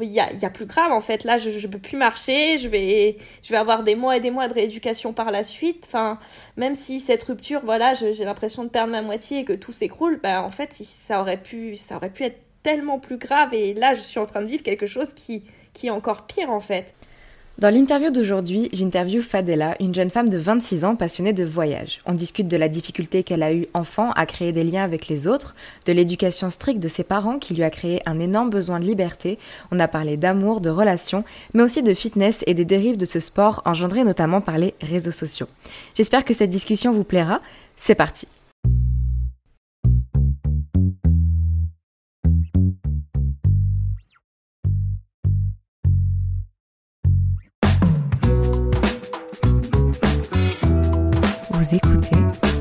il 0.00 0.10
y 0.10 0.20
a, 0.20 0.32
y 0.32 0.44
a 0.44 0.50
plus 0.50 0.66
grave 0.66 0.92
en 0.92 1.00
fait. 1.00 1.24
Là, 1.24 1.38
je, 1.38 1.50
je 1.50 1.66
peux 1.66 1.78
plus 1.78 1.96
marcher, 1.96 2.58
je 2.58 2.68
vais, 2.68 3.18
je 3.42 3.50
vais 3.50 3.58
avoir 3.58 3.82
des 3.82 3.94
mois 3.94 4.16
et 4.16 4.20
des 4.20 4.30
mois 4.30 4.48
de 4.48 4.54
rééducation 4.54 5.12
par 5.12 5.30
la 5.30 5.44
suite. 5.44 5.84
Enfin, 5.86 6.18
même 6.56 6.74
si 6.74 7.00
cette 7.00 7.22
rupture, 7.24 7.60
voilà, 7.64 7.94
j'ai 7.94 8.24
l'impression 8.24 8.64
de 8.64 8.68
perdre 8.68 8.92
ma 8.92 9.02
moitié 9.02 9.40
et 9.40 9.44
que 9.44 9.52
tout 9.52 9.72
s'écroule, 9.72 10.20
bah 10.22 10.42
en 10.42 10.50
fait, 10.50 10.72
ça 10.72 11.20
aurait 11.20 11.42
pu, 11.42 11.76
ça 11.76 11.96
aurait 11.96 12.10
pu 12.10 12.24
être 12.24 12.40
tellement 12.62 12.98
plus 12.98 13.18
grave. 13.18 13.52
Et 13.54 13.74
là, 13.74 13.94
je 13.94 14.00
suis 14.00 14.18
en 14.18 14.26
train 14.26 14.40
de 14.40 14.46
vivre 14.46 14.62
quelque 14.62 14.86
chose 14.86 15.12
qui, 15.14 15.44
qui 15.72 15.88
est 15.88 15.90
encore 15.90 16.26
pire 16.26 16.50
en 16.50 16.60
fait. 16.60 16.94
Dans 17.58 17.68
l'interview 17.68 18.10
d'aujourd'hui, 18.10 18.70
j'interviewe 18.72 19.20
Fadela, 19.20 19.76
une 19.78 19.94
jeune 19.94 20.08
femme 20.08 20.30
de 20.30 20.38
26 20.38 20.84
ans 20.86 20.96
passionnée 20.96 21.34
de 21.34 21.44
voyage. 21.44 22.00
On 22.06 22.14
discute 22.14 22.48
de 22.48 22.56
la 22.56 22.68
difficulté 22.68 23.22
qu'elle 23.22 23.42
a 23.42 23.52
eue 23.52 23.66
enfant 23.74 24.10
à 24.12 24.24
créer 24.24 24.52
des 24.52 24.64
liens 24.64 24.82
avec 24.82 25.06
les 25.06 25.26
autres, 25.28 25.54
de 25.86 25.92
l'éducation 25.92 26.48
stricte 26.48 26.80
de 26.80 26.88
ses 26.88 27.04
parents 27.04 27.38
qui 27.38 27.52
lui 27.52 27.62
a 27.62 27.68
créé 27.68 28.00
un 28.06 28.18
énorme 28.20 28.48
besoin 28.48 28.80
de 28.80 28.86
liberté. 28.86 29.38
On 29.70 29.78
a 29.80 29.86
parlé 29.86 30.16
d'amour, 30.16 30.62
de 30.62 30.70
relations, 30.70 31.24
mais 31.52 31.62
aussi 31.62 31.82
de 31.82 31.92
fitness 31.92 32.42
et 32.46 32.54
des 32.54 32.64
dérives 32.64 32.96
de 32.96 33.04
ce 33.04 33.20
sport 33.20 33.62
engendrées 33.66 34.04
notamment 34.04 34.40
par 34.40 34.56
les 34.56 34.74
réseaux 34.80 35.10
sociaux. 35.10 35.46
J'espère 35.94 36.24
que 36.24 36.34
cette 36.34 36.50
discussion 36.50 36.90
vous 36.90 37.04
plaira. 37.04 37.40
C'est 37.76 37.94
parti. 37.94 38.26
Vous 51.62 51.76
écoutez 51.76 52.51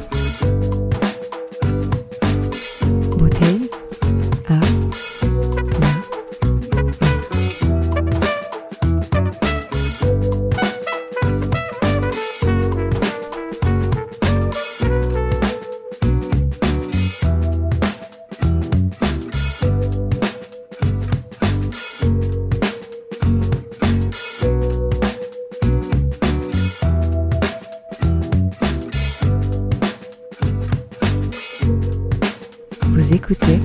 Écoutez 33.14 33.60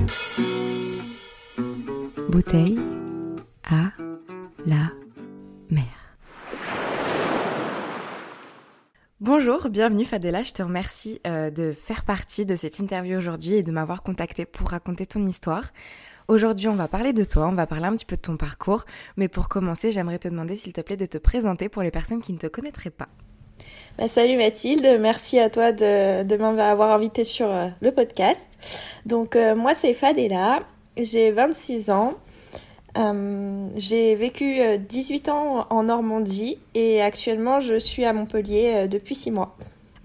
Bouteille 2.29 2.77
à 3.63 3.91
la 4.65 4.91
mer. 5.69 5.85
Bonjour, 9.21 9.69
bienvenue 9.69 10.03
Fadela, 10.03 10.43
je 10.43 10.51
te 10.51 10.61
remercie 10.61 11.21
euh, 11.25 11.49
de 11.49 11.71
faire 11.71 12.03
partie 12.03 12.45
de 12.45 12.57
cette 12.57 12.79
interview 12.79 13.17
aujourd'hui 13.17 13.53
et 13.53 13.63
de 13.63 13.71
m'avoir 13.71 14.03
contacté 14.03 14.45
pour 14.45 14.71
raconter 14.71 15.05
ton 15.05 15.23
histoire. 15.23 15.63
Aujourd'hui, 16.27 16.67
on 16.67 16.75
va 16.75 16.89
parler 16.89 17.13
de 17.13 17.23
toi, 17.23 17.47
on 17.47 17.53
va 17.53 17.67
parler 17.67 17.85
un 17.85 17.95
petit 17.95 18.05
peu 18.05 18.17
de 18.17 18.21
ton 18.21 18.35
parcours, 18.35 18.83
mais 19.15 19.29
pour 19.29 19.47
commencer, 19.47 19.93
j'aimerais 19.93 20.19
te 20.19 20.27
demander 20.27 20.57
s'il 20.57 20.73
te 20.73 20.81
plaît 20.81 20.97
de 20.97 21.05
te 21.05 21.17
présenter 21.17 21.69
pour 21.69 21.83
les 21.83 21.91
personnes 21.91 22.21
qui 22.21 22.33
ne 22.33 22.37
te 22.37 22.47
connaîtraient 22.47 22.89
pas. 22.89 23.07
Bah, 23.97 24.07
salut 24.07 24.37
Mathilde, 24.37 24.97
merci 24.99 25.39
à 25.39 25.49
toi 25.49 25.71
de, 25.71 26.35
m'avoir 26.35 26.91
invité 26.91 27.23
sur 27.23 27.51
euh, 27.51 27.67
le 27.81 27.91
podcast. 27.91 28.47
Donc 29.07 29.35
euh, 29.35 29.55
moi 29.55 29.73
c'est 29.73 29.95
Fadela, 29.95 30.59
j'ai 30.95 31.31
26 31.31 31.89
ans. 31.89 32.11
Euh, 32.95 33.65
j'ai 33.75 34.13
vécu 34.15 34.61
euh, 34.61 34.77
18 34.77 35.29
ans 35.29 35.65
en 35.71 35.83
Normandie 35.83 36.59
et 36.75 37.01
actuellement 37.01 37.59
je 37.59 37.79
suis 37.79 38.05
à 38.05 38.13
Montpellier 38.13 38.87
depuis 38.87 39.15
6 39.15 39.31
mois. 39.31 39.55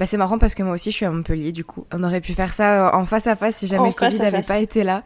Bah 0.02 0.06
c'est 0.06 0.16
marrant 0.16 0.36
parce 0.38 0.56
que 0.56 0.64
moi 0.64 0.74
aussi 0.74 0.90
je 0.90 0.96
suis 0.96 1.06
à 1.06 1.12
Montpellier 1.12 1.52
du 1.52 1.64
coup. 1.64 1.86
On 1.92 2.02
aurait 2.02 2.20
pu 2.20 2.32
faire 2.34 2.52
ça 2.52 2.88
euh, 2.88 2.96
en 2.98 3.04
face 3.06 3.28
à 3.28 3.36
face 3.36 3.54
si 3.58 3.68
jamais 3.68 3.82
En 3.84 3.86
le 3.86 3.92
Covid 3.92 4.18
n'avait 4.18 4.42
pas 4.42 4.58
été 4.58 4.82
là. 4.82 5.04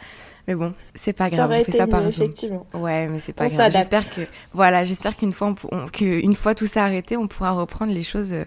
Mais 0.49 0.55
bon, 0.55 0.73
c'est 0.95 1.13
pas 1.13 1.29
Ça 1.29 1.37
grave, 1.37 1.51
on 1.61 1.65
fait 1.65 1.73
ça 1.73 1.87
par 1.87 2.01
Zoom. 2.11 2.25
effectivement. 2.29 2.67
Ouais, 2.73 3.07
mais 3.09 3.21
c'est 3.21 3.35
pas 3.35 3.45
On 3.45 3.49
grave. 3.55 3.73
J'espère 3.73 4.09
que 4.09 4.23
voilà, 4.55 4.85
j'espère 4.87 5.15
qu'une 5.19 5.35
fois 5.35 5.55
on, 5.71 5.77
on- 5.83 6.33
fois 6.35 6.55
tout 6.55 6.67
ça 6.67 6.85
arrêté, 6.85 7.19
on 7.19 7.29
pourra 7.29 7.51
reprendre 7.51 7.93
les 7.93 8.03
choses 8.05 8.33
euh, 8.33 8.45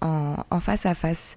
en, 0.00 0.36
en 0.50 0.60
face 0.60 0.86
à 0.86 0.94
face. 0.94 1.36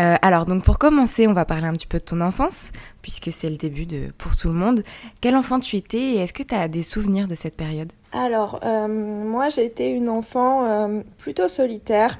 Euh, 0.00 0.16
alors 0.20 0.46
donc 0.46 0.64
pour 0.64 0.78
commencer, 0.80 1.28
on 1.28 1.32
va 1.32 1.44
parler 1.44 1.66
un 1.66 1.72
petit 1.74 1.86
peu 1.86 1.98
de 1.98 2.04
ton 2.04 2.20
enfance 2.22 2.72
puisque 3.02 3.30
c'est 3.30 3.50
le 3.50 3.56
début 3.56 3.86
de 3.86 4.08
pour 4.18 4.34
tout 4.36 4.48
le 4.48 4.54
monde. 4.54 4.82
Quel 5.20 5.36
enfant 5.36 5.60
tu 5.60 5.76
étais 5.76 5.98
et 6.00 6.16
est-ce 6.16 6.32
que 6.32 6.42
tu 6.42 6.56
as 6.56 6.66
des 6.66 6.82
souvenirs 6.82 7.28
de 7.28 7.36
cette 7.36 7.56
période? 7.56 7.92
Alors, 8.12 8.58
euh, 8.64 8.88
moi, 8.88 9.48
j'ai 9.48 9.64
été 9.64 9.90
une 9.90 10.08
enfant 10.08 10.64
euh, 10.66 11.02
plutôt 11.18 11.46
solitaire. 11.46 12.18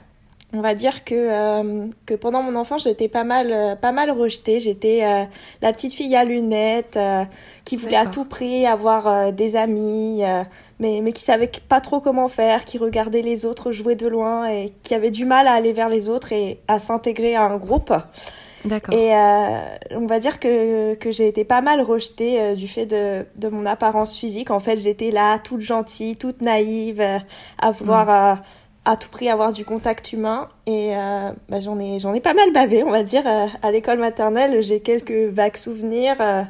On 0.55 0.61
va 0.61 0.75
dire 0.75 1.05
que, 1.05 1.15
euh, 1.15 1.87
que 2.05 2.13
pendant 2.13 2.43
mon 2.43 2.57
enfance, 2.57 2.85
j'étais 2.85 3.09
pas 3.09 3.25
mal, 3.25 3.51
euh, 3.51 3.75
pas 3.75 3.91
mal 3.91 4.11
rejetée. 4.11 4.61
J'étais 4.61 5.03
euh, 5.03 5.25
la 5.63 5.73
petite 5.73 5.95
fille 5.95 6.15
à 6.15 6.25
lunettes 6.25 6.99
euh, 6.99 7.25
qui 7.65 7.77
voulait 7.77 7.97
à 7.97 8.05
tout 8.05 8.27
prix 8.27 8.67
avoir 8.67 9.07
euh, 9.07 9.31
des 9.33 9.57
amis, 9.57 10.23
euh, 10.23 10.43
mais, 10.79 11.01
mais 11.03 11.13
qui 11.13 11.23
savait 11.23 11.51
pas 11.69 11.81
trop 11.81 12.01
comment 12.01 12.29
faire, 12.29 12.67
qui 12.67 12.77
regardait 12.77 13.23
les 13.23 13.47
autres 13.47 13.73
jouer 13.73 13.95
de 13.95 14.07
loin 14.07 14.47
et 14.47 14.75
qui 14.83 14.95
avait 14.95 15.11
du 15.11 15.25
mal 15.25 15.49
à 15.49 15.53
aller 15.53 15.73
vers 15.73 15.89
les 15.89 16.11
autres 16.11 16.33
et 16.33 16.61
à 16.69 16.79
s'intégrer 16.79 17.35
à 17.35 17.45
un 17.45 17.57
groupe. 17.57 17.95
D'accord. 18.67 18.95
Et 18.95 19.17
euh, 19.17 19.59
on 19.93 20.07
va 20.07 20.21
dire 20.21 20.39
que, 20.39 20.95
que 20.95 21.11
j'ai 21.11 21.27
été 21.29 21.45
pas 21.45 21.63
mal 21.63 21.81
rejetée 21.81 22.41
euh, 22.41 22.55
du 22.55 22.69
fait 22.69 22.87
de, 22.87 23.25
de 23.37 23.49
mon 23.49 23.67
apparence 23.67 24.17
physique. 24.17 24.51
En 24.51 24.61
fait, 24.61 24.77
j'étais 24.77 25.11
là, 25.11 25.39
toute 25.39 25.63
gentille, 25.63 26.17
toute 26.17 26.43
naïve, 26.43 27.01
euh, 27.01 27.19
à 27.59 27.73
vouloir 27.73 28.11
euh, 28.11 28.35
à 28.85 28.97
tout 28.97 29.09
prix 29.11 29.29
avoir 29.29 29.53
du 29.53 29.65
contact 29.65 30.13
humain. 30.13 30.49
Et 30.67 30.97
euh, 30.97 31.31
bah, 31.49 31.61
j'en 31.61 31.79
ai, 31.79 31.99
j'en 31.99 32.15
ai 32.15 32.21
pas 32.21 32.35
mal 32.35 32.53
bavé, 32.53 32.83
on 32.85 32.91
va 32.91 33.03
dire. 33.03 33.23
Euh, 33.27 33.47
à 33.63 33.71
l'école 33.71 33.99
maternelle, 33.99 34.61
j'ai 34.63 34.81
quelques 34.81 35.33
vagues 35.33 35.57
souvenirs. 35.57 36.17
euh, 36.21 36.43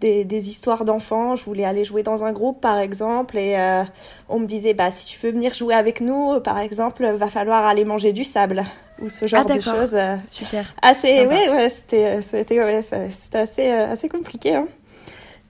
des, 0.00 0.24
des 0.24 0.48
histoires 0.48 0.84
d'enfants, 0.84 1.36
je 1.36 1.44
voulais 1.44 1.64
aller 1.64 1.84
jouer 1.84 2.02
dans 2.02 2.24
un 2.24 2.32
groupe 2.32 2.60
par 2.60 2.78
exemple 2.78 3.38
et 3.38 3.56
euh, 3.56 3.84
on 4.28 4.40
me 4.40 4.46
disait 4.46 4.74
bah 4.74 4.90
si 4.90 5.06
tu 5.06 5.16
veux 5.24 5.30
venir 5.30 5.54
jouer 5.54 5.74
avec 5.74 6.00
nous 6.00 6.40
par 6.40 6.58
exemple 6.58 7.06
va 7.06 7.28
falloir 7.28 7.64
aller 7.64 7.84
manger 7.84 8.12
du 8.12 8.24
sable 8.24 8.64
ou 9.00 9.08
ce 9.08 9.28
genre 9.28 9.44
de 9.44 9.54
d'accord. 9.54 9.76
choses. 9.76 9.94
euh, 9.94 10.16
Super. 10.26 10.64
assez 10.82 11.18
Sympa. 11.18 11.34
ouais 11.36 11.48
ouais 11.50 11.68
c'était 11.68 12.20
c'était 12.20 12.58
ouais, 12.60 12.82
assez 13.32 13.70
euh, 13.70 13.92
assez 13.92 14.08
compliqué 14.08 14.56
hein. 14.56 14.66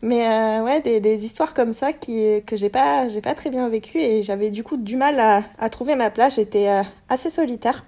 Mais 0.02 0.26
euh, 0.28 0.62
ouais 0.64 0.80
des, 0.80 1.00
des 1.00 1.24
histoires 1.24 1.54
comme 1.54 1.72
ça 1.72 1.92
qui 1.92 2.42
que 2.46 2.56
j'ai 2.56 2.68
pas 2.68 3.08
j'ai 3.08 3.20
pas 3.20 3.34
très 3.34 3.50
bien 3.50 3.68
vécu 3.68 3.98
et 3.98 4.20
j'avais 4.22 4.50
du 4.50 4.64
coup 4.64 4.76
du 4.76 4.96
mal 4.96 5.18
à, 5.20 5.42
à 5.58 5.70
trouver 5.70 5.94
ma 5.94 6.10
place 6.10 6.34
j'étais 6.36 6.68
euh, 6.68 6.82
assez 7.08 7.30
solitaire 7.30 7.84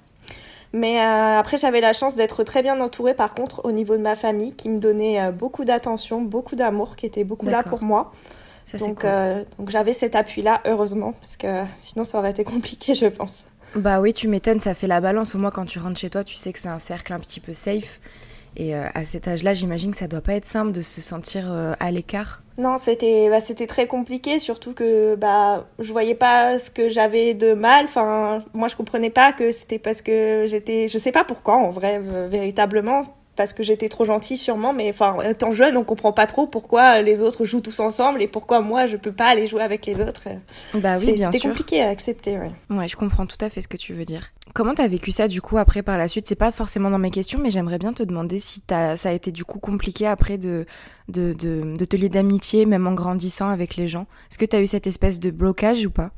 mais 0.72 0.98
euh, 1.00 1.38
après 1.38 1.56
j'avais 1.58 1.80
la 1.80 1.92
chance 1.92 2.14
d'être 2.14 2.42
très 2.44 2.62
bien 2.62 2.80
entourée 2.80 3.14
par 3.14 3.34
contre 3.34 3.64
au 3.64 3.72
niveau 3.72 3.96
de 3.96 4.02
ma 4.02 4.16
famille 4.16 4.54
qui 4.54 4.68
me 4.68 4.78
donnait 4.78 5.20
euh, 5.20 5.30
beaucoup 5.32 5.64
d'attention 5.64 6.20
beaucoup 6.22 6.56
d'amour 6.56 6.96
qui 6.96 7.06
était 7.06 7.24
beaucoup 7.24 7.46
là 7.46 7.62
pour 7.62 7.82
moi 7.82 8.12
Ça 8.64 8.78
donc 8.78 9.00
cool. 9.00 9.10
donc 9.58 9.70
j'avais 9.70 9.92
cet 9.92 10.14
appui 10.14 10.42
là 10.42 10.60
heureusement 10.64 11.12
parce 11.12 11.36
que 11.36 11.64
sinon 11.76 12.04
ça 12.04 12.18
aurait 12.18 12.30
été 12.30 12.44
compliqué 12.44 12.94
je 12.94 13.06
pense 13.06 13.44
Bah 13.76 14.00
oui, 14.00 14.12
tu 14.12 14.28
m'étonnes, 14.28 14.60
ça 14.60 14.72
fait 14.72 14.86
la 14.86 15.00
balance. 15.00 15.34
Au 15.34 15.38
moins, 15.38 15.50
quand 15.50 15.64
tu 15.66 15.80
rentres 15.80 15.98
chez 15.98 16.08
toi, 16.08 16.22
tu 16.22 16.36
sais 16.36 16.52
que 16.52 16.60
c'est 16.60 16.68
un 16.68 16.78
cercle 16.78 17.12
un 17.12 17.18
petit 17.18 17.40
peu 17.40 17.52
safe. 17.52 17.98
Et 18.56 18.74
euh, 18.74 18.86
à 18.94 19.04
cet 19.04 19.28
âge-là, 19.28 19.54
j'imagine 19.54 19.90
que 19.90 19.96
ça 19.96 20.08
doit 20.08 20.20
pas 20.20 20.34
être 20.34 20.44
simple 20.44 20.72
de 20.72 20.82
se 20.82 21.00
sentir 21.00 21.50
euh, 21.50 21.72
à 21.80 21.90
l'écart. 21.90 22.42
Non, 22.56 22.78
c'était 22.78 23.28
bah, 23.28 23.40
c'était 23.40 23.66
très 23.66 23.88
compliqué, 23.88 24.38
surtout 24.38 24.74
que 24.74 25.16
bah 25.16 25.66
je 25.80 25.90
voyais 25.90 26.14
pas 26.14 26.60
ce 26.60 26.70
que 26.70 26.88
j'avais 26.88 27.34
de 27.34 27.52
mal. 27.52 27.86
Enfin, 27.86 28.44
moi 28.54 28.68
je 28.68 28.76
comprenais 28.76 29.10
pas 29.10 29.32
que 29.32 29.50
c'était 29.50 29.80
parce 29.80 30.02
que 30.02 30.44
j'étais, 30.46 30.86
je 30.86 30.96
sais 30.98 31.10
pas 31.10 31.24
pourquoi 31.24 31.56
en 31.56 31.70
vrai, 31.70 31.98
véritablement 31.98 33.02
parce 33.36 33.52
que 33.52 33.62
j'étais 33.62 33.88
trop 33.88 34.04
gentille 34.04 34.36
sûrement, 34.36 34.72
mais 34.72 34.88
enfin, 34.90 35.16
étant 35.28 35.50
jeune, 35.50 35.76
on 35.76 35.84
comprend 35.84 36.12
pas 36.12 36.26
trop 36.26 36.46
pourquoi 36.46 37.02
les 37.02 37.22
autres 37.22 37.44
jouent 37.44 37.60
tous 37.60 37.80
ensemble 37.80 38.22
et 38.22 38.28
pourquoi 38.28 38.60
moi 38.60 38.86
je 38.86 38.96
peux 38.96 39.12
pas 39.12 39.26
aller 39.26 39.46
jouer 39.46 39.62
avec 39.62 39.86
les 39.86 40.00
autres. 40.00 40.22
Bah 40.74 40.96
oui, 40.98 41.12
bien 41.12 41.30
sûr. 41.30 41.32
C'était 41.32 41.48
compliqué 41.48 41.82
à 41.82 41.88
accepter, 41.88 42.38
ouais. 42.38 42.52
Ouais, 42.70 42.88
je 42.88 42.96
comprends 42.96 43.26
tout 43.26 43.36
à 43.40 43.48
fait 43.48 43.60
ce 43.60 43.68
que 43.68 43.76
tu 43.76 43.94
veux 43.94 44.04
dire. 44.04 44.30
Comment 44.54 44.74
t'as 44.74 44.88
vécu 44.88 45.10
ça 45.10 45.28
du 45.28 45.40
coup 45.40 45.58
après 45.58 45.82
par 45.82 45.98
la 45.98 46.08
suite? 46.08 46.26
C'est 46.28 46.34
pas 46.34 46.52
forcément 46.52 46.90
dans 46.90 46.98
mes 46.98 47.10
questions, 47.10 47.40
mais 47.42 47.50
j'aimerais 47.50 47.78
bien 47.78 47.92
te 47.92 48.02
demander 48.02 48.38
si 48.38 48.62
as, 48.70 48.96
ça 48.96 49.08
a 49.08 49.12
été 49.12 49.32
du 49.32 49.44
coup 49.44 49.58
compliqué 49.58 50.06
après 50.06 50.38
de, 50.38 50.66
de, 51.08 51.32
de, 51.32 51.74
de 51.76 51.84
te 51.84 51.96
lier 51.96 52.08
d'amitié, 52.08 52.66
même 52.66 52.86
en 52.86 52.92
grandissant 52.92 53.48
avec 53.48 53.76
les 53.76 53.88
gens. 53.88 54.06
Est-ce 54.30 54.38
que 54.38 54.44
t'as 54.44 54.60
eu 54.60 54.66
cette 54.66 54.86
espèce 54.86 55.18
de 55.20 55.30
blocage 55.30 55.84
ou 55.86 55.90
pas? 55.90 56.10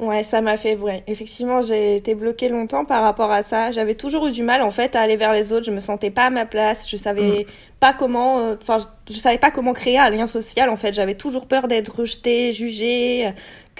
Ouais, 0.00 0.22
ça 0.22 0.40
m'a 0.40 0.56
fait 0.56 0.76
vrai. 0.76 1.02
Effectivement, 1.06 1.60
j'ai 1.60 1.96
été 1.96 2.14
bloquée 2.14 2.48
longtemps 2.48 2.86
par 2.86 3.02
rapport 3.02 3.30
à 3.30 3.42
ça. 3.42 3.70
J'avais 3.70 3.94
toujours 3.94 4.28
eu 4.28 4.30
du 4.30 4.42
mal 4.42 4.62
en 4.62 4.70
fait 4.70 4.96
à 4.96 5.02
aller 5.02 5.16
vers 5.16 5.34
les 5.34 5.52
autres. 5.52 5.66
Je 5.66 5.70
me 5.70 5.78
sentais 5.78 6.08
pas 6.10 6.24
à 6.24 6.30
ma 6.30 6.46
place. 6.46 6.88
Je 6.88 6.96
savais 6.96 7.40
mm. 7.40 7.52
pas 7.80 7.92
comment. 7.92 8.38
Euh, 8.38 8.54
enfin, 8.62 8.78
je, 9.10 9.14
savais 9.14 9.36
pas 9.36 9.50
comment 9.50 9.74
créer 9.74 9.98
un 9.98 10.08
lien 10.08 10.26
social. 10.26 10.70
En 10.70 10.76
fait, 10.76 10.94
j'avais 10.94 11.16
toujours 11.16 11.46
peur 11.46 11.68
d'être 11.68 12.00
rejetée, 12.00 12.54
jugée. 12.54 13.30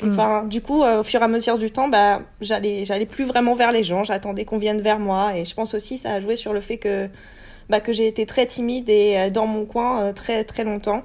Mm. 0.02 0.12
Enfin, 0.12 0.44
du 0.44 0.61
coup, 0.61 0.82
euh, 0.82 1.00
au 1.00 1.02
fur 1.05 1.22
et 1.22 1.25
à 1.25 1.28
mesure 1.28 1.56
du 1.56 1.70
temps, 1.70 1.88
bah, 1.88 2.20
j'allais, 2.43 2.84
j'allais 2.84 3.06
plus 3.06 3.25
vraiment 3.25 3.55
vers 3.55 3.72
les 3.72 3.82
gens. 3.82 4.05
J'attendais 4.05 4.44
qu'on 4.44 4.58
vienne 4.58 4.82
vers 4.82 4.99
moi. 4.99 5.34
Et 5.38 5.46
je 5.46 5.55
pense 5.55 5.72
aussi 5.72 5.96
ça 5.96 6.12
a 6.12 6.20
joué 6.20 6.37
sur 6.37 6.52
le 6.52 6.61
fait 6.61 6.76
que, 6.76 7.08
bah, 7.70 7.81
que 7.81 7.94
j'ai 7.94 8.06
été 8.06 8.26
très 8.26 8.44
timide 8.44 8.90
et 8.90 9.17
euh, 9.17 9.31
dans 9.31 9.46
mon 9.46 9.64
coin 9.64 10.12
très 10.12 10.44
très 10.44 10.64
longtemps 10.64 11.02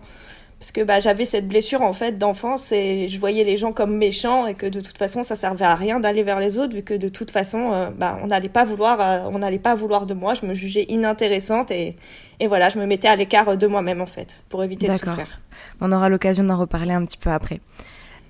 parce 0.65 0.71
que 0.71 0.81
bah, 0.81 0.99
j'avais 0.99 1.25
cette 1.25 1.47
blessure 1.47 1.83
en 1.83 1.93
fait 1.93 2.17
d'enfance 2.17 2.71
et 2.71 3.07
je 3.07 3.19
voyais 3.19 3.43
les 3.43 3.55
gens 3.55 3.71
comme 3.71 3.95
méchants 3.95 4.47
et 4.47 4.55
que 4.55 4.65
de 4.65 4.81
toute 4.81 4.97
façon 4.97 5.21
ça 5.21 5.35
servait 5.35 5.63
à 5.63 5.75
rien 5.75 5.99
d'aller 5.99 6.23
vers 6.23 6.39
les 6.39 6.57
autres 6.57 6.73
vu 6.73 6.81
que 6.81 6.95
de 6.95 7.07
toute 7.07 7.29
façon 7.29 7.71
euh, 7.71 7.91
bah, 7.95 8.17
on 8.23 8.27
n'allait 8.27 8.49
pas 8.49 8.65
vouloir 8.65 8.99
euh, 8.99 9.29
on 9.31 9.37
n'allait 9.37 9.59
pas 9.59 9.75
vouloir 9.75 10.07
de 10.07 10.15
moi 10.15 10.33
je 10.33 10.43
me 10.43 10.55
jugeais 10.55 10.87
inintéressante 10.89 11.69
et, 11.69 11.97
et 12.39 12.47
voilà 12.47 12.69
je 12.69 12.79
me 12.79 12.87
mettais 12.87 13.07
à 13.07 13.15
l'écart 13.15 13.55
de 13.55 13.67
moi-même 13.67 14.01
en 14.01 14.07
fait 14.07 14.43
pour 14.49 14.63
éviter 14.63 14.87
de 14.87 14.93
souffrir. 14.93 15.39
On 15.81 15.91
aura 15.91 16.09
l'occasion 16.09 16.43
d'en 16.43 16.57
reparler 16.57 16.93
un 16.93 17.05
petit 17.05 17.19
peu 17.19 17.29
après. 17.29 17.61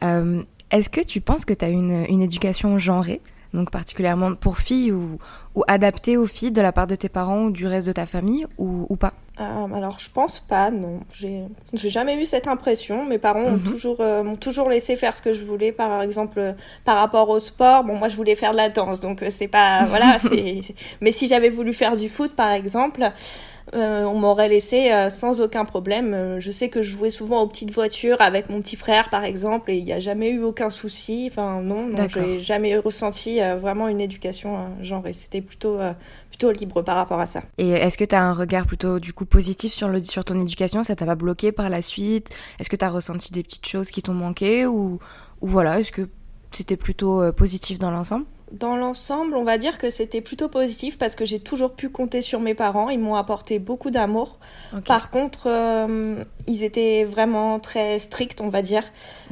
Euh, 0.03 0.43
est-ce 0.71 0.89
que 0.89 0.99
tu 0.99 1.21
penses 1.21 1.45
que 1.45 1.53
tu 1.53 1.63
as 1.63 1.69
une, 1.69 2.05
une 2.09 2.21
éducation 2.21 2.77
genrée? 2.77 3.21
Donc 3.55 3.71
particulièrement 3.71 4.35
pour 4.35 4.57
filles 4.57 4.91
ou, 4.91 5.17
ou 5.55 5.63
adaptée 5.67 6.17
aux 6.17 6.27
filles 6.27 6.51
de 6.51 6.61
la 6.61 6.71
part 6.71 6.87
de 6.87 6.95
tes 6.95 7.09
parents 7.09 7.45
ou 7.45 7.51
du 7.51 7.65
reste 7.65 7.87
de 7.87 7.93
ta 7.93 8.05
famille 8.05 8.45
ou, 8.57 8.85
ou 8.89 8.95
pas? 8.95 9.13
Euh, 9.39 9.43
alors 9.75 9.99
je 9.99 10.09
pense 10.09 10.39
pas, 10.39 10.71
non. 10.71 11.01
J'ai, 11.11 11.47
jamais 11.73 12.15
eu 12.15 12.23
cette 12.23 12.47
impression. 12.47 13.05
Mes 13.05 13.17
parents 13.17 13.41
m'ont 13.41 13.57
mhm. 13.57 13.63
toujours, 13.63 13.97
euh, 13.99 14.23
m'ont 14.23 14.37
toujours 14.37 14.69
laissé 14.69 14.95
faire 14.95 15.17
ce 15.17 15.21
que 15.21 15.33
je 15.33 15.43
voulais. 15.43 15.71
Par 15.71 16.01
exemple, 16.01 16.39
euh, 16.39 16.53
par 16.85 16.97
rapport 16.97 17.27
au 17.29 17.39
sport, 17.39 17.83
bon 17.83 17.95
moi 17.95 18.07
je 18.07 18.15
voulais 18.15 18.35
faire 18.35 18.51
de 18.51 18.57
la 18.57 18.69
danse, 18.69 18.99
donc 19.01 19.23
c'est 19.31 19.47
pas, 19.47 19.85
voilà. 19.85 20.17
Mais 21.01 21.11
si 21.11 21.27
j'avais 21.27 21.49
voulu 21.49 21.73
faire 21.73 21.97
du 21.97 22.07
foot, 22.07 22.33
par 22.33 22.51
exemple, 22.51 23.11
on 23.73 24.17
m'aurait 24.17 24.49
laissé 24.49 24.91
sans 25.09 25.41
aucun 25.41 25.65
problème. 25.65 26.37
je 26.39 26.51
sais 26.51 26.69
que 26.69 26.81
je 26.81 26.91
jouais 26.91 27.09
souvent 27.09 27.41
aux 27.41 27.47
petites 27.47 27.71
voitures 27.71 28.21
avec 28.21 28.49
mon 28.49 28.61
petit 28.61 28.75
frère, 28.75 29.09
par 29.09 29.23
exemple, 29.23 29.71
et 29.71 29.77
il 29.77 29.83
n'y 29.83 29.93
a 29.93 29.99
jamais 29.99 30.29
eu 30.29 30.41
aucun 30.43 30.69
souci. 30.69 31.27
Enfin 31.31 31.61
non, 31.61 31.87
non 31.87 32.07
j'ai 32.07 32.39
jamais 32.39 32.77
ressenti 32.77 33.39
vraiment 33.59 33.87
une 33.87 34.01
éducation 34.01 34.67
genre. 34.81 35.03
C'était 35.11 35.41
plutôt 35.41 35.77
plutôt 36.35 36.51
libre 36.51 36.81
par 36.81 36.97
rapport 36.97 37.19
à 37.19 37.27
ça. 37.27 37.43
Et 37.57 37.69
est-ce 37.69 37.97
que 37.97 38.03
tu 38.03 38.13
as 38.13 38.21
un 38.21 38.33
regard 38.33 38.65
plutôt 38.65 38.99
du 38.99 39.13
coup 39.13 39.25
positif 39.25 39.71
sur, 39.71 39.87
le, 39.87 40.03
sur 40.03 40.25
ton 40.25 40.39
éducation? 40.41 40.83
Ça 40.83 40.95
t'a 40.95 41.05
pas 41.05 41.15
bloqué 41.15 41.53
par 41.53 41.69
la 41.69 41.81
suite? 41.81 42.29
Est-ce 42.59 42.69
que 42.69 42.75
tu 42.75 42.83
as 42.83 42.89
ressenti 42.89 43.31
des 43.31 43.41
petites 43.41 43.65
choses 43.65 43.89
qui 43.89 44.01
t'ont 44.01 44.13
manqué? 44.13 44.65
Ou, 44.65 44.99
ou 45.41 45.47
voilà, 45.47 45.79
est-ce 45.79 45.93
que 45.93 46.09
c'était 46.51 46.75
plutôt 46.75 47.21
euh, 47.21 47.31
positif 47.31 47.79
dans 47.79 47.91
l'ensemble? 47.91 48.25
Dans 48.51 48.75
l'ensemble, 48.75 49.35
on 49.35 49.43
va 49.43 49.57
dire 49.57 49.77
que 49.77 49.89
c'était 49.89 50.21
plutôt 50.21 50.47
positif 50.47 50.97
parce 50.97 51.15
que 51.15 51.25
j'ai 51.25 51.39
toujours 51.39 51.73
pu 51.73 51.89
compter 51.89 52.21
sur 52.21 52.39
mes 52.39 52.53
parents. 52.53 52.89
Ils 52.89 52.99
m'ont 52.99 53.15
apporté 53.15 53.59
beaucoup 53.59 53.89
d'amour. 53.89 54.37
Par 54.85 55.09
contre, 55.09 55.47
euh, 55.47 56.23
ils 56.47 56.63
étaient 56.63 57.05
vraiment 57.05 57.59
très 57.59 57.99
stricts, 57.99 58.41
on 58.41 58.49
va 58.49 58.61
dire. 58.61 58.83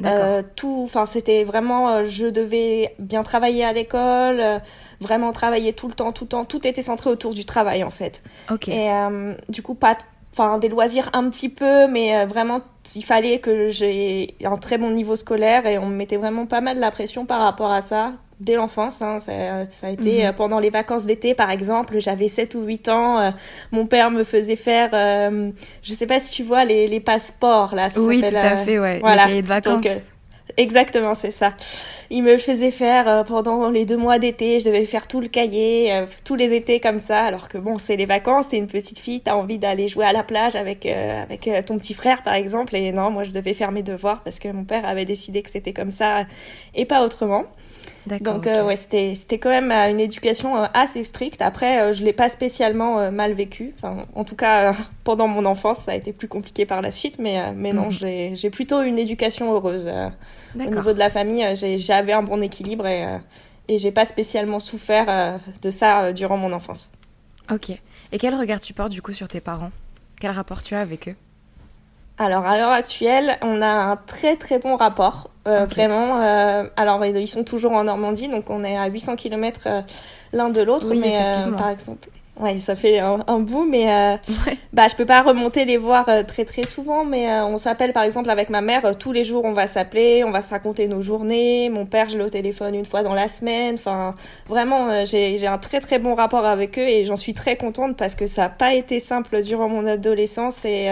Euh, 0.04 0.42
tout, 0.56 0.80
enfin, 0.82 1.06
c'était 1.06 1.44
vraiment, 1.44 2.04
je 2.04 2.26
devais 2.26 2.94
bien 2.98 3.22
travailler 3.22 3.64
à 3.64 3.72
l'école 3.72 4.60
vraiment 5.00 5.32
travailler 5.32 5.72
tout 5.72 5.88
le 5.88 5.94
temps, 5.94 6.12
tout 6.12 6.24
le 6.24 6.28
temps. 6.28 6.44
Tout 6.44 6.66
était 6.66 6.82
centré 6.82 7.10
autour 7.10 7.34
du 7.34 7.44
travail 7.44 7.84
en 7.84 7.90
fait. 7.90 8.22
Et 8.68 8.90
euh, 8.90 9.34
du 9.48 9.62
coup, 9.62 9.74
pas, 9.74 9.96
enfin 10.32 10.58
des 10.58 10.68
loisirs 10.68 11.10
un 11.12 11.28
petit 11.30 11.48
peu, 11.48 11.86
mais 11.86 12.16
euh, 12.16 12.26
vraiment 12.26 12.60
il 12.94 13.04
fallait 13.04 13.38
que 13.38 13.68
j'ai 13.68 14.34
un 14.44 14.56
très 14.56 14.78
bon 14.78 14.90
niveau 14.90 15.16
scolaire 15.16 15.66
et 15.66 15.78
on 15.78 15.86
me 15.86 15.94
mettait 15.94 16.16
vraiment 16.16 16.46
pas 16.46 16.60
mal 16.60 16.78
la 16.78 16.90
pression 16.90 17.24
par 17.24 17.40
rapport 17.40 17.70
à 17.70 17.80
ça 17.80 18.12
dès 18.44 18.54
l'enfance. 18.54 19.02
Hein. 19.02 19.18
Ça, 19.18 19.64
ça, 19.68 19.86
a 19.88 19.90
été 19.90 20.22
mhm. 20.22 20.28
euh, 20.28 20.32
pendant 20.32 20.58
les 20.58 20.70
vacances 20.70 21.06
d'été, 21.06 21.34
par 21.34 21.50
exemple. 21.50 21.98
J'avais 21.98 22.28
7 22.28 22.54
ou 22.54 22.62
8 22.62 22.88
ans. 22.88 23.32
mon 23.72 23.86
père 23.86 24.10
me 24.10 24.24
faisait 24.24 24.56
faire, 24.56 24.90
je 25.82 25.92
sais 25.92 26.06
pas 26.06 26.20
si 26.20 26.30
tu 26.30 26.42
vois, 26.42 26.64
les, 26.64 26.86
les 26.86 27.00
passeports. 27.00 27.74
là. 27.74 27.88
oui, 27.96 28.22
tout 28.22 28.34
à 28.34 28.56
fait, 28.58 28.78
ouais. 28.78 28.98
Voilà. 29.00 29.26
Les 29.26 29.42
de 29.42 29.46
vacances. 29.46 30.08
Exactement, 30.56 31.14
c'est 31.14 31.30
ça. 31.30 31.54
Il 32.10 32.22
me 32.22 32.36
faisait 32.36 32.70
faire 32.70 33.08
euh, 33.08 33.24
pendant 33.24 33.70
les 33.70 33.86
deux 33.86 33.96
mois 33.96 34.18
d'été, 34.18 34.60
je 34.60 34.66
devais 34.66 34.84
faire 34.84 35.08
tout 35.08 35.20
le 35.20 35.26
cahier, 35.26 35.92
euh, 35.92 36.06
tous 36.24 36.36
les 36.36 36.54
étés 36.54 36.80
comme 36.80 36.98
ça, 36.98 37.22
alors 37.22 37.48
que 37.48 37.58
bon, 37.58 37.78
c'est 37.78 37.96
les 37.96 38.06
vacances, 38.06 38.48
t'es 38.48 38.58
une 38.58 38.66
petite 38.66 38.98
fille, 38.98 39.20
t'as 39.20 39.34
envie 39.34 39.58
d'aller 39.58 39.88
jouer 39.88 40.04
à 40.04 40.12
la 40.12 40.22
plage 40.22 40.54
avec 40.54 40.86
euh, 40.86 41.22
avec 41.22 41.48
ton 41.66 41.78
petit 41.78 41.94
frère 41.94 42.22
par 42.22 42.34
exemple, 42.34 42.76
et 42.76 42.92
non, 42.92 43.10
moi 43.10 43.24
je 43.24 43.30
devais 43.30 43.54
faire 43.54 43.72
mes 43.72 43.82
devoirs 43.82 44.22
parce 44.22 44.38
que 44.38 44.48
mon 44.48 44.64
père 44.64 44.86
avait 44.86 45.06
décidé 45.06 45.42
que 45.42 45.50
c'était 45.50 45.72
comme 45.72 45.90
ça 45.90 46.24
et 46.74 46.84
pas 46.84 47.02
autrement. 47.04 47.44
Donc 48.06 48.46
euh, 48.46 48.64
ouais, 48.64 48.76
c'était 48.76 49.14
c'était 49.14 49.38
quand 49.38 49.48
même 49.48 49.70
euh, 49.70 49.90
une 49.90 50.00
éducation 50.00 50.56
euh, 50.56 50.66
assez 50.74 51.04
stricte. 51.04 51.40
Après, 51.40 51.92
je 51.92 52.04
l'ai 52.04 52.12
pas 52.12 52.28
spécialement 52.28 53.10
mal 53.10 53.32
vécu. 53.32 53.74
Enfin, 53.76 54.06
en 54.14 54.24
tout 54.24 54.36
cas, 54.36 54.74
pendant 55.04 55.26
mon 55.26 55.44
enfance, 55.44 55.78
ça 55.78 55.92
a 55.92 55.94
été 55.94 56.12
plus 56.12 56.28
compliqué 56.28 56.66
par 56.66 56.82
la 56.82 56.90
suite, 56.90 57.18
mais 57.18 57.52
mais 57.54 57.72
non, 57.72 57.90
mhm. 57.90 58.34
j'ai 58.34 58.50
plutôt 58.50 58.82
une 58.82 58.98
éducation 58.98 59.52
heureuse. 59.52 59.90
Au 60.54 60.58
niveau 60.58 60.92
de 60.92 60.98
la 60.98 61.10
famille, 61.10 61.44
j'avais 61.76 62.12
un 62.12 62.22
bon 62.22 62.42
équilibre 62.42 62.86
et 62.86 63.06
et 63.66 63.78
j'ai 63.78 63.92
pas 63.92 64.04
spécialement 64.04 64.58
souffert 64.58 65.40
de 65.62 65.70
ça 65.70 66.12
durant 66.12 66.36
mon 66.36 66.52
enfance. 66.52 66.92
Ok. 67.50 67.70
Et 68.12 68.18
quel 68.18 68.34
regard 68.34 68.60
tu 68.60 68.74
portes 68.74 68.92
du 68.92 69.02
coup 69.02 69.12
sur 69.12 69.28
tes 69.28 69.40
parents? 69.40 69.72
Quel 70.20 70.30
rapport 70.30 70.62
tu 70.62 70.74
as 70.74 70.80
avec 70.80 71.08
eux? 71.08 71.16
Alors 72.16 72.46
à 72.46 72.56
l'heure 72.56 72.70
actuelle, 72.70 73.38
on 73.42 73.60
a 73.60 73.66
un 73.66 73.96
très 73.96 74.36
très 74.36 74.58
bon 74.58 74.76
rapport, 74.76 75.30
euh, 75.46 75.66
vraiment. 75.66 76.22
Euh, 76.22 76.64
alors 76.76 77.04
ils 77.04 77.28
sont 77.28 77.44
toujours 77.44 77.72
en 77.72 77.84
Normandie, 77.84 78.28
donc 78.28 78.48
on 78.48 78.64
est 78.64 78.76
à 78.76 78.86
800 78.88 79.16
km 79.16 79.60
euh, 79.66 79.82
l'un 80.32 80.48
de 80.48 80.62
l'autre, 80.62 80.86
oui, 80.90 81.00
mais 81.00 81.18
par 81.56 81.68
exemple. 81.68 82.08
Ouais, 82.40 82.58
ça 82.58 82.74
fait 82.74 82.98
un, 82.98 83.38
bout, 83.38 83.64
mais 83.64 83.84
ouais. 83.84 84.58
bah 84.72 84.88
je 84.88 84.96
peux 84.96 85.06
pas 85.06 85.22
remonter 85.22 85.64
les 85.64 85.76
voir 85.76 86.08
très 86.26 86.44
très 86.44 86.66
souvent, 86.66 87.04
mais 87.04 87.30
on 87.30 87.58
s'appelle 87.58 87.92
par 87.92 88.02
exemple 88.02 88.28
avec 88.28 88.50
ma 88.50 88.60
mère 88.60 88.98
tous 88.98 89.12
les 89.12 89.22
jours, 89.22 89.44
on 89.44 89.52
va 89.52 89.68
s'appeler, 89.68 90.24
on 90.24 90.32
va 90.32 90.42
se 90.42 90.50
raconter 90.50 90.88
nos 90.88 91.00
journées. 91.00 91.68
Mon 91.68 91.86
père, 91.86 92.08
je 92.08 92.18
l'ai 92.18 92.24
au 92.24 92.30
téléphone 92.30 92.74
une 92.74 92.86
fois 92.86 93.04
dans 93.04 93.14
la 93.14 93.28
semaine. 93.28 93.74
Enfin, 93.74 94.16
vraiment, 94.48 95.04
j'ai 95.04 95.36
j'ai 95.36 95.46
un 95.46 95.58
très 95.58 95.78
très 95.78 96.00
bon 96.00 96.16
rapport 96.16 96.44
avec 96.44 96.76
eux 96.76 96.88
et 96.88 97.04
j'en 97.04 97.14
suis 97.14 97.34
très 97.34 97.56
contente 97.56 97.96
parce 97.96 98.16
que 98.16 98.26
ça 98.26 98.46
a 98.46 98.48
pas 98.48 98.74
été 98.74 98.98
simple 98.98 99.40
durant 99.42 99.68
mon 99.68 99.86
adolescence 99.86 100.64
et 100.64 100.88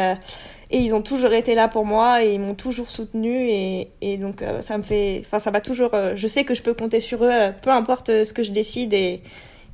et 0.72 0.78
ils 0.78 0.94
ont 0.94 1.02
toujours 1.02 1.32
été 1.32 1.54
là 1.54 1.68
pour 1.68 1.84
moi 1.84 2.24
et 2.24 2.32
ils 2.32 2.40
m'ont 2.40 2.54
toujours 2.54 2.90
soutenu 2.90 3.48
et, 3.48 3.90
et 4.00 4.16
donc 4.16 4.42
euh, 4.42 4.62
ça 4.62 4.78
me 4.78 4.82
fait 4.82 5.22
enfin 5.24 5.38
ça 5.38 5.50
va 5.50 5.60
toujours 5.60 5.90
euh, 5.92 6.14
je 6.16 6.26
sais 6.26 6.44
que 6.44 6.54
je 6.54 6.62
peux 6.62 6.74
compter 6.74 6.98
sur 6.98 7.22
eux 7.24 7.30
euh, 7.30 7.52
peu 7.52 7.70
importe 7.70 8.24
ce 8.24 8.32
que 8.32 8.42
je 8.42 8.50
décide 8.50 8.94
et 8.94 9.22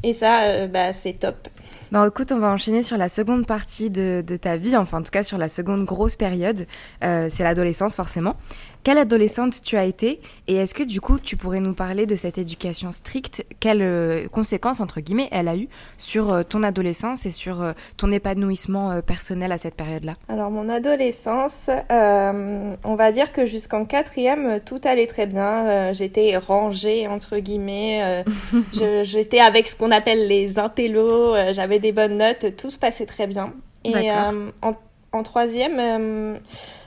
et 0.03 0.13
ça 0.13 0.67
bah 0.67 0.93
c'est 0.93 1.15
top 1.15 1.49
Bon, 1.91 2.07
écoute, 2.07 2.33
on 2.33 2.39
va 2.39 2.51
enchaîner 2.51 2.83
sur 2.83 2.99
la 2.99 3.09
seconde 3.09 3.47
partie 3.47 3.91
de, 3.91 4.23
de, 4.25 4.37
ta 4.37 4.59
vie, 4.59 4.77
enfin 4.77 4.99
en 4.99 5.03
tout 5.03 5.11
cas 5.11 5.23
sur 5.23 5.39
la 5.39 5.49
seconde 5.49 5.87
grosse 5.87 6.17
période, 6.17 6.67
c'est 7.01 7.43
l'adolescence 7.43 7.97
forcément. 7.97 8.37
Quelle 8.85 8.99
adolescente 8.99 9.63
tu 9.63 9.77
as 9.77 9.85
été 9.85 10.21
et 10.47 10.55
est-ce 10.55 10.75
que 10.75 10.83
du 10.83 11.01
coup 11.01 11.19
tu 11.19 11.37
pourrais 11.37 11.61
nous 11.61 11.75
parler 11.75 12.07
de 12.07 12.15
cette 12.15 12.39
éducation 12.39 12.91
stricte? 12.91 13.45
Quelles 13.61 13.83
euh, 13.83 14.29
conséquences 14.29 14.81
entre 14.81 15.01
guillemets 15.01 15.29
elle 15.31 15.49
a 15.49 15.57
eu 15.57 15.69
sur 15.99 16.33
euh, 16.33 16.43
ton 16.43 16.63
adolescence 16.63 17.27
et 17.27 17.31
sur 17.31 17.61
euh, 17.61 17.73
ton 17.97 18.11
épanouissement 18.13 19.01
personnel 19.03 19.53
à 19.53 19.59
cette 19.59 19.75
période-là? 19.75 20.15
Alors 20.29 20.51
mon 20.51 20.69
adolescence, 20.69 21.69
on 21.91 22.95
va 22.95 23.13
dire 23.13 23.33
que 23.33 23.47
jusqu'en 23.47 23.85
quatrième 23.85 24.61
tout 24.65 24.81
allait 24.85 25.07
très 25.07 25.27
bien. 25.27 25.93
j'étais 25.93 26.37
rangée 26.37 27.09
entre 27.09 27.39
guillemets. 27.39 28.25
j'étais 29.03 29.41
avec 29.41 29.69
ce 29.69 29.77
qu'on 29.77 29.91
appelle 29.91 30.29
les 30.29 30.59
intellos. 30.59 31.35
J'avais 31.53 31.79
des 31.79 31.93
bonnes 31.93 32.19
notes. 32.19 32.57
Tout 32.57 32.71
se 32.71 32.79
passait 32.79 33.07
très 33.07 33.27
bien. 33.27 33.53
Et 33.85 34.11
en, 34.11 34.75
en, 35.13 35.23
troisième 35.23 36.41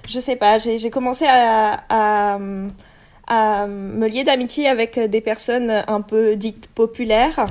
je 0.08 0.20
sais 0.20 0.36
pas, 0.36 0.58
j'ai 0.58 0.90
commencé 0.90 1.26
à, 1.28 1.84
à, 1.90 2.40
à, 3.28 3.68
me 3.68 4.08
lier 4.08 4.24
d'amitié 4.24 4.68
avec 4.68 5.00
des 5.00 5.22
personnes 5.22 5.84
un 5.88 6.02
peu 6.02 6.36
dites 6.36 6.68
populaires. 6.74 7.46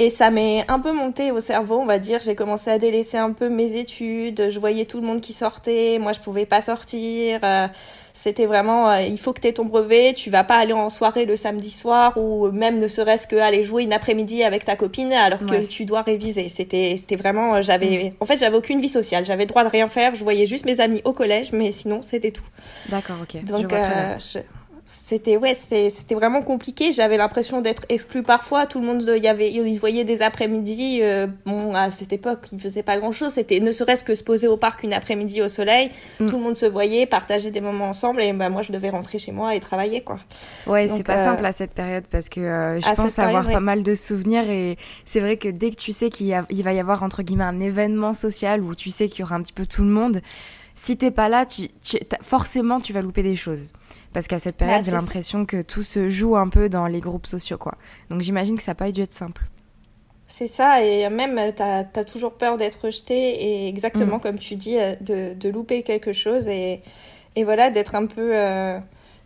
Et 0.00 0.08
ça 0.08 0.30
m'est 0.30 0.64
un 0.66 0.80
peu 0.80 0.92
monté 0.92 1.30
au 1.30 1.40
cerveau, 1.40 1.78
on 1.78 1.84
va 1.84 1.98
dire. 1.98 2.20
J'ai 2.22 2.34
commencé 2.34 2.70
à 2.70 2.78
délaisser 2.78 3.18
un 3.18 3.32
peu 3.32 3.50
mes 3.50 3.76
études. 3.76 4.48
Je 4.48 4.58
voyais 4.58 4.86
tout 4.86 4.98
le 4.98 5.06
monde 5.06 5.20
qui 5.20 5.34
sortait. 5.34 5.98
Moi, 6.00 6.12
je 6.12 6.20
pouvais 6.20 6.46
pas 6.46 6.62
sortir. 6.62 7.38
Euh, 7.44 7.68
c'était 8.14 8.46
vraiment, 8.46 8.88
euh, 8.92 9.02
il 9.02 9.20
faut 9.20 9.34
que 9.34 9.42
tu 9.42 9.48
aies 9.48 9.52
ton 9.52 9.66
brevet. 9.66 10.14
Tu 10.14 10.30
vas 10.30 10.42
pas 10.42 10.56
aller 10.56 10.72
en 10.72 10.88
soirée 10.88 11.26
le 11.26 11.36
samedi 11.36 11.68
soir 11.68 12.16
ou 12.16 12.50
même 12.50 12.78
ne 12.78 12.88
serait-ce 12.88 13.26
que 13.26 13.36
aller 13.36 13.62
jouer 13.62 13.82
une 13.82 13.92
après-midi 13.92 14.42
avec 14.42 14.64
ta 14.64 14.74
copine 14.74 15.12
alors 15.12 15.40
que 15.40 15.66
tu 15.66 15.84
dois 15.84 16.00
réviser. 16.00 16.48
C'était, 16.48 16.96
c'était 16.98 17.16
vraiment, 17.16 17.56
euh, 17.56 17.60
j'avais, 17.60 18.14
mm. 18.18 18.22
en 18.22 18.24
fait, 18.24 18.38
j'avais 18.38 18.56
aucune 18.56 18.80
vie 18.80 18.88
sociale. 18.88 19.26
J'avais 19.26 19.42
le 19.42 19.48
droit 19.48 19.64
de 19.64 19.68
rien 19.68 19.86
faire. 19.86 20.14
Je 20.14 20.24
voyais 20.24 20.46
juste 20.46 20.64
mes 20.64 20.80
amis 20.80 21.02
au 21.04 21.12
collège, 21.12 21.52
mais 21.52 21.72
sinon, 21.72 22.00
c'était 22.00 22.30
tout. 22.30 22.46
D'accord, 22.88 23.16
ok. 23.22 23.44
Donc, 23.44 23.70
je 23.70 24.40
c'était 25.10 25.36
ouais 25.36 25.54
c'était 25.54 26.14
vraiment 26.14 26.42
compliqué. 26.42 26.92
J'avais 26.92 27.16
l'impression 27.16 27.60
d'être 27.60 27.84
exclue 27.88 28.22
parfois. 28.22 28.66
Tout 28.66 28.80
le 28.80 28.86
monde 28.86 29.04
il 29.16 29.22
y 29.22 29.28
avait 29.28 29.50
ils 29.52 29.74
se 29.74 29.80
voyaient 29.80 30.04
des 30.04 30.22
après-midi 30.22 31.00
euh, 31.02 31.26
bon 31.46 31.74
à 31.74 31.90
cette 31.90 32.12
époque 32.12 32.46
ils 32.52 32.60
faisaient 32.60 32.82
pas 32.82 32.98
grand 32.98 33.12
chose 33.12 33.32
c'était 33.32 33.60
ne 33.60 33.72
serait-ce 33.72 34.04
que 34.04 34.14
se 34.14 34.22
poser 34.22 34.48
au 34.48 34.56
parc 34.56 34.82
une 34.82 34.92
après-midi 34.92 35.42
au 35.42 35.48
soleil. 35.48 35.90
Mm. 36.18 36.26
tout 36.26 36.36
le 36.36 36.42
monde 36.42 36.56
se 36.56 36.66
voyait 36.66 37.06
partager 37.06 37.50
des 37.50 37.60
moments 37.60 37.88
ensemble 37.88 38.22
et 38.22 38.32
bah 38.32 38.48
moi 38.50 38.62
je 38.62 38.72
devais 38.72 38.90
rentrer 38.90 39.18
chez 39.18 39.32
moi 39.32 39.54
et 39.54 39.60
travailler 39.60 40.02
quoi. 40.02 40.18
Ouais 40.66 40.88
c'est 40.88 41.04
pas 41.04 41.20
euh, 41.20 41.24
simple 41.24 41.44
à 41.44 41.52
cette 41.52 41.72
période 41.72 42.04
parce 42.10 42.28
que 42.28 42.40
euh, 42.40 42.80
je 42.80 42.94
pense 42.94 43.18
avoir 43.18 43.50
pas 43.50 43.60
mal 43.60 43.82
de 43.82 43.94
souvenirs 43.94 44.48
et 44.48 44.76
c'est 45.04 45.20
vrai 45.20 45.36
que 45.36 45.48
dès 45.48 45.70
que 45.70 45.76
tu 45.76 45.92
sais 45.92 46.10
qu'il 46.10 46.32
va 46.32 46.72
y 46.72 46.80
avoir 46.80 47.02
entre 47.02 47.22
guillemets 47.22 47.44
un 47.44 47.60
événement 47.60 48.12
social 48.12 48.62
où 48.62 48.74
tu 48.74 48.90
sais 48.90 49.08
qu'il 49.08 49.20
y 49.20 49.22
aura 49.22 49.36
un 49.36 49.42
petit 49.42 49.52
peu 49.52 49.66
tout 49.66 49.82
le 49.82 49.90
monde 49.90 50.20
si 50.80 50.96
t'es 50.96 51.10
pas 51.10 51.28
là 51.28 51.44
tu, 51.44 51.68
forcément 52.22 52.78
tu 52.78 52.94
vas 52.94 53.02
louper 53.02 53.22
des 53.22 53.36
choses 53.36 53.72
parce 54.14 54.26
qu'à 54.26 54.38
cette 54.38 54.56
période, 54.56 54.84
j'ai 54.84 54.90
l'impression 54.90 55.44
que 55.44 55.60
tout 55.62 55.82
se 55.82 56.08
joue 56.08 56.36
un 56.36 56.48
peu 56.48 56.68
dans 56.68 56.86
les 56.86 57.00
groupes 57.00 57.26
sociaux, 57.26 57.58
quoi. 57.58 57.74
Donc 58.08 58.22
j'imagine 58.22 58.56
que 58.56 58.62
ça 58.62 58.72
n'a 58.72 58.76
pas 58.76 58.90
dû 58.90 59.02
être 59.02 59.12
simple. 59.12 59.42
C'est 60.26 60.48
ça, 60.48 60.82
et 60.82 61.08
même, 61.08 61.38
tu 61.54 61.62
as, 61.62 62.04
toujours 62.04 62.32
peur 62.32 62.56
d'être 62.56 62.86
rejeté, 62.86 63.14
et 63.14 63.68
exactement 63.68 64.16
mm. 64.16 64.20
comme 64.20 64.38
tu 64.38 64.56
dis, 64.56 64.78
euh, 64.78 64.94
de, 65.00 65.34
de, 65.34 65.48
louper 65.48 65.82
quelque 65.84 66.12
chose, 66.12 66.48
et, 66.48 66.80
et 67.36 67.44
voilà, 67.44 67.70
d'être 67.70 67.94
un 67.94 68.06
peu... 68.06 68.32
Euh, 68.34 68.78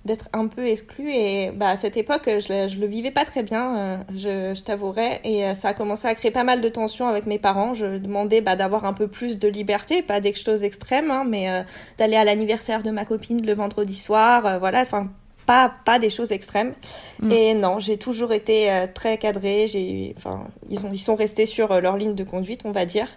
d'être 0.04 0.28
un 0.32 0.48
peu 0.48 0.66
exclu. 0.66 1.10
Et 1.10 1.50
bah 1.50 1.70
à 1.70 1.76
cette 1.76 1.96
époque 1.96 2.24
je, 2.26 2.68
je 2.68 2.78
le 2.78 2.86
vivais 2.86 3.10
pas 3.10 3.24
très 3.24 3.42
bien 3.42 3.76
euh, 3.76 3.96
je, 4.10 4.54
je 4.54 4.62
t'avouerai. 4.62 5.20
Et 5.24 5.44
euh, 5.44 5.54
ça 5.54 5.68
a 5.68 5.74
commencé 5.74 6.06
à 6.06 6.14
créer 6.14 6.30
pas 6.30 6.44
mal 6.44 6.60
de 6.60 6.68
tensions 6.68 7.08
avec 7.08 7.26
mes 7.26 7.38
parents. 7.38 7.74
Je 7.74 7.98
demandais 7.98 8.40
bah 8.40 8.56
d'avoir 8.56 8.84
un 8.84 8.92
peu 8.92 9.08
plus 9.08 9.38
de 9.38 9.48
liberté 9.48 10.02
pas 10.02 10.20
des 10.20 10.34
choses 10.34 10.64
extrêmes 10.64 11.10
hein, 11.10 11.24
mais 11.26 11.50
euh, 11.50 11.62
d'aller 11.98 12.16
à 12.16 12.24
l'anniversaire 12.24 12.82
de 12.82 12.90
ma 12.90 13.04
copine 13.04 13.44
le 13.44 13.54
vendredi 13.54 13.94
soir 13.94 14.58
voilà 14.58 14.82
enfin 14.82 15.08
pas 15.46 15.72
pas 15.84 15.98
des 15.98 16.10
choses 16.10 16.32
extrêmes. 16.32 16.74
Mm. 17.20 17.30
et 17.30 17.54
non 17.54 17.78
j'ai 17.78 17.96
toujours 17.96 18.32
été 18.32 18.86
très 18.94 19.18
cadrée. 19.18 19.66
J'ai 19.66 20.14
enfin 20.16 20.46
ils 20.68 20.84
ont 20.84 20.90
ils 20.92 20.98
sont 20.98 21.16
restés 21.16 21.46
sur 21.46 21.80
leur 21.80 21.96
ligne 21.96 22.14
de 22.14 22.24
conduite 22.24 22.62
on 22.64 22.72
va 22.72 22.84
dire 22.84 23.08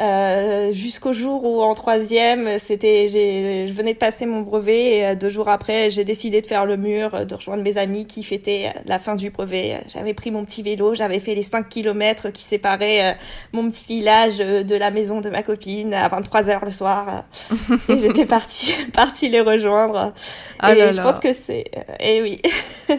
euh, 0.00 0.72
jusqu'au 0.72 1.12
jour 1.12 1.44
où 1.44 1.60
en 1.60 1.74
troisième, 1.74 2.60
c'était, 2.60 3.08
je 3.08 3.72
venais 3.72 3.94
de 3.94 3.98
passer 3.98 4.26
mon 4.26 4.42
brevet 4.42 4.96
et 4.96 5.06
euh, 5.06 5.14
deux 5.16 5.28
jours 5.28 5.48
après, 5.48 5.90
j'ai 5.90 6.04
décidé 6.04 6.40
de 6.40 6.46
faire 6.46 6.66
le 6.66 6.76
mur, 6.76 7.26
de 7.26 7.34
rejoindre 7.34 7.64
mes 7.64 7.78
amis 7.78 8.06
qui 8.06 8.22
fêtaient 8.22 8.72
la 8.86 9.00
fin 9.00 9.16
du 9.16 9.30
brevet. 9.30 9.80
J'avais 9.88 10.14
pris 10.14 10.30
mon 10.30 10.44
petit 10.44 10.62
vélo, 10.62 10.94
j'avais 10.94 11.18
fait 11.18 11.34
les 11.34 11.42
5 11.42 11.68
kilomètres 11.68 12.30
qui 12.30 12.42
séparaient 12.42 13.10
euh, 13.10 13.14
mon 13.52 13.68
petit 13.68 13.86
village 13.86 14.38
de 14.38 14.76
la 14.76 14.92
maison 14.92 15.20
de 15.20 15.30
ma 15.30 15.42
copine 15.42 15.92
à 15.92 16.06
23 16.08 16.48
heures 16.48 16.64
le 16.64 16.70
soir. 16.70 17.24
et 17.88 17.98
j'étais 17.98 18.26
partie, 18.26 18.74
partie 18.92 19.28
les 19.28 19.40
rejoindre. 19.40 20.12
Ah 20.60 20.76
et 20.76 20.92
je 20.92 21.02
pense 21.02 21.18
que 21.18 21.32
c'est, 21.32 21.64
et 21.98 22.22
oui. 22.22 22.40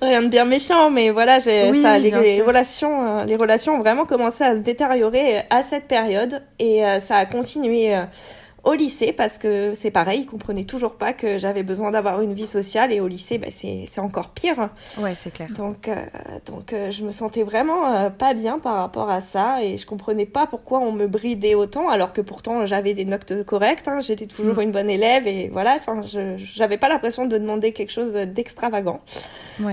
Rien 0.00 0.22
de 0.22 0.28
bien 0.28 0.44
méchant, 0.44 0.90
mais 0.90 1.10
voilà, 1.10 1.40
j'ai, 1.40 1.72
ça, 1.82 1.98
les, 1.98 2.40
relations, 2.40 3.24
les 3.24 3.34
relations 3.34 3.74
ont 3.74 3.80
vraiment 3.80 4.04
commencé 4.04 4.44
à 4.44 4.54
se 4.54 4.60
détériorer 4.60 5.42
à 5.50 5.64
cette 5.64 5.88
période 5.88 6.17
et 6.58 6.84
euh, 6.84 6.98
ça 6.98 7.16
a 7.18 7.26
continué 7.26 7.94
euh, 7.94 8.04
au 8.64 8.74
lycée 8.74 9.12
parce 9.12 9.38
que 9.38 9.72
c'est 9.74 9.90
pareil, 9.90 10.22
ils 10.22 10.26
comprenaient 10.26 10.64
toujours 10.64 10.94
pas 10.94 11.12
que 11.12 11.38
j'avais 11.38 11.62
besoin 11.62 11.90
d'avoir 11.90 12.20
une 12.20 12.34
vie 12.34 12.46
sociale 12.46 12.92
et 12.92 13.00
au 13.00 13.08
lycée, 13.08 13.38
bah, 13.38 13.48
c'est 13.50 14.00
encore 14.00 14.30
pire. 14.30 14.70
Ouais, 14.98 15.14
c'est 15.14 15.32
clair. 15.32 15.48
Donc, 15.50 15.88
euh, 15.88 15.96
donc 16.46 16.74
je 16.90 17.04
me 17.04 17.10
sentais 17.10 17.42
vraiment 17.42 18.10
pas 18.10 18.34
bien 18.34 18.58
par 18.58 18.76
rapport 18.76 19.10
à 19.10 19.20
ça 19.20 19.62
et 19.62 19.76
je 19.76 19.86
comprenais 19.86 20.26
pas 20.26 20.46
pourquoi 20.46 20.80
on 20.80 20.92
me 20.92 21.06
bridait 21.06 21.54
autant 21.54 21.88
alors 21.88 22.12
que 22.12 22.20
pourtant 22.20 22.66
j'avais 22.66 22.94
des 22.94 23.04
notes 23.04 23.44
correctes, 23.44 23.88
hein, 23.88 24.00
j'étais 24.00 24.26
toujours 24.26 24.56
mm. 24.56 24.62
une 24.62 24.70
bonne 24.72 24.90
élève 24.90 25.26
et 25.26 25.48
voilà, 25.48 25.76
enfin, 25.78 26.02
je 26.02 26.36
j'avais 26.36 26.78
pas 26.78 26.88
l'impression 26.88 27.26
de 27.26 27.38
demander 27.38 27.72
quelque 27.72 27.92
chose 27.92 28.14
d'extravagant. 28.14 29.00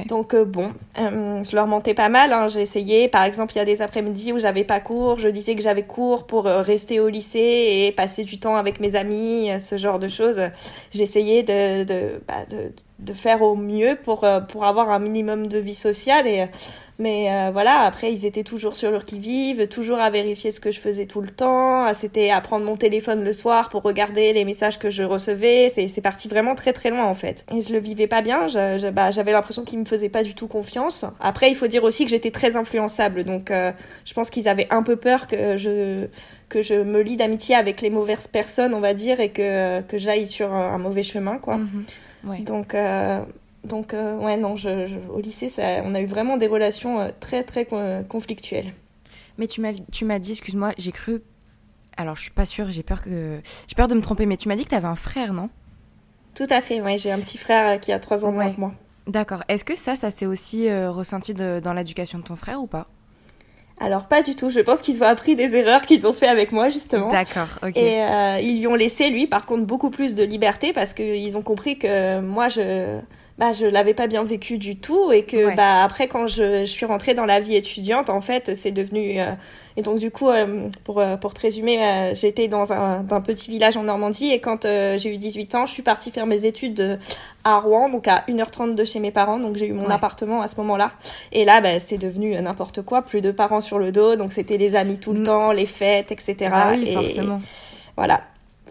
Donc 0.08 0.34
euh, 0.34 0.46
bon, 0.46 0.72
euh, 0.98 1.44
je 1.44 1.56
leur 1.56 1.68
mentais 1.68 1.94
pas 1.94 2.10
mal. 2.10 2.34
Hein. 2.34 2.48
J'ai 2.48 2.62
essayé, 2.62 3.08
par 3.08 3.24
exemple, 3.24 3.54
il 3.54 3.58
y 3.58 3.62
a 3.62 3.66
des 3.66 3.82
après-midi 3.82 4.34
où 4.34 4.40
j'avais 4.40 4.64
pas 4.64 4.80
cours, 4.80 5.20
je 5.20 5.28
disais 5.28 5.56
que 5.56 5.62
j'avais 5.62 5.84
cours 5.84 6.26
pour 6.26 6.48
euh, 6.48 6.62
rester 6.62 7.00
au 7.00 7.08
lycée 7.08 7.86
et 7.88 7.92
passer 7.92 8.24
du 8.24 8.40
temps 8.40 8.56
avec 8.56 8.75
mes 8.80 8.96
amis, 8.96 9.50
ce 9.60 9.78
genre 9.78 10.00
de 10.00 10.08
choses. 10.08 10.42
J'essayais 10.92 11.44
de, 11.44 12.20
bah, 12.28 12.46
de, 12.50 12.72
de, 13.00 13.14
faire 13.14 13.42
au 13.42 13.56
mieux 13.56 13.98
pour, 14.04 14.26
pour 14.50 14.66
avoir 14.66 14.90
un 14.90 15.00
minimum 15.00 15.48
de 15.48 15.58
vie 15.58 15.76
sociale 15.76 16.28
et 16.28 16.48
mais 16.98 17.30
euh, 17.30 17.50
voilà, 17.52 17.82
après, 17.82 18.14
ils 18.14 18.26
étaient 18.26 18.44
toujours 18.44 18.76
sur 18.76 18.90
leur 18.90 19.04
qui-vive, 19.04 19.68
toujours 19.68 20.00
à 20.00 20.10
vérifier 20.10 20.52
ce 20.52 20.62
que 20.62 20.72
je 20.72 20.80
faisais 20.80 21.06
tout 21.06 21.20
le 21.20 21.30
temps. 21.30 21.94
C'était 21.94 22.30
à 22.30 22.40
prendre 22.40 22.66
mon 22.66 22.78
téléphone 22.78 23.24
le 23.24 23.34
soir 23.34 23.68
pour 23.70 23.82
regarder 23.82 24.32
les 24.32 24.46
messages 24.46 24.80
que 24.80 24.90
je 24.90 25.04
recevais. 25.04 25.70
C'est 25.70 26.02
parti 26.02 26.30
vraiment 26.30 26.56
très 26.56 26.72
très 26.72 26.90
loin 26.90 27.06
en 27.06 27.14
fait. 27.14 27.46
Et 27.54 27.62
je 27.62 27.74
le 27.74 27.80
vivais 27.80 28.08
pas 28.08 28.22
bien. 28.22 28.46
Bah, 28.94 29.12
j'avais 29.12 29.34
l'impression 29.34 29.66
qu'ils 29.66 29.80
me 29.80 29.86
faisaient 29.86 30.10
pas 30.10 30.24
du 30.24 30.36
tout 30.36 30.48
confiance. 30.48 31.06
Après, 31.20 31.50
il 31.50 31.56
faut 31.56 31.68
dire 31.68 31.84
aussi 31.84 32.06
que 32.06 32.12
j'étais 32.12 32.32
très 32.32 32.56
influençable. 32.56 33.26
Donc, 33.26 33.52
euh, 33.52 33.72
je 34.06 34.14
pense 34.14 34.30
qu'ils 34.30 34.48
avaient 34.48 34.68
un 34.70 34.84
peu 34.84 34.96
peur 34.96 35.28
que 35.28 35.58
je 35.58 36.08
que 36.50 36.62
je 36.62 36.76
me 36.76 37.02
lie 37.02 37.18
d'amitié 37.18 37.56
avec 37.56 37.82
les 37.82 37.90
mauvaises 37.90 38.28
personnes, 38.28 38.74
on 38.74 38.80
va 38.80 38.94
dire, 38.94 39.20
et 39.20 39.30
que, 39.30 39.82
que 39.82 39.98
j'aille 39.98 40.28
sur 40.28 40.54
un, 40.54 40.78
mauvais 40.78 41.04
chemin, 41.04 41.38
quoi. 41.38 41.58
Mm-hmm. 41.58 42.44
Donc, 42.44 42.74
euh, 42.74 43.24
donc, 43.64 43.94
euh, 43.94 44.18
ouais, 44.18 44.38
non, 44.38 44.58
je, 44.58 44.88
au 45.10 45.20
lycée, 45.20 45.50
ça, 45.50 45.82
on 45.84 45.96
a 45.96 46.02
eu 46.02 46.06
vraiment 46.06 46.38
des 46.38 46.48
relations 46.48 47.00
euh, 47.00 47.10
très, 47.20 47.44
très 47.44 47.68
conflictuelles. 48.08 48.74
Mais 49.38 49.48
tu 49.48 49.62
m'as, 49.62 50.20
dit, 50.20 50.32
excuse-moi, 50.32 50.72
j'ai 50.78 50.92
cru. 50.92 51.22
Alors, 51.98 52.16
je 52.16 52.24
suis 52.24 52.32
pas 52.32 52.46
sûre, 52.46 52.72
j'ai 52.72 52.84
peur, 52.84 53.02
que... 53.02 53.40
j'ai 53.68 53.76
peur 53.76 53.88
de 53.88 53.96
me 53.96 54.02
tromper, 54.02 54.26
mais 54.26 54.38
tu 54.38 54.48
m'as 54.48 54.56
dit 54.56 54.64
que 54.64 54.70
tu 54.70 54.76
avais 54.76 54.88
un 54.88 54.96
frère, 54.96 55.34
non? 55.34 55.50
Tout 56.34 56.48
à 56.50 56.62
fait, 56.62 56.82
ouais, 56.82 56.98
j'ai 56.98 57.12
un 57.12 57.20
petit 57.20 57.38
frère 57.38 57.80
qui 57.80 57.92
a 57.92 58.00
trois 58.00 58.26
ans 58.26 58.32
moins 58.32 58.52
que 58.52 58.60
moi. 58.60 58.74
D'accord. 59.08 59.44
Est-ce 59.48 59.64
que 59.64 59.76
ça, 59.76 59.96
ça 59.96 60.12
s'est 60.12 60.26
aussi 60.26 60.70
ressenti 60.70 61.34
dans 61.34 61.74
l'éducation 61.74 62.20
de 62.20 62.24
ton 62.24 62.36
frère 62.36 62.62
ou 62.62 62.68
pas? 62.68 62.88
Alors 63.80 64.04
pas 64.04 64.22
du 64.22 64.36
tout, 64.36 64.50
je 64.50 64.62
pense 64.62 64.80
qu'ils 64.80 65.04
ont 65.04 65.08
appris 65.08 65.36
des 65.36 65.56
erreurs 65.56 65.82
qu'ils 65.82 66.08
ont 66.08 66.14
fait 66.14 66.28
avec 66.28 66.52
moi 66.52 66.70
justement. 66.70 67.10
D'accord, 67.10 67.60
ok. 67.62 67.76
Et 67.76 68.00
ils 68.42 68.60
lui 68.60 68.68
ont 68.68 68.76
laissé 68.76 69.10
lui 69.10 69.28
par 69.28 69.46
contre 69.46 69.66
beaucoup 69.66 69.90
plus 69.90 70.14
de 70.14 70.24
liberté 70.24 70.72
parce 70.74 70.94
qu'ils 70.94 71.38
ont 71.38 71.42
compris 71.42 71.78
que 71.78 72.20
moi 72.22 72.48
je 72.48 73.00
bah 73.38 73.52
je 73.52 73.66
l'avais 73.66 73.94
pas 73.94 74.08
bien 74.08 74.24
vécu 74.24 74.58
du 74.58 74.78
tout 74.78 75.12
et 75.12 75.24
que 75.24 75.54
bah 75.56 75.84
après 75.84 76.08
quand 76.08 76.26
je, 76.26 76.62
je, 76.62 76.72
suis 76.72 76.86
rentrée 76.86 77.14
dans 77.14 77.26
la 77.26 77.42
vie 77.42 77.56
étudiante 77.56 78.10
en 78.10 78.22
fait 78.22 78.56
c'est 78.56 78.72
devenu 78.72 79.20
euh, 79.20 79.32
et 79.76 79.82
donc 79.82 80.00
du 80.00 80.10
coup 80.10 80.30
euh, 80.30 80.70
pour 80.86 81.02
euh, 81.02 81.18
pour 81.18 81.34
te 81.34 81.42
résumer 81.42 82.14
j'étais 82.14 82.48
dans 82.48 82.72
un, 82.72 83.06
un, 83.10 83.22
petit 83.22 83.52
village 83.52 83.76
en 83.76 83.84
Normandie 83.84 84.32
et 84.32 84.40
quand 84.40 84.64
j'ai 84.64 85.14
eu 85.14 85.18
18 85.18 85.56
ans 85.56 85.66
je 85.66 85.74
suis 85.74 85.84
partie 85.84 86.12
faire 86.12 86.28
mes 86.28 86.46
études 86.46 86.98
à 87.44 87.60
Rouen 87.60 87.90
donc 87.90 88.08
à 88.08 88.24
1h30 88.30 88.74
de 88.74 88.84
chez 88.86 89.02
mes 89.02 89.12
parents 89.12 89.38
donc 89.38 89.58
j'ai 89.58 89.68
eu 89.68 89.74
mon 89.74 89.90
appartement 89.90 90.42
à 90.42 90.48
ce 90.48 90.56
moment-là. 90.58 90.92
Et 91.34 91.44
là 91.44 91.60
bah, 91.60 91.80
c'est 91.82 91.98
devenu 91.98 92.42
n'importe 92.42 92.84
quoi 92.84 93.02
plus 93.02 93.20
de 93.20 93.32
parents 93.32 93.62
sur 93.62 93.80
le 93.80 93.92
dos 93.92 94.16
donc 94.16 94.32
c'était 94.32 94.58
les 94.58 94.78
amis 94.78 94.98
tout 94.98 95.12
le 95.12 95.20
mm. 95.20 95.26
temps 95.26 95.52
les 95.52 95.66
fêtes 95.66 96.14
etc 96.14 96.52
ah 96.54 96.72
oui, 96.74 96.86
et 96.88 96.94
forcément. 96.94 97.42
voilà 97.98 98.22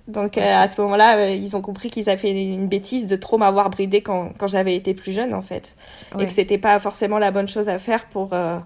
donc 0.06 0.36
euh, 0.36 0.54
à 0.54 0.66
ce 0.66 0.80
moment-là, 0.82 1.16
euh, 1.16 1.30
ils 1.30 1.56
ont 1.56 1.62
compris 1.62 1.88
qu'ils 1.88 2.10
avaient 2.10 2.18
fait 2.18 2.30
une 2.30 2.68
bêtise 2.68 3.06
de 3.06 3.16
trop 3.16 3.38
m'avoir 3.38 3.70
bridé 3.70 4.02
quand, 4.02 4.32
quand 4.38 4.46
j'avais 4.46 4.76
été 4.76 4.92
plus 4.92 5.12
jeune 5.12 5.32
en 5.32 5.40
fait, 5.40 5.76
et 6.18 6.26
que 6.26 6.32
c'était 6.32 6.58
pas 6.58 6.78
forcément 6.78 7.18
la 7.18 7.30
bonne 7.30 7.48
chose 7.48 7.68
à 7.70 7.78
faire 7.78 8.06
pour 8.06 8.34
euh, 8.34 8.58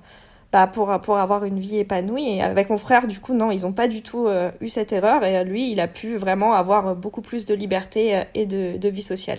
bah, 0.52 0.66
pour 0.66 0.98
pour 1.00 1.16
avoir 1.16 1.44
une 1.44 1.60
vie 1.60 1.78
épanouie. 1.78 2.36
Et 2.38 2.42
avec 2.42 2.70
mon 2.70 2.78
frère, 2.78 3.06
du 3.06 3.20
coup, 3.20 3.34
non, 3.34 3.52
ils 3.52 3.66
ont 3.66 3.72
pas 3.72 3.86
du 3.86 4.02
tout 4.02 4.28
eu 4.60 4.68
cette 4.68 4.92
erreur, 4.92 5.24
et 5.24 5.44
lui, 5.44 5.70
il 5.70 5.80
a 5.80 5.88
pu 5.88 6.16
vraiment 6.16 6.54
avoir 6.54 6.96
beaucoup 6.96 7.20
plus 7.22 7.46
de 7.46 7.54
liberté 7.54 8.24
et 8.34 8.46
de, 8.46 8.76
de 8.76 8.88
vie 8.88 9.02
sociale. 9.02 9.38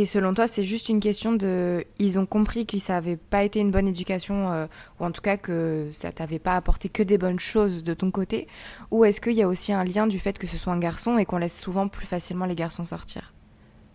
Et 0.00 0.06
selon 0.06 0.32
toi, 0.32 0.46
c'est 0.46 0.62
juste 0.62 0.88
une 0.88 1.00
question 1.00 1.32
de. 1.32 1.84
Ils 1.98 2.20
ont 2.20 2.24
compris 2.24 2.66
que 2.66 2.78
ça 2.78 2.92
n'avait 2.92 3.16
pas 3.16 3.42
été 3.42 3.58
une 3.58 3.72
bonne 3.72 3.88
éducation, 3.88 4.52
euh, 4.52 4.66
ou 5.00 5.04
en 5.04 5.10
tout 5.10 5.20
cas 5.20 5.36
que 5.36 5.88
ça 5.90 6.12
t'avait 6.12 6.38
pas 6.38 6.54
apporté 6.54 6.88
que 6.88 7.02
des 7.02 7.18
bonnes 7.18 7.40
choses 7.40 7.82
de 7.82 7.94
ton 7.94 8.12
côté 8.12 8.46
Ou 8.92 9.04
est-ce 9.04 9.20
qu'il 9.20 9.32
y 9.32 9.42
a 9.42 9.48
aussi 9.48 9.72
un 9.72 9.82
lien 9.82 10.06
du 10.06 10.20
fait 10.20 10.38
que 10.38 10.46
ce 10.46 10.56
soit 10.56 10.72
un 10.72 10.78
garçon 10.78 11.18
et 11.18 11.24
qu'on 11.24 11.38
laisse 11.38 11.60
souvent 11.60 11.88
plus 11.88 12.06
facilement 12.06 12.46
les 12.46 12.54
garçons 12.54 12.84
sortir 12.84 13.32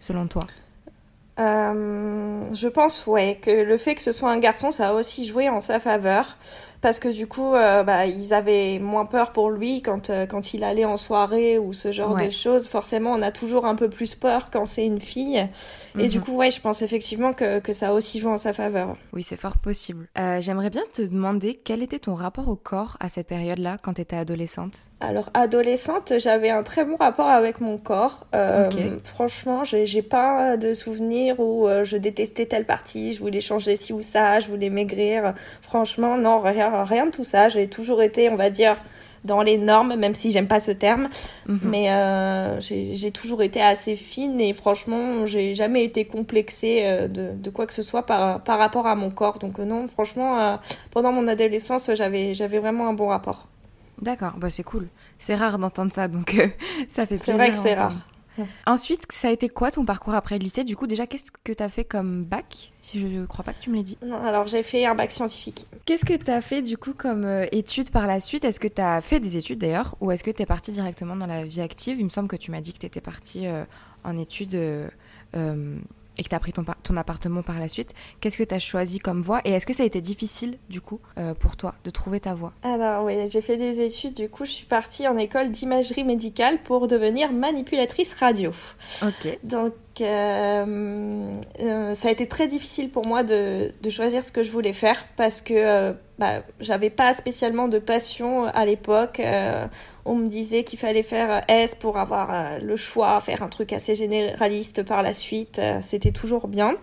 Selon 0.02 0.28
toi? 0.28 0.46
Euh, 1.40 2.54
je 2.54 2.68
pense, 2.68 3.08
ouais, 3.08 3.40
que 3.42 3.64
le 3.64 3.78
fait 3.78 3.96
que 3.96 4.02
ce 4.02 4.12
soit 4.12 4.30
un 4.30 4.40
garçon, 4.40 4.72
ça 4.72 4.90
a 4.90 4.94
aussi 4.94 5.26
joué 5.26 5.48
en 5.48 5.62
sa 5.62 5.80
faveur. 5.80 6.38
Parce 6.84 7.00
que 7.00 7.08
du 7.08 7.26
coup, 7.26 7.56
euh, 7.56 7.82
bah, 7.82 8.06
ils 8.06 8.34
avaient 8.34 8.78
moins 8.78 9.06
peur 9.08 9.32
pour 9.32 9.50
lui 9.50 9.82
quand, 9.82 10.12
euh, 10.12 10.28
quand 10.28 10.54
il 10.54 10.64
allait 10.64 10.86
en 10.86 10.98
soirée 10.98 11.58
ou 11.58 11.74
ce 11.74 11.92
genre 11.92 12.12
Ouais. 12.14 12.28
de 12.28 12.32
choses. 12.32 12.68
Forcément, 12.68 13.12
on 13.14 13.22
a 13.24 13.32
toujours 13.32 13.66
un 13.66 13.74
peu 13.76 13.90
plus 13.90 14.14
peur 14.14 14.50
quand 14.52 14.68
c'est 14.68 14.86
une 14.86 15.00
fille. 15.02 15.48
Et 15.98 16.08
du 16.10 16.18
Mhm. 16.20 16.24
coup, 16.24 16.36
ouais, 16.36 16.52
je 16.52 16.60
pense 16.60 16.82
effectivement 16.82 17.34
que, 17.34 17.60
que 17.60 17.72
ça 17.72 17.90
a 17.90 17.94
aussi 17.94 18.20
joué 18.20 18.32
en 18.32 18.38
sa 18.38 18.52
faveur. 18.54 18.98
Oui, 19.14 19.24
c'est 19.24 19.38
fort 19.40 19.58
possible. 19.58 20.08
Euh, 20.20 20.42
J'aimerais 20.42 20.70
bien 20.70 20.84
te 20.92 21.02
demander 21.02 21.56
quel 21.64 21.82
était 21.84 22.00
ton 22.00 22.16
rapport 22.16 22.50
au 22.50 22.56
corps 22.58 22.98
à 23.00 23.08
cette 23.10 23.28
période-là, 23.28 23.78
quand 23.82 23.94
tu 23.94 24.02
étais 24.02 24.18
adolescente? 24.18 24.74
Alors, 25.00 25.30
adolescente, 25.34 26.14
j'avais 26.18 26.50
un 26.50 26.64
très 26.64 26.84
bon 26.84 26.98
rapport 26.98 27.30
avec 27.30 27.62
mon 27.62 27.78
corps. 27.78 28.26
Euh, 28.36 28.68
Ok. 28.70 28.78
Franchement, 29.06 29.64
j'ai 29.64 30.02
pas 30.02 30.58
de 30.58 30.74
souvenirs 30.74 31.40
où 31.40 31.68
je 31.84 31.96
détestais 31.96 32.46
telle 32.46 32.66
partie, 32.66 33.14
je 33.14 33.20
voulais 33.22 33.40
changer 33.40 33.78
ci 33.78 33.94
ou 33.94 34.02
ça, 34.02 34.42
je 34.42 34.48
voulais 34.50 34.70
maigrir. 34.70 35.34
Franchement, 35.62 36.18
non, 36.18 36.40
rien, 36.42 36.73
rien 36.84 37.06
de 37.08 37.12
tout 37.12 37.24
ça. 37.24 37.50
J'ai 37.50 37.68
toujours 37.68 38.02
été, 38.02 38.30
on 38.30 38.36
va 38.36 38.50
dire, 38.50 38.76
dans 39.24 39.42
les 39.42 39.58
normes, 39.58 39.96
même 39.96 40.16
si 40.16 40.32
j'aime 40.32 40.48
pas 40.48 40.60
ce 40.60 40.72
terme. 40.72 41.08
Mhm. 41.48 41.60
Mais 41.64 41.92
euh, 41.92 42.60
j'ai 42.60 43.12
toujours 43.12 43.42
été 43.42 43.62
assez 43.62 43.96
fine 43.96 44.42
et 44.42 44.54
franchement, 44.54 45.26
j'ai 45.26 45.54
jamais 45.54 45.84
été 45.86 46.06
complexée 46.06 46.82
euh, 46.84 47.08
de, 47.08 47.30
de 47.34 47.50
quoi 47.50 47.66
que 47.66 47.74
ce 47.74 47.84
soit 47.84 48.06
par, 48.06 48.42
par 48.42 48.60
rapport 48.60 48.86
à 48.88 48.96
mon 48.96 49.12
corps. 49.12 49.40
Donc 49.40 49.60
euh, 49.60 49.66
non, 49.66 49.88
franchement, 49.88 50.40
euh, 50.40 50.56
pendant 50.92 51.12
mon 51.14 51.28
adolescence, 51.28 51.90
j'avais 51.94 52.34
j'avais 52.34 52.60
vraiment 52.60 52.90
un 52.90 52.94
bon 52.94 53.08
rapport. 53.08 53.48
D'accord, 54.02 54.34
bah 54.38 54.50
c'est 54.50 54.64
cool. 54.64 54.88
C'est 55.20 55.36
rare 55.36 55.58
d'entendre 55.58 55.94
ça, 55.94 56.08
donc 56.10 56.34
euh, 56.36 56.48
ça 56.90 57.06
fait 57.06 57.18
C'est 57.18 57.32
plaisir. 57.34 57.36
vrai 57.36 57.52
que 57.52 57.58
c'est 57.58 57.76
entendre. 57.80 57.96
Ensuite, 58.66 59.04
ça 59.12 59.30
a 59.30 59.32
été 59.32 59.50
quoi 59.50 59.72
ton 59.72 59.86
parcours 59.86 60.14
après 60.14 60.38
le 60.38 60.44
lycée? 60.44 60.64
Du 60.64 60.76
coup, 60.76 60.88
déjà, 60.88 61.08
qu'est-ce 61.08 61.32
que 61.32 61.52
tu 61.52 61.64
as 61.64 61.70
fait 61.70 61.84
comme 61.84 62.24
bac? 62.24 62.74
Si 62.82 63.00
Je 63.00 63.08
ne 63.08 63.26
crois 63.26 63.44
pas 63.44 63.54
que 63.54 63.60
tu 63.60 63.70
me 63.70 63.76
l'aies 63.76 63.84
dit. 63.84 63.98
Non, 64.06 64.22
alors 64.24 64.48
j'ai 64.48 64.64
fait 64.64 64.86
un 64.86 64.96
bac 64.96 65.12
scientifique. 65.12 65.68
Qu'est-ce 65.86 66.06
que 66.06 66.14
tu 66.14 66.32
as 66.32 66.42
fait 66.42 66.62
du 66.62 66.78
coup 66.78 66.94
comme 66.94 67.24
euh, 67.24 67.46
études 67.52 67.92
par 67.92 68.08
la 68.08 68.20
suite? 68.20 68.44
Est-ce 68.44 68.60
que 68.60 68.68
tu 68.68 68.82
as 68.82 69.02
fait 69.02 69.20
des 69.20 69.38
études 69.38 69.60
d'ailleurs? 69.60 69.96
Ou 70.02 70.12
est-ce 70.12 70.24
que 70.24 70.32
tu 70.32 70.42
es 70.42 70.46
partie 70.46 70.72
directement 70.72 71.16
dans 71.16 71.28
la 71.28 71.46
vie 71.46 71.62
active? 71.62 72.00
Il 72.00 72.06
me 72.06 72.10
semble 72.10 72.28
que 72.28 72.36
tu 72.36 72.52
m'as 72.52 72.62
dit 72.62 72.74
que 72.74 72.80
tu 72.80 72.86
étais 72.86 73.02
partie 73.02 73.48
euh, 73.48 73.64
en 74.04 74.18
études 74.18 74.56
euh, 74.56 74.88
et 76.18 76.24
que 76.24 76.30
tu 76.30 76.36
as 76.36 76.40
pris 76.40 76.54
ton, 76.54 76.64
par- 76.64 76.78
ton 76.82 76.96
appartement 76.98 77.42
par 77.44 77.60
la 77.60 77.68
suite. 77.68 77.94
Qu'est-ce 78.22 78.38
que 78.38 78.44
tu 78.44 78.54
as 78.54 78.60
choisi 78.60 79.00
comme 79.00 79.22
voie 79.22 79.42
Et 79.46 79.52
est-ce 79.52 79.66
que 79.66 79.74
ça 79.74 79.84
a 79.84 79.86
été 79.86 80.02
difficile 80.02 80.58
du 80.70 80.82
coup 80.82 81.00
euh, 81.18 81.34
pour 81.34 81.58
toi 81.58 81.76
de 81.84 81.90
trouver 81.90 82.20
ta 82.20 82.34
voie? 82.34 82.54
Alors 82.64 83.06
oui, 83.06 83.16
j'ai 83.30 83.42
fait 83.42 83.58
des 83.58 83.82
études, 83.82 84.14
du 84.14 84.30
coup 84.30 84.46
je 84.46 84.52
suis 84.52 84.66
partie 84.66 85.08
en 85.08 85.18
école 85.18 85.50
d'imagerie 85.52 86.04
médicale 86.04 86.62
pour 86.64 86.88
devenir 86.88 87.32
manipulatrice 87.32 88.14
radio. 88.14 88.52
Ok. 89.04 89.40
Donc 89.44 89.74
euh, 90.02 91.24
euh, 91.62 91.96
ça 91.96 92.08
a 92.08 92.12
été 92.12 92.28
très 92.28 92.48
difficile 92.48 92.90
pour 92.90 93.06
moi 93.08 93.24
de, 93.24 93.72
de 93.82 93.90
choisir 93.90 94.24
ce 94.24 94.32
que 94.32 94.42
je 94.44 94.52
voulais 94.52 94.74
faire 94.74 95.06
parce 95.18 95.42
que 95.42 95.54
euh, 95.54 95.94
bah, 96.20 96.42
j'avais 96.60 96.90
pas 96.90 97.14
spécialement 97.14 97.68
de 97.68 97.80
passion 97.80 98.46
à 98.46 98.66
l'époque. 98.66 99.20
Euh, 99.20 99.66
on 100.06 100.16
me 100.16 100.28
disait 100.28 100.64
qu'il 100.64 100.80
fallait 100.80 101.04
faire 101.04 101.44
S 101.48 101.76
pour 101.76 101.98
avoir 101.98 102.60
le 102.62 102.76
choix, 102.76 103.20
faire 103.22 103.44
un 103.44 103.50
truc 103.50 103.72
assez 103.74 103.96
généraliste 103.96 104.84
par 104.84 105.04
la 105.04 105.14
suite. 105.14 105.62
C'était 105.82 106.12
toujours 106.12 106.48
bien. 106.48 106.76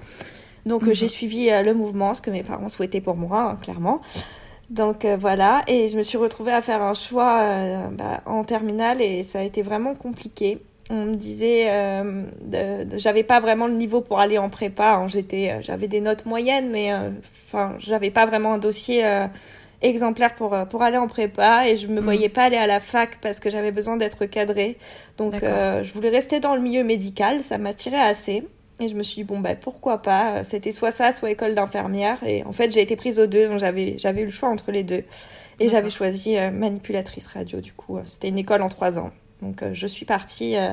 Donc 0.66 0.82
euh, 0.84 0.88
Mhm. 0.88 0.94
j'ai 0.94 1.08
suivi 1.08 1.48
le 1.50 1.74
mouvement, 1.74 2.14
ce 2.14 2.22
que 2.22 2.30
mes 2.30 2.42
parents 2.42 2.68
souhaitaient 2.68 3.00
pour 3.00 3.16
moi, 3.16 3.40
hein, 3.52 3.58
clairement. 3.62 4.00
Donc 4.68 5.04
euh, 5.04 5.16
voilà, 5.18 5.62
et 5.66 5.88
je 5.88 5.96
me 5.96 6.02
suis 6.02 6.16
retrouvée 6.16 6.52
à 6.52 6.60
faire 6.62 6.80
un 6.80 6.94
choix 6.94 7.40
euh, 7.40 7.88
bah, 7.90 8.20
en 8.24 8.44
terminale 8.44 9.02
et 9.02 9.24
ça 9.24 9.40
a 9.40 9.42
été 9.42 9.62
vraiment 9.62 9.94
compliqué. 9.94 10.58
On 10.92 11.04
me 11.04 11.14
disait, 11.14 11.70
euh, 11.70 12.24
j'avais 12.96 13.22
pas 13.22 13.38
vraiment 13.38 13.68
le 13.68 13.74
niveau 13.74 14.00
pour 14.00 14.18
aller 14.18 14.38
en 14.38 14.48
prépa. 14.48 14.94
hein. 14.94 15.06
J'étais, 15.06 15.50
euh, 15.52 15.62
j'avais 15.62 15.86
des 15.86 16.00
notes 16.00 16.26
moyennes, 16.26 16.68
mais 16.70 16.92
euh, 16.92 17.10
enfin, 17.46 17.74
j'avais 17.78 18.10
pas 18.10 18.26
vraiment 18.26 18.54
un 18.54 18.58
dossier 18.58 19.04
euh, 19.06 19.26
exemplaire 19.82 20.34
pour 20.34 20.56
pour 20.68 20.82
aller 20.82 20.96
en 20.98 21.06
prépa 21.06 21.68
et 21.68 21.76
je 21.76 21.86
me 21.86 21.98
Mhm. 21.98 22.04
voyais 22.04 22.28
pas 22.28 22.42
aller 22.44 22.56
à 22.56 22.66
la 22.66 22.80
fac 22.80 23.18
parce 23.22 23.38
que 23.40 23.50
j'avais 23.50 23.70
besoin 23.70 23.96
d'être 23.96 24.26
cadrée. 24.26 24.76
Donc 25.16 25.34
je 25.40 25.92
voulais 25.92 26.10
rester 26.10 26.40
dans 26.40 26.54
le 26.56 26.60
milieu 26.60 26.82
médical, 26.84 27.42
ça 27.42 27.56
m'attirait 27.56 28.00
assez. 28.00 28.42
Et 28.82 28.88
je 28.88 28.94
me 28.94 29.02
suis 29.02 29.22
dit, 29.22 29.24
bon, 29.28 29.40
bah, 29.40 29.54
pourquoi 29.54 30.00
pas 30.00 30.42
C'était 30.42 30.72
soit 30.72 30.90
ça, 30.90 31.12
soit 31.12 31.30
école 31.30 31.54
d'infirmière. 31.54 32.18
Et 32.26 32.42
en 32.44 32.52
fait, 32.52 32.70
j'ai 32.70 32.80
été 32.80 32.96
prise 32.96 33.20
aux 33.20 33.26
deux, 33.26 33.46
donc 33.46 33.58
j'avais, 33.58 33.96
j'avais 33.98 34.22
eu 34.22 34.24
le 34.24 34.30
choix 34.30 34.48
entre 34.48 34.72
les 34.72 34.82
deux. 34.84 35.04
Et 35.60 35.68
j'avais 35.68 35.90
choisi 35.90 36.36
manipulatrice 36.50 37.26
radio, 37.26 37.60
du 37.60 37.74
coup. 37.74 37.98
C'était 38.04 38.28
une 38.28 38.38
école 38.38 38.62
en 38.62 38.68
trois 38.70 38.98
ans. 38.98 39.10
Donc, 39.42 39.62
euh, 39.62 39.70
je 39.72 39.86
suis 39.86 40.04
partie 40.06 40.56
euh, 40.56 40.72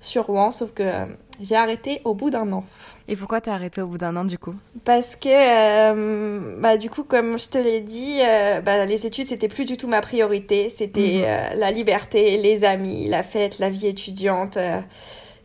sur 0.00 0.26
Rouen, 0.26 0.50
sauf 0.50 0.72
que 0.72 0.82
euh, 0.82 1.06
j'ai 1.40 1.56
arrêté 1.56 2.00
au 2.04 2.14
bout 2.14 2.30
d'un 2.30 2.50
an. 2.52 2.64
Et 3.08 3.16
pourquoi 3.16 3.40
t'as 3.40 3.54
arrêté 3.54 3.80
au 3.82 3.86
bout 3.86 3.98
d'un 3.98 4.14
an 4.16 4.24
du 4.24 4.38
coup? 4.38 4.54
Parce 4.84 5.16
que, 5.16 5.28
euh, 5.28 6.56
bah, 6.60 6.76
du 6.76 6.90
coup, 6.90 7.02
comme 7.02 7.38
je 7.38 7.48
te 7.48 7.58
l'ai 7.58 7.80
dit, 7.80 8.18
euh, 8.22 8.60
bah, 8.60 8.84
les 8.86 9.06
études, 9.06 9.26
c'était 9.26 9.48
plus 9.48 9.64
du 9.64 9.76
tout 9.76 9.88
ma 9.88 10.00
priorité. 10.00 10.70
C'était 10.70 11.00
Mhm. 11.00 11.24
euh, 11.24 11.54
la 11.56 11.70
liberté, 11.70 12.36
les 12.36 12.64
amis, 12.64 13.08
la 13.08 13.22
fête, 13.22 13.58
la 13.58 13.68
vie 13.70 13.86
étudiante. 13.86 14.58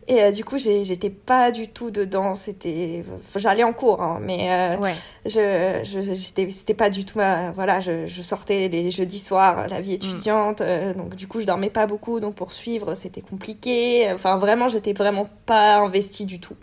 Euh, 0.08 0.12
et 0.14 0.22
euh, 0.22 0.30
du 0.30 0.44
coup, 0.44 0.58
j'étais 0.58 1.10
pas 1.10 1.50
du 1.50 1.68
tout 1.68 1.90
dedans. 1.90 2.34
C'était, 2.34 3.04
j'allais 3.34 3.64
en 3.64 3.72
cours, 3.72 4.02
hein, 4.02 4.18
mais 4.22 4.48
euh, 4.50 4.76
Ouais. 4.78 4.92
je, 5.24 5.80
je, 5.84 6.00
j'étais- 6.14 6.50
c'était 6.50 6.74
pas 6.74 6.90
du 6.90 7.04
tout 7.04 7.18
ma, 7.18 7.50
voilà, 7.52 7.80
je, 7.80 8.06
je 8.06 8.22
sortais 8.22 8.68
les 8.68 8.90
jeudis 8.90 9.18
soirs, 9.18 9.66
la 9.68 9.80
vie 9.80 9.94
étudiante, 9.94 10.60
euh, 10.60 10.94
donc 10.94 11.14
du 11.16 11.26
coup, 11.26 11.40
je 11.40 11.46
dormais 11.46 11.70
pas 11.70 11.86
beaucoup, 11.86 12.20
donc 12.20 12.34
pour 12.34 12.52
suivre, 12.52 12.94
c'était 12.94 13.20
compliqué. 13.20 14.10
Enfin, 14.12 14.36
vraiment, 14.36 14.68
j'étais 14.68 14.92
vraiment 14.92 15.26
pas 15.46 15.76
investie 15.78 16.24
du 16.24 16.40
tout. 16.40 16.54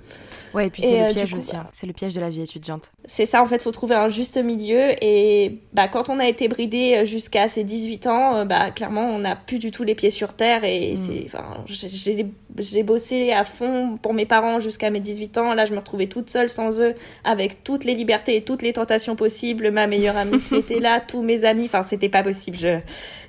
Ouais, 0.54 0.68
et 0.68 0.70
puis 0.70 0.84
c'est 0.84 1.00
euh, 1.02 1.04
le 1.06 1.08
du 1.08 1.14
piège 1.16 1.32
coup, 1.32 1.38
aussi. 1.38 1.56
hein. 1.56 1.66
C'est 1.74 1.88
le 1.88 1.94
piège 1.94 2.14
de 2.14 2.22
la 2.22 2.30
vie 2.30 2.42
étudiante. 2.44 2.92
C'est 3.06 3.26
ça, 3.26 3.42
en 3.42 3.46
fait, 3.48 3.64
faut 3.64 3.72
trouver 3.72 3.96
un 3.96 4.08
juste 4.08 4.38
milieu. 4.38 4.92
Et 5.04 5.58
bah, 5.74 5.88
quand 5.88 6.10
on 6.10 6.20
a 6.20 6.28
été 6.28 6.48
bridé 6.48 6.98
euh, 6.98 7.06
jusqu'à 7.06 7.48
ses 7.48 7.64
18 7.64 8.06
ans, 8.06 8.36
euh, 8.36 8.46
bah, 8.46 8.70
clairement, 8.70 9.02
on 9.02 9.18
n'a 9.18 9.36
plus 9.36 9.58
du 9.58 9.72
tout 9.72 9.84
les 9.84 9.96
pieds 9.96 10.12
sur 10.12 10.34
terre. 10.36 10.64
Et 10.64 10.94
Mm. 10.94 10.98
c'est, 11.08 11.24
enfin, 11.26 11.64
j'ai- 11.66 12.28
j'ai 12.60 12.84
à 13.34 13.43
fond 13.43 13.98
pour 14.02 14.13
mes 14.13 14.26
parents 14.26 14.60
jusqu'à 14.60 14.89
mes 14.89 15.00
18 15.00 15.38
ans. 15.38 15.54
Là, 15.54 15.65
je 15.65 15.74
me 15.74 15.80
retrouvais 15.80 16.08
toute 16.08 16.30
seule 16.30 16.50
sans 16.50 16.80
eux, 16.82 16.93
avec 17.24 17.63
toutes 17.63 17.84
les 17.84 17.93
libertés 17.93 18.36
et 18.36 18.41
toutes 18.43 18.62
les 18.62 18.74
tentations 18.74 19.15
possibles. 19.15 19.72
Ma 19.72 19.88
meilleure 19.88 20.17
amie 20.17 20.39
qui 20.39 20.56
était 20.56 20.80
là, 20.80 21.00
tous 21.08 21.22
mes 21.22 21.43
amis. 21.46 21.65
Enfin, 21.65 21.84
c'était 21.84 22.10
pas 22.10 22.24
possible. 22.24 22.58
Je 22.58 22.78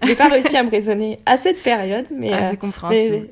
j'ai 0.07 0.15
pas 0.15 0.29
réussi 0.29 0.57
à 0.57 0.63
me 0.63 0.71
raisonner 0.71 1.19
à 1.27 1.37
cette 1.37 1.63
période. 1.63 2.07
Mais, 2.11 2.31
Ah, 2.33 2.37
euh, 2.45 2.49
c'est 2.51 2.57
compréhensible. 2.59 3.29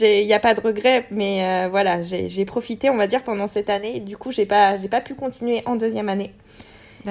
il 0.00 0.26
n'y 0.26 0.32
a 0.32 0.40
pas 0.40 0.54
de 0.54 0.60
regret, 0.60 1.06
mais 1.10 1.44
euh, 1.44 1.68
voilà, 1.68 2.02
j'ai 2.02 2.44
profité, 2.44 2.90
on 2.90 2.96
va 2.96 3.06
dire, 3.06 3.22
pendant 3.22 3.48
cette 3.48 3.70
année. 3.70 4.00
Du 4.00 4.16
coup, 4.16 4.30
j'ai 4.30 4.46
pas, 4.46 4.76
pas 4.90 5.00
pu 5.00 5.14
continuer 5.14 5.62
en 5.66 5.76
deuxième 5.76 6.08
année. 6.08 6.32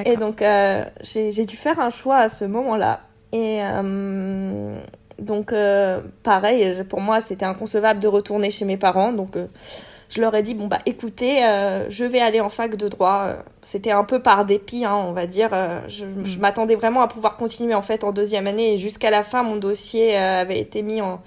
Et 0.06 0.17
donc, 0.17 0.41
euh, 0.41 0.84
j'ai 1.02 1.32
j'ai 1.32 1.45
dû 1.45 1.56
faire 1.56 1.80
un 1.80 1.89
choix 1.91 2.17
à 2.17 2.30
ce 2.30 2.45
moment-là. 2.45 3.02
Et 3.32 3.60
euh, 3.62 4.76
donc, 5.19 5.54
euh, 5.54 6.02
pareil, 6.23 6.84
pour 6.89 7.02
moi, 7.02 7.21
c'était 7.21 7.45
inconcevable 7.45 7.99
de 7.99 8.08
retourner 8.08 8.52
chez 8.52 8.65
mes 8.65 8.78
parents. 8.78 9.13
Donc, 9.13 9.36
euh, 9.36 9.47
je 10.10 10.21
leur 10.21 10.36
ai 10.36 10.43
dit, 10.43 10.54
bon, 10.54 10.67
bah, 10.67 10.80
écoutez, 10.86 11.45
euh, 11.45 11.89
je 11.89 12.06
vais 12.06 12.19
aller 12.19 12.39
en 12.39 12.49
fac 12.49 12.76
de 12.76 12.88
droit. 12.88 13.36
C'était 13.62 13.91
un 13.91 14.04
peu 14.04 14.21
par 14.21 14.45
dépit, 14.45 14.86
hein, 14.86 14.95
on 14.95 15.13
va 15.13 15.26
dire. 15.26 15.49
Je 15.88 16.06
je 16.23 16.39
m'attendais 16.39 16.76
vraiment 16.76 17.02
à 17.02 17.08
pouvoir 17.08 17.38
continuer, 17.38 17.73
en 17.73 17.82
fait, 17.82 18.04
en 18.04 18.12
deuxième 18.12 18.47
année. 18.47 18.73
Et 18.73 18.78
jusqu'à 18.78 19.10
la 19.10 19.23
fin, 19.23 19.43
mon 19.43 19.56
dossier 19.56 20.15
avait 20.15 20.60
été 20.60 20.82
mis 20.82 21.02
en... 21.02 21.21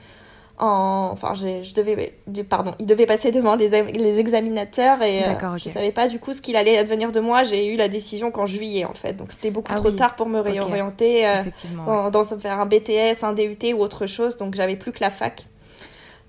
en 0.59 1.11
enfin, 1.13 1.35
j'ai- 1.35 1.63
je 1.63 1.75
devais... 1.75 2.15
Pardon, 2.49 2.75
il 2.79 2.87
devait 2.87 3.07
passer 3.07 3.31
devant 3.31 3.55
les, 3.57 3.69
les 3.93 4.19
examinateurs. 4.19 5.03
Et 5.03 5.23
euh, 5.23 5.27
D'accord, 5.27 5.53
ok. 5.55 5.61
je 5.65 5.69
savais 5.69 5.93
pas, 5.93 6.09
du 6.09 6.19
coup, 6.19 6.33
ce 6.33 6.41
qu'il 6.41 6.57
allait 6.57 6.79
advenir 6.79 7.13
de 7.13 7.21
moi. 7.21 7.43
J'ai 7.43 7.67
eu 7.73 7.77
la 7.77 7.89
décision 7.89 8.31
qu'en 8.31 8.47
juillet, 8.47 8.85
en 8.85 8.95
fait. 8.95 9.13
Donc, 9.15 9.33
c'était 9.33 9.51
beaucoup 9.51 9.73
Ah 9.73 9.77
trop 9.77 9.91
oui. 9.91 9.97
tard 9.97 10.15
pour 10.17 10.27
me 10.29 10.41
réorienter. 10.41 11.27
euh, 11.27 11.43
ouais. 11.87 12.11
dans 12.11 12.23
faire 12.25 12.59
un 12.61 12.67
BTS, 12.67 13.23
un 13.23 13.33
DUT 13.33 13.75
ou 13.75 13.81
autre 13.83 14.07
chose, 14.07 14.37
donc 14.37 14.55
j'avais 14.55 14.77
plus 14.77 14.93
que 14.93 15.01
la 15.01 15.11
fac. 15.11 15.47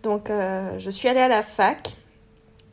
Donc 0.04 0.30
euh, 0.30 0.78
je 0.78 0.90
suis 0.92 1.08
allée 1.10 1.20
à 1.20 1.28
la 1.28 1.42
fac 1.42 1.96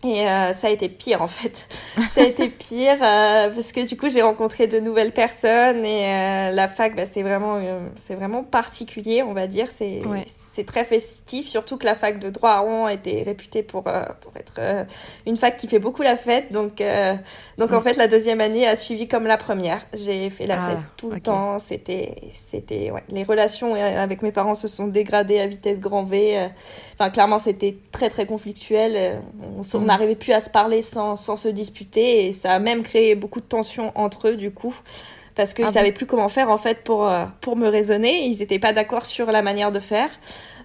et 0.04 0.28
euh, 0.28 0.52
ça 0.52 0.66
a 0.66 0.70
été 0.70 0.88
pire 0.88 1.22
en 1.22 1.26
fait. 1.26 1.66
ça 2.10 2.20
a 2.20 2.24
été 2.24 2.48
pire 2.48 2.98
euh, 3.02 3.48
parce 3.50 3.72
que 3.72 3.86
du 3.86 3.96
coup 3.96 4.08
j'ai 4.10 4.22
rencontré 4.22 4.66
de 4.66 4.78
nouvelles 4.78 5.12
personnes 5.12 5.84
et 5.84 6.04
euh, 6.12 6.50
la 6.52 6.68
fac 6.68 6.94
bah, 6.94 7.06
c'est 7.06 7.22
vraiment 7.22 7.56
euh, 7.56 7.88
c'est 7.96 8.14
vraiment 8.14 8.42
particulier 8.44 9.22
on 9.22 9.32
va 9.32 9.46
dire 9.46 9.70
c'est 9.70 10.02
Ouais. 10.06 10.24
c'est 10.26 10.66
très 10.66 10.84
festif 10.84 11.48
surtout 11.48 11.78
que 11.78 11.86
la 11.86 11.94
fac 11.94 12.18
de 12.18 12.28
droit 12.30 12.50
à 12.50 12.58
Rouen 12.60 12.88
était 12.88 13.22
réputée 13.24 13.62
pour 13.62 13.84
euh, 13.86 14.02
pour 14.20 14.36
être 14.36 14.54
euh, 14.58 14.84
une 15.26 15.36
fac 15.36 15.56
qui 15.56 15.68
fait 15.68 15.78
beaucoup 15.78 16.02
la 16.02 16.16
fête 16.16 16.52
donc 16.52 16.80
euh, 16.80 17.14
donc 17.58 17.72
en 17.72 17.80
Mm. 17.80 17.82
fait 17.82 17.96
la 17.96 18.06
deuxième 18.08 18.40
année 18.40 18.66
a 18.66 18.76
suivi 18.76 19.08
comme 19.08 19.26
la 19.26 19.36
première 19.38 19.80
j'ai 19.94 20.28
fait 20.30 20.46
la 20.46 20.56
Ah, 20.62 20.68
fête 20.70 20.78
tout 20.96 21.10
le 21.10 21.20
temps 21.20 21.58
c'était 21.58 22.14
c'était 22.32 22.90
ouais 22.90 23.02
les 23.08 23.24
relations 23.24 23.74
avec 23.74 24.20
mes 24.22 24.32
parents 24.32 24.54
se 24.54 24.68
sont 24.68 24.86
dégradées 24.86 25.40
à 25.40 25.46
vitesse 25.46 25.80
grand 25.80 26.02
V 26.02 26.48
enfin 26.94 27.10
clairement 27.10 27.38
c'était 27.38 27.76
très 27.90 28.10
très 28.10 28.26
conflictuel 28.26 29.20
on 29.56 29.62
on 29.62 29.80
Mhm. 29.80 29.86
N'arrivait 29.94 30.16
plus 30.16 30.32
à 30.32 30.40
se 30.40 30.50
parler 30.50 30.82
sans 30.82 31.16
sans 31.16 31.36
se 31.36 31.48
disputer 31.48 32.26
et 32.26 32.32
ça 32.32 32.52
a 32.54 32.58
même 32.58 32.82
créé 32.82 33.14
beaucoup 33.14 33.40
de 33.40 33.46
tensions 33.46 33.92
entre 33.94 34.28
eux 34.28 34.36
du 34.36 34.50
coup 34.52 34.74
parce 35.34 35.54
qu'ils 35.54 35.64
Ah 35.64 35.70
ne 35.70 35.72
bon? 35.72 35.72
savaient 35.72 35.92
plus 35.92 36.06
comment 36.06 36.28
faire 36.28 36.50
en 36.50 36.58
fait 36.58 36.84
pour, 36.84 37.08
euh, 37.08 37.26
pour 37.40 37.56
me 37.56 37.68
raisonner. 37.68 38.26
Ils 38.26 38.38
n'étaient 38.38 38.58
pas 38.60 38.72
d'accord 38.72 39.04
sur 39.06 39.32
la 39.32 39.42
manière 39.42 39.72
de 39.72 39.80
faire. 39.80 40.10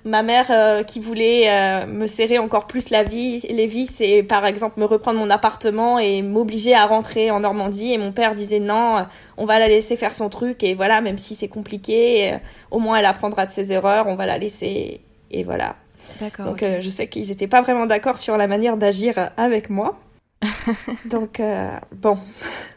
Ma 0.06 0.22
mère 0.24 0.48
euh, 0.52 0.84
qui 0.84 1.00
voulait 1.02 1.50
euh, 1.50 1.86
me 1.86 2.06
serrer 2.08 2.38
encore 2.38 2.68
plus 2.68 2.90
la 2.90 3.04
vie, 3.04 3.42
les 3.50 3.66
vis 3.68 4.00
et 4.00 4.24
par 4.24 4.46
exemple 4.46 4.80
me 4.80 4.86
reprendre 4.86 5.20
mon 5.20 5.30
appartement 5.30 6.00
et 6.00 6.22
m'obliger 6.22 6.74
à 6.74 6.86
rentrer 6.86 7.32
en 7.32 7.42
Normandie. 7.42 7.94
Et 7.94 7.98
mon 7.98 8.14
père 8.14 8.36
disait 8.36 8.60
non, 8.60 9.06
on 9.38 9.46
va 9.46 9.60
la 9.60 9.68
laisser 9.68 9.98
faire 9.98 10.16
son 10.16 10.30
truc 10.30 10.64
et 10.64 10.74
voilà, 10.74 11.02
même 11.02 11.18
si 11.18 11.36
c'est 11.36 11.50
compliqué, 11.50 12.34
euh, 12.34 12.38
au 12.72 12.80
moins 12.80 12.98
elle 12.98 13.06
apprendra 13.06 13.46
de 13.46 13.52
ses 13.52 13.74
erreurs, 13.74 14.08
on 14.08 14.16
va 14.16 14.26
la 14.26 14.38
laisser 14.38 15.02
et 15.32 15.44
voilà. 15.44 15.76
Donc 16.46 16.64
euh, 16.64 16.82
je 16.82 16.90
sais 16.90 17.08
qu'ils 17.08 17.28
n'étaient 17.28 17.48
pas 17.48 17.62
vraiment 17.62 17.86
d'accord 17.86 18.18
sur 18.18 18.38
la 18.38 18.48
manière 18.48 18.78
d'agir 18.78 19.32
avec 19.38 19.70
moi. 19.70 19.96
Donc 21.10 21.40
euh, 21.40 21.72
bon, 21.94 22.18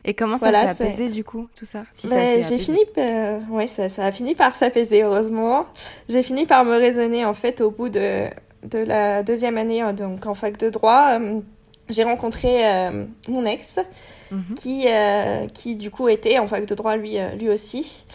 Et 0.05 0.15
comment 0.15 0.37
ça 0.39 0.51
voilà, 0.51 0.75
s'est 0.75 0.85
apaisé 0.85 1.09
du 1.09 1.23
coup, 1.23 1.49
tout 1.57 1.65
ça 1.65 1.85
Si 1.93 2.09
s'est 2.09 2.43
j'ai 2.43 2.59
fini, 2.59 2.81
euh, 2.99 3.39
ouais, 3.51 3.67
ça, 3.69 3.89
ça 3.89 4.05
a 4.05 4.11
fini 4.13 4.35
par 4.35 4.55
s'apaiser 4.55 5.03
heureusement. 5.03 5.67
J'ai 6.09 6.23
fini 6.23 6.45
par 6.47 6.65
me 6.65 6.77
raisonner 6.77 7.25
en 7.25 7.35
fait 7.35 7.61
au 7.61 7.71
bout 7.71 7.89
de, 7.89 8.27
de 8.65 8.79
la 8.79 9.23
deuxième 9.23 9.59
année 9.59 9.83
euh, 9.83 9.93
donc 9.93 10.27
en 10.27 10.35
fac 10.35 10.57
de 10.59 10.71
droit. 10.71 11.19
euh, 11.21 11.41
j'ai 11.89 12.05
rencontré 12.05 12.63
mon 13.29 13.45
ex 13.45 13.79
Mhm. 14.31 14.55
qui 14.55 14.87
qui 15.53 15.77
du 15.77 15.91
coup 15.91 16.09
était 16.09 16.39
en 16.39 16.47
fac 16.47 16.65
de 16.65 16.75
droit 16.75 16.97
lui 16.97 17.19
lui 17.39 17.51
aussi. 17.51 18.07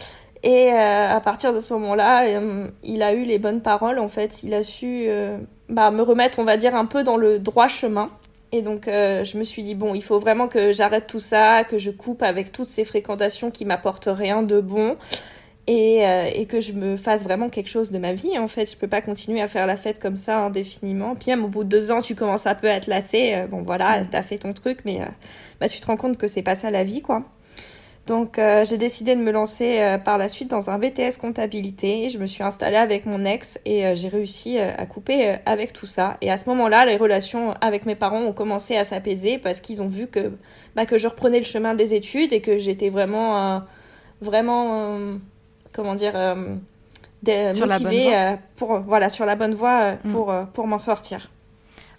Et 0.42 0.72
euh, 0.72 1.16
à 1.16 1.20
partir 1.20 1.52
de 1.52 1.60
ce 1.60 1.72
moment-là, 1.74 2.26
euh, 2.26 2.68
il 2.84 3.02
a 3.02 3.12
eu 3.12 3.24
les 3.24 3.38
bonnes 3.38 3.60
paroles 3.60 3.98
en 3.98 4.08
fait. 4.08 4.42
Il 4.42 4.54
a 4.54 4.62
su 4.62 5.06
euh, 5.08 5.38
bah, 5.68 5.90
me 5.90 6.02
remettre, 6.02 6.38
on 6.38 6.44
va 6.44 6.56
dire, 6.56 6.74
un 6.74 6.86
peu 6.86 7.02
dans 7.02 7.16
le 7.16 7.38
droit 7.38 7.68
chemin. 7.68 8.08
Et 8.50 8.62
donc, 8.62 8.86
je 8.86 9.36
me 9.36 9.42
suis 9.42 9.62
dit, 9.62 9.74
bon, 9.74 9.94
il 9.94 10.02
faut 10.02 10.18
vraiment 10.18 10.48
que 10.48 10.72
j'arrête 10.72 11.06
tout 11.06 11.20
ça, 11.20 11.64
que 11.64 11.76
je 11.76 11.90
coupe 11.90 12.22
avec 12.22 12.50
toutes 12.50 12.68
ces 12.68 12.86
fréquentations 12.86 13.50
qui 13.50 13.66
m'apportent 13.66 14.08
rien 14.10 14.42
de 14.42 14.58
bon. 14.62 14.96
Et, 15.66 15.98
et 16.34 16.46
que 16.46 16.58
je 16.58 16.72
me 16.72 16.96
fasse 16.96 17.24
vraiment 17.24 17.50
quelque 17.50 17.68
chose 17.68 17.90
de 17.90 17.98
ma 17.98 18.14
vie, 18.14 18.38
en 18.38 18.48
fait. 18.48 18.64
Je 18.64 18.78
peux 18.78 18.88
pas 18.88 19.02
continuer 19.02 19.42
à 19.42 19.48
faire 19.48 19.66
la 19.66 19.76
fête 19.76 19.98
comme 19.98 20.16
ça 20.16 20.38
indéfiniment. 20.38 21.14
Puis 21.14 21.30
même 21.30 21.44
au 21.44 21.48
bout 21.48 21.62
de 21.62 21.68
deux 21.68 21.90
ans, 21.90 22.00
tu 22.00 22.14
commences 22.14 22.46
un 22.46 22.54
peu 22.54 22.70
à 22.70 22.80
te 22.80 22.88
lasser. 22.88 23.44
Bon, 23.50 23.60
voilà, 23.60 24.02
t'as 24.10 24.22
fait 24.22 24.38
ton 24.38 24.54
truc, 24.54 24.78
mais 24.86 25.00
bah, 25.60 25.68
tu 25.68 25.78
te 25.78 25.86
rends 25.86 25.98
compte 25.98 26.16
que 26.16 26.26
c'est 26.26 26.40
pas 26.40 26.56
ça 26.56 26.70
la 26.70 26.84
vie, 26.84 27.02
quoi. 27.02 27.24
Donc 28.08 28.38
euh, 28.38 28.64
j'ai 28.64 28.78
décidé 28.78 29.14
de 29.14 29.20
me 29.20 29.30
lancer 29.30 29.80
euh, 29.80 29.98
par 29.98 30.16
la 30.16 30.28
suite 30.28 30.48
dans 30.48 30.70
un 30.70 30.78
BTS 30.78 31.18
comptabilité. 31.20 32.08
Je 32.08 32.18
me 32.18 32.24
suis 32.24 32.42
installée 32.42 32.78
avec 32.78 33.04
mon 33.04 33.26
ex 33.26 33.58
et 33.66 33.84
euh, 33.84 33.94
j'ai 33.94 34.08
réussi 34.08 34.58
à 34.58 34.86
couper 34.86 35.36
avec 35.44 35.74
tout 35.74 35.84
ça. 35.84 36.16
Et 36.22 36.30
à 36.30 36.38
ce 36.38 36.48
moment-là, 36.48 36.86
les 36.86 36.96
relations 36.96 37.52
avec 37.60 37.84
mes 37.84 37.94
parents 37.94 38.22
ont 38.22 38.32
commencé 38.32 38.76
à 38.78 38.84
s'apaiser 38.84 39.36
parce 39.36 39.60
qu'ils 39.60 39.82
ont 39.82 39.88
vu 39.88 40.06
que 40.06 40.32
bah, 40.74 40.86
que 40.86 40.96
je 40.96 41.06
reprenais 41.06 41.36
le 41.38 41.44
chemin 41.44 41.74
des 41.74 41.92
études 41.92 42.32
et 42.32 42.40
que 42.40 42.56
j'étais 42.56 42.88
vraiment 42.88 43.62
vraiment 44.22 44.98
comment 45.74 45.94
dire 45.94 46.12
Sur 46.12 47.66
la 47.66 47.78
bonne 47.78 47.82
motivée 47.82 48.04
voie. 48.04 48.38
pour 48.56 48.78
voilà 48.80 49.10
sur 49.10 49.26
la 49.26 49.36
bonne 49.36 49.54
voie 49.54 49.92
Mm. 50.04 50.12
pour 50.12 50.34
pour 50.54 50.66
m'en 50.66 50.78
sortir. 50.78 51.30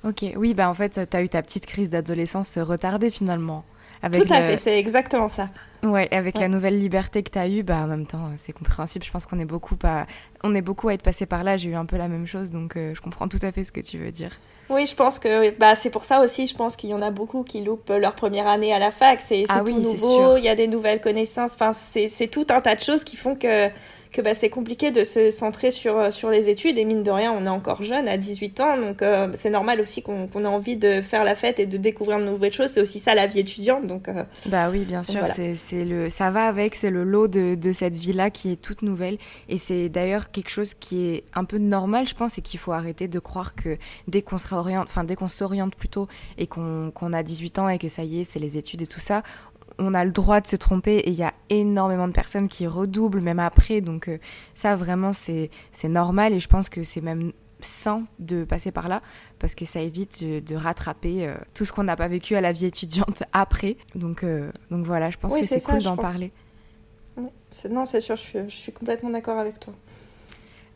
Ok, 0.03 0.23
oui, 0.37 0.53
bah 0.53 0.69
en 0.69 0.73
fait, 0.73 1.07
t'as 1.09 1.21
eu 1.21 1.29
ta 1.29 1.41
petite 1.41 1.65
crise 1.65 1.89
d'adolescence 1.89 2.57
retardée 2.57 3.09
finalement. 3.11 3.63
Avec 4.01 4.25
tout 4.25 4.33
à 4.33 4.39
le- 4.39 4.45
fait, 4.47 4.57
c'est 4.57 4.79
exactement 4.79 5.27
ça. 5.27 5.47
Ouais, 5.83 6.07
avec 6.13 6.35
Ouais. 6.35 6.41
la 6.41 6.47
nouvelle 6.49 6.77
liberté 6.77 7.23
que 7.23 7.29
tu 7.31 7.38
as 7.39 7.47
eue, 7.47 7.63
bah, 7.63 7.77
en 7.83 7.88
même 7.88 8.05
temps, 8.05 8.29
c'est 8.38 8.51
compréhensible. 8.53 9.05
Je 9.05 9.12
pense 9.12 9.25
qu'on 9.25 9.39
est 9.39 9.45
beaucoup 9.45 9.77
à, 9.83 10.05
on 10.43 10.53
est 10.55 10.62
beaucoup 10.62 10.89
à 10.89 10.93
être 10.93 11.03
passé 11.03 11.25
par 11.25 11.43
là. 11.43 11.57
J'ai 11.57 11.69
eu 11.69 11.75
un 11.75 11.85
peu 11.85 11.97
la 11.97 12.07
même 12.07 12.25
chose, 12.27 12.51
donc 12.51 12.75
euh, 12.75 12.93
je 12.95 13.01
comprends 13.01 13.27
tout 13.27 13.39
à 13.41 13.51
fait 13.51 13.63
ce 13.63 13.71
que 13.71 13.79
tu 13.81 13.97
veux 13.97 14.12
dire. 14.12 14.31
Oui, 14.69 14.85
je 14.85 14.93
pense 14.95 15.17
que 15.19 15.49
bah, 15.57 15.75
c'est 15.75 15.89
pour 15.89 16.03
ça 16.03 16.21
aussi, 16.21 16.45
je 16.47 16.55
pense 16.55 16.75
qu'il 16.75 16.89
y 16.91 16.93
en 16.93 17.01
a 17.01 17.09
beaucoup 17.12 17.43
qui 17.43 17.62
loupent 17.62 17.89
leur 17.89 18.13
première 18.13 18.47
année 18.47 18.71
à 18.73 18.77
la 18.79 18.91
fac. 18.91 19.19
C'est 19.25 19.45
Ah 19.49 19.63
oui, 19.65 19.73
nouveau, 19.73 20.38
il 20.38 20.43
y 20.43 20.49
a 20.49 20.55
des 20.55 20.67
nouvelles 20.67 21.01
connaissances. 21.01 21.53
Enfin, 21.55 21.71
c'est 21.73 22.27
tout 22.27 22.45
un 22.49 22.62
tas 22.62 22.75
de 22.75 22.81
choses 22.81 23.03
qui 23.03 23.15
font 23.17 23.35
que, 23.35 23.69
que 24.11 24.21
bah, 24.21 24.33
c'est 24.33 24.49
compliqué 24.49 24.91
de 24.91 25.03
se 25.03 25.31
centrer 25.31 25.71
sur, 25.71 25.97
euh, 25.97 26.11
sur 26.11 26.29
les 26.29 26.49
études. 26.49 26.77
Et 26.77 26.85
mine 26.85 27.03
de 27.03 27.11
rien, 27.11 27.31
on 27.31 27.45
est 27.45 27.49
encore 27.49 27.83
jeune, 27.83 28.07
à 28.07 28.17
18 28.17 28.59
ans. 28.59 28.77
Donc 28.77 29.01
euh, 29.01 29.27
c'est 29.35 29.49
normal 29.49 29.79
aussi 29.79 30.01
qu'on 30.01 30.27
qu'on 30.27 30.43
ait 30.43 30.47
envie 30.47 30.77
de 30.77 31.01
faire 31.01 31.23
la 31.23 31.35
fête 31.35 31.59
et 31.59 31.65
de 31.65 31.77
découvrir 31.77 32.19
de 32.19 32.25
nouvelles 32.25 32.53
choses. 32.53 32.71
C'est 32.71 32.81
aussi 32.81 32.99
ça 32.99 33.13
la 33.13 33.27
vie 33.27 33.39
étudiante. 33.39 33.85
Donc 33.85 34.07
euh, 34.07 34.23
Bah 34.47 34.69
oui, 34.71 34.79
bien 34.85 35.03
sûr, 35.03 35.19
voilà. 35.19 35.33
c'est 35.33 35.85
le, 35.85 36.09
ça 36.09 36.31
va 36.31 36.47
avec, 36.47 36.75
c'est 36.75 36.89
le 36.89 37.03
lot 37.03 37.27
de, 37.27 37.55
de 37.55 37.71
cette 37.71 37.95
vie-là 37.95 38.29
qui 38.29 38.51
est 38.51 38.61
toute 38.61 38.81
nouvelle. 38.81 39.17
Et 39.47 39.57
c'est 39.57 39.89
d'ailleurs 39.89 40.31
quelque 40.31 40.49
chose 40.49 40.73
qui 40.73 41.05
est 41.07 41.23
un 41.35 41.43
peu 41.43 41.57
normal, 41.57 42.07
je 42.07 42.15
pense, 42.15 42.37
et 42.37 42.41
qu'il 42.41 42.59
faut 42.59 42.71
arrêter 42.71 43.07
de 43.07 43.19
croire 43.19 43.55
que 43.55 43.77
dès 44.07 44.21
qu'on 44.21 44.37
se 44.37 44.47
réoriente, 44.47 44.85
enfin 44.87 45.03
dès 45.03 45.15
qu'on 45.15 45.27
s'oriente 45.27 45.75
plutôt 45.75 46.07
et 46.37 46.47
qu'on 46.47 46.91
qu'on 46.93 47.13
a 47.13 47.23
18 47.23 47.59
ans 47.59 47.69
et 47.69 47.77
que 47.77 47.87
ça 47.87 48.03
y 48.03 48.21
est, 48.21 48.23
c'est 48.23 48.39
les 48.39 48.57
études 48.57 48.81
et 48.81 48.87
tout 48.87 48.99
ça, 48.99 49.23
on 49.79 49.93
a 49.93 50.05
le 50.05 50.11
droit 50.11 50.41
de 50.41 50.47
se 50.47 50.55
tromper 50.55 50.97
et 50.97 51.09
il 51.09 51.15
y 51.15 51.23
a 51.23 51.33
énormément 51.49 52.07
de 52.07 52.13
personnes 52.13 52.47
qui 52.47 52.67
redoublent 52.67 53.21
même 53.21 53.39
après. 53.39 53.81
Donc 53.81 54.07
euh, 54.07 54.17
ça 54.53 54.75
vraiment 54.75 55.13
c'est 55.13 55.49
normal 55.85 56.33
et 56.33 56.39
je 56.39 56.47
pense 56.47 56.69
que 56.69 56.83
c'est 56.83 57.01
même 57.01 57.31
sain 57.61 58.03
de 58.19 58.45
passer 58.45 58.71
par 58.71 58.87
là 58.87 59.01
parce 59.37 59.55
que 59.55 59.65
ça 59.65 59.81
évite 59.81 60.23
de, 60.23 60.55
rattraper 60.55 61.27
euh, 61.27 61.35
tout 61.53 61.65
ce 61.65 61.73
qu'on 61.73 61.83
n'a 61.83 61.95
pas 61.95 62.07
vécu 62.07 62.35
à 62.35 62.41
la 62.41 62.51
vie 62.51 62.65
étudiante 62.65 63.23
après. 63.33 63.77
Donc 63.95 64.09
donc, 64.09 64.25
donc 64.71 64.85
voilà, 64.85 65.11
je 65.11 65.17
pense 65.17 65.33
Oui, 65.33 65.41
que 65.41 65.47
c'est 65.47 65.61
cool 65.63 65.81
d'en 65.81 65.95
pense. 65.95 66.03
parler. 66.03 66.31
non, 67.69 67.85
c'est 67.85 67.99
sûr, 67.99 68.15
je 68.15 68.21
suis, 68.21 68.39
je 68.47 68.55
suis 68.55 68.71
complètement 68.71 69.09
d'accord 69.09 69.37
avec 69.37 69.59
toi. 69.59 69.73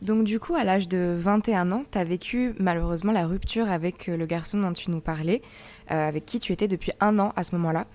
Donc 0.04 0.24
du 0.24 0.38
coup, 0.38 0.54
à 0.54 0.64
l'âge 0.64 0.86
de 0.86 1.14
21 1.16 1.72
ans, 1.72 1.84
tu 1.90 1.96
as 1.96 2.04
vécu 2.04 2.54
malheureusement 2.58 3.10
la 3.10 3.26
rupture 3.26 3.70
avec 3.70 4.10
euh, 4.10 4.18
le 4.18 4.26
garçon 4.26 4.60
dont 4.60 4.74
tu 4.74 4.90
nous 4.90 5.00
parlais, 5.00 5.40
euh, 5.90 6.08
avec 6.08 6.26
qui 6.26 6.38
tu 6.40 6.52
étais 6.52 6.68
depuis 6.68 6.92
un 7.00 7.18
an 7.18 7.32
à 7.36 7.42
ce 7.42 7.54
moment-là. 7.56 7.86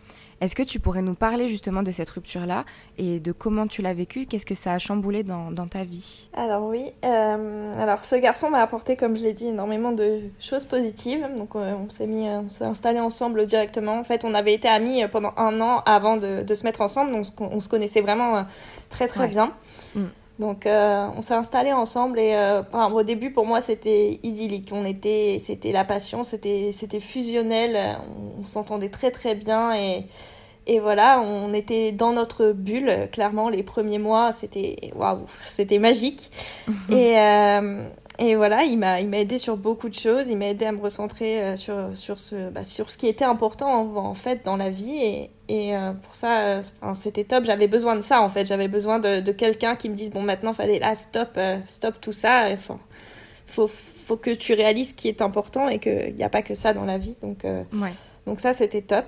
Est-ce 0.42 0.56
que 0.56 0.64
tu 0.64 0.80
pourrais 0.80 1.02
nous 1.02 1.16
parler 1.16 1.50
justement 1.50 1.84
de 1.84 1.92
cette 1.92 2.10
rupture-là 2.10 2.64
et 2.98 3.20
de 3.20 3.32
comment 3.34 3.68
tu 3.68 3.82
l'as 3.82 3.94
vécue? 3.94 4.26
Qu'est-ce 4.26 4.46
que 4.46 4.56
ça 4.56 4.74
a 4.74 4.80
chamboulé 4.80 5.24
dans, 5.24 5.52
dans 5.52 5.68
ta 5.68 5.84
vie? 5.84 6.30
Alors 6.34 6.66
oui, 6.66 6.86
euh, 7.04 7.74
alors 7.82 8.06
ce 8.06 8.16
garçon 8.16 8.50
m'a 8.50 8.60
apporté, 8.62 8.96
comme 8.96 9.18
je 9.18 9.24
l'ai 9.24 9.34
dit, 9.34 9.48
énormément 9.48 9.92
de 9.92 10.22
choses 10.40 10.66
positives. 10.66 11.28
Donc 11.38 11.56
euh, 11.56 11.74
on 11.76 11.90
s'est 11.90 12.08
mis, 12.08 12.26
on 12.28 12.50
s'est 12.50 12.64
installé 12.66 13.00
ensemble 13.00 13.46
directement. 13.48 14.00
En 14.00 14.04
fait, 14.04 14.24
on 14.24 14.34
avait 14.34 14.54
été 14.54 14.68
amis 14.70 15.04
euh, 15.04 15.08
pendant 15.10 15.34
un 15.36 15.60
an 15.60 15.82
avant 15.86 16.16
de, 16.16 16.44
de 16.44 16.54
se 16.56 16.64
mettre 16.64 16.82
ensemble, 16.82 17.12
donc 17.12 17.20
on 17.20 17.24
se 17.24 17.32
con- 17.32 17.50
on 17.52 17.60
se 17.60 17.68
connaissait 17.70 18.02
vraiment 18.02 18.46
très 18.90 19.08
très 19.08 19.22
Ouais. 19.22 19.28
bien. 19.28 19.52
Mm. 19.96 20.04
Donc 20.40 20.66
euh, 20.66 21.08
on 21.16 21.22
s'est 21.22 21.34
installé 21.34 21.74
ensemble 21.74 22.18
et 22.18 22.34
euh, 22.34 22.62
enfin, 22.62 22.92
au 22.92 23.04
début 23.04 23.32
pour 23.32 23.46
moi 23.46 23.60
c'était 23.62 24.20
idyllique. 24.24 24.70
On 24.72 24.86
était, 24.86 25.40
c'était 25.44 25.72
la 25.72 25.84
passion, 25.84 26.24
c'était 26.24 26.72
c'était 26.72 27.02
fusionnel. 27.02 27.98
On, 28.18 28.40
on 28.40 28.44
s'entendait 28.44 28.90
très 28.90 29.12
très 29.12 29.36
bien 29.36 29.76
et 29.76 30.06
et 30.70 30.80
voilà, 30.80 31.20
on 31.20 31.52
était 31.54 31.92
dans 31.92 32.14
notre 32.14 32.52
bulle. 32.52 33.10
Clairement, 33.12 33.50
les 33.50 33.64
premiers 33.64 33.98
mois, 33.98 34.32
c'était 34.32 34.92
waouh, 34.96 35.26
c'était 35.44 35.80
magique. 35.80 36.30
et, 36.92 37.18
euh, 37.18 37.88
et 38.20 38.36
voilà, 38.36 38.64
il 38.64 38.78
m'a, 38.78 39.00
il 39.02 39.08
m'a 39.08 39.18
aidé 39.20 39.38
sur 39.38 39.56
beaucoup 39.58 39.90
de 39.90 39.94
choses. 39.96 40.28
Il 40.28 40.38
m'a 40.38 40.48
aidé 40.50 40.66
à 40.66 40.72
me 40.72 40.82
recentrer 40.82 41.42
euh, 41.42 41.56
sur, 41.56 41.76
sur, 41.96 42.20
ce, 42.20 42.50
bah, 42.50 42.64
sur 42.64 42.92
ce 42.92 42.98
qui 42.98 43.08
était 43.08 43.26
important 43.26 43.68
en, 43.68 43.96
en 43.96 44.14
fait 44.14 44.44
dans 44.46 44.58
la 44.58 44.70
vie. 44.70 44.98
Et, 44.98 45.30
et 45.48 45.76
euh, 45.76 45.94
pour 45.94 46.16
ça, 46.16 46.42
euh, 46.42 46.62
c'était 46.96 47.24
top. 47.24 47.46
J'avais 47.46 47.68
besoin 47.68 47.96
de 47.96 48.02
ça 48.02 48.22
en 48.22 48.30
fait. 48.30 48.46
J'avais 48.46 48.68
besoin 48.68 49.00
de, 49.00 49.22
de 49.22 49.32
quelqu'un 49.32 49.76
qui 49.76 49.90
me 49.90 49.96
dise 49.96 50.12
bon, 50.12 50.22
maintenant, 50.22 50.54
fallait 50.54 50.80
là, 50.80 50.96
stop, 50.96 51.40
stop 51.68 51.96
tout 52.02 52.12
ça. 52.12 52.48
Enfin, 52.52 52.78
faut, 53.48 53.68
faut 53.68 54.18
que 54.18 54.32
tu 54.32 54.54
réalises 54.54 54.90
ce 54.90 54.94
qui 54.94 55.08
est 55.08 55.22
important 55.22 55.70
et 55.70 55.80
qu'il 55.80 56.14
n'y 56.16 56.24
a 56.24 56.30
pas 56.30 56.42
que 56.42 56.54
ça 56.54 56.74
dans 56.74 56.86
la 56.86 56.98
vie. 56.98 57.16
Donc, 57.22 57.46
euh, 57.46 57.64
Ouais. 57.74 57.94
donc 58.26 58.42
ça, 58.42 58.54
c'était 58.54 58.82
top. 58.82 59.06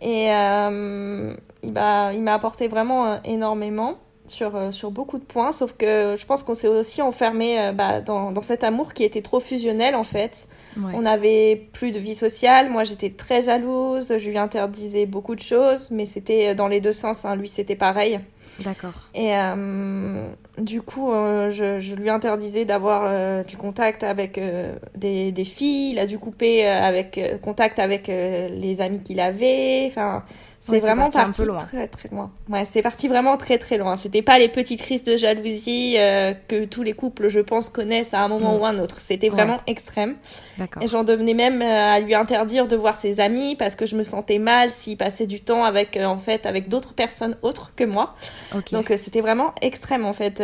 Et 0.00 0.30
euh, 0.30 1.34
il 1.62 1.72
m'a 1.72 2.12
il 2.12 2.22
m'a 2.22 2.34
apporté 2.34 2.68
vraiment 2.68 3.22
énormément 3.24 3.96
sur, 4.30 4.56
euh, 4.56 4.70
sur 4.70 4.90
beaucoup 4.90 5.18
de 5.18 5.24
points, 5.24 5.52
sauf 5.52 5.72
que 5.72 6.14
je 6.18 6.26
pense 6.26 6.42
qu'on 6.42 6.54
s'est 6.54 6.68
aussi 6.68 7.02
enfermé 7.02 7.60
euh, 7.60 7.72
bah, 7.72 8.00
dans, 8.00 8.32
dans 8.32 8.42
cet 8.42 8.64
amour 8.64 8.92
qui 8.92 9.04
était 9.04 9.22
trop 9.22 9.40
fusionnel 9.40 9.94
en 9.94 10.04
fait. 10.04 10.48
Ouais. 10.76 10.92
On 10.94 11.02
n'avait 11.02 11.68
plus 11.72 11.90
de 11.90 11.98
vie 11.98 12.14
sociale, 12.14 12.70
moi 12.70 12.84
j'étais 12.84 13.10
très 13.10 13.42
jalouse, 13.42 14.16
je 14.16 14.30
lui 14.30 14.38
interdisais 14.38 15.06
beaucoup 15.06 15.34
de 15.34 15.40
choses, 15.40 15.90
mais 15.90 16.06
c'était 16.06 16.54
dans 16.54 16.68
les 16.68 16.80
deux 16.80 16.92
sens, 16.92 17.24
hein. 17.24 17.36
lui 17.36 17.48
c'était 17.48 17.76
pareil. 17.76 18.20
D'accord. 18.60 18.94
Et 19.14 19.36
euh, 19.36 20.26
du 20.58 20.82
coup, 20.82 21.12
euh, 21.12 21.50
je, 21.50 21.78
je 21.80 21.94
lui 21.94 22.08
interdisais 22.10 22.64
d'avoir 22.64 23.02
euh, 23.06 23.42
du 23.44 23.56
contact 23.56 24.02
avec 24.02 24.38
euh, 24.38 24.74
des, 24.96 25.32
des 25.32 25.44
filles. 25.44 25.90
Il 25.92 25.98
a 25.98 26.06
dû 26.06 26.18
couper 26.18 26.66
euh, 26.66 26.80
avec 26.82 27.18
euh, 27.18 27.38
contact 27.38 27.78
avec 27.78 28.08
euh, 28.08 28.48
les 28.48 28.80
amis 28.80 29.00
qu'il 29.02 29.20
avait. 29.20 29.86
Enfin, 29.88 30.22
c'est 30.58 30.72
Ouais, 30.72 30.78
vraiment 30.80 31.02
parti 31.04 31.18
un 31.18 31.24
parti 31.24 31.42
peu 31.42 31.46
loin. 31.48 31.58
très 31.58 31.86
très 31.86 32.08
loin. 32.08 32.32
Ouais, 32.48 32.64
c'est 32.64 32.82
parti 32.82 33.06
vraiment 33.06 33.36
très 33.36 33.56
très 33.58 33.78
loin. 33.78 33.94
C'était 33.94 34.22
pas 34.22 34.36
les 34.40 34.48
petites 34.48 34.80
crises 34.80 35.04
de 35.04 35.16
jalousie 35.16 35.94
euh, 35.98 36.32
que 36.48 36.64
tous 36.64 36.82
les 36.82 36.92
couples, 36.92 37.28
je 37.28 37.38
pense, 37.38 37.68
connaissent 37.68 38.14
à 38.14 38.20
un 38.22 38.26
moment 38.28 38.54
Mm. 38.56 38.60
ou 38.60 38.64
un 38.66 38.78
autre. 38.80 38.98
C'était 38.98 39.28
Ouais. 39.28 39.34
vraiment 39.36 39.60
extrême. 39.68 40.16
D'accord. 40.58 40.82
Et 40.82 40.88
j'en 40.88 41.04
devenais 41.04 41.34
même 41.34 41.62
à 41.62 42.00
lui 42.00 42.14
interdire 42.16 42.66
de 42.66 42.74
voir 42.74 42.98
ses 42.98 43.20
amis 43.20 43.54
parce 43.54 43.76
que 43.76 43.86
je 43.86 43.94
me 43.94 44.02
sentais 44.02 44.38
mal 44.38 44.70
s'il 44.70 44.96
passait 44.96 45.26
du 45.26 45.40
temps 45.40 45.62
avec 45.62 45.96
euh, 45.96 46.04
en 46.06 46.16
fait 46.18 46.46
avec 46.46 46.68
d'autres 46.68 46.94
personnes 46.94 47.36
autres 47.42 47.72
que 47.76 47.84
moi. 47.84 48.16
Ok. 48.52 48.72
Donc 48.72 48.90
euh, 48.90 48.96
c'était 48.96 49.20
vraiment 49.20 49.52
extrême 49.62 50.04
en 50.04 50.14
fait. 50.14 50.40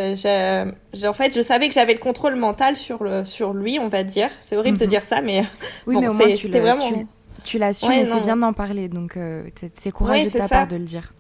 En 1.09 1.13
fait, 1.13 1.35
je 1.35 1.41
savais 1.41 1.69
que 1.69 1.75
j'avais 1.75 1.95
le 1.95 1.99
contrôle 2.01 2.37
mental 2.37 2.77
sur 2.77 3.03
le 3.03 3.25
sur 3.25 3.53
lui, 3.53 3.79
on 3.79 3.89
va 3.89 4.03
dire. 4.05 4.31
C'est 4.41 4.57
horrible 4.57 4.79
de 4.79 4.85
Mhm. 4.85 4.91
dire 4.91 5.03
ça, 5.03 5.21
mais 5.21 5.45
oui, 5.87 5.95
bon, 5.95 6.01
mais 6.01 6.09
au 6.09 6.13
moins 6.15 6.27
c'est- 6.31 6.37
tu 6.37 6.47
c'était 6.47 6.61
l'as 6.61 6.75
vraiment. 6.75 6.89
tu, 6.91 7.07
tu 7.45 7.59
l'assumes 7.59 7.89
Ouais, 7.89 8.03
et 8.03 8.07
c'est 8.07 8.21
bien 8.21 8.37
d'en 8.37 8.53
parler. 8.53 8.89
Donc 8.89 9.17
euh, 9.17 9.43
c'est- 9.75 9.91
courageux 9.91 10.25
Ouais, 10.25 10.31
de 10.31 10.39
ta 10.39 10.49
ça. 10.49 10.57
part 10.57 10.67
de 10.69 10.77
le 10.77 10.85
dire. 10.85 11.13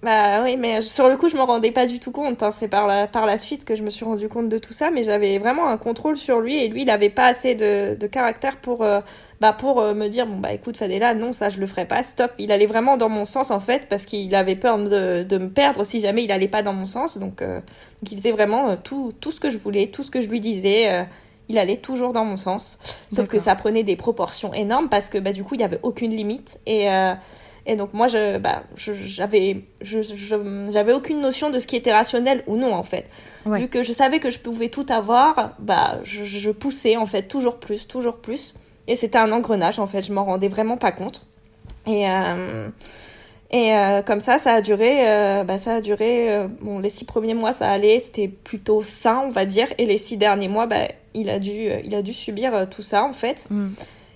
Bah 0.00 0.44
oui, 0.44 0.56
mais 0.56 0.80
sur 0.80 1.08
le 1.08 1.16
coup, 1.16 1.28
je 1.28 1.36
m'en 1.36 1.46
rendais 1.46 1.72
pas 1.72 1.84
du 1.84 1.98
tout 1.98 2.12
compte. 2.12 2.40
Hein. 2.44 2.52
C'est 2.52 2.68
par 2.68 2.86
la, 2.86 3.08
par 3.08 3.26
la 3.26 3.36
suite 3.36 3.64
que 3.64 3.74
je 3.74 3.82
me 3.82 3.90
suis 3.90 4.04
rendu 4.04 4.28
compte 4.28 4.48
de 4.48 4.56
tout 4.56 4.72
ça, 4.72 4.92
mais 4.92 5.02
j'avais 5.02 5.38
vraiment 5.38 5.68
un 5.68 5.76
contrôle 5.76 6.16
sur 6.16 6.38
lui 6.40 6.56
et 6.56 6.68
lui, 6.68 6.82
il 6.82 6.84
n'avait 6.84 7.10
pas 7.10 7.26
assez 7.26 7.56
de, 7.56 7.96
de 7.98 8.06
caractère 8.06 8.58
pour, 8.58 8.82
euh, 8.84 9.00
bah, 9.40 9.52
pour 9.52 9.80
euh, 9.80 9.94
me 9.94 10.06
dire 10.06 10.26
bon 10.28 10.36
bah 10.36 10.52
écoute 10.52 10.76
Fadela, 10.76 11.14
non 11.14 11.32
ça 11.32 11.50
je 11.50 11.58
le 11.58 11.66
ferai 11.66 11.84
pas, 11.84 12.04
stop. 12.04 12.30
Il 12.38 12.52
allait 12.52 12.66
vraiment 12.66 12.96
dans 12.96 13.08
mon 13.08 13.24
sens 13.24 13.50
en 13.50 13.58
fait 13.58 13.88
parce 13.88 14.04
qu'il 14.04 14.32
avait 14.36 14.54
peur 14.54 14.78
de, 14.78 15.24
de 15.24 15.38
me 15.38 15.48
perdre 15.50 15.82
si 15.82 15.98
jamais 16.00 16.22
il 16.22 16.30
allait 16.30 16.46
pas 16.46 16.62
dans 16.62 16.74
mon 16.74 16.86
sens. 16.86 17.18
Donc, 17.18 17.42
euh, 17.42 17.56
donc 17.56 18.12
il 18.12 18.18
faisait 18.18 18.32
vraiment 18.32 18.76
tout, 18.76 19.12
tout 19.20 19.32
ce 19.32 19.40
que 19.40 19.50
je 19.50 19.58
voulais, 19.58 19.88
tout 19.88 20.04
ce 20.04 20.12
que 20.12 20.20
je 20.20 20.28
lui 20.28 20.38
disais. 20.38 21.06
il 21.48 21.58
allait 21.58 21.78
toujours 21.78 22.12
dans 22.12 22.24
mon 22.24 22.36
sens, 22.36 22.78
sauf 23.10 23.26
que 23.26 23.38
ça 23.38 23.56
prenait 23.56 23.82
des 23.82 23.96
proportions 23.96 24.54
énormes 24.54 24.88
parce 24.88 25.08
que 25.08 25.18
bah 25.18 25.32
du 25.32 25.42
coup 25.42 25.56
il 25.56 25.60
y 25.60 25.64
avait 25.64 25.80
aucune 25.82 26.14
limite 26.14 26.60
et 26.66 26.88
et 27.68 27.76
donc 27.76 27.92
moi, 27.92 28.06
je, 28.06 28.38
bah, 28.38 28.62
j'avais, 28.76 29.60
je, 29.82 30.00
j'avais 30.70 30.92
aucune 30.94 31.20
notion 31.20 31.50
de 31.50 31.58
ce 31.58 31.66
qui 31.66 31.76
était 31.76 31.92
rationnel 31.92 32.42
ou 32.46 32.56
non 32.56 32.72
en 32.72 32.82
fait. 32.82 33.04
Vu 33.44 33.68
que 33.68 33.82
je 33.82 33.92
savais 33.92 34.20
que 34.20 34.30
je 34.30 34.38
pouvais 34.38 34.70
tout 34.70 34.86
avoir, 34.88 35.52
bah, 35.58 35.98
je, 36.02 36.24
je 36.24 36.50
poussais 36.50 36.96
en 36.96 37.04
fait 37.04 37.24
toujours 37.24 37.58
plus, 37.58 37.86
toujours 37.86 38.16
plus. 38.16 38.54
Et 38.86 38.96
c'était 38.96 39.18
un 39.18 39.32
engrenage 39.32 39.78
en 39.78 39.86
fait. 39.86 40.00
Je 40.00 40.14
m'en 40.14 40.24
rendais 40.24 40.48
vraiment 40.48 40.78
pas 40.78 40.92
compte. 40.92 41.26
Et 41.86 42.10
euh, 42.10 42.70
et 43.50 43.74
euh, 43.74 44.00
comme 44.00 44.20
ça, 44.20 44.38
ça 44.38 44.54
a 44.54 44.60
duré, 44.62 45.06
euh, 45.06 45.44
bah, 45.44 45.58
ça 45.58 45.74
a 45.74 45.80
duré. 45.82 46.46
bon, 46.62 46.78
les 46.78 46.88
six 46.88 47.04
premiers 47.04 47.34
mois, 47.34 47.52
ça 47.52 47.70
allait, 47.70 47.98
c'était 47.98 48.28
plutôt 48.28 48.80
sain, 48.80 49.24
on 49.26 49.30
va 49.30 49.44
dire. 49.44 49.68
Et 49.76 49.84
les 49.84 49.98
six 49.98 50.16
derniers 50.16 50.48
mois, 50.48 50.66
bah, 50.66 50.88
il 51.12 51.28
a 51.28 51.38
dû, 51.38 51.68
il 51.84 51.94
a 51.94 52.00
dû 52.00 52.14
subir 52.14 52.66
tout 52.70 52.82
ça 52.82 53.04
en 53.04 53.12
fait. 53.12 53.44
Mm. 53.50 53.68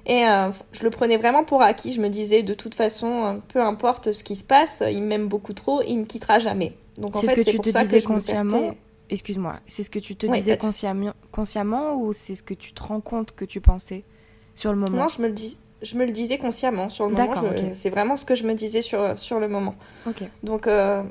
Et 0.06 0.26
euh, 0.26 0.50
je 0.72 0.82
le 0.82 0.90
prenais 0.90 1.16
vraiment 1.16 1.44
pour 1.44 1.62
acquis. 1.62 1.92
Je 1.92 2.00
me 2.00 2.08
disais, 2.08 2.42
de 2.42 2.54
toute 2.54 2.74
façon, 2.74 3.24
euh, 3.24 3.34
peu 3.48 3.62
importe 3.62 4.12
ce 4.12 4.24
qui 4.24 4.34
se 4.34 4.44
passe, 4.44 4.82
il 4.90 5.02
m'aime 5.02 5.28
beaucoup 5.28 5.52
trop, 5.52 5.82
il 5.82 5.98
me 5.98 6.04
quittera 6.04 6.38
jamais. 6.38 6.76
Donc 6.98 7.16
en 7.16 7.20
fait, 7.20 7.28
c'est 7.28 7.40
ce 7.40 7.56
que 7.56 7.62
tu 7.62 7.72
te 7.72 7.78
disais 7.78 8.02
consciemment. 8.02 8.74
Excuse-moi, 9.10 9.56
c'est 9.66 9.82
ce 9.82 9.90
que 9.90 9.98
tu 9.98 10.16
te 10.16 10.26
disais 10.26 10.56
consciemment, 10.56 11.12
consciemment 11.32 11.96
ou 11.96 12.12
c'est 12.14 12.34
ce 12.34 12.42
que 12.42 12.54
tu 12.54 12.72
te 12.72 12.82
rends 12.82 13.00
compte 13.00 13.32
que 13.32 13.44
tu 13.44 13.60
pensais 13.60 14.04
sur 14.54 14.72
le 14.72 14.78
moment? 14.78 14.96
Non, 14.96 15.08
je 15.08 15.20
me 15.20 15.26
le 15.26 15.34
dis. 15.34 15.58
Je 15.82 15.96
me 15.96 16.04
le 16.06 16.12
disais 16.12 16.38
consciemment 16.38 16.88
sur 16.88 17.08
le 17.08 17.14
moment. 17.14 17.74
C'est 17.74 17.90
vraiment 17.90 18.16
ce 18.16 18.24
que 18.24 18.34
je 18.34 18.44
me 18.44 18.54
disais 18.54 18.80
sur, 18.80 19.18
sur 19.18 19.40
le 19.40 19.48
moment. 19.48 19.74
Ok. 20.06 20.22
Donc, 20.42 20.66
euh, 20.66 21.02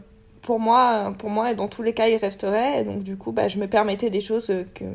pour 0.41 0.59
moi, 0.59 1.13
pour 1.17 1.29
moi, 1.29 1.53
dans 1.53 1.67
tous 1.67 1.83
les 1.83 1.93
cas, 1.93 2.07
il 2.07 2.15
resterait. 2.15 2.81
Et 2.81 2.83
donc, 2.83 3.03
du 3.03 3.15
coup, 3.15 3.31
bah, 3.31 3.47
je 3.47 3.59
me 3.59 3.67
permettais 3.67 4.09
des 4.09 4.21
choses 4.21 4.51
que, 4.73 4.85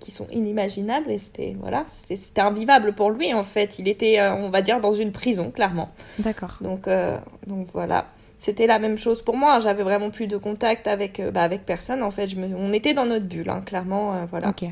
qui 0.00 0.10
sont 0.10 0.26
inimaginables. 0.30 1.10
Et 1.10 1.18
c'était, 1.18 1.54
voilà, 1.60 1.84
c'était 1.86 2.40
invivable 2.40 2.92
pour 2.92 3.10
lui, 3.10 3.34
en 3.34 3.42
fait. 3.42 3.78
Il 3.78 3.88
était, 3.88 4.20
euh, 4.20 4.34
on 4.34 4.50
va 4.50 4.62
dire, 4.62 4.80
dans 4.80 4.92
une 4.92 5.12
prison, 5.12 5.50
clairement. 5.50 5.90
D'accord. 6.18 6.56
Donc, 6.60 6.86
euh, 6.88 7.16
donc, 7.46 7.66
voilà. 7.72 8.06
C'était 8.38 8.66
la 8.66 8.78
même 8.78 8.98
chose 8.98 9.22
pour 9.22 9.36
moi. 9.36 9.58
J'avais 9.60 9.82
vraiment 9.82 10.10
plus 10.10 10.26
de 10.26 10.36
contact 10.36 10.86
avec, 10.86 11.20
euh, 11.20 11.30
bah, 11.30 11.42
avec 11.42 11.64
personne, 11.64 12.02
en 12.02 12.10
fait. 12.10 12.28
Je 12.28 12.36
me, 12.36 12.54
on 12.56 12.72
était 12.72 12.94
dans 12.94 13.06
notre 13.06 13.26
bulle, 13.26 13.50
hein, 13.50 13.62
clairement. 13.64 14.24
voilà. 14.26 14.50
Ok 14.50 14.64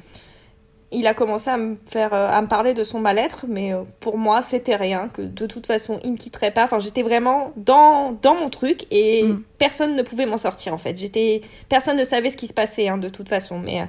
il 0.93 1.07
a 1.07 1.15
commencé 1.15 1.49
à 1.51 1.57
me 1.57 1.77
faire 1.87 2.13
euh, 2.13 2.29
à 2.29 2.41
me 2.43 2.49
parler 2.49 2.75
de 2.75 2.83
son 2.83 3.01
mal-être 3.01 3.45
mais 3.49 3.73
euh, 3.73 3.83
pour 4.01 4.19
moi 4.19 4.43
c'était 4.43 4.77
rien 4.77 5.09
que 5.09 5.23
de 5.23 5.47
toute 5.47 5.67
façon 5.67 6.01
il 6.03 6.13
me 6.13 6.17
quitterait 6.17 6.51
pas 6.51 6.65
enfin 6.65 6.81
j'étais 6.81 7.03
vraiment 7.03 7.53
dans 7.57 8.13
dans 8.23 8.35
mon 8.35 8.51
truc 8.51 8.87
et 8.91 9.23
mm. 9.23 9.43
personne 9.59 9.95
ne 9.95 10.03
pouvait 10.03 10.27
m'en 10.27 10.39
sortir 10.39 10.75
en 10.75 10.79
fait 10.79 10.99
j'étais 10.99 11.43
personne 11.69 11.97
ne 11.97 12.05
savait 12.05 12.31
ce 12.31 12.37
qui 12.37 12.49
se 12.49 12.55
passait 12.55 12.89
hein, 12.89 12.99
de 12.99 13.09
toute 13.09 13.29
façon 13.29 13.59
mais 13.59 13.83
euh, 13.83 13.85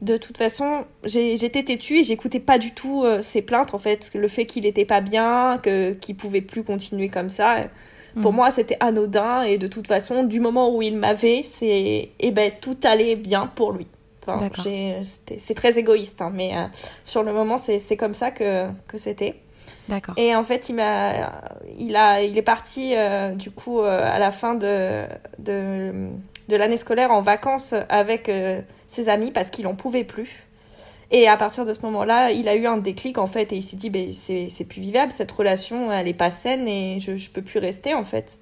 de 0.00 0.16
toute 0.16 0.38
façon 0.38 0.84
j'étais 1.04 1.62
têtue 1.62 1.98
et 1.98 2.04
j'écoutais 2.04 2.40
pas 2.40 2.58
du 2.58 2.72
tout 2.72 3.04
ses 3.20 3.42
plaintes 3.42 3.74
en 3.74 3.78
fait 3.78 4.10
le 4.14 4.28
fait 4.28 4.46
qu'il 4.46 4.64
était 4.64 4.86
pas 4.86 5.02
bien 5.02 5.58
que 5.62 5.92
qu'il 5.92 6.16
pouvait 6.16 6.40
plus 6.40 6.64
continuer 6.64 7.10
comme 7.10 7.28
ça 7.28 7.66
pour 8.22 8.32
mm. 8.32 8.36
moi 8.36 8.50
c'était 8.50 8.78
anodin 8.80 9.42
et 9.42 9.58
de 9.58 9.66
toute 9.66 9.86
façon 9.86 10.22
du 10.22 10.40
moment 10.40 10.74
où 10.74 10.80
il 10.80 10.96
m'avait 10.96 11.42
c'est 11.44 12.08
eh 12.18 12.30
ben 12.30 12.50
tout 12.62 12.78
allait 12.82 13.14
bien 13.14 13.46
pour 13.46 13.72
lui 13.72 13.86
c'est 15.38 15.54
très 15.54 15.78
égoïste, 15.78 16.22
hein, 16.22 16.30
mais 16.32 16.56
euh, 16.56 16.64
sur 17.04 17.22
le 17.22 17.32
moment, 17.32 17.56
c'est 17.56 17.96
comme 17.96 18.14
ça 18.14 18.30
que, 18.30 18.68
que 18.88 18.96
c'était. 18.96 19.34
D'accord. 19.88 20.14
Et 20.16 20.34
en 20.36 20.44
fait, 20.44 20.68
il, 20.68 20.76
m'a, 20.76 21.32
il, 21.78 21.96
a, 21.96 22.22
il 22.22 22.38
est 22.38 22.42
parti, 22.42 22.94
euh, 22.94 23.30
du 23.30 23.50
coup, 23.50 23.80
euh, 23.80 24.00
à 24.02 24.18
la 24.18 24.30
fin 24.30 24.54
de, 24.54 25.04
de, 25.38 26.08
de 26.48 26.56
l'année 26.56 26.76
scolaire 26.76 27.10
en 27.10 27.22
vacances 27.22 27.74
avec 27.88 28.30
ses 28.86 29.08
amis 29.08 29.30
parce 29.32 29.50
qu'il 29.50 29.64
n'en 29.64 29.74
pouvait 29.74 30.04
plus. 30.04 30.46
Et 31.12 31.26
à 31.26 31.36
partir 31.36 31.66
de 31.66 31.72
ce 31.72 31.80
moment-là, 31.82 32.30
il 32.30 32.48
a 32.48 32.54
eu 32.54 32.66
un 32.66 32.76
déclic, 32.76 33.18
en 33.18 33.26
fait, 33.26 33.52
et 33.52 33.56
il 33.56 33.62
s'est 33.62 33.76
dit, 33.76 33.90
ben, 33.90 34.12
c'est 34.12 34.68
plus 34.68 34.80
vivable, 34.80 35.10
cette 35.10 35.32
relation, 35.32 35.90
elle 35.90 36.06
est 36.06 36.14
pas 36.14 36.30
saine 36.30 36.68
et 36.68 37.00
je, 37.00 37.16
je 37.16 37.30
peux 37.30 37.42
plus 37.42 37.58
rester, 37.58 37.94
en 37.94 38.04
fait. 38.04 38.38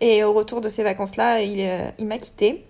Et 0.00 0.24
au 0.24 0.32
retour 0.32 0.62
de 0.62 0.70
ces 0.70 0.82
vacances-là, 0.82 1.42
il, 1.42 1.68
il 1.98 2.06
m'a 2.06 2.16
quitté. 2.16 2.64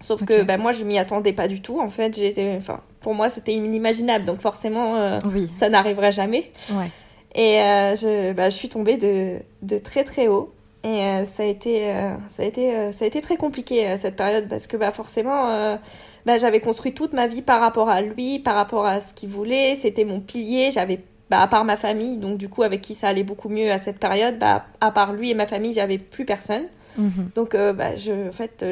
Sauf 0.00 0.24
que 0.24 0.42
bah, 0.42 0.58
moi, 0.58 0.72
je 0.72 0.84
m'y 0.84 0.98
attendais 0.98 1.32
pas 1.32 1.48
du 1.48 1.62
tout. 1.62 1.80
En 1.80 1.88
fait, 1.88 2.14
j'étais, 2.14 2.54
enfin, 2.56 2.80
pour 3.00 3.14
moi, 3.14 3.28
c'était 3.28 3.54
inimaginable. 3.54 4.24
Donc 4.24 4.40
forcément, 4.40 4.96
euh, 4.96 5.18
ça 5.56 5.68
n'arriverait 5.68 6.12
jamais. 6.12 6.50
Ouais. 6.72 6.90
Et 7.34 7.60
euh, 7.60 7.96
je, 7.96 8.32
bah, 8.32 8.50
je 8.50 8.54
suis 8.54 8.68
tombée 8.68 8.96
de, 8.96 9.38
de 9.62 9.78
très 9.78 10.04
très 10.04 10.28
haut. 10.28 10.52
Et 10.84 11.00
euh, 11.00 11.24
ça 11.24 11.42
a 11.42 11.46
été, 11.46 11.90
ça 12.28 12.42
a 12.42 12.46
été, 12.46 12.92
ça 12.92 13.04
a 13.04 13.08
été 13.08 13.20
très 13.20 13.36
compliqué 13.36 13.96
cette 13.96 14.14
période 14.14 14.48
parce 14.48 14.66
que 14.66 14.76
bah, 14.76 14.92
forcément, 14.92 15.78
bah, 16.26 16.38
j'avais 16.38 16.60
construit 16.60 16.92
toute 16.92 17.12
ma 17.12 17.26
vie 17.26 17.42
par 17.42 17.60
rapport 17.60 17.88
à 17.88 18.02
lui, 18.02 18.38
par 18.38 18.54
rapport 18.54 18.86
à 18.86 19.00
ce 19.00 19.12
qu'il 19.12 19.30
voulait. 19.30 19.74
C'était 19.74 20.04
mon 20.04 20.20
pilier. 20.20 20.70
J'avais 20.70 21.00
bah, 21.28 21.40
à 21.40 21.48
part 21.48 21.64
ma 21.64 21.76
famille, 21.76 22.18
donc 22.18 22.38
du 22.38 22.48
coup 22.48 22.62
avec 22.62 22.80
qui 22.80 22.94
ça 22.94 23.08
allait 23.08 23.24
beaucoup 23.24 23.48
mieux 23.48 23.72
à 23.72 23.78
cette 23.78 23.98
période, 23.98 24.38
bah, 24.38 24.66
à 24.80 24.92
part 24.92 25.12
lui 25.12 25.30
et 25.30 25.34
ma 25.34 25.46
famille, 25.46 25.72
j'avais 25.72 25.98
plus 25.98 26.24
personne. 26.24 26.66
Mhm. 26.98 27.30
Donc, 27.34 27.54
euh, 27.54 27.72
bah, 27.72 27.96
je, 27.96 28.28
en 28.28 28.32
fait, 28.32 28.64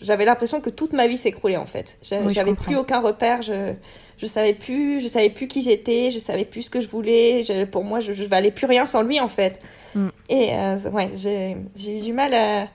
j'avais 0.00 0.24
l'impression 0.24 0.60
que 0.60 0.70
toute 0.70 0.92
ma 0.92 1.06
vie 1.06 1.16
s'écroulait 1.16 1.56
en 1.56 1.66
fait. 1.66 1.98
J'avais 2.02 2.54
plus 2.54 2.76
aucun 2.76 3.00
repère. 3.00 3.42
Je, 3.42 3.72
je 4.18 4.26
savais 4.26 4.54
plus, 4.54 5.00
je 5.00 5.08
savais 5.08 5.30
plus 5.30 5.46
qui 5.46 5.60
j'étais. 5.62 6.10
Je 6.10 6.18
savais 6.18 6.44
plus 6.44 6.62
ce 6.62 6.70
que 6.70 6.80
je 6.80 6.88
voulais. 6.88 7.44
pour 7.70 7.84
moi, 7.84 8.00
je, 8.00 8.12
je 8.12 8.24
valais 8.24 8.50
plus 8.50 8.66
rien 8.66 8.84
sans 8.84 9.02
lui 9.02 9.20
en 9.20 9.28
fait. 9.28 9.60
Mm. 9.94 10.08
Et 10.28 10.54
euh, 10.54 10.76
ouais, 10.90 11.10
j'ai 11.16 11.56
eu 11.96 12.00
du 12.00 12.12
mal 12.12 12.34
à 12.34 12.68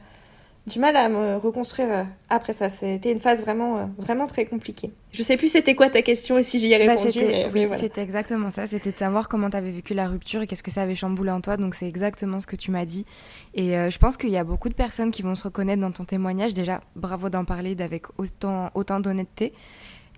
du 0.67 0.79
mal 0.79 0.95
à 0.95 1.09
me 1.09 1.37
reconstruire 1.37 1.91
euh, 1.91 2.03
après 2.29 2.53
ça. 2.53 2.69
C'était 2.69 3.11
une 3.11 3.19
phase 3.19 3.41
vraiment, 3.41 3.89
vraiment 3.97 4.27
très 4.27 4.45
compliquée. 4.45 4.91
Je 5.11 5.23
sais 5.23 5.37
plus 5.37 5.47
c'était 5.47 5.75
quoi 5.75 5.89
ta 5.89 6.01
question 6.01 6.37
et 6.37 6.43
si 6.43 6.59
j'y 6.59 6.73
ai 6.73 6.85
bah, 6.85 6.95
répondu. 6.95 7.19
oui, 7.53 7.67
c'était 7.79 8.01
exactement 8.01 8.49
ça. 8.49 8.67
C'était 8.67 8.91
de 8.91 8.97
savoir 8.97 9.27
comment 9.27 9.49
tu 9.49 9.57
avais 9.57 9.71
vécu 9.71 9.93
la 9.93 10.07
rupture 10.07 10.41
et 10.41 10.47
qu'est-ce 10.47 10.63
que 10.63 10.71
ça 10.71 10.81
avait 10.81 10.95
chamboulé 10.95 11.31
en 11.31 11.41
toi. 11.41 11.57
Donc 11.57 11.75
c'est 11.75 11.87
exactement 11.87 12.39
ce 12.39 12.47
que 12.47 12.55
tu 12.55 12.71
m'as 12.71 12.85
dit. 12.85 13.05
Et 13.53 13.77
euh, 13.77 13.89
je 13.89 13.97
pense 13.99 14.17
qu'il 14.17 14.29
y 14.29 14.37
a 14.37 14.43
beaucoup 14.43 14.69
de 14.69 14.73
personnes 14.73 15.11
qui 15.11 15.21
vont 15.21 15.35
se 15.35 15.43
reconnaître 15.43 15.81
dans 15.81 15.91
ton 15.91 16.05
témoignage. 16.05 16.53
Déjà, 16.53 16.81
bravo 16.95 17.29
d'en 17.29 17.45
parler 17.45 17.75
avec 17.79 18.05
autant, 18.17 18.71
autant 18.73 18.99
d'honnêteté. 18.99 19.53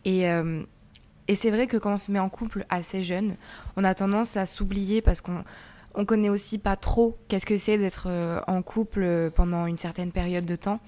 Et, 0.06 0.30
euh, 0.30 0.64
et 1.28 1.36
c'est 1.36 1.52
vrai 1.52 1.68
que 1.68 1.78
quand 1.78 1.94
on 1.94 1.98
se 1.98 2.12
met 2.12 2.20
en 2.20 2.30
couple 2.30 2.66
assez 2.70 3.04
jeune, 3.04 3.36
on 3.76 3.84
a 3.84 3.94
tendance 3.94 4.38
à 4.38 4.46
s'oublier 4.46 5.02
parce 5.02 5.22
qu'on 5.22 5.44
on 5.98 6.06
connaît 6.06 6.30
aussi 6.30 6.60
pas 6.60 6.76
trop 6.76 7.18
qu'est-ce 7.28 7.46
que 7.46 7.58
c'est 7.58 7.78
d'être 7.78 8.06
euh, 8.08 8.40
en 8.48 8.62
couple 8.62 9.02
euh, 9.02 9.30
pendant 9.30 9.66
une 9.66 9.80
certaine 9.80 10.12
période 10.12 10.46
de 10.46 10.56
temps, 10.56 10.80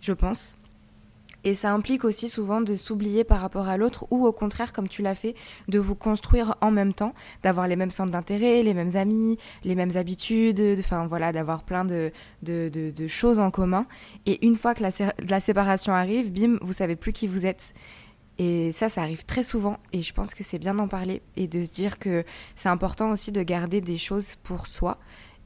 je 0.00 0.14
pense. 0.14 0.56
Et 1.44 1.54
ça 1.54 1.72
implique 1.72 2.04
aussi 2.04 2.28
souvent 2.28 2.60
de 2.60 2.74
s'oublier 2.74 3.22
par 3.22 3.40
rapport 3.40 3.68
à 3.68 3.76
l'autre 3.76 4.06
ou 4.10 4.26
au 4.26 4.32
contraire, 4.32 4.72
comme 4.72 4.88
tu 4.88 5.02
l'as 5.02 5.14
fait, 5.14 5.36
de 5.68 5.78
vous 5.78 5.94
construire 5.94 6.56
en 6.60 6.72
même 6.72 6.92
temps, 6.92 7.14
d'avoir 7.44 7.68
les 7.68 7.76
mêmes 7.76 7.92
centres 7.92 8.10
d'intérêt, 8.10 8.64
les 8.64 8.74
mêmes 8.74 8.96
amis, 8.96 9.36
les 9.62 9.76
mêmes 9.76 9.92
habitudes, 9.94 10.60
enfin 10.78 11.06
voilà, 11.06 11.30
d'avoir 11.30 11.62
plein 11.62 11.84
de, 11.84 12.10
choses 13.06 13.38
en 13.38 13.52
commun. 13.52 13.86
Et 14.24 14.44
une 14.44 14.56
fois 14.56 14.74
que 14.74 14.82
la, 14.82 14.90
la 15.28 15.38
séparation 15.38 15.94
arrive, 15.94 16.32
bim, 16.32 16.58
vous 16.62 16.72
savez 16.72 16.96
plus 16.96 17.12
qui 17.12 17.28
vous 17.28 17.46
êtes. 17.46 17.74
Et 18.38 18.72
ça, 18.72 18.88
ça 18.88 19.02
arrive 19.02 19.24
très 19.24 19.42
souvent 19.42 19.78
et 19.92 20.02
je 20.02 20.12
pense 20.12 20.34
que 20.34 20.44
c'est 20.44 20.58
bien 20.58 20.74
d'en 20.74 20.88
parler 20.88 21.22
et 21.36 21.48
de 21.48 21.62
se 21.62 21.72
dire 21.72 21.98
que 21.98 22.24
c'est 22.54 22.68
important 22.68 23.10
aussi 23.10 23.32
de 23.32 23.42
garder 23.42 23.80
des 23.80 23.96
choses 23.96 24.36
pour 24.42 24.66
soi 24.66 24.98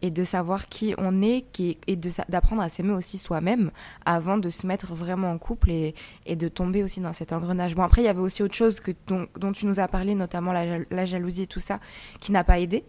et 0.03 0.11
de 0.11 0.25
savoir 0.25 0.69
qui 0.69 0.95
on 0.99 1.23
est 1.23 1.45
et 1.61 1.97
d'apprendre 2.29 2.63
à 2.63 2.69
s'aimer 2.69 2.93
aussi 2.93 3.19
soi-même 3.19 3.71
avant 4.05 4.39
de 4.39 4.49
se 4.49 4.67
mettre 4.67 4.95
vraiment 4.95 5.31
en 5.31 5.39
couple 5.39 5.71
et, 5.71 5.95
de 6.27 6.49
tomber 6.49 6.83
aussi 6.83 7.01
dans 7.01 7.13
cet 7.13 7.33
engrenage. 7.33 7.75
Bon, 7.75 7.83
après, 7.83 8.03
il 8.03 8.07
y 8.07 8.09
avait 8.09 8.21
aussi 8.21 8.43
autre 8.43 8.55
chose 8.55 8.81
que, 8.81 8.93
dont, 9.07 9.53
tu 9.53 9.67
nous 9.67 9.79
as 9.79 9.89
parlé, 9.89 10.15
notamment 10.15 10.53
la 10.53 11.07
jalousie 11.07 11.43
et 11.43 11.47
tout 11.47 11.61
ça, 11.61 11.81
qui 12.19 12.33
n'a 12.33 12.45
pas 12.45 12.59
aidé. 12.59 12.85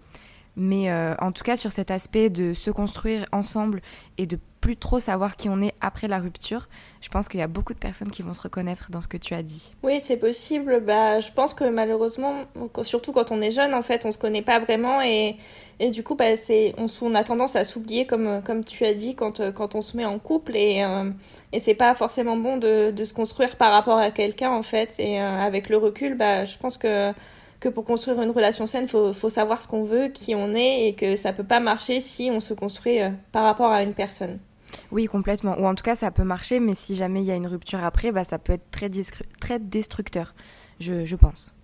Mais 0.55 0.89
euh, 0.89 1.15
en 1.19 1.31
tout 1.31 1.43
cas, 1.43 1.55
sur 1.55 1.71
cet 1.71 1.91
aspect 1.91 2.29
de 2.29 2.53
se 2.53 2.71
construire 2.71 3.25
ensemble 3.31 3.81
et 4.17 4.25
de 4.25 4.37
plus 4.59 4.77
trop 4.77 4.99
savoir 4.99 5.35
qui 5.35 5.49
on 5.49 5.59
est 5.61 5.73
après 5.81 6.07
la 6.07 6.19
rupture, 6.19 6.69
je 7.01 7.09
pense 7.09 7.27
qu'il 7.27 7.39
y 7.39 7.43
a 7.43 7.47
beaucoup 7.47 7.73
de 7.73 7.79
personnes 7.79 8.11
qui 8.11 8.21
vont 8.21 8.35
se 8.35 8.41
reconnaître 8.41 8.91
dans 8.91 9.01
ce 9.01 9.07
que 9.07 9.17
tu 9.17 9.33
as 9.33 9.41
dit. 9.41 9.73
Oui, 9.81 9.99
c'est 9.99 10.17
possible. 10.17 10.81
Bah, 10.85 11.19
je 11.19 11.31
pense 11.31 11.55
que 11.55 11.63
malheureusement, 11.63 12.43
surtout 12.83 13.11
quand 13.11 13.31
on 13.31 13.41
est 13.41 13.49
jeune, 13.49 13.73
en 13.73 13.81
fait, 13.81 14.05
on 14.05 14.11
se 14.11 14.19
connaît 14.19 14.43
pas 14.43 14.59
vraiment 14.59 15.01
et, 15.01 15.37
et 15.79 15.89
du 15.89 16.03
coup, 16.03 16.13
bah, 16.13 16.37
c'est, 16.37 16.75
on, 16.77 17.15
a 17.15 17.23
tendance 17.23 17.55
à 17.55 17.63
s'oublier, 17.63 18.05
comme, 18.05 18.43
comme 18.43 18.63
tu 18.63 18.85
as 18.85 18.93
dit, 18.93 19.15
quand, 19.15 19.51
quand 19.53 19.73
on 19.73 19.81
se 19.81 19.97
met 19.97 20.05
en 20.05 20.19
couple 20.19 20.55
et, 20.55 20.83
euh, 20.83 21.09
et 21.53 21.59
c'est 21.59 21.73
pas 21.73 21.95
forcément 21.95 22.37
bon 22.37 22.57
de, 22.57 22.91
de, 22.91 23.03
se 23.03 23.15
construire 23.15 23.55
par 23.55 23.71
rapport 23.71 23.97
à 23.97 24.11
quelqu'un, 24.11 24.51
en 24.51 24.63
fait. 24.63 24.93
Et 24.99 25.19
euh, 25.19 25.39
avec 25.39 25.69
le 25.69 25.77
recul, 25.77 26.15
bah, 26.15 26.45
je 26.45 26.57
pense 26.57 26.77
que 26.77 27.13
que 27.61 27.69
pour 27.69 27.85
construire 27.85 28.21
une 28.21 28.31
relation 28.31 28.65
saine, 28.65 28.87
faut, 28.87 29.13
faut 29.13 29.29
savoir 29.29 29.61
ce 29.61 29.67
qu'on 29.67 29.83
veut, 29.83 30.09
qui 30.09 30.35
on 30.35 30.53
est, 30.53 30.87
et 30.87 30.93
que 30.93 31.15
ça 31.15 31.31
peut 31.31 31.45
pas 31.45 31.61
marcher 31.61 32.01
si 32.01 32.29
on 32.29 32.41
se 32.41 32.53
construit 32.53 32.99
euh, 32.99 33.11
par 33.31 33.43
rapport 33.43 33.71
à 33.71 33.83
une 33.83 33.93
personne. 33.93 34.39
Oui, 34.91 35.05
complètement. 35.05 35.57
Ou 35.59 35.65
en 35.65 35.75
tout 35.75 35.83
cas, 35.83 35.95
ça 35.95 36.11
peut 36.11 36.23
marcher, 36.23 36.59
mais 36.59 36.75
si 36.75 36.95
jamais 36.95 37.21
il 37.21 37.25
y 37.25 37.31
a 37.31 37.35
une 37.35 37.47
rupture 37.47 37.83
après, 37.83 38.11
bah, 38.11 38.23
ça 38.23 38.39
peut 38.39 38.53
être 38.53 38.69
très, 38.71 38.89
très 39.39 39.59
destructeur, 39.59 40.33
je, 40.79 41.05
je 41.05 41.15
pense. 41.15 41.55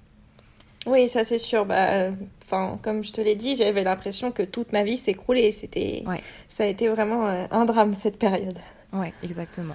Oui, 0.85 1.07
ça 1.07 1.25
c'est 1.25 1.39
sûr. 1.39 1.65
Bah, 1.65 2.11
enfin, 2.45 2.79
comme 2.81 3.03
je 3.03 3.11
te 3.11 3.19
l'ai 3.19 3.35
dit, 3.35 3.55
j'avais 3.55 3.83
l'impression 3.83 4.31
que 4.31 4.43
toute 4.43 4.71
ma 4.71 4.83
vie 4.83 4.97
s'écroulait. 4.97 5.51
C'était, 5.51 6.03
ça 6.47 6.63
a 6.63 6.67
été 6.67 6.87
vraiment 6.87 7.27
euh, 7.27 7.45
un 7.51 7.65
drame 7.65 7.93
cette 7.95 8.19
période. 8.19 8.57
Oui, 8.93 9.07
exactement. 9.23 9.73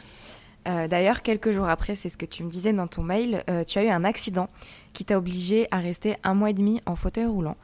Euh, 0.69 0.89
d'ailleurs, 0.89 1.23
quelques 1.23 1.51
jours 1.51 1.69
après, 1.69 1.95
c'est 1.95 2.09
ce 2.09 2.17
que 2.17 2.27
tu 2.27 2.45
me 2.45 2.51
disais 2.51 2.73
dans 2.73 2.87
ton 2.87 3.03
mail, 3.03 3.43
euh, 3.51 3.65
tu 3.65 3.79
as 3.79 3.85
eu 3.85 3.89
un 3.89 4.05
accident 4.05 4.49
qui 4.93 5.05
t'a 5.05 5.19
obligé 5.19 5.67
à 5.71 5.79
rester 5.79 6.17
un 6.23 6.35
mois 6.35 6.51
et 6.51 6.55
demi 6.55 6.81
en 6.87 6.97
fauteuil 6.97 7.27
roulant. 7.27 7.57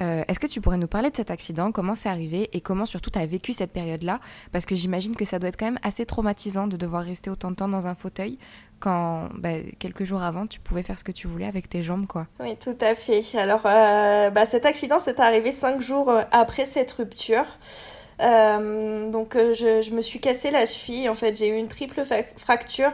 Euh, 0.00 0.22
est-ce 0.28 0.38
que 0.38 0.46
tu 0.46 0.60
pourrais 0.60 0.76
nous 0.76 0.86
parler 0.86 1.10
de 1.10 1.16
cet 1.16 1.32
accident, 1.32 1.72
comment 1.72 1.96
c'est 1.96 2.08
arrivé 2.08 2.48
et 2.52 2.60
comment 2.60 2.86
surtout 2.86 3.10
tu 3.10 3.18
as 3.18 3.26
vécu 3.26 3.52
cette 3.52 3.72
période-là? 3.72 4.20
Parce 4.52 4.64
que 4.64 4.76
j'imagine 4.76 5.16
que 5.16 5.24
ça 5.24 5.40
doit 5.40 5.48
être 5.48 5.58
quand 5.58 5.66
même 5.66 5.80
assez 5.82 6.06
traumatisant 6.06 6.68
de 6.68 6.76
devoir 6.76 7.02
rester 7.02 7.30
autant 7.30 7.50
de 7.50 7.56
temps 7.56 7.68
dans 7.68 7.88
un 7.88 7.96
fauteuil 7.96 8.38
quand 8.78 9.28
bah, 9.34 9.58
quelques 9.80 10.04
jours 10.04 10.22
avant 10.22 10.46
tu 10.46 10.60
pouvais 10.60 10.84
faire 10.84 10.96
ce 10.96 11.02
que 11.02 11.10
tu 11.10 11.26
voulais 11.26 11.46
avec 11.46 11.68
tes 11.68 11.82
jambes 11.82 12.06
quoi. 12.06 12.28
Oui 12.38 12.56
tout 12.56 12.78
à 12.80 12.94
fait. 12.94 13.24
Alors 13.36 13.62
bah, 13.62 14.46
cet 14.46 14.66
accident 14.66 15.00
s'est 15.00 15.20
arrivé 15.20 15.50
cinq 15.50 15.80
jours 15.80 16.12
après 16.30 16.64
cette 16.64 16.92
rupture. 16.92 17.44
Euh, 18.20 19.10
donc 19.10 19.36
euh, 19.36 19.54
je, 19.54 19.80
je, 19.80 19.92
me 19.92 20.00
suis 20.00 20.20
cassé 20.20 20.50
la 20.50 20.66
cheville. 20.66 21.08
En 21.08 21.14
fait, 21.14 21.36
j'ai 21.36 21.48
eu 21.48 21.56
une 21.56 21.68
triple 21.68 22.02
fracture. 22.36 22.92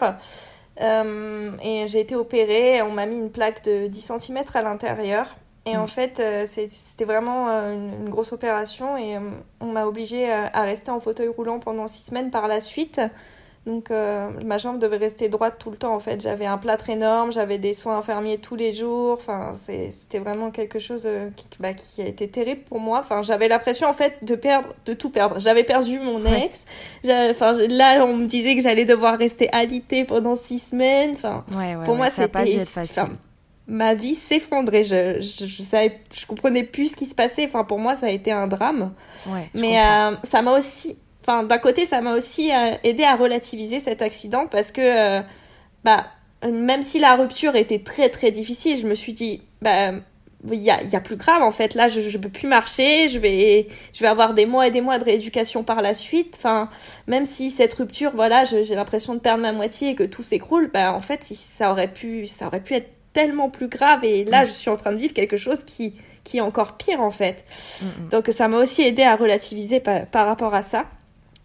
Euh, 0.81 1.57
et 1.63 1.87
j'ai 1.87 2.01
été 2.01 2.15
opérée. 2.15 2.83
On 2.83 2.91
m'a 2.91 3.07
mis 3.07 3.19
une 3.19 3.31
plaque 3.31 3.65
de 3.65 3.87
10 3.87 4.13
cm 4.21 4.45
à 4.55 4.63
l'intérieur. 4.63 5.37
Et 5.67 5.77
en 5.77 5.85
mm. 5.85 5.89
fait, 5.89 6.47
c'était 6.47 7.05
vraiment 7.05 7.49
une, 7.49 8.11
grosse 8.11 8.33
opération. 8.33 8.97
Et 8.97 9.17
on 9.61 9.67
m'a 9.67 9.87
obligée 9.87 10.31
à 10.31 10.63
rester 10.63 10.91
en 10.91 11.01
fauteuil 11.01 11.29
roulant 11.29 11.59
pendant 11.59 11.87
6 11.87 12.07
semaines 12.09 12.31
par 12.31 12.49
la 12.49 12.61
suite. 12.61 13.01
Donc 13.67 13.91
euh, 13.91 14.29
ma 14.45 14.59
jambe 14.59 14.79
devait 14.79 14.99
rester 14.99 15.31
droite 15.31 15.55
tout 15.59 15.71
le 15.71 15.77
temps 15.77 15.95
en 15.95 15.99
fait. 15.99 16.21
J'avais 16.21 16.45
un 16.45 16.59
plâtre 16.59 16.91
énorme, 16.91 17.33
j'avais 17.33 17.57
des 17.57 17.73
soins 17.73 17.99
infirmiers 17.99 18.37
tous 18.37 18.57
les 18.57 18.73
jours. 18.73 19.13
Enfin, 19.13 19.55
c'était 19.55 20.19
vraiment 20.19 20.51
quelque 20.51 20.79
chose 20.79 21.05
euh, 21.07 21.31
qui, 21.35 21.47
bah, 21.61 21.73
qui, 21.73 22.03
a 22.03 22.07
été 22.07 22.29
terrible 22.29 22.61
pour 22.65 22.79
moi. 22.79 22.99
Enfin, 22.99 23.23
j'avais 23.23 23.49
l'impression 23.49 23.89
en 23.89 23.95
fait 23.95 24.23
de 24.23 24.35
perdre, 24.35 24.69
de 24.85 24.93
tout 24.93 25.09
perdre. 25.09 25.41
J'avais 25.41 25.65
perdu 25.65 25.99
mon 25.99 26.23
ex. 26.27 26.67
Enfin, 27.05 27.53
là, 27.53 28.05
on 28.05 28.17
me 28.17 28.27
disait 28.27 28.55
que 28.55 28.61
j'allais 28.61 28.85
devoir 28.85 29.19
rester 29.19 29.49
alitée 29.51 30.05
pendant 30.05 30.37
six 30.37 30.59
semaines. 30.59 31.13
Enfin, 31.13 31.45
pour 31.85 31.97
moi, 31.97 32.11
c'était 32.11 32.65
facile. 32.65 33.05
ma 33.67 33.95
vie 33.95 34.15
s'effondrait. 34.15 34.85
Je, 34.85 35.23
je, 35.23 35.47
je, 35.47 35.63
savais, 35.63 36.01
je 36.13 36.27
comprenais 36.27 36.65
plus 36.65 36.89
ce 36.89 36.97
qui 36.97 37.07
se 37.07 37.15
passait. 37.15 37.47
Enfin, 37.47 37.65
pour 37.65 37.79
moi, 37.79 37.97
ça 37.97 38.07
a 38.07 38.11
été 38.11 38.31
un 38.31 38.47
drame. 38.47 38.93
Mais 39.55 39.81
euh, 39.81 40.17
ça 40.23 40.43
m'a 40.43 40.53
aussi 40.53 40.99
enfin 41.27 41.43
d'un 41.43 41.59
côté 41.59 41.87
ça 41.87 42.01
m'a 42.01 42.15
aussi 42.15 42.53
euh, 42.53 42.75
aidé 42.85 43.03
à 43.03 43.17
relativiser 43.17 43.81
cet 43.81 44.03
accident 44.03 44.47
parce 44.47 44.71
que 44.71 44.81
euh, 44.81 45.23
bah 45.85 46.07
même 46.45 46.83
si 46.83 46.99
la 46.99 47.17
rupture 47.17 47.57
était 47.57 47.79
très 47.79 48.11
très 48.11 48.31
difficile 48.31 48.79
je 48.79 48.87
me 48.87 48.95
suis 48.95 49.15
dit 49.15 49.43
bah 49.63 49.93
il 50.53 50.63
y 50.63 50.71
a, 50.71 50.83
y 50.83 50.97
a 50.97 51.01
plus 51.01 51.17
grave 51.17 51.43
en 51.43 51.51
fait. 51.51 51.75
Là 51.75 51.89
je 51.89 52.01
je 52.01 52.19
peux 52.19 52.29
plus 52.29 52.49
marcher 52.49 53.09
je 53.09 53.19
vais 53.19 53.69
je 53.93 54.01
vais 54.01 54.09
avoir 54.09 54.35
des 54.35 54.47
mois 54.47 54.67
et 54.67 54.71
des 54.71 54.81
mois 54.81 54.99
de 54.99 55.05
rééducation 55.05 55.65
par 55.65 55.83
la 55.83 55.95
suite. 55.95 56.35
Enfin 56.37 56.69
même 57.07 57.25
si 57.25 57.51
cette 57.51 57.75
rupture 57.75 58.13
voilà 58.15 58.45
j'ai 58.45 58.75
l'impression 58.75 59.15
de 59.15 59.21
perdre 59.21 59.43
ma 59.43 59.53
moitié 59.53 59.91
et 59.91 59.95
que 59.95 60.05
tout 60.05 60.23
s'écroule 60.23 60.71
bah 60.73 60.93
en 60.93 61.01
fait 61.01 61.25
ça 61.25 61.71
aurait 61.71 61.93
pu 61.93 62.27
ça 62.27 62.47
aurait 62.49 62.61
pu 62.61 62.75
être 62.75 62.91
tellement 63.13 63.49
plus 63.49 63.69
grave. 63.69 64.05
Et 64.05 64.25
là 64.25 64.43
mm. 64.43 64.47
je 64.47 64.51
suis 64.51 64.71
en 64.71 64.77
train 64.77 64.93
de 64.93 64.99
vivre 64.99 65.15
quelque 65.15 65.37
chose 65.37 65.65
qui 65.65 65.95
qui 66.25 66.39
est 66.39 66.43
encore 66.43 66.77
pire 66.77 67.01
en 67.01 67.11
fait. 67.11 67.45
Mm, 67.81 67.87
mm. 67.87 68.09
donc 68.11 68.29
ça 68.29 68.49
m'a 68.49 68.59
aussi 68.59 68.83
aidé 68.83 69.03
à 69.03 69.17
relativiser 69.17 69.81
par 69.81 70.27
rapport 70.27 70.55
à 70.55 70.63
ça 70.63 70.85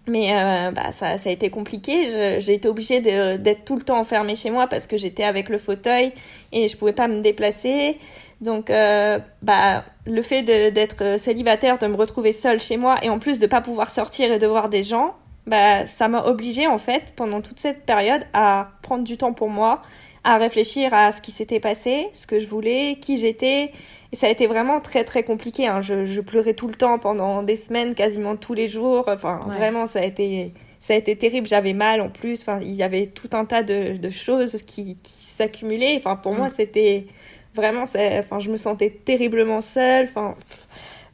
mais 0.08 0.34
euh, 0.34 0.72
bah, 0.72 0.92
ça, 0.92 1.18
ça, 1.18 1.30
a 1.30 1.32
été 1.32 1.50
compliqué. 1.50 2.40
J'ai 2.40 2.54
été 2.56 2.68
obligée 2.68 3.00
d'être 3.02 3.66
tout 3.66 3.76
le 3.76 3.84
temps 3.84 4.00
enfermée 4.00 4.36
chez 4.36 4.50
moi 4.50 4.68
parce 4.68 4.88
que 4.88 4.98
j'étais 4.98 5.24
avec 5.24 5.50
le 5.50 5.58
fauteuil 5.58 6.14
et 6.52 6.68
je 6.68 6.78
pouvais 6.78 6.94
pas 6.94 7.08
me 7.08 7.22
déplacer. 7.22 7.98
Donc, 8.42 8.70
euh, 8.70 9.20
bah, 9.42 9.84
le 10.06 10.22
fait 10.22 10.44
d'être 10.44 11.20
célibataire, 11.20 11.78
de 11.78 11.88
me 11.88 11.96
retrouver 11.96 12.32
seule 12.32 12.60
chez 12.60 12.78
moi 12.78 12.98
et 13.04 13.10
en 13.10 13.20
plus 13.20 13.40
de 13.40 13.48
pas 13.48 13.62
pouvoir 13.62 13.90
sortir 13.90 14.32
et 14.32 14.40
de 14.40 14.48
voir 14.48 14.70
des 14.70 14.84
gens, 14.84 15.16
bah, 15.46 15.86
ça 15.86 16.08
m'a 16.08 16.24
obligée 16.26 16.68
en 16.68 16.78
fait 16.78 17.14
pendant 17.16 17.42
toute 17.42 17.60
cette 17.60 17.86
période 17.86 18.26
à 18.34 18.72
prendre 18.82 19.04
du 19.04 19.18
temps 19.18 19.34
pour 19.34 19.50
moi, 19.50 19.82
à 20.24 20.38
réfléchir 20.38 20.94
à 20.94 21.12
ce 21.12 21.22
qui 21.22 21.32
s'était 21.32 21.60
passé, 21.60 22.08
ce 22.14 22.28
que 22.28 22.40
je 22.40 22.48
voulais, 22.48 22.98
qui 23.02 23.18
j'étais 23.18 23.72
et 24.12 24.16
ça 24.16 24.28
a 24.28 24.30
été 24.30 24.48
vraiment 24.48 24.80
très 24.80 25.04
très 25.04 25.24
compliqué. 25.24 25.68
Hein. 25.68 25.82
Je, 25.82 26.06
je, 26.06 26.22
pleurais 26.22 26.56
tout 26.56 26.68
le 26.68 26.74
temps 26.74 26.98
pendant 26.98 27.44
des 27.44 27.56
semaines, 27.56 27.94
quasiment 27.94 28.36
tous 28.36 28.54
les 28.56 28.68
jours. 28.68 29.06
Enfin, 29.08 29.42
vraiment, 29.48 29.86
ça 29.86 30.00
a 30.00 30.04
été 30.04 30.54
ça 30.80 30.94
a 30.94 30.98
été 30.98 31.16
terrible. 31.16 31.46
J'avais 31.48 31.74
mal 31.74 32.02
en 32.02 32.10
plus. 32.10 32.42
Enfin, 32.42 32.60
il 32.62 32.74
y 32.74 32.84
avait 32.84 33.08
tout 33.08 33.30
un 33.34 33.46
tas 33.46 33.62
de, 33.62 33.98
de 33.98 34.10
choses 34.10 34.64
qui, 34.64 34.98
qui 35.04 35.14
s'accumulaient. 35.14 35.98
Enfin, 35.98 36.16
pour 36.16 36.34
moi, 36.34 36.48
mm. 36.48 36.54
c'était 36.56 37.08
vraiment. 37.54 37.84
Enfin, 37.84 38.40
je 38.40 38.50
me 38.50 38.58
sentais 38.58 38.90
terriblement 38.90 39.62
seule. 39.62 40.06
Enfin, 40.06 40.34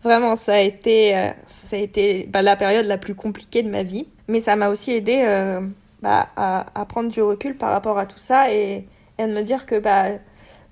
vraiment, 0.02 0.38
ça 0.38 0.54
a 0.54 0.62
été 0.62 1.18
euh, 1.18 1.30
ça 1.48 1.76
a 1.76 1.80
été 1.80 2.28
bah, 2.30 2.42
la 2.42 2.56
période 2.56 2.86
la 2.86 2.98
plus 2.98 3.16
compliquée 3.16 3.62
de 3.62 3.70
ma 3.70 3.84
vie. 3.84 4.08
Mais 4.30 4.40
ça 4.40 4.56
m'a 4.56 4.70
aussi 4.70 4.94
aidé 4.94 5.24
euh, 5.28 5.60
bah, 6.02 6.30
à, 6.38 6.66
à, 6.80 6.86
prendre 6.86 7.12
du 7.12 7.22
recul 7.22 7.58
par 7.58 7.72
rapport 7.72 8.00
à 8.00 8.06
tout 8.06 8.18
ça 8.18 8.52
et, 8.54 8.86
et 9.20 9.22
à 9.22 9.28
me 9.28 9.42
dire 9.42 9.66
que 9.66 9.78
bah 9.78 10.12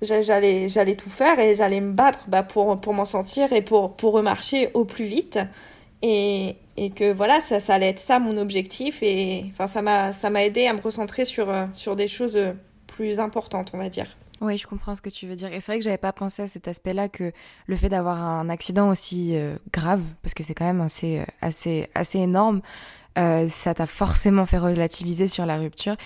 j'allais 0.04 0.68
j'allais 0.68 0.96
tout 0.96 1.10
faire 1.10 1.38
et 1.38 1.54
j'allais 1.54 1.80
me 1.80 1.92
battre 1.92 2.20
bah, 2.28 2.42
pour 2.42 2.80
pour 2.80 2.94
m'en 2.94 3.04
sortir 3.04 3.52
et 3.52 3.62
pour 3.62 3.96
pour 3.96 4.12
remarcher 4.12 4.70
au 4.74 4.84
plus 4.84 5.04
vite. 5.04 5.38
Et, 6.02 6.56
et 6.76 6.90
que 6.90 7.12
voilà 7.12 7.40
ça, 7.40 7.60
ça 7.60 7.74
allait 7.74 7.88
être 7.88 7.98
ça 7.98 8.18
mon 8.18 8.36
objectif 8.36 9.02
et 9.02 9.46
enfin 9.52 9.66
ça 9.66 9.80
m'a 9.80 10.12
ça 10.12 10.28
m'a 10.28 10.44
aidé 10.44 10.66
à 10.66 10.72
me 10.74 10.80
recentrer 10.80 11.24
sur 11.24 11.48
euh, 11.50 11.66
sur 11.72 11.96
des 11.96 12.08
choses 12.08 12.38
plus 12.86 13.20
importantes 13.20 13.70
on 13.74 13.78
va 13.78 13.88
dire. 13.88 14.14
Oui, 14.40 14.58
je 14.58 14.66
comprends 14.66 14.94
ce 14.94 15.00
que 15.00 15.08
tu 15.08 15.26
veux 15.26 15.36
dire. 15.36 15.52
Et 15.52 15.60
c'est 15.60 15.72
vrai 15.72 15.78
que 15.78 15.84
j'avais 15.84 15.96
pas 15.96 16.12
pensé 16.12 16.42
à 16.42 16.48
cet 16.48 16.68
aspect-là 16.68 17.08
que 17.08 17.32
le 17.66 17.76
fait 17.76 17.88
d'avoir 17.88 18.20
un 18.20 18.48
accident 18.50 18.90
aussi 18.90 19.36
euh, 19.36 19.56
grave, 19.72 20.02
parce 20.22 20.34
que 20.34 20.42
c'est 20.42 20.54
quand 20.54 20.66
même 20.66 20.80
assez, 20.80 21.20
euh, 21.20 21.24
assez, 21.40 21.88
assez 21.94 22.18
énorme, 22.18 22.60
ça 23.16 23.74
t'a 23.74 23.86
forcément 23.86 24.44
fait 24.44 24.58
relativiser 24.58 25.28
sur 25.28 25.46
la 25.46 25.56
rupture 25.56 25.96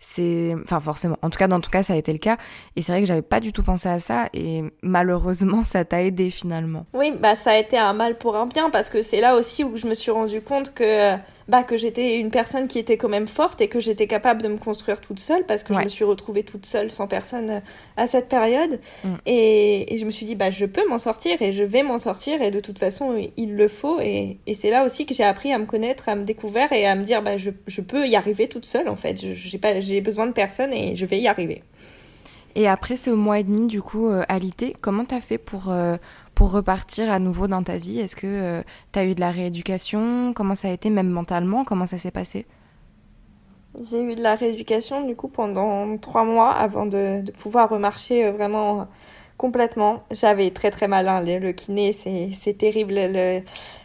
c'est 0.00 0.54
enfin 0.62 0.80
forcément 0.80 1.16
en 1.22 1.30
tout 1.30 1.38
cas 1.38 1.48
dans 1.48 1.60
tout 1.60 1.70
cas 1.70 1.82
ça 1.82 1.94
a 1.94 1.96
été 1.96 2.12
le 2.12 2.18
cas. 2.18 2.36
Et 2.76 2.82
c'est 2.82 2.92
vrai 2.92 3.00
que 3.00 3.06
j'avais 3.06 3.22
pas 3.22 3.40
du 3.40 3.52
tout 3.52 3.62
pensé 3.62 3.88
à 3.88 3.98
ça. 3.98 4.26
Et 4.34 4.62
malheureusement 4.82 5.62
ça 5.64 5.84
t'a 5.84 6.02
aidé 6.02 6.30
finalement. 6.30 6.86
Oui 6.94 7.12
bah 7.12 7.34
ça 7.34 7.52
a 7.52 7.56
été 7.56 7.76
un 7.78 7.92
mal 7.92 8.18
pour 8.18 8.36
un 8.36 8.46
bien 8.46 8.70
parce 8.70 8.90
que 8.90 9.02
c'est 9.02 9.20
là 9.20 9.36
aussi 9.36 9.64
où 9.64 9.76
je 9.76 9.86
me 9.86 9.94
suis 9.94 10.10
rendu 10.10 10.40
compte 10.40 10.74
que 10.74 11.16
bah, 11.48 11.62
que 11.62 11.76
j'étais 11.76 12.16
une 12.16 12.30
personne 12.30 12.68
qui 12.68 12.78
était 12.78 12.98
quand 12.98 13.08
même 13.08 13.26
forte 13.26 13.60
et 13.60 13.68
que 13.68 13.80
j'étais 13.80 14.06
capable 14.06 14.42
de 14.42 14.48
me 14.48 14.58
construire 14.58 15.00
toute 15.00 15.18
seule 15.18 15.44
parce 15.46 15.62
que 15.62 15.72
je 15.72 15.80
me 15.80 15.88
suis 15.88 16.04
retrouvée 16.04 16.42
toute 16.42 16.66
seule 16.66 16.90
sans 16.90 17.06
personne 17.06 17.50
euh, 17.50 17.60
à 17.96 18.06
cette 18.06 18.28
période. 18.28 18.78
Mm. 19.02 19.14
Et, 19.26 19.94
et, 19.94 19.98
je 19.98 20.04
me 20.04 20.10
suis 20.10 20.26
dit, 20.26 20.34
bah, 20.34 20.50
je 20.50 20.66
peux 20.66 20.86
m'en 20.88 20.98
sortir 20.98 21.40
et 21.40 21.52
je 21.52 21.64
vais 21.64 21.82
m'en 21.82 21.98
sortir 21.98 22.42
et 22.42 22.50
de 22.50 22.60
toute 22.60 22.78
façon, 22.78 23.16
il 23.36 23.56
le 23.56 23.68
faut. 23.68 23.98
Et, 24.00 24.36
et 24.46 24.54
c'est 24.54 24.70
là 24.70 24.84
aussi 24.84 25.06
que 25.06 25.14
j'ai 25.14 25.24
appris 25.24 25.52
à 25.52 25.58
me 25.58 25.66
connaître, 25.66 26.08
à 26.08 26.14
me 26.14 26.24
découvrir 26.24 26.70
et 26.72 26.86
à 26.86 26.94
me 26.94 27.04
dire, 27.04 27.22
bah, 27.22 27.36
je, 27.36 27.50
je 27.66 27.80
peux 27.80 28.06
y 28.06 28.14
arriver 28.14 28.48
toute 28.48 28.66
seule 28.66 28.88
en 28.88 28.96
fait. 28.96 29.16
J'ai 29.16 29.58
pas, 29.58 29.80
j'ai 29.80 30.00
besoin 30.02 30.26
de 30.26 30.32
personne 30.32 30.72
et 30.72 30.96
je 30.96 31.06
vais 31.06 31.18
y 31.18 31.28
arriver. 31.28 31.62
Et 32.54 32.66
après 32.66 32.96
ce 32.96 33.10
mois 33.10 33.38
et 33.38 33.44
demi, 33.44 33.68
du 33.68 33.80
coup, 33.82 34.08
euh, 34.08 34.24
alité, 34.28 34.74
comment 34.80 35.04
t'as 35.04 35.20
fait 35.20 35.38
pour, 35.38 35.68
euh, 35.68 35.96
pour 36.38 36.52
repartir 36.52 37.10
à 37.10 37.18
nouveau 37.18 37.48
dans 37.48 37.64
ta 37.64 37.78
vie 37.78 37.98
Est-ce 37.98 38.14
que 38.14 38.28
euh, 38.28 38.62
tu 38.92 38.98
as 39.00 39.04
eu 39.04 39.16
de 39.16 39.20
la 39.20 39.32
rééducation? 39.32 40.32
Comment 40.32 40.54
ça 40.54 40.68
a 40.68 40.70
été, 40.70 40.88
même 40.88 41.10
mentalement? 41.10 41.64
Comment 41.64 41.84
ça 41.84 41.98
s'est 41.98 42.12
passé? 42.12 42.46
J'ai 43.90 44.00
eu 44.00 44.14
de 44.14 44.22
la 44.22 44.36
rééducation, 44.36 45.04
du 45.04 45.16
coup, 45.16 45.26
pendant 45.26 45.98
trois 45.98 46.22
mois 46.22 46.52
avant 46.52 46.86
de, 46.86 47.22
de 47.22 47.32
pouvoir 47.32 47.68
remarcher 47.68 48.30
vraiment 48.30 48.86
complètement. 49.36 50.04
J'avais 50.12 50.50
très 50.50 50.70
très 50.70 50.86
mal. 50.86 51.08
Hein. 51.08 51.22
Le, 51.22 51.50
kiné, 51.50 51.92
c'est 51.92 52.56
terrible. 52.56 52.94
Le, 52.96 53.40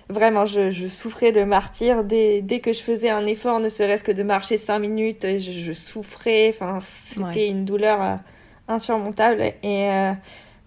vraiment, 0.09 0.45
je, 0.45 0.69
je, 0.69 0.85
souffrais 0.85 1.31
le 1.31 1.47
martyr. 1.47 2.03
Dès, 2.03 2.43
dès, 2.43 2.59
que 2.59 2.71
je 2.71 2.83
faisais 2.83 3.09
un 3.09 3.25
effort, 3.25 3.61
ne 3.61 3.67
serait-ce 3.67 4.03
que 4.03 4.11
de 4.11 4.21
marcher 4.21 4.57
cinq 4.57 4.77
minutes, 4.77 5.25
je, 5.39 5.51
je 5.51 5.71
souffrais. 5.71 6.49
Enfin, 6.49 6.81
c'était 6.81 7.47
une 7.47 7.65
douleur 7.65 8.19
insurmontable. 8.67 9.41
Et, 9.63 9.89
euh, 9.89 10.13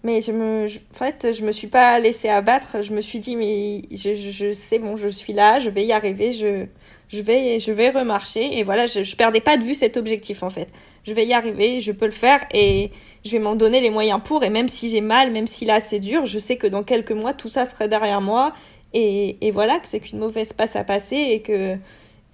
mais 0.07 0.21
je 0.21 0.31
me, 0.31 0.67
en 0.67 0.97
fait, 0.97 1.33
je 1.33 1.43
me 1.43 1.51
suis 1.51 1.67
pas 1.67 1.99
laissée 1.99 2.29
abattre. 2.29 2.81
Je 2.81 2.93
me 2.93 3.01
suis 3.01 3.19
dit, 3.19 3.35
mais 3.35 3.81
je, 3.91 4.53
sais, 4.53 4.79
bon, 4.79 4.95
je 4.95 5.09
suis 5.09 5.33
là, 5.33 5.59
je 5.59 5.69
vais 5.69 5.85
y 5.85 5.91
arriver, 5.91 6.31
je, 6.31 6.67
vais, 7.21 7.59
je 7.59 7.71
remarcher. 7.97 8.57
Et 8.57 8.63
voilà, 8.63 8.85
je, 8.85 9.03
je 9.03 9.15
perdais 9.17 9.41
pas 9.41 9.57
de 9.57 9.65
vue 9.65 9.73
cet 9.73 9.97
objectif, 9.97 10.43
en 10.43 10.49
fait. 10.49 10.69
Je 11.03 11.13
vais 11.13 11.25
y 11.25 11.33
arriver, 11.33 11.81
je 11.81 11.91
peux 11.91 12.05
le 12.05 12.11
faire 12.11 12.39
et 12.53 12.91
je 13.25 13.31
vais 13.31 13.39
m'en 13.39 13.55
donner 13.55 13.81
les 13.81 13.89
moyens 13.89 14.21
pour. 14.23 14.45
Et 14.45 14.49
même 14.49 14.69
si 14.69 14.89
j'ai 14.89 15.01
mal, 15.01 15.29
même 15.31 15.45
si 15.47 15.65
là 15.65 15.81
c'est 15.81 15.99
dur, 15.99 16.25
je 16.25 16.39
sais 16.39 16.55
que 16.55 16.67
dans 16.67 16.83
quelques 16.83 17.11
mois, 17.11 17.33
tout 17.33 17.49
ça 17.49 17.65
serait 17.65 17.89
derrière 17.89 18.21
moi. 18.21 18.53
Et, 18.93 19.35
et 19.41 19.51
voilà, 19.51 19.77
que 19.79 19.87
c'est 19.87 19.99
qu'une 19.99 20.19
mauvaise 20.19 20.53
passe 20.53 20.77
à 20.77 20.85
passer 20.85 21.17
et 21.17 21.41
que, 21.41 21.77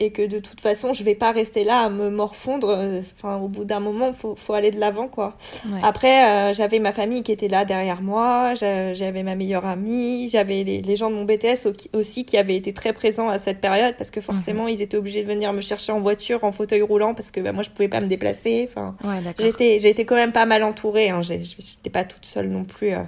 et 0.03 0.11
que 0.11 0.25
de 0.25 0.39
toute 0.39 0.61
façon 0.61 0.93
je 0.93 1.03
vais 1.03 1.15
pas 1.15 1.32
rester 1.32 1.63
là 1.63 1.80
à 1.80 1.89
me 1.89 2.09
morfondre 2.09 2.78
enfin 3.17 3.38
au 3.38 3.47
bout 3.47 3.63
d'un 3.63 3.80
moment 3.80 4.13
faut 4.13 4.36
faut 4.36 4.53
aller 4.53 4.71
de 4.71 4.80
l'avant 4.80 5.07
quoi 5.07 5.34
après 5.82 6.49
euh, 6.49 6.53
j'avais 6.53 6.80
ma 6.80 6.91
famille 6.91 7.23
qui 7.23 7.32
était 7.32 7.47
là 7.47 7.65
derrière 7.65 8.01
moi 8.01 8.53
j'avais 8.53 9.23
ma 9.23 9.36
meilleure 9.36 9.65
amie 9.65 10.28
j'avais 10.30 10.63
les, 10.63 10.82
les, 10.82 10.95
gens 10.95 11.09
de 11.09 11.15
mon 11.15 11.25
BTS 11.25 11.67
aussi 11.93 12.25
qui 12.25 12.38
avaient 12.38 12.55
été 12.55 12.73
très 12.73 12.93
présents 12.93 13.30
à 13.30 13.39
cette 13.39 13.59
période 13.59 13.95
parce 13.97 14.11
que 14.11 14.21
forcément 14.21 14.63
mhm. 14.63 14.69
ils 14.69 14.82
étaient 14.82 14.97
obligés 14.97 15.23
de 15.23 15.28
venir 15.28 15.53
me 15.53 15.61
chercher 15.61 15.91
en 15.91 15.99
voiture 15.99 16.43
en 16.43 16.51
fauteuil 16.51 16.82
roulant 16.82 17.13
parce 17.13 17.32
que 17.32 17.39
bah, 17.39 17.51
moi 17.51 17.63
je 17.63 17.69
pouvais 17.69 17.88
pas 17.88 17.99
me 17.99 18.07
déplacer 18.07 18.69
enfin 18.69 18.95
j'étais 19.39 20.05
quand 20.05 20.15
même 20.15 20.34
pas 20.34 20.45
mal 20.45 20.63
entourée 20.63 21.09
hein. 21.09 21.21
j'étais 21.21 21.89
pas 21.89 22.03
toute 22.03 22.25
seule 22.25 22.49
non 22.49 22.65
plus 22.65 22.93
euh. 22.93 23.03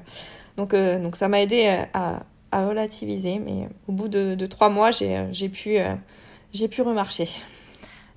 donc 0.58 0.74
euh, 0.74 1.00
donc 1.00 1.16
ça 1.16 1.28
m'a 1.28 1.42
aidé 1.42 1.78
à, 1.94 2.24
à 2.52 2.68
relativiser 2.68 3.40
mais 3.40 3.68
au 3.88 3.92
bout 3.92 4.08
de, 4.08 4.36
de 4.36 4.46
trois 4.46 4.70
mois 4.70 4.92
j'ai 4.92 5.26
j'ai 5.32 5.50
pu 5.50 5.78
j'ai 6.56 6.68
pu 6.68 6.82
remarcher. 6.82 7.30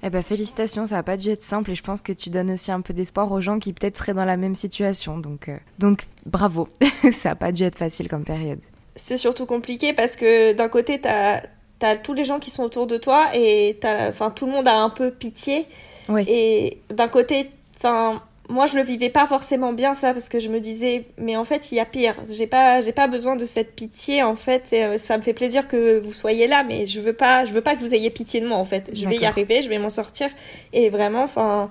Eh 0.03 0.11
ben 0.11 0.23
félicitations, 0.23 0.87
ça 0.87 0.97
n'a 0.97 1.03
pas 1.03 1.17
dû 1.17 1.29
être 1.31 1.43
simple 1.43 1.73
et 1.73 1.75
je 1.75 1.83
pense 1.83 2.03
que 2.03 2.13
tu 2.13 2.31
donnes 2.31 2.53
aussi 2.53 2.71
un 2.71 2.81
peu 2.81 2.95
d'espoir 2.95 3.31
aux 3.33 3.41
gens 3.41 3.59
qui 3.59 3.73
peut-être 3.73 3.97
seraient 3.97 4.15
dans 4.15 4.25
la 4.25 4.37
même 4.37 4.55
situation. 4.55 5.19
Donc, 5.19 5.49
euh, 5.49 5.57
donc 5.79 6.03
bravo, 6.25 6.69
ça 7.13 7.31
n'a 7.31 7.35
pas 7.35 7.51
dû 7.51 7.65
être 7.65 7.77
facile 7.77 8.09
comme 8.09 8.25
période. 8.25 8.61
C'est 8.95 9.17
surtout 9.17 9.47
compliqué 9.47 9.93
parce 9.93 10.15
que 10.15 10.53
d'un 10.53 10.69
côté, 10.69 11.01
tu 11.01 11.09
as, 11.09 11.43
as, 11.83 11.97
tous 11.97 12.15
les 12.15 12.25
gens 12.25 12.39
qui 12.39 12.51
sont 12.51 12.63
autour 12.63 12.87
de 12.87 12.97
toi 12.97 13.31
et 13.35 13.79
enfin, 13.83 14.31
tout 14.31 14.47
le 14.47 14.53
monde 14.53 14.69
a 14.69 14.77
un 14.77 14.91
peu 14.91 15.11
pitié. 15.11 15.67
Oui. 16.09 16.25
Et 16.29 16.81
d'un 16.91 17.09
côté, 17.09 17.51
enfin, 17.77 18.23
moi 18.49 18.67
je 18.67 18.77
le 18.77 18.83
vivais 18.83 19.11
pas 19.11 19.27
forcément 19.27 19.73
bien 19.73 19.95
ça 19.95 20.13
parce 20.13 20.29
que 20.29 20.41
je 20.41 20.49
me 20.49 20.59
disais 20.59 21.05
mais 21.19 21.37
en 21.37 21.45
fait 21.45 21.71
il 21.71 21.77
y 21.77 21.81
a 21.81 21.85
pire. 21.85 22.15
J'ai 22.31 22.47
pas 22.47 22.81
j'ai 22.81 22.93
pas 22.93 23.07
besoin 23.07 23.37
de 23.37 23.45
cette 23.45 23.75
pitié 23.75 24.23
en 24.23 24.37
fait 24.37 24.73
et, 24.73 24.85
euh, 24.85 24.99
ça 24.99 25.19
me 25.19 25.23
fait 25.23 25.35
plaisir 25.35 25.69
que 25.69 25.99
vous 25.99 26.13
soyez 26.13 26.47
là 26.47 26.65
mais 26.65 26.87
je 26.87 27.01
veux 27.01 27.13
pas 27.13 27.45
je 27.45 27.53
veux 27.53 27.61
pas 27.61 27.75
que 27.75 27.81
vous 27.81 27.95
ayez 27.95 28.11
pitié 28.11 28.41
de 28.41 28.47
moi 28.49 28.57
en 28.57 28.65
fait. 28.65 28.91
Je 28.93 29.07
vais 29.07 29.17
y 29.17 29.27
arriver 29.27 29.63
je 29.63 29.69
vais 29.69 29.79
m'en 29.79 29.91
sortir. 29.91 30.31
Et 30.73 30.89
vraiment 30.89 31.23
enfin 31.23 31.71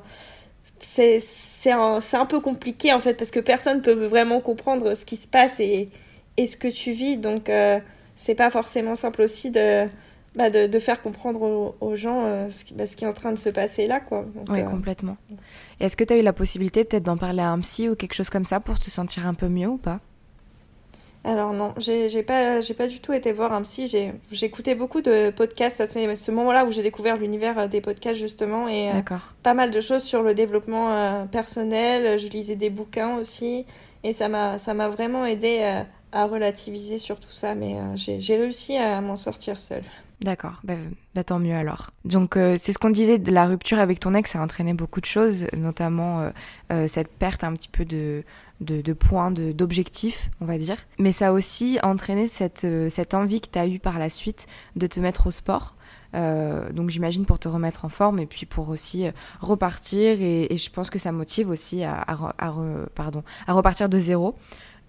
c'est 0.80 1.20
c'est 1.20 1.72
un, 1.72 2.00
un 2.14 2.26
peu 2.26 2.40
compliqué 2.40 2.94
en 2.94 3.00
fait 3.00 3.16
parce 3.16 3.32
que 3.32 3.40
personne 3.40 3.82
peut 3.82 4.06
vraiment 4.06 4.40
comprendre 4.40 4.94
ce 4.94 5.04
qui 5.06 5.18
se 5.18 5.28
passe 5.28 5.60
et 5.60 5.90
et 6.38 6.46
ce 6.46 6.58
que 6.58 6.68
tu 6.68 6.92
vis. 6.92 7.18
Donc 7.18 7.50
euh, 7.50 7.80
c'est 8.16 8.36
pas 8.36 8.52
forcément 8.52 8.96
simple 8.96 9.24
aussi 9.24 9.50
de 9.52 9.86
bah 10.38 10.52
de, 10.52 10.68
de, 10.68 10.80
faire 10.80 11.02
comprendre 11.02 11.76
aux, 11.82 11.96
gens 11.96 12.26
euh, 12.26 12.50
ce, 12.52 12.64
qui, 12.64 12.76
bah, 12.76 12.86
ce, 12.86 12.96
qui, 12.96 13.06
est 13.06 13.08
en 13.08 13.14
train 13.14 13.32
de 13.32 13.40
se 13.40 13.50
passer 13.50 13.88
là. 13.88 14.00
Quoi. 14.00 14.24
oui, 14.50 14.64
complètement. 14.66 15.18
Est-ce 15.80 15.98
que 15.98 16.04
tu 16.04 16.14
as 16.14 16.18
eu 16.18 16.22
la 16.22 16.34
possibilité 16.34 16.84
peut-être 16.84 17.04
d'en 17.04 17.18
parler 17.18 17.42
à 17.42 17.50
un 17.50 17.60
psy 17.60 17.90
ou 17.90 17.96
quelque 17.96 18.14
chose 18.14 18.30
comme 18.30 18.46
ça 18.46 18.60
pour 18.60 18.78
te 18.78 18.92
sentir 18.92 19.26
un 19.26 19.34
peu 19.34 19.48
mieux 19.48 19.68
ou 19.68 19.78
pas? 19.78 20.00
Alors 21.24 21.54
non, 21.54 21.74
j'ai 21.80 22.22
pas, 22.22 22.60
pas 22.78 22.88
du 22.88 23.00
tout 23.00 23.14
été 23.14 23.32
voir 23.32 23.52
un 23.52 23.64
psy. 23.64 23.88
J'ai 23.88 24.46
écouté 24.46 24.76
beaucoup 24.76 25.02
de 25.02 25.32
podcasts 25.32 25.82
à 25.82 25.88
ce, 25.88 26.32
moment-là 26.32 26.66
où 26.66 26.72
j'ai 26.72 26.84
découvert 26.84 27.18
l'univers 27.18 27.58
euh, 27.58 27.68
des 27.68 27.82
podcasts 27.82 28.20
justement 28.20 28.70
et 28.70 28.92
pas 29.42 29.56
mal 29.56 29.72
de 29.72 29.82
choses 29.82 30.04
sur 30.04 30.22
le 30.22 30.36
développement 30.36 31.26
personnel. 31.32 32.20
Je 32.20 32.28
lisais 32.28 32.56
des 32.56 32.70
bouquins 32.70 33.18
aussi 33.18 33.66
et 34.04 34.14
ça 34.14 34.30
m'a 34.30 34.90
vraiment 34.90 35.26
aidé 35.26 35.84
à 36.12 36.26
relativiser 36.26 37.00
sur 37.00 37.20
tout 37.20 37.32
ça. 37.32 37.56
Mais 37.56 37.76
j'ai 37.96 38.38
réussi 38.38 38.78
à 38.78 39.02
m'en 39.02 39.16
sortir 39.16 39.58
seule. 39.58 39.84
D'accord, 40.22 40.62
bah, 40.64 40.74
bah, 41.14 41.24
tant 41.24 41.38
mieux 41.38 41.54
alors. 41.54 41.92
Donc 42.04 42.38
euh, 42.38 42.56
c'est 42.58 42.74
ce 42.74 42.80
qu'on 42.80 42.90
disait, 42.90 43.20
de 43.20 43.32
la 43.32 43.46
rupture 43.46 43.78
avec 43.78 44.00
ton 44.00 44.16
ex, 44.16 44.32
ça 44.32 44.40
a 44.40 44.44
entraîné 44.44 44.74
beaucoup 44.74 45.00
de 45.00 45.06
choses, 45.06 45.46
notamment 45.56 46.22
euh, 46.22 46.30
euh, 46.72 46.88
cette 46.88 47.10
perte 47.10 47.44
un 47.44 47.54
petit 47.54 47.68
peu 47.68 47.86
de, 47.86 48.24
de, 48.60 48.82
de 48.82 48.94
points, 48.94 49.30
d'objectifs, 49.30 50.32
on 50.42 50.46
va 50.46 50.58
dire. 50.58 50.78
Mais 50.98 51.12
ça 51.12 51.28
a 51.28 51.32
aussi 51.34 51.78
entraîné 51.84 52.28
cette, 52.28 52.66
cette 52.90 53.14
envie 53.14 53.42
que 53.42 53.50
tu 53.52 53.60
as 53.60 53.68
eue 53.68 53.78
par 53.78 54.00
la 54.00 54.10
suite 54.10 54.48
de 54.76 54.88
te 54.88 55.00
mettre 55.00 55.28
au 55.28 55.32
sport. 55.32 55.76
donc 56.14 56.90
j'imagine 56.90 57.26
pour 57.26 57.38
te 57.38 57.48
remettre 57.48 57.86
en 57.86 57.90
forme 57.90 58.18
et 58.18 58.26
puis 58.26 58.48
pour 58.48 58.70
aussi 58.70 59.06
repartir 59.40 60.20
et, 60.20 60.58
je 60.58 60.70
pense 60.72 60.90
que 60.90 60.98
ça 60.98 61.12
motive 61.12 61.50
aussi 61.52 61.84
à, 61.84 62.02
à, 62.08 62.54
pardon, 62.96 63.24
à 63.46 63.54
repartir 63.54 63.88
de 63.88 64.00
zéro. 64.00 64.36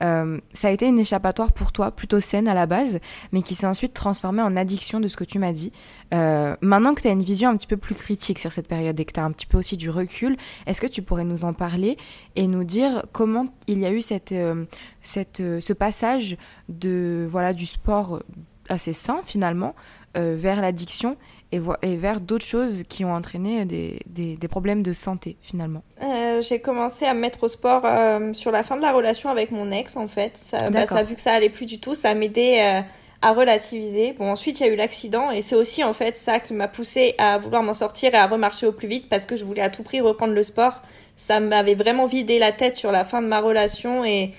Euh, 0.02 0.40
ça 0.52 0.68
a 0.68 0.70
été 0.70 0.86
une 0.86 0.98
échappatoire 0.98 1.52
pour 1.52 1.72
toi, 1.72 1.90
plutôt 1.90 2.20
saine 2.20 2.48
à 2.48 2.54
la 2.54 2.66
base, 2.66 3.00
mais 3.32 3.42
qui 3.42 3.54
s'est 3.54 3.66
ensuite 3.66 3.94
transformée 3.94 4.42
en 4.42 4.56
addiction 4.56 5.00
de 5.00 5.08
ce 5.08 5.16
que 5.16 5.24
tu 5.24 5.38
m'as 5.38 5.52
dit. 5.52 5.72
Euh, 6.14 6.56
maintenant 6.60 6.94
que 6.94 7.02
tu 7.02 7.08
as 7.08 7.12
une 7.12 7.22
vision 7.22 7.50
un 7.50 7.56
petit 7.56 7.66
peu 7.66 7.76
plus 7.76 7.94
critique 7.94 8.38
sur 8.38 8.52
cette 8.52 8.68
période 8.68 8.98
et 8.98 9.04
que 9.04 9.12
tu 9.12 9.20
as 9.20 9.24
un 9.24 9.32
petit 9.32 9.46
peu 9.46 9.58
aussi 9.58 9.76
du 9.76 9.90
recul, 9.90 10.36
est-ce 10.66 10.80
que 10.80 10.86
tu 10.86 11.02
pourrais 11.02 11.24
nous 11.24 11.44
en 11.44 11.52
parler 11.52 11.96
et 12.36 12.46
nous 12.46 12.64
dire 12.64 13.02
comment 13.12 13.46
il 13.66 13.78
y 13.80 13.86
a 13.86 13.92
eu 13.92 14.00
euh, 14.32 14.64
ce 15.00 15.72
passage 15.72 16.36
de, 16.68 17.26
voilà, 17.28 17.52
du 17.52 17.66
sport 17.66 18.22
assez 18.68 18.92
sain 18.92 19.20
finalement 19.24 19.74
vers 20.14 20.60
l'addiction 20.60 21.16
et, 21.52 21.60
et 21.82 21.96
vers 21.96 22.20
d'autres 22.20 22.44
choses 22.44 22.82
qui 22.88 23.04
ont 23.04 23.14
entraîné 23.14 23.64
des, 23.64 24.00
des, 24.06 24.36
des 24.36 24.48
problèmes 24.48 24.82
de 24.82 24.92
santé 24.92 25.36
finalement 25.40 25.82
euh, 26.02 26.42
J'ai 26.42 26.60
commencé 26.60 27.06
à 27.06 27.14
me 27.14 27.20
mettre 27.20 27.44
au 27.44 27.48
sport 27.48 27.82
euh, 27.84 28.32
sur 28.34 28.50
la 28.50 28.62
fin 28.62 28.76
de 28.76 28.82
la 28.82 28.92
relation 28.92 29.30
avec 29.30 29.50
mon 29.50 29.70
ex 29.70 29.96
en 29.96 30.08
fait. 30.08 30.36
Ça, 30.36 30.70
bah, 30.70 30.86
ça 30.86 31.02
vu 31.02 31.14
que 31.14 31.20
ça 31.20 31.32
allait 31.32 31.48
plus 31.48 31.66
du 31.66 31.80
tout, 31.80 31.94
ça 31.94 32.14
m'aidait 32.14 32.62
euh, 32.62 32.80
à 33.22 33.32
relativiser. 33.32 34.12
Bon 34.12 34.30
ensuite 34.30 34.60
il 34.60 34.66
y 34.66 34.68
a 34.68 34.72
eu 34.72 34.76
l'accident 34.76 35.30
et 35.30 35.40
c'est 35.40 35.56
aussi 35.56 35.82
en 35.82 35.94
fait 35.94 36.16
ça 36.16 36.38
qui 36.38 36.52
m'a 36.52 36.68
poussé 36.68 37.14
à 37.18 37.38
vouloir 37.38 37.62
m'en 37.62 37.72
sortir 37.72 38.14
et 38.14 38.18
à 38.18 38.26
remarcher 38.26 38.66
au 38.66 38.72
plus 38.72 38.88
vite 38.88 39.08
parce 39.08 39.24
que 39.24 39.34
je 39.34 39.44
voulais 39.44 39.62
à 39.62 39.70
tout 39.70 39.82
prix 39.82 40.00
reprendre 40.00 40.34
le 40.34 40.42
sport. 40.42 40.82
Ça 41.16 41.40
m'avait 41.40 41.74
vraiment 41.74 42.06
vidé 42.06 42.38
la 42.38 42.52
tête 42.52 42.76
sur 42.76 42.92
la 42.92 43.04
fin 43.04 43.22
de 43.22 43.26
ma 43.26 43.40
relation 43.40 44.04
et, 44.04 44.32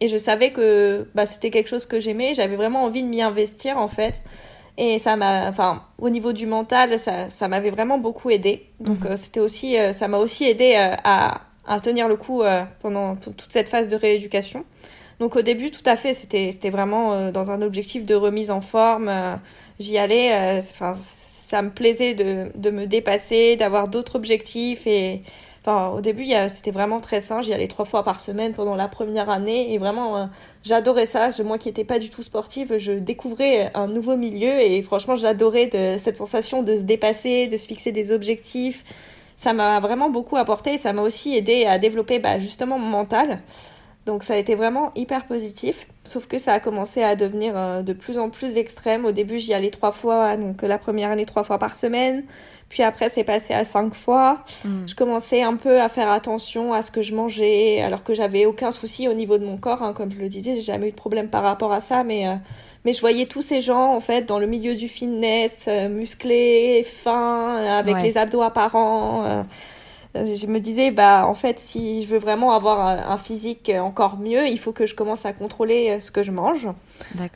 et 0.00 0.08
je 0.08 0.16
savais 0.16 0.50
que 0.50 1.08
bah, 1.14 1.26
c'était 1.26 1.50
quelque 1.50 1.68
chose 1.68 1.86
que 1.86 2.00
j'aimais. 2.00 2.34
J'avais 2.34 2.56
vraiment 2.56 2.82
envie 2.82 3.02
de 3.02 3.08
m'y 3.08 3.22
investir 3.22 3.78
en 3.78 3.88
fait. 3.88 4.22
Et 4.78 4.98
ça 4.98 5.16
m'a, 5.16 5.48
enfin, 5.48 5.82
au 5.98 6.10
niveau 6.10 6.32
du 6.32 6.46
mental, 6.46 6.98
ça, 6.98 7.30
ça 7.30 7.48
m'avait 7.48 7.70
vraiment 7.70 7.98
beaucoup 7.98 8.30
aidé. 8.30 8.66
Donc, 8.80 9.00
mhm. 9.00 9.06
euh, 9.12 9.16
c'était 9.16 9.40
aussi, 9.40 9.78
euh, 9.78 9.92
ça 9.92 10.06
m'a 10.06 10.18
aussi 10.18 10.44
aidé 10.44 10.74
euh, 10.76 10.94
à, 11.02 11.40
à, 11.66 11.80
tenir 11.80 12.08
le 12.08 12.16
coup 12.16 12.42
pendant 12.80 13.16
toute 13.16 13.46
cette 13.48 13.68
phase 13.68 13.88
de 13.88 13.96
rééducation. 13.96 14.64
Donc, 15.18 15.34
au 15.34 15.42
début, 15.42 15.70
tout 15.70 15.82
à 15.86 15.96
fait, 15.96 16.12
c'était, 16.12 16.52
c'était 16.52 16.68
vraiment 16.70 17.30
dans 17.30 17.50
un 17.50 17.62
objectif 17.62 18.04
de 18.04 18.14
remise 18.14 18.50
en 18.50 18.60
forme. 18.60 19.10
J'y 19.80 19.96
allais, 19.96 20.58
enfin, 20.58 20.94
ça 21.46 21.62
me 21.62 21.70
plaisait 21.70 22.14
de, 22.14 22.50
de 22.54 22.70
me 22.70 22.86
dépasser, 22.86 23.56
d'avoir 23.56 23.88
d'autres 23.88 24.16
objectifs 24.16 24.86
et, 24.86 25.22
au 25.66 26.00
début, 26.00 26.26
c'était 26.48 26.70
vraiment 26.70 27.00
très 27.00 27.20
sain. 27.20 27.40
J'y 27.40 27.52
allais 27.52 27.66
trois 27.66 27.84
fois 27.84 28.04
par 28.04 28.20
semaine 28.20 28.52
pendant 28.52 28.76
la 28.76 28.86
première 28.88 29.28
année 29.28 29.72
et 29.72 29.78
vraiment, 29.78 30.16
euh, 30.16 30.26
j'adorais 30.62 31.06
ça. 31.06 31.30
moi 31.44 31.58
qui 31.58 31.68
n'étais 31.68 31.84
pas 31.84 31.98
du 31.98 32.08
tout 32.08 32.22
sportive, 32.22 32.76
je 32.78 32.92
découvrais 32.92 33.70
un 33.74 33.88
nouveau 33.88 34.16
milieu 34.16 34.60
et 34.60 34.80
franchement, 34.82 35.16
j'adorais 35.16 35.70
cette 35.98 36.16
sensation 36.16 36.62
de 36.62 36.76
se 36.76 36.82
dépasser, 36.82 37.48
de 37.48 37.56
se 37.56 37.66
fixer 37.66 37.90
des 37.90 38.12
objectifs. 38.12 38.84
Ça 39.36 39.52
m'a 39.52 39.80
vraiment 39.80 40.08
beaucoup 40.08 40.36
apporté 40.36 40.74
et 40.74 40.78
ça 40.78 40.92
m'a 40.92 41.02
aussi 41.02 41.36
aidé 41.36 41.66
à 41.66 41.78
développer 41.78 42.20
bah, 42.20 42.38
justement 42.38 42.78
mon 42.78 42.88
mental. 42.88 43.40
Donc 44.06 44.22
ça 44.22 44.34
a 44.34 44.36
été 44.36 44.54
vraiment 44.54 44.92
hyper 44.94 45.26
positif. 45.26 45.88
Sauf 46.04 46.26
que 46.28 46.38
ça 46.38 46.52
a 46.52 46.60
commencé 46.60 47.02
à 47.02 47.16
devenir 47.16 47.54
euh, 47.56 47.82
de 47.82 47.92
plus 47.92 48.18
en 48.18 48.30
plus 48.30 48.56
extrême. 48.56 49.04
Au 49.04 49.10
début, 49.10 49.40
j'y 49.40 49.52
allais 49.52 49.70
trois 49.70 49.90
fois, 49.90 50.36
donc 50.36 50.62
la 50.62 50.78
première 50.78 51.10
année 51.10 51.26
trois 51.26 51.42
fois 51.42 51.58
par 51.58 51.74
semaine. 51.74 52.22
Puis 52.68 52.84
après, 52.84 53.08
c'est 53.08 53.24
passé 53.24 53.52
à 53.52 53.64
cinq 53.64 53.94
fois. 53.94 54.44
Hmm. 54.64 54.86
Je 54.86 54.94
commençais 54.94 55.42
un 55.42 55.56
peu 55.56 55.80
à 55.80 55.88
faire 55.88 56.08
attention 56.08 56.72
à 56.72 56.82
ce 56.82 56.92
que 56.92 57.02
je 57.02 57.14
mangeais, 57.16 57.82
alors 57.82 58.04
que 58.04 58.14
j'avais 58.14 58.46
aucun 58.46 58.70
souci 58.70 59.08
au 59.08 59.12
niveau 59.12 59.38
de 59.38 59.44
mon 59.44 59.56
corps. 59.56 59.82
Hein, 59.82 59.92
comme 59.92 60.12
je 60.12 60.18
le 60.18 60.28
disais, 60.28 60.54
j'ai 60.54 60.62
jamais 60.62 60.88
eu 60.88 60.92
de 60.92 60.96
problème 60.96 61.28
par 61.28 61.42
rapport 61.42 61.72
à 61.72 61.80
ça, 61.80 62.04
mais 62.04 62.28
euh, 62.28 62.34
mais 62.84 62.92
je 62.92 63.00
voyais 63.00 63.26
tous 63.26 63.42
ces 63.42 63.60
gens 63.60 63.92
en 63.92 64.00
fait 64.00 64.22
dans 64.22 64.38
le 64.38 64.46
milieu 64.46 64.76
du 64.76 64.86
fitness, 64.86 65.64
euh, 65.66 65.88
musclés, 65.88 66.84
fins, 66.84 67.56
avec 67.78 68.00
les 68.02 68.16
abdos 68.16 68.42
apparents 68.42 69.44
je 70.24 70.46
me 70.46 70.60
disais 70.60 70.90
bah 70.90 71.26
en 71.26 71.34
fait 71.34 71.58
si 71.58 72.02
je 72.02 72.08
veux 72.08 72.18
vraiment 72.18 72.52
avoir 72.52 72.86
un 72.86 73.16
physique 73.16 73.70
encore 73.74 74.18
mieux 74.18 74.46
il 74.46 74.58
faut 74.58 74.72
que 74.72 74.86
je 74.86 74.94
commence 74.94 75.26
à 75.26 75.32
contrôler 75.32 75.90
euh, 75.90 76.00
ce 76.00 76.10
que 76.10 76.22
je 76.22 76.30
mange. 76.30 76.68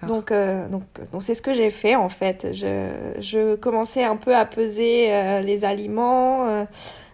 Donc 0.06 0.30
euh, 0.30 0.68
donc 0.68 0.84
donc 1.12 1.22
c'est 1.22 1.34
ce 1.34 1.42
que 1.42 1.52
j'ai 1.52 1.70
fait 1.70 1.96
en 1.96 2.08
fait. 2.08 2.48
Je 2.52 2.90
je 3.18 3.56
commençais 3.56 4.04
un 4.04 4.16
peu 4.16 4.34
à 4.34 4.44
peser 4.44 5.12
euh, 5.12 5.40
les 5.40 5.64
aliments 5.64 6.66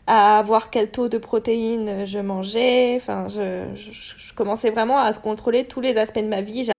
à 0.06 0.42
voir 0.46 0.70
quel 0.70 0.90
taux 0.90 1.08
de 1.08 1.18
protéines 1.18 2.04
je 2.06 2.18
mangeais. 2.18 2.94
Enfin 2.96 3.26
je, 3.28 3.64
je, 3.74 3.90
je 3.92 4.34
commençais 4.34 4.70
vraiment 4.70 4.98
à 4.98 5.12
contrôler 5.14 5.64
tous 5.64 5.80
les 5.80 5.98
aspects 5.98 6.18
de 6.18 6.28
ma 6.28 6.42
vie. 6.42 6.70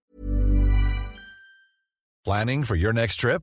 Planning 2.24 2.64
for 2.64 2.76
your 2.76 2.92
next 2.92 3.20
trip? 3.20 3.42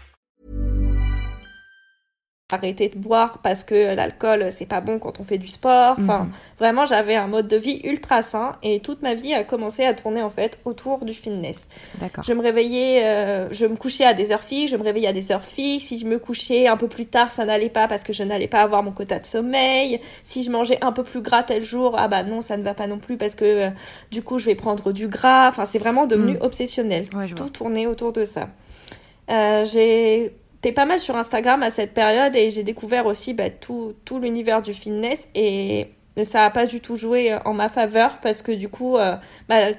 Arrêter 2.51 2.89
de 2.89 2.97
boire 2.97 3.39
parce 3.43 3.63
que 3.63 3.95
l'alcool 3.95 4.47
c'est 4.51 4.65
pas 4.65 4.81
bon 4.81 4.99
quand 4.99 5.19
on 5.19 5.23
fait 5.23 5.37
du 5.37 5.47
sport. 5.47 5.95
Enfin, 5.99 6.19
Mhm. 6.23 6.31
vraiment 6.59 6.85
j'avais 6.85 7.15
un 7.15 7.27
mode 7.27 7.47
de 7.47 7.57
vie 7.57 7.81
ultra 7.83 8.21
sain 8.21 8.55
et 8.63 8.79
toute 8.79 9.01
ma 9.01 9.13
vie 9.13 9.33
a 9.33 9.43
commencé 9.43 9.83
à 9.85 9.93
tourner 9.93 10.21
en 10.21 10.29
fait 10.29 10.59
autour 10.65 11.05
du 11.05 11.13
fitness. 11.13 11.67
D'accord. 11.99 12.23
Je 12.23 12.33
me 12.33 12.41
réveillais, 12.41 13.03
euh, 13.05 13.47
je 13.51 13.65
me 13.65 13.75
couchais 13.75 14.05
à 14.05 14.13
des 14.13 14.31
heures 14.31 14.43
fixes, 14.43 14.71
je 14.71 14.77
me 14.77 14.83
réveillais 14.83 15.07
à 15.07 15.13
des 15.13 15.31
heures 15.31 15.43
fixes. 15.45 15.85
Si 15.85 15.97
je 15.97 16.05
me 16.05 16.19
couchais 16.19 16.67
un 16.67 16.77
peu 16.77 16.87
plus 16.87 17.05
tard, 17.05 17.29
ça 17.31 17.45
n'allait 17.45 17.69
pas 17.69 17.87
parce 17.87 18.03
que 18.03 18.13
je 18.13 18.23
n'allais 18.23 18.47
pas 18.47 18.61
avoir 18.61 18.83
mon 18.83 18.91
quota 18.91 19.19
de 19.19 19.25
sommeil. 19.25 19.99
Si 20.23 20.43
je 20.43 20.51
mangeais 20.51 20.77
un 20.81 20.91
peu 20.91 21.03
plus 21.03 21.21
gras 21.21 21.43
tel 21.43 21.63
jour, 21.63 21.95
ah 21.97 22.07
bah 22.07 22.23
non, 22.23 22.41
ça 22.41 22.57
ne 22.57 22.63
va 22.63 22.73
pas 22.73 22.87
non 22.87 22.97
plus 22.99 23.17
parce 23.17 23.35
que 23.35 23.45
euh, 23.45 23.69
du 24.11 24.21
coup 24.23 24.37
je 24.39 24.45
vais 24.45 24.55
prendre 24.55 24.91
du 24.91 25.07
gras. 25.07 25.47
Enfin, 25.49 25.65
c'est 25.65 25.79
vraiment 25.79 26.05
devenu 26.05 26.33
Mm. 26.33 26.41
obsessionnel. 26.41 27.05
Ouais. 27.15 27.27
Tout 27.27 27.49
tournait 27.49 27.85
autour 27.87 28.11
de 28.13 28.25
ça. 28.25 28.49
Euh, 29.29 29.63
j'ai 29.65 30.33
été 30.61 30.71
pas 30.71 30.85
mal 30.85 30.99
sur 30.99 31.15
Instagram 31.15 31.63
à 31.63 31.71
cette 31.71 31.93
période 31.93 32.35
et 32.35 32.51
j'ai 32.51 32.63
découvert 32.63 33.05
aussi 33.07 33.33
bah, 33.33 33.49
tout, 33.49 33.93
tout 34.05 34.19
l'univers 34.19 34.61
du 34.61 34.73
fitness 34.73 35.27
et 35.33 35.87
ça 36.23 36.45
a 36.45 36.49
pas 36.51 36.65
du 36.67 36.81
tout 36.81 36.95
joué 36.95 37.31
euh, 37.33 37.39
en 37.45 37.53
ma 37.53 37.67
faveur 37.69 38.19
parce 38.21 38.41
que 38.41 38.51
du 38.51 38.69
coup, 38.69 38.97
euh, 38.97 39.15
bah, 39.49 39.69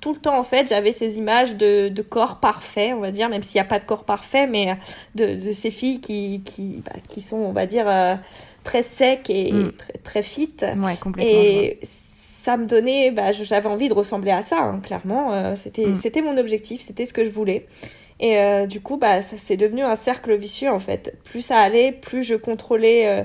tout 0.00 0.12
le 0.12 0.18
temps 0.18 0.36
en 0.36 0.42
fait, 0.42 0.68
j'avais 0.68 0.90
ces 0.90 1.16
images 1.18 1.56
de, 1.56 1.88
de 1.88 2.02
corps 2.02 2.40
parfait, 2.40 2.92
on 2.92 2.98
va 2.98 3.12
dire, 3.12 3.28
même 3.28 3.42
s'il 3.42 3.58
n'y 3.60 3.64
a 3.64 3.68
pas 3.68 3.78
de 3.78 3.84
corps 3.84 4.02
parfait, 4.04 4.48
mais 4.48 4.70
euh, 4.70 4.74
de, 5.14 5.46
de 5.46 5.52
ces 5.52 5.70
filles 5.70 6.00
qui, 6.00 6.40
qui, 6.44 6.82
bah, 6.84 6.98
qui 7.08 7.20
sont, 7.20 7.36
on 7.36 7.52
va 7.52 7.66
dire, 7.66 7.88
euh, 7.88 8.16
très 8.64 8.82
secs 8.82 9.30
et 9.30 9.52
Mm. 9.52 9.72
très, 9.78 9.92
très 10.02 10.22
fit. 10.24 10.56
Ouais, 10.60 10.96
complètement. 11.00 11.42
Et 11.42 11.78
ça 11.84 12.56
me 12.56 12.66
donnait, 12.66 13.12
bah, 13.12 13.30
j'avais 13.30 13.68
envie 13.68 13.88
de 13.88 13.94
ressembler 13.94 14.32
à 14.32 14.42
ça, 14.42 14.58
hein, 14.58 14.80
clairement. 14.82 15.32
Euh, 15.32 15.54
c'était, 15.54 15.86
Mm. 15.86 15.94
c'était 15.94 16.22
mon 16.22 16.36
objectif, 16.36 16.80
c'était 16.80 17.06
ce 17.06 17.12
que 17.12 17.22
je 17.22 17.30
voulais. 17.30 17.66
Et 18.22 18.38
euh, 18.38 18.66
du 18.66 18.80
coup, 18.80 18.96
bah, 18.96 19.20
ça 19.20 19.36
c'est 19.36 19.56
devenu 19.56 19.82
un 19.82 19.96
cercle 19.96 20.34
vicieux 20.36 20.70
en 20.70 20.78
fait. 20.78 21.18
Plus 21.24 21.42
ça 21.42 21.58
allait, 21.58 21.90
plus 21.90 22.22
je 22.22 22.36
contrôlais 22.36 23.08
euh, 23.08 23.24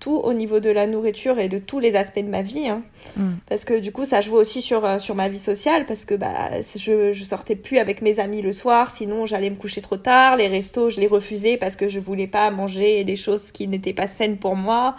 tout 0.00 0.16
au 0.16 0.32
niveau 0.32 0.58
de 0.58 0.70
la 0.70 0.86
nourriture 0.86 1.38
et 1.38 1.48
de 1.48 1.58
tous 1.58 1.80
les 1.80 1.96
aspects 1.96 2.18
de 2.18 2.30
ma 2.30 2.40
vie. 2.40 2.66
hein. 2.66 2.82
Mm. 3.16 3.32
Parce 3.46 3.66
que 3.66 3.78
du 3.78 3.92
coup, 3.92 4.06
ça 4.06 4.22
jouait 4.22 4.38
aussi 4.38 4.62
sur, 4.62 4.86
euh, 4.86 4.98
sur 4.98 5.14
ma 5.14 5.28
vie 5.28 5.38
sociale, 5.38 5.84
parce 5.84 6.06
que 6.06 6.14
bah, 6.14 6.62
je, 6.74 7.12
je 7.12 7.24
sortais 7.24 7.56
plus 7.56 7.76
avec 7.76 8.00
mes 8.00 8.20
amis 8.20 8.40
le 8.40 8.52
soir, 8.54 8.90
sinon 8.90 9.26
j'allais 9.26 9.50
me 9.50 9.56
coucher 9.56 9.82
trop 9.82 9.98
tard. 9.98 10.36
Les 10.36 10.48
restos, 10.48 10.88
je 10.88 10.98
les 10.98 11.08
refusais 11.08 11.58
parce 11.58 11.76
que 11.76 11.90
je 11.90 12.00
voulais 12.00 12.26
pas 12.26 12.50
manger 12.50 13.04
des 13.04 13.16
choses 13.16 13.52
qui 13.52 13.68
n'étaient 13.68 13.92
pas 13.92 14.08
saines 14.08 14.38
pour 14.38 14.56
moi. 14.56 14.96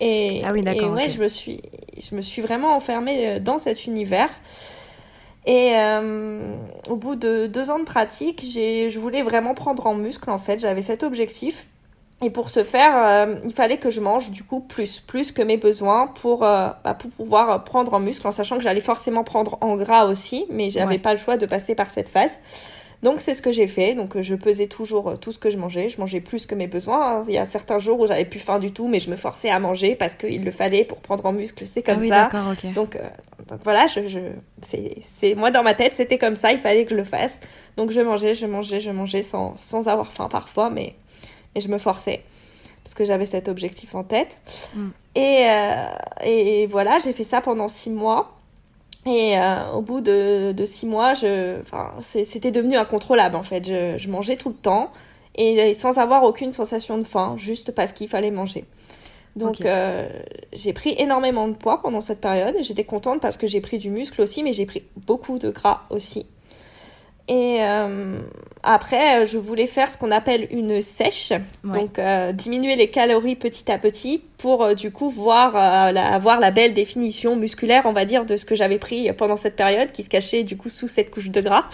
Et, 0.00 0.42
Ah 0.44 0.52
oui, 0.52 0.64
et 0.66 0.84
ouais, 0.84 1.10
je, 1.10 1.20
me 1.20 1.28
suis, 1.28 1.60
je 1.96 2.16
me 2.16 2.22
suis 2.22 2.42
vraiment 2.42 2.74
enfermée 2.74 3.38
dans 3.38 3.58
cet 3.58 3.84
univers. 3.84 4.30
Et 5.46 5.72
euh, 5.74 6.54
au 6.88 6.96
bout 6.96 7.16
de 7.16 7.46
deux 7.46 7.70
ans 7.70 7.78
de 7.78 7.84
pratique, 7.84 8.42
je 8.44 8.98
voulais 8.98 9.22
vraiment 9.22 9.54
prendre 9.54 9.86
en 9.86 9.94
muscle 9.94 10.28
en 10.30 10.38
fait. 10.38 10.58
J'avais 10.60 10.82
cet 10.82 11.02
objectif. 11.02 11.66
Et 12.22 12.28
pour 12.28 12.50
ce 12.50 12.62
faire, 12.64 12.92
euh, 13.02 13.36
il 13.46 13.52
fallait 13.52 13.78
que 13.78 13.88
je 13.88 14.02
mange 14.02 14.30
du 14.30 14.44
coup 14.44 14.60
plus, 14.60 15.00
plus 15.00 15.32
que 15.32 15.40
mes 15.40 15.56
besoins 15.56 16.06
pour, 16.06 16.44
euh, 16.44 16.68
bah, 16.84 16.92
pour 16.92 17.10
pouvoir 17.12 17.64
prendre 17.64 17.94
en 17.94 18.00
muscle, 18.00 18.26
en 18.28 18.30
sachant 18.30 18.56
que 18.58 18.62
j'allais 18.62 18.82
forcément 18.82 19.24
prendre 19.24 19.56
en 19.62 19.74
gras 19.76 20.04
aussi, 20.04 20.44
mais 20.50 20.68
j'avais 20.68 20.86
Ouais. 20.96 20.98
pas 20.98 21.12
le 21.12 21.18
choix 21.18 21.38
de 21.38 21.46
passer 21.46 21.74
par 21.74 21.88
cette 21.88 22.10
phase. 22.10 22.32
Donc 23.02 23.22
c'est 23.22 23.32
ce 23.32 23.40
que 23.40 23.50
j'ai 23.50 23.66
fait. 23.66 23.94
Donc 23.94 24.20
je 24.20 24.34
pesais 24.34 24.66
toujours 24.66 25.18
tout 25.18 25.32
ce 25.32 25.38
que 25.38 25.48
je 25.48 25.56
mangeais. 25.56 25.88
Je 25.88 25.98
mangeais 25.98 26.20
plus 26.20 26.44
que 26.44 26.54
mes 26.54 26.66
besoins. 26.66 27.24
Il 27.26 27.32
y 27.32 27.38
a 27.38 27.46
certains 27.46 27.78
jours 27.78 27.98
où 28.00 28.06
j'avais 28.06 28.26
plus 28.26 28.38
faim 28.40 28.58
du 28.58 28.72
tout, 28.72 28.86
mais 28.88 29.00
je 29.00 29.10
me 29.10 29.16
forçais 29.16 29.48
à 29.48 29.58
manger 29.58 29.94
parce 29.94 30.14
qu'il 30.14 30.44
le 30.44 30.50
fallait 30.50 30.84
pour 30.84 30.98
prendre 31.00 31.24
en 31.24 31.32
muscle. 31.32 31.66
C'est 31.66 31.82
Ah 31.86 31.92
comme 31.94 32.02
oui, 32.02 32.08
ça. 32.10 32.24
d'accord, 32.24 32.52
ok. 32.52 32.70
Donc, 32.74 32.96
euh, 32.96 33.08
donc 33.50 33.60
voilà, 33.64 33.86
je, 33.88 34.06
je, 34.06 34.20
c'est, 34.62 35.34
moi 35.34 35.50
dans 35.50 35.64
ma 35.64 35.74
tête, 35.74 35.94
c'était 35.94 36.18
comme 36.18 36.36
ça, 36.36 36.52
il 36.52 36.58
fallait 36.58 36.84
que 36.84 36.90
je 36.90 36.96
le 36.96 37.04
fasse. 37.04 37.40
Donc 37.76 37.90
je 37.90 38.00
mangeais, 38.00 38.34
je 38.34 38.46
mangeais, 38.46 38.78
je 38.78 38.90
mangeais 38.92 39.22
sans, 39.22 39.56
sans 39.56 39.88
avoir 39.88 40.12
faim 40.12 40.28
parfois, 40.30 40.70
mais, 40.70 40.94
mais 41.54 41.60
je 41.60 41.68
me 41.68 41.78
forçais 41.78 42.22
parce 42.84 42.94
que 42.94 43.04
j'avais 43.04 43.26
cet 43.26 43.48
objectif 43.48 43.94
en 43.94 44.04
tête. 44.04 44.40
Mm. 44.74 44.88
Et, 45.16 45.50
euh, 45.50 45.86
et 46.24 46.66
voilà, 46.68 46.98
j'ai 47.00 47.12
fait 47.12 47.24
ça 47.24 47.40
pendant 47.40 47.68
six 47.68 47.90
mois. 47.90 48.36
Et 49.06 49.38
euh, 49.38 49.72
au 49.72 49.80
bout 49.80 50.00
de, 50.00 50.52
de 50.52 50.64
six 50.64 50.86
mois, 50.86 51.14
c'était 52.00 52.50
devenu 52.50 52.76
incontrôlable 52.76 53.34
en 53.34 53.42
fait. 53.42 53.66
Je, 53.66 53.96
je 53.96 54.08
mangeais 54.10 54.36
tout 54.36 54.50
le 54.50 54.54
temps 54.54 54.92
et 55.34 55.72
sans 55.74 55.98
avoir 55.98 56.22
aucune 56.24 56.52
sensation 56.52 56.98
de 56.98 57.04
faim, 57.04 57.34
juste 57.38 57.72
parce 57.72 57.92
qu'il 57.92 58.08
fallait 58.08 58.30
manger. 58.30 58.64
Donc 59.36 59.64
euh, 59.64 60.08
j'ai 60.52 60.72
pris 60.72 60.94
énormément 60.98 61.46
de 61.48 61.54
poids 61.54 61.80
pendant 61.82 62.00
cette 62.00 62.20
période 62.20 62.54
et 62.56 62.62
j'étais 62.62 62.84
contente 62.84 63.20
parce 63.20 63.36
que 63.36 63.46
j'ai 63.46 63.60
pris 63.60 63.78
du 63.78 63.90
muscle 63.90 64.20
aussi, 64.20 64.42
mais 64.42 64.52
j'ai 64.52 64.66
pris 64.66 64.82
beaucoup 65.06 65.38
de 65.38 65.50
gras 65.50 65.82
aussi. 65.90 66.26
Et 67.28 67.62
euh, 67.62 68.20
après, 68.64 69.24
je 69.24 69.38
voulais 69.38 69.68
faire 69.68 69.88
ce 69.88 69.96
qu'on 69.96 70.10
appelle 70.10 70.48
une 70.50 70.80
sèche, 70.80 71.30
Ouais. 71.62 71.80
donc 71.80 72.00
euh, 72.00 72.32
diminuer 72.32 72.74
les 72.74 72.88
calories 72.90 73.36
petit 73.36 73.70
à 73.70 73.78
petit 73.78 74.24
pour 74.38 74.64
euh, 74.64 74.74
du 74.74 74.90
coup 74.90 75.10
voir 75.10 75.54
euh, 75.54 75.92
la, 75.92 76.12
avoir 76.12 76.40
la 76.40 76.50
belle 76.50 76.74
définition 76.74 77.36
musculaire, 77.36 77.82
on 77.84 77.92
va 77.92 78.04
dire, 78.04 78.26
de 78.26 78.36
ce 78.36 78.44
que 78.44 78.56
j'avais 78.56 78.78
pris 78.78 79.12
pendant 79.12 79.36
cette 79.36 79.54
période 79.54 79.92
qui 79.92 80.02
se 80.02 80.08
cachait 80.08 80.42
du 80.42 80.56
coup 80.56 80.68
sous 80.68 80.88
cette 80.88 81.12
couche 81.12 81.30
de 81.30 81.40
gras. 81.40 81.66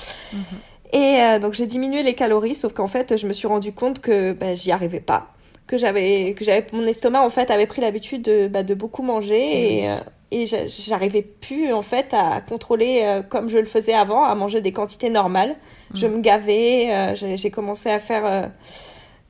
Et 0.93 0.99
euh, 1.23 1.39
donc 1.39 1.55
j'ai 1.55 1.67
diminué 1.67 2.03
les 2.03 2.13
calories, 2.15 2.55
sauf 2.55 2.75
qu'en 2.75 2.87
fait, 2.87 3.17
je 3.17 3.27
me 3.27 3.33
suis 3.33 3.49
rendu 3.49 3.73
compte 3.73 4.01
que 4.01 4.33
bah, 4.33 4.55
j'y 4.55 4.73
arrivais 4.73 5.01
pas, 5.01 5.29
que 5.67 5.77
j'avais, 5.79 6.35
que 6.37 6.45
j'avais, 6.45 6.65
mon 6.73 6.87
estomac 6.87 7.23
en 7.23 7.31
fait 7.31 7.51
avait 7.51 7.67
pris 7.67 7.81
l'habitude 7.83 8.23
de, 8.23 8.49
bah, 8.49 8.63
de 8.63 8.75
beaucoup 8.75 9.03
manger 9.03 9.79
et, 9.81 9.89
euh, 9.91 9.97
et 10.31 10.47
j'a- 10.47 10.67
j'arrivais 10.67 11.23
plus 11.23 11.73
en 11.73 11.83
fait 11.83 12.13
à 12.15 12.41
contrôler 12.41 13.01
euh, 13.05 13.23
comme 13.23 13.49
je 13.49 13.59
le 13.59 13.65
faisais 13.67 13.95
avant, 13.95 14.25
à 14.25 14.35
manger 14.35 14.61
des 14.61 14.73
quantités 14.73 15.11
normales. 15.11 15.57
Je 15.95 16.07
me 16.09 16.21
gavais, 16.21 16.89
euh, 16.93 17.15
j'ai, 17.15 17.51
commencé 17.51 17.89
à 17.91 17.99
faire 18.01 18.27
euh, 18.27 18.43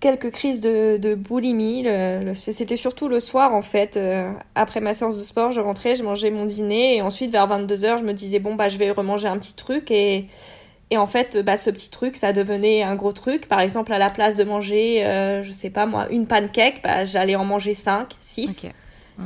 quelques 0.01 0.31
crises 0.31 0.61
de, 0.61 0.97
de 0.99 1.15
boulimie. 1.15 1.87
C'était 2.35 2.77
surtout 2.77 3.09
le 3.09 3.21
soir 3.21 3.55
en 3.55 3.63
fait. 3.63 3.97
euh, 3.97 4.31
après 4.55 4.81
ma 4.81 4.95
séance 4.95 5.17
de 5.19 5.23
sport, 5.25 5.53
je 5.53 5.61
rentrais, 5.61 5.97
je 5.97 6.03
mangeais 6.03 6.31
mon 6.31 6.45
dîner 6.45 6.97
et 6.97 7.03
ensuite 7.03 7.31
vers 7.31 7.47
22h, 7.47 7.99
je 7.99 8.05
me 8.05 8.13
disais 8.13 8.39
bon 8.39 8.55
bah 8.55 8.69
je 8.69 8.79
vais 8.79 8.91
remanger 8.91 9.29
un 9.29 9.39
petit 9.39 9.55
truc 9.55 9.91
et 9.91 10.27
et 10.91 10.97
en 10.99 11.07
fait, 11.07 11.39
bah, 11.39 11.57
ce 11.57 11.71
petit 11.71 11.91
truc, 11.91 12.17
ça 12.17 12.33
devenait 12.33 12.83
un 12.83 12.95
gros 12.95 13.13
truc. 13.13 13.49
Par 13.49 13.61
exemple, 13.61 13.93
à 13.93 13.99
la 13.99 14.09
place 14.09 14.37
de 14.37 14.45
manger, 14.45 15.05
euh, 15.05 15.43
je 15.43 15.51
sais 15.51 15.71
pas 15.71 15.87
moi, 15.87 16.07
une 16.11 16.27
pancake, 16.27 16.81
bah, 16.83 17.05
j'allais 17.05 17.35
en 17.35 17.45
manger 17.45 17.75
5, 17.75 18.09
6. 18.21 18.65
Ok. 18.65 18.73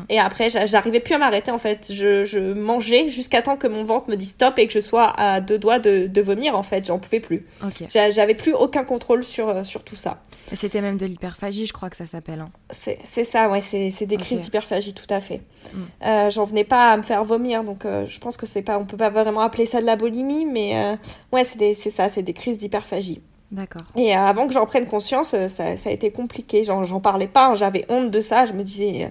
Et 0.08 0.18
après, 0.18 0.48
j'arrivais 0.48 1.00
plus 1.00 1.14
à 1.14 1.18
m'arrêter 1.18 1.50
en 1.50 1.58
fait. 1.58 1.92
Je, 1.92 2.24
je 2.24 2.38
mangeais 2.38 3.08
jusqu'à 3.08 3.42
temps 3.42 3.56
que 3.56 3.66
mon 3.66 3.84
ventre 3.84 4.08
me 4.08 4.16
dise 4.16 4.30
stop 4.30 4.58
et 4.58 4.66
que 4.66 4.72
je 4.72 4.80
sois 4.80 5.12
à 5.18 5.40
deux 5.40 5.58
doigts 5.58 5.78
de, 5.78 6.06
de 6.06 6.20
vomir 6.20 6.56
en 6.56 6.62
fait. 6.62 6.86
J'en 6.86 6.98
pouvais 6.98 7.20
plus. 7.20 7.44
J'avais 7.88 8.34
plus 8.34 8.52
aucun 8.52 8.84
contrôle 8.84 9.24
sur, 9.24 9.48
euh, 9.48 9.64
sur 9.64 9.82
tout 9.82 9.96
ça. 9.96 10.20
C'était 10.52 10.80
même 10.80 10.96
de 10.96 11.06
l'hyperphagie, 11.06 11.66
je 11.66 11.72
crois 11.72 11.90
que 11.90 11.96
ça 11.96 12.06
s'appelle. 12.06 12.40
Hein. 12.40 12.50
C'est 12.72 13.24
ça, 13.24 13.48
ouais. 13.48 13.60
C'est 13.60 14.06
des 14.06 14.16
crises 14.16 14.42
d'hyperphagie, 14.42 14.94
tout 14.94 15.12
à 15.12 15.20
fait. 15.20 15.40
Mm. 15.72 15.78
Euh, 16.04 16.30
J'en 16.30 16.44
venais 16.44 16.64
pas 16.64 16.92
à 16.92 16.96
me 16.96 17.02
faire 17.02 17.24
vomir, 17.24 17.64
donc 17.64 17.84
euh, 17.84 18.06
je 18.06 18.18
pense 18.18 18.36
que 18.36 18.46
c'est 18.46 18.62
pas, 18.62 18.78
on 18.78 18.84
peut 18.84 18.96
pas 18.96 19.10
vraiment 19.10 19.40
appeler 19.40 19.66
ça 19.66 19.80
de 19.80 19.86
la 19.86 19.96
boulimie, 19.96 20.46
mais 20.46 20.76
euh, 20.76 20.96
ouais, 21.32 21.44
c'est 21.44 21.74
ça, 21.74 22.08
c'est 22.08 22.22
des 22.22 22.32
crises 22.32 22.58
d'hyperphagie. 22.58 23.20
D'accord. 23.50 23.82
Et 23.96 24.14
avant 24.14 24.46
que 24.46 24.52
j'en 24.52 24.66
prenne 24.66 24.86
conscience, 24.86 25.30
ça, 25.30 25.48
ça, 25.48 25.88
a 25.88 25.92
été 25.92 26.12
compliqué. 26.12 26.62
J'en 26.62 27.00
parlais 27.00 27.26
pas, 27.26 27.48
hein. 27.48 27.54
j'avais 27.54 27.84
honte 27.88 28.10
de 28.10 28.20
ça. 28.20 28.46
Je 28.46 28.52
me 28.52 28.62
disais, 28.62 29.10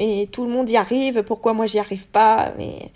mais 0.00 0.28
tout 0.32 0.46
le 0.46 0.50
monde 0.50 0.70
y 0.70 0.78
arrive, 0.78 1.22
pourquoi 1.24 1.52
moi 1.52 1.66
j'y 1.66 1.78
arrive 1.78 2.08
pas? 2.08 2.52
Mais 2.56 2.90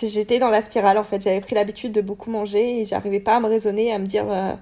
j'étais 0.00 0.38
dans 0.38 0.50
la 0.50 0.60
spirale 0.60 0.98
en 0.98 1.02
fait, 1.04 1.22
j'avais 1.22 1.40
pris 1.40 1.54
l'habitude 1.54 1.92
de 1.92 2.02
beaucoup 2.02 2.30
manger 2.30 2.82
et 2.82 2.84
j'arrivais 2.84 3.18
pas 3.18 3.36
à 3.36 3.40
me 3.40 3.46
raisonner, 3.46 3.92
à 3.92 3.98
me 3.98 4.04
dire 4.04 4.26
euh, 4.28 4.52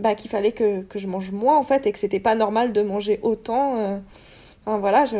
bah, 0.00 0.16
qu'il 0.16 0.30
fallait 0.30 0.50
que, 0.50 0.84
je 0.96 1.06
mange 1.06 1.30
moins 1.30 1.56
en 1.56 1.62
fait 1.62 1.86
et 1.86 1.92
que 1.92 1.98
c'était 1.98 2.18
pas 2.18 2.34
normal 2.34 2.72
de 2.72 2.82
manger 2.82 3.20
autant. 3.22 3.76
Euh. 3.78 3.98
Voilà, 4.66 5.04
je... 5.04 5.16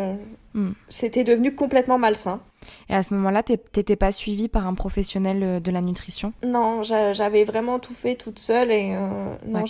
Hmm. 0.55 0.71
c'était 0.89 1.25
devenu 1.25 1.55
complètement 1.55 1.99
malsain. 1.99 2.41
Et 2.89 2.95
à 2.95 3.03
ce 3.03 3.15
moment-là, 3.15 3.43
t'étais 3.43 3.97
pas 3.97 4.13
suivie 4.13 4.49
par 4.49 4.67
un 4.67 4.75
professionnel 4.75 5.43
euh, 5.43 5.61
de 5.61 5.71
la 5.71 5.81
nutrition? 5.81 6.33
Non, 6.43 6.83
j'avais 6.83 7.45
vraiment 7.45 7.79
tout 7.79 7.95
fait 7.95 8.15
toute 8.15 8.39
seule 8.39 8.71
et 8.71 8.95
euh, 8.95 9.35
non, 9.47 9.65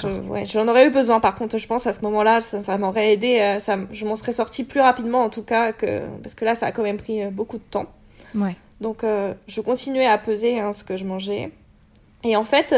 j'en 0.44 0.68
aurais 0.68 0.86
eu 0.86 0.90
besoin. 0.90 1.20
Par 1.20 1.34
contre, 1.34 1.58
je 1.58 1.66
pense 1.66 1.86
à 1.86 1.92
ce 1.92 2.00
moment-là, 2.02 2.40
ça, 2.40 2.78
m'aurait 2.78 3.12
aidé. 3.12 3.40
Euh, 3.40 3.58
ça, 3.58 3.76
je 3.90 4.06
m'en 4.06 4.16
serais 4.16 4.32
sortie 4.32 4.64
plus 4.64 4.80
rapidement 4.80 5.20
en 5.20 5.30
tout 5.30 5.42
cas 5.42 5.72
que 5.72 6.02
parce 6.22 6.34
que 6.34 6.44
là, 6.44 6.54
ça 6.54 6.66
a 6.66 6.72
quand 6.72 6.82
même 6.82 6.98
pris 6.98 7.26
beaucoup 7.26 7.58
de 7.58 7.62
temps. 7.62 7.86
Ouais. 8.34 8.56
Donc, 8.80 9.04
je 9.48 9.60
continuais 9.60 10.06
à 10.06 10.18
peser 10.18 10.60
hein, 10.60 10.72
ce 10.72 10.84
que 10.84 10.96
je 10.96 11.04
mangeais. 11.04 11.50
Et 12.22 12.36
en 12.36 12.44
fait, 12.44 12.72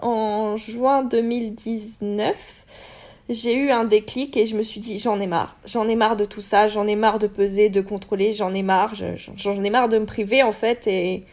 en 0.00 0.56
juin 0.56 1.02
2019 1.02 2.97
j'ai 3.28 3.54
eu 3.54 3.70
un 3.70 3.84
déclic 3.84 4.36
et 4.36 4.46
je 4.46 4.56
me 4.56 4.62
suis 4.62 4.80
dit 4.80 4.98
j'en 4.98 5.20
ai 5.20 5.26
marre. 5.26 5.56
J'en 5.66 5.88
ai 5.88 5.96
marre 5.96 6.16
de 6.16 6.24
tout 6.24 6.40
ça, 6.40 6.66
j'en 6.66 6.86
ai 6.86 6.96
marre 6.96 7.18
de 7.18 7.26
peser, 7.26 7.68
de 7.68 7.80
contrôler, 7.80 8.32
j'en 8.32 8.54
ai 8.54 8.62
marre, 8.62 8.94
j'en 8.94 9.62
ai 9.62 9.70
marre 9.70 9.88
de 9.88 9.98
me 9.98 10.06
priver 10.06 10.42
en 10.42 10.52
fait 10.52 10.86
et, 10.86 11.24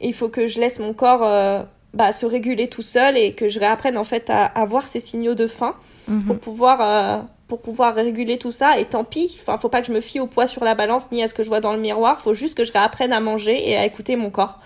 il 0.00 0.12
faut 0.12 0.28
que 0.28 0.48
je 0.48 0.60
laisse 0.60 0.80
mon 0.80 0.92
corps 0.92 1.22
euh, 1.22 1.62
bah, 1.94 2.12
se 2.12 2.26
réguler 2.26 2.68
tout 2.68 2.82
seul 2.82 3.16
et 3.16 3.32
que 3.32 3.48
je 3.48 3.58
réapprenne 3.60 3.96
en 3.96 4.04
fait 4.04 4.28
à, 4.28 4.44
avoir 4.44 4.68
voir 4.68 4.86
ces 4.86 5.00
signaux 5.00 5.34
de 5.34 5.46
faim 5.46 5.74
mhm. 6.08 6.24
pour 6.24 6.38
pouvoir 6.38 6.80
euh, 6.80 7.22
pour 7.46 7.62
pouvoir 7.62 7.94
réguler 7.94 8.36
tout 8.36 8.50
ça 8.50 8.78
et 8.78 8.86
tant 8.86 9.04
pis, 9.04 9.38
enfin 9.40 9.56
faut 9.56 9.68
pas 9.68 9.80
que 9.80 9.86
je 9.86 9.92
me 9.92 10.00
fie 10.00 10.18
au 10.18 10.26
poids 10.26 10.46
sur 10.46 10.64
la 10.64 10.74
balance 10.74 11.06
ni 11.12 11.22
à 11.22 11.28
ce 11.28 11.34
que 11.34 11.42
je 11.42 11.48
vois 11.48 11.60
dans 11.60 11.72
le 11.72 11.78
miroir, 11.78 12.20
faut 12.20 12.34
juste 12.34 12.56
que 12.56 12.64
je 12.64 12.72
réapprenne 12.72 13.12
à 13.12 13.20
manger 13.20 13.70
et 13.70 13.76
à 13.76 13.86
écouter 13.86 14.16
mon 14.16 14.30
corps. 14.30 14.58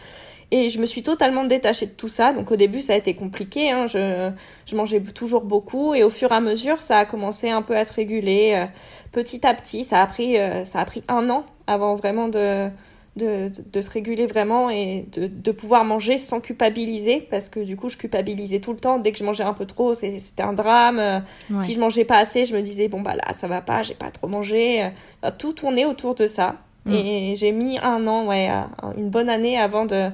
Et 0.50 0.70
je 0.70 0.80
me 0.80 0.86
suis 0.86 1.02
totalement 1.02 1.44
détachée 1.44 1.86
de 1.86 1.92
tout 1.92 2.08
ça. 2.08 2.32
Donc 2.32 2.50
au 2.50 2.56
début, 2.56 2.80
ça 2.80 2.94
a 2.94 2.96
été 2.96 3.14
compliqué. 3.14 3.70
Hein. 3.70 3.86
Je, 3.86 4.30
je 4.64 4.76
mangeais 4.76 5.00
toujours 5.00 5.42
beaucoup. 5.42 5.94
Et 5.94 6.02
au 6.02 6.08
fur 6.08 6.32
et 6.32 6.34
à 6.34 6.40
mesure, 6.40 6.80
ça 6.80 6.98
a 6.98 7.04
commencé 7.04 7.50
un 7.50 7.60
peu 7.60 7.76
à 7.76 7.84
se 7.84 7.92
réguler. 7.92 8.54
Euh, 8.54 8.64
petit 9.12 9.46
à 9.46 9.52
petit, 9.52 9.84
ça 9.84 10.00
a 10.00 10.06
pris, 10.06 10.38
euh, 10.38 10.64
ça 10.64 10.80
a 10.80 10.84
pris 10.86 11.02
un 11.08 11.28
an 11.28 11.44
avant 11.66 11.96
vraiment 11.96 12.28
de, 12.28 12.70
de, 13.16 13.52
de, 13.70 13.80
se 13.82 13.90
réguler 13.90 14.26
vraiment 14.26 14.70
et 14.70 15.04
de, 15.12 15.26
de, 15.26 15.52
pouvoir 15.52 15.84
manger 15.84 16.16
sans 16.16 16.40
culpabiliser. 16.40 17.20
Parce 17.30 17.50
que 17.50 17.60
du 17.60 17.76
coup, 17.76 17.90
je 17.90 17.98
culpabilisais 17.98 18.60
tout 18.60 18.72
le 18.72 18.78
temps. 18.78 18.98
Dès 18.98 19.12
que 19.12 19.18
je 19.18 19.24
mangeais 19.24 19.44
un 19.44 19.52
peu 19.52 19.66
trop, 19.66 19.92
c'était 19.92 20.42
un 20.42 20.54
drame. 20.54 21.22
Si 21.60 21.74
je 21.74 21.80
mangeais 21.80 22.06
pas 22.06 22.16
assez, 22.16 22.46
je 22.46 22.56
me 22.56 22.62
disais, 22.62 22.88
bon 22.88 23.02
bah 23.02 23.16
là, 23.16 23.34
ça 23.34 23.48
va 23.48 23.60
pas, 23.60 23.82
j'ai 23.82 23.94
pas 23.94 24.10
trop 24.10 24.28
mangé. 24.28 24.88
tout 25.36 25.52
tournait 25.52 25.84
autour 25.84 26.14
de 26.14 26.26
ça. 26.26 26.56
Mm. 26.86 26.94
Et 26.94 27.34
j'ai 27.36 27.52
mis 27.52 27.78
un 27.78 28.06
an, 28.06 28.28
ouais, 28.28 28.48
une 28.96 29.10
bonne 29.10 29.28
année 29.28 29.58
avant 29.58 29.84
de 29.84 30.08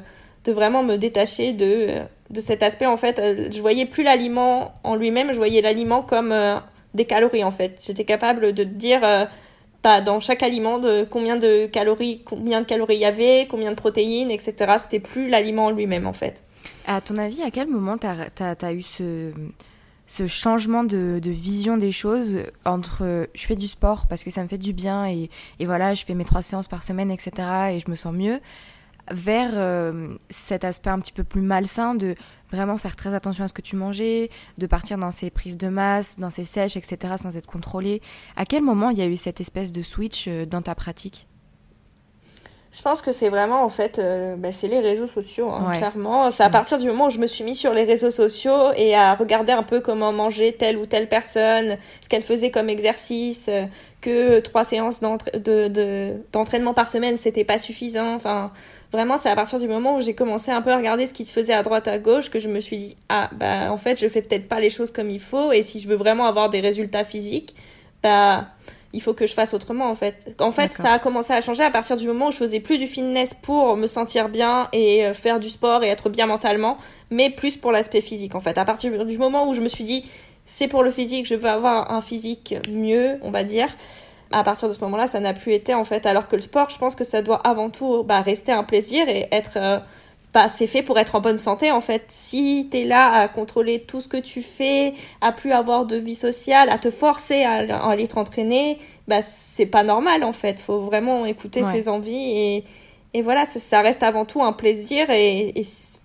de 0.45 0.53
vraiment 0.53 0.82
me 0.82 0.97
détacher 0.97 1.53
de, 1.53 2.03
de 2.30 2.40
cet 2.40 2.62
aspect. 2.62 2.86
En 2.86 2.97
fait, 2.97 3.18
euh, 3.18 3.49
je 3.51 3.61
voyais 3.61 3.86
plus 3.86 4.03
l'aliment 4.03 4.74
en 4.84 4.97
lui-même, 4.97 5.32
je 5.32 5.36
voyais 5.36 5.62
l'aliment 5.62 6.03
comme 6.03 6.32
euh, 6.32 6.57
des 6.92 7.05
calories 7.05 7.45
en 7.45 7.51
fait. 7.51 7.80
J'étais 7.84 8.05
capable 8.05 8.53
de 8.53 8.64
dire 8.64 9.01
euh, 9.03 9.24
bah, 9.82 10.01
dans 10.01 10.20
chaque 10.20 10.42
aliment 10.42 10.78
de 10.78 11.07
combien 11.09 11.36
de 11.36 11.66
calories, 11.66 12.22
combien 12.24 12.61
de 12.61 12.66
calories 12.66 12.97
il 12.97 13.01
y 13.01 13.07
avait, 13.07 13.47
combien 13.51 13.70
de 13.70 13.76
protéines, 13.76 14.30
etc. 14.30 14.74
C'était 14.78 15.01
plus 15.01 15.28
l'aliment 15.28 15.66
en 15.66 15.70
lui-même 15.70 16.07
en 16.07 16.12
fait. 16.12 16.42
À 16.86 17.01
ton 17.01 17.16
avis, 17.16 17.42
à 17.42 17.51
quel 17.51 17.68
moment 17.68 17.97
tu 17.99 18.07
as, 18.07 18.72
eu 18.72 18.82
ce, 18.82 19.32
ce 20.07 20.26
changement 20.26 20.84
de, 20.84 21.18
de, 21.22 21.30
vision 21.30 21.76
des 21.78 21.92
choses 21.92 22.40
entre 22.66 23.28
je 23.34 23.47
fais 23.47 23.57
du 23.57 23.68
sport 23.68 24.07
parce 24.07 24.24
que 24.24 24.30
ça 24.30 24.42
me 24.42 24.49
fait 24.49 24.59
du 24.59 24.74
bien 24.74 25.07
et, 25.07 25.30
et 25.61 25.66
voilà, 25.66 25.95
je 25.95 26.05
fais 26.05 26.14
mes 26.14 26.24
trois 26.24 26.42
séances 26.42 26.68
par 26.68 26.82
semaine, 26.82 27.11
etc. 27.11 27.32
et 27.72 27.80
je 27.80 27.90
me 27.90 27.97
sens 27.97 28.14
mieux 28.14 28.40
vers 29.11 29.50
euh, 29.55 30.14
cet 30.30 30.64
aspect 30.64 30.90
un 30.90 30.98
petit 30.98 31.12
peu 31.12 31.24
plus 31.24 31.42
malsain 31.42 31.94
de 31.94 32.14
vraiment 32.50 32.78
faire 32.78 32.96
très 32.96 33.14
attention 33.14 33.44
à 33.44 33.48
ce 33.48 33.52
que 33.52 33.62
tu 33.62 33.76
mangeais, 33.76 34.30
de 34.59 34.66
partir 34.66 34.98
dans 34.98 35.11
ces 35.11 35.30
prises 35.30 35.57
de 35.57 35.68
masse, 35.68 36.18
dans 36.18 36.30
ces 36.30 36.44
sèches, 36.44 36.76
etc., 36.76 37.14
sans 37.18 37.36
être 37.36 37.46
contrôlé. 37.46 38.00
À 38.36 38.44
quel 38.44 38.62
moment 38.62 38.90
il 38.90 38.98
y 38.98 39.02
a 39.02 39.07
eu 39.07 39.16
cette 39.16 39.40
espèce 39.40 39.72
de 39.72 39.82
switch 39.82 40.26
euh, 40.28 40.46
dans 40.46 40.62
ta 40.62 40.74
pratique? 40.74 41.26
Je 42.76 42.82
pense 42.82 43.02
que 43.02 43.12
c'est 43.12 43.28
vraiment 43.28 43.62
en 43.62 43.68
fait, 43.68 44.00
euh, 44.00 44.34
bah, 44.34 44.50
c'est 44.50 44.66
les 44.66 44.80
réseaux 44.80 45.07
sociaux, 45.07 45.48
hein, 45.48 45.76
clairement. 45.76 46.32
C'est 46.32 46.42
à 46.42 46.48
mm. 46.48 46.52
partir 46.52 46.78
du 46.78 46.88
moment 46.88 47.07
où 47.07 47.11
je 47.11 47.18
me 47.18 47.28
suis 47.28 47.44
mis 47.44 47.55
sur 47.55 47.72
les 47.72 47.84
réseaux 47.84 48.11
sociaux 48.11 48.72
et 48.76 48.96
à 48.96 49.14
regarder 49.14 49.52
un 49.52 49.62
peu 49.62 49.80
comment 49.80 50.12
manger 50.12 50.57
telle 50.59 50.76
ou 50.76 50.84
telle 50.84 51.09
personne, 51.09 51.76
ce 52.00 52.09
qu'elle 52.09 52.24
faisait 52.24 52.50
comme 52.50 52.68
exercice, 52.68 53.48
que 54.00 54.40
trois 54.40 54.64
séances 54.64 55.00
d'entraînement 55.00 56.70
de, 56.70 56.74
par 56.74 56.88
semaine, 56.88 57.16
c'était 57.16 57.44
pas 57.44 57.61
suffisant. 57.61 58.12
Enfin, 58.14 58.50
Vraiment, 58.95 59.18
c'est 59.18 59.28
à 59.28 59.34
partir 59.34 59.59
du 59.59 59.66
moment 59.66 59.97
où 59.97 60.01
j'ai 60.01 60.14
commencé 60.14 60.53
un 60.53 60.62
peu 60.62 60.70
à 60.70 60.76
regarder 60.76 61.09
ce 61.09 61.12
qui 61.12 61.24
se 61.24 61.32
faisait 61.32 61.53
à 61.53 61.64
droite 61.64 61.88
à 61.88 61.99
gauche 61.99 62.30
que 62.30 62.38
je 62.38 62.49
me 62.49 62.61
suis 62.61 62.76
dit 62.76 62.97
ah 63.09 63.28
bah 63.32 63.72
en 63.72 63.76
fait 63.76 63.99
je 63.99 64.07
fais 64.09 64.22
peut-être 64.22 64.47
pas 64.47 64.61
les 64.61 64.70
choses 64.70 64.92
comme 64.92 65.11
il 65.11 65.18
faut 65.18 65.51
et 65.51 65.62
si 65.62 65.80
je 65.80 65.88
veux 65.88 65.97
vraiment 65.97 66.26
avoir 66.26 66.49
des 66.49 66.61
résultats 66.61 67.03
physiques 67.03 67.57
bah 68.05 68.47
il 68.92 69.03
faut 69.03 69.12
que 69.12 69.26
je 69.26 69.34
fasse 69.34 69.53
autrement 69.53 69.90
en 69.90 69.97
fait. 69.97 70.32
En 70.38 70.53
fait, 70.53 70.70
ça 70.70 70.92
a 70.92 70.99
commencé 71.01 71.32
à 71.32 71.40
changer 71.40 71.64
à 71.64 71.72
partir 71.72 71.97
du 71.97 72.07
moment 72.07 72.28
où 72.28 72.30
je 72.30 72.36
faisais 72.36 72.61
plus 72.61 72.78
du 72.78 72.86
fitness 72.86 73.34
pour 73.34 73.76
me 73.76 73.88
sentir 73.88 74.28
bien 74.28 74.68
et 74.72 75.05
euh, 75.05 75.12
faire 75.12 75.40
du 75.40 75.49
sport 75.49 75.82
et 75.82 75.88
être 75.88 76.09
bien 76.09 76.26
mentalement, 76.26 76.78
mais 77.11 77.30
plus 77.30 77.57
pour 77.57 77.72
l'aspect 77.72 78.01
physique 78.01 78.36
en 78.36 78.40
fait. 78.40 78.59
À 78.59 78.64
partir 78.64 79.05
du 79.05 79.18
moment 79.18 79.49
où 79.49 79.55
je 79.55 79.61
me 79.61 79.66
suis 79.66 79.82
dit 79.82 80.05
c'est 80.47 80.68
pour 80.68 80.84
le 80.84 80.92
physique, 80.92 81.26
je 81.26 81.34
veux 81.34 81.51
avoir 81.51 81.90
un 81.90 82.01
physique 82.01 82.55
mieux, 82.70 83.18
on 83.22 83.32
va 83.32 83.42
dire 83.42 83.70
à 84.33 84.43
partir 84.43 84.68
de 84.68 84.72
ce 84.72 84.81
moment-là, 84.81 85.07
ça 85.07 85.20
n'a 85.20 85.33
plus 85.33 85.53
été 85.53 85.75
en 85.75 85.85
fait. 85.85 86.07
Alors 86.07 86.29
que 86.29 86.37
le 86.37 86.43
sport, 86.43 86.70
je 86.70 86.79
pense 86.79 86.95
que 86.95 87.05
ça 87.05 87.22
doit 87.22 87.41
avant 87.47 87.70
tout 87.70 88.03
bah, 88.05 88.20
rester 88.20 88.53
un 88.53 88.64
plaisir 88.64 89.09
et 89.09 89.29
être. 89.33 89.57
Euh, 89.57 89.79
bah, 90.33 90.49
c'est 90.49 90.66
fait 90.66 90.83
pour 90.83 90.99
être 90.99 91.14
en 91.14 91.20
bonne 91.20 91.39
santé 91.39 91.70
en 91.70 91.81
fait. 91.81 92.07
Si 92.09 92.68
tu 92.68 92.79
es 92.79 92.85
là 92.85 93.12
à 93.12 93.29
contrôler 93.29 93.81
tout 93.81 94.01
ce 94.01 94.09
que 94.09 94.16
tu 94.16 94.43
fais, 94.43 94.95
à 95.20 95.31
plus 95.31 95.53
avoir 95.53 95.87
de 95.87 95.97
vie 95.97 96.16
sociale, 96.16 96.70
à 96.70 96.79
te 96.79 96.91
forcer 96.91 97.45
à, 97.45 97.89
aller 97.89 98.09
t'entraîner, 98.09 98.79
bah 99.07 99.22
c'est 99.22 99.66
pas 99.66 99.85
normal 99.85 100.25
en 100.25 100.33
fait. 100.33 100.59
Faut 100.59 100.81
vraiment 100.81 101.25
écouter 101.25 101.62
ses 101.62 101.89
envies 101.89 102.37
et, 102.37 102.64
et 103.14 103.22
voilà, 103.22 103.45
ça, 103.45 103.81
reste 103.81 104.03
avant 104.03 104.25
tout 104.25 104.43
un 104.43 104.53
plaisir 104.53 105.09
et, 105.11 105.53
et 105.55 105.64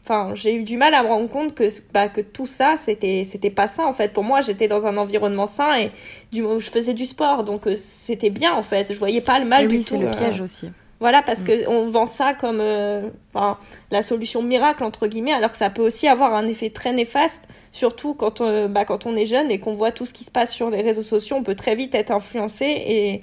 enfin 0.10 0.34
j'ai 0.34 0.55
eu 0.55 0.64
du 0.64 0.78
mal 0.78 0.93
à 0.93 1.03
me 1.03 1.07
rendre 1.07 1.30
compte 1.30 1.53
que 1.53 1.68
bah, 1.93 2.10
que 2.10 2.22
tout 2.22 2.45
ça 2.45 2.76
c'était 2.78 3.26
c'était 3.30 3.51
pas 3.51 3.68
ça 3.68 3.86
en 3.86 3.93
fait 3.93 4.12
pour 4.12 4.24
moi 4.24 4.41
j'étais 4.41 4.68
dans 4.68 4.88
un 4.88 4.97
environnement 4.97 5.45
sain 5.45 5.78
et 5.78 5.91
du 6.32 6.41
je 6.41 6.70
faisais 6.70 6.93
du 6.93 7.05
sport 7.05 7.43
donc 7.43 7.68
euh, 7.68 7.76
c'était 7.78 8.32
bien 8.32 8.53
en 8.53 8.64
fait 8.64 8.91
je 8.91 8.97
voyais 8.97 9.22
pas 9.22 9.39
le 9.39 9.45
mal 9.45 9.66
et 9.66 9.68
du 9.68 9.78
oui, 9.78 9.86
c'est 9.88 9.97
le 9.97 10.10
piège 10.10 10.41
aussi 10.41 10.72
voilà 10.99 11.22
parce 11.22 11.43
mm. 11.43 11.45
que 11.45 11.70
on 11.70 11.89
vend 11.89 12.07
ça 12.07 12.34
comme 12.34 12.60
euh, 12.60 13.01
enfin 13.34 13.57
la 13.91 14.01
solution 14.01 14.41
miracle 14.41 14.84
entre 14.84 15.05
guillemets 15.05 15.34
alors 15.34 15.51
que 15.51 15.57
ça 15.57 15.70
peut 15.70 15.84
aussi 15.84 16.07
avoir 16.07 16.34
un 16.34 16.47
effet 16.47 16.72
très 16.72 16.91
néfaste 16.91 17.47
surtout 17.72 18.16
quand 18.16 18.41
on, 18.41 18.68
bah, 18.68 18.86
quand 18.86 19.05
on 19.05 19.16
est 19.16 19.28
jeune 19.28 19.51
et 19.51 19.60
qu'on 19.60 19.76
voit 19.76 19.91
tout 19.91 20.07
ce 20.07 20.14
qui 20.14 20.24
se 20.24 20.32
passe 20.32 20.51
sur 20.51 20.72
les 20.72 20.82
réseaux 20.82 21.03
sociaux 21.03 21.36
on 21.38 21.43
peut 21.43 21.55
très 21.55 21.76
vite 21.76 21.93
être 21.93 22.12
influencé 22.12 22.66
et 22.66 23.22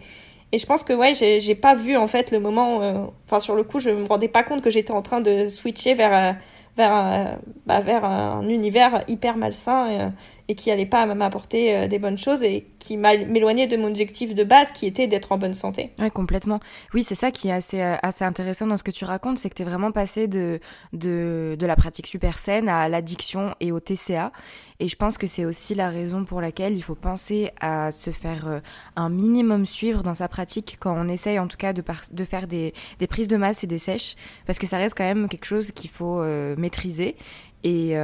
et 0.52 0.58
je 0.58 0.66
pense 0.66 0.84
que 0.84 0.92
ouais, 0.92 1.12
j'ai 1.12 1.54
pas 1.54 1.74
vu 1.74 1.96
en 1.96 2.06
fait 2.06 2.30
le 2.30 2.38
moment. 2.38 2.80
Euh, 2.80 3.04
enfin, 3.26 3.40
sur 3.40 3.56
le 3.56 3.64
coup, 3.64 3.80
je 3.80 3.90
me 3.90 4.06
rendais 4.06 4.28
pas 4.28 4.44
compte 4.44 4.62
que 4.62 4.70
j'étais 4.70 4.92
en 4.92 5.02
train 5.02 5.20
de 5.20 5.48
switcher 5.48 5.94
vers 5.94 6.36
vers 6.76 6.92
un, 6.92 7.38
bah, 7.64 7.80
vers 7.80 8.04
un 8.04 8.48
univers 8.48 9.02
hyper 9.08 9.36
malsain 9.36 10.12
et, 10.48 10.54
qui 10.54 10.70
allait 10.70 10.86
pas 10.86 11.06
m'apporter 11.06 11.74
euh, 11.74 11.88
des 11.88 11.98
bonnes 11.98 12.18
choses 12.18 12.42
et 12.42 12.66
qui 12.78 12.96
m'éloignait 12.96 13.66
de 13.66 13.76
mon 13.76 13.88
objectif 13.88 14.34
de 14.34 14.44
base 14.44 14.72
qui 14.72 14.86
était 14.86 15.06
d'être 15.06 15.32
en 15.32 15.38
bonne 15.38 15.54
santé. 15.54 15.90
Oui, 15.98 16.10
complètement. 16.10 16.60
Oui, 16.94 17.02
c'est 17.02 17.14
ça 17.14 17.30
qui 17.30 17.48
est 17.48 17.52
assez, 17.52 17.80
euh, 17.80 17.94
assez 18.02 18.24
intéressant 18.24 18.66
dans 18.66 18.76
ce 18.76 18.82
que 18.82 18.90
tu 18.90 19.04
racontes, 19.04 19.38
c'est 19.38 19.48
que 19.48 19.54
tu 19.54 19.62
es 19.62 19.64
vraiment 19.64 19.92
passé 19.92 20.28
de, 20.28 20.60
de, 20.92 21.56
de 21.58 21.66
la 21.66 21.76
pratique 21.76 22.06
super 22.06 22.38
saine 22.38 22.68
à 22.68 22.88
l'addiction 22.88 23.54
et 23.60 23.72
au 23.72 23.80
TCA. 23.80 24.32
Et 24.78 24.88
je 24.88 24.96
pense 24.96 25.16
que 25.16 25.26
c'est 25.26 25.44
aussi 25.44 25.74
la 25.74 25.88
raison 25.88 26.24
pour 26.24 26.40
laquelle 26.40 26.76
il 26.76 26.82
faut 26.82 26.94
penser 26.94 27.50
à 27.60 27.92
se 27.92 28.10
faire 28.10 28.46
euh, 28.46 28.60
un 28.94 29.08
minimum 29.08 29.66
suivre 29.66 30.02
dans 30.02 30.14
sa 30.14 30.28
pratique 30.28 30.76
quand 30.78 30.94
on 30.96 31.08
essaye 31.08 31.38
en 31.38 31.48
tout 31.48 31.56
cas 31.56 31.72
de, 31.72 31.82
de 32.12 32.24
faire 32.24 32.46
des, 32.46 32.74
des, 32.98 33.06
prises 33.06 33.28
de 33.28 33.36
masse 33.36 33.64
et 33.64 33.66
des 33.66 33.78
sèches, 33.78 34.16
parce 34.46 34.58
que 34.58 34.66
ça 34.66 34.76
reste 34.76 34.96
quand 34.96 35.04
même 35.04 35.28
quelque 35.28 35.46
chose 35.46 35.72
qu'il 35.72 35.90
faut 35.90 36.22
maîtriser. 36.56 37.16
Et, 37.64 37.96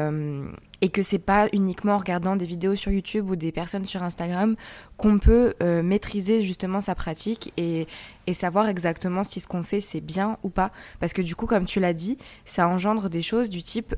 et 0.83 0.91
que 0.91 1.01
c'est 1.01 1.19
pas 1.19 1.49
uniquement 1.53 1.95
en 1.95 1.99
regardant 1.99 2.37
des 2.37 2.45
vidéos 2.45 2.75
sur 2.75 2.93
YouTube 2.93 3.31
ou 3.31 3.37
des 3.37 3.53
personnes 3.53 3.87
sur 3.87 4.03
Instagram 4.03 4.57
qu'on 4.99 5.19
peut 5.19 5.55
euh, 5.63 5.83
maîtriser 5.83 6.43
justement 6.43 6.81
sa 6.81 6.95
pratique 6.95 7.53
et, 7.57 7.87
et 8.27 8.35
savoir 8.35 8.69
exactement 8.69 9.23
si 9.23 9.41
ce 9.41 9.49
qu'on 9.49 9.63
fait 9.63 9.81
c'est 9.81 10.01
bien 10.01 10.37
ou 10.43 10.51
pas. 10.51 10.73
Parce 11.01 11.15
que 11.15 11.23
du 11.23 11.35
coup, 11.35 11.47
comme 11.47 11.65
tu 11.65 11.81
l'as 11.81 11.95
dit, 11.95 12.19
ça 12.45 12.69
engendre 12.69 13.09
des 13.09 13.23
choses 13.23 13.49
du 13.49 13.63
type 13.63 13.95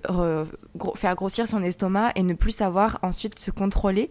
faire 0.94 1.14
grossir 1.14 1.48
son 1.48 1.62
estomac 1.62 2.12
et 2.14 2.22
ne 2.22 2.34
plus 2.34 2.52
savoir 2.52 2.98
ensuite 3.02 3.38
se 3.38 3.50
contrôler 3.50 4.10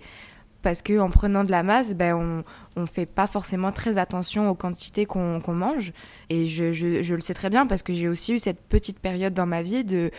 parce 0.63 0.81
que 0.81 0.97
en 0.97 1.09
prenant 1.09 1.43
de 1.43 1.51
la 1.51 1.61
masse, 1.61 1.93
ben, 1.93 2.43
on 2.75 2.81
ne 2.81 2.85
fait 2.85 3.05
pas 3.05 3.27
forcément 3.27 3.71
très 3.71 3.97
attention 3.97 4.49
aux 4.49 4.55
quantités 4.55 5.05
qu'on 5.05 5.41
mange. 5.49 5.93
Et 6.29 6.47
je, 6.47 7.13
le 7.13 7.21
sais 7.21 7.33
très 7.35 7.49
bien 7.49 7.67
parce 7.67 7.83
que 7.83 7.93
j'ai 7.93 8.07
aussi 8.07 8.33
eu 8.33 8.39
cette 8.39 8.61
petite 8.61 8.99
période 8.99 9.33
dans 9.33 9.45
ma 9.45 9.61
vie 9.61 9.83
de, 9.83 10.09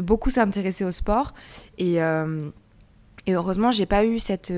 beaucoup 0.00 0.30
s'intéresser 0.30 0.84
au 0.84 0.90
sport. 0.90 1.34
Et, 1.78 2.02
euh, 2.02 2.48
et 3.26 3.34
heureusement, 3.34 3.70
j'ai 3.70 3.86
pas 3.86 4.04
eu 4.04 4.18
cette, 4.18 4.52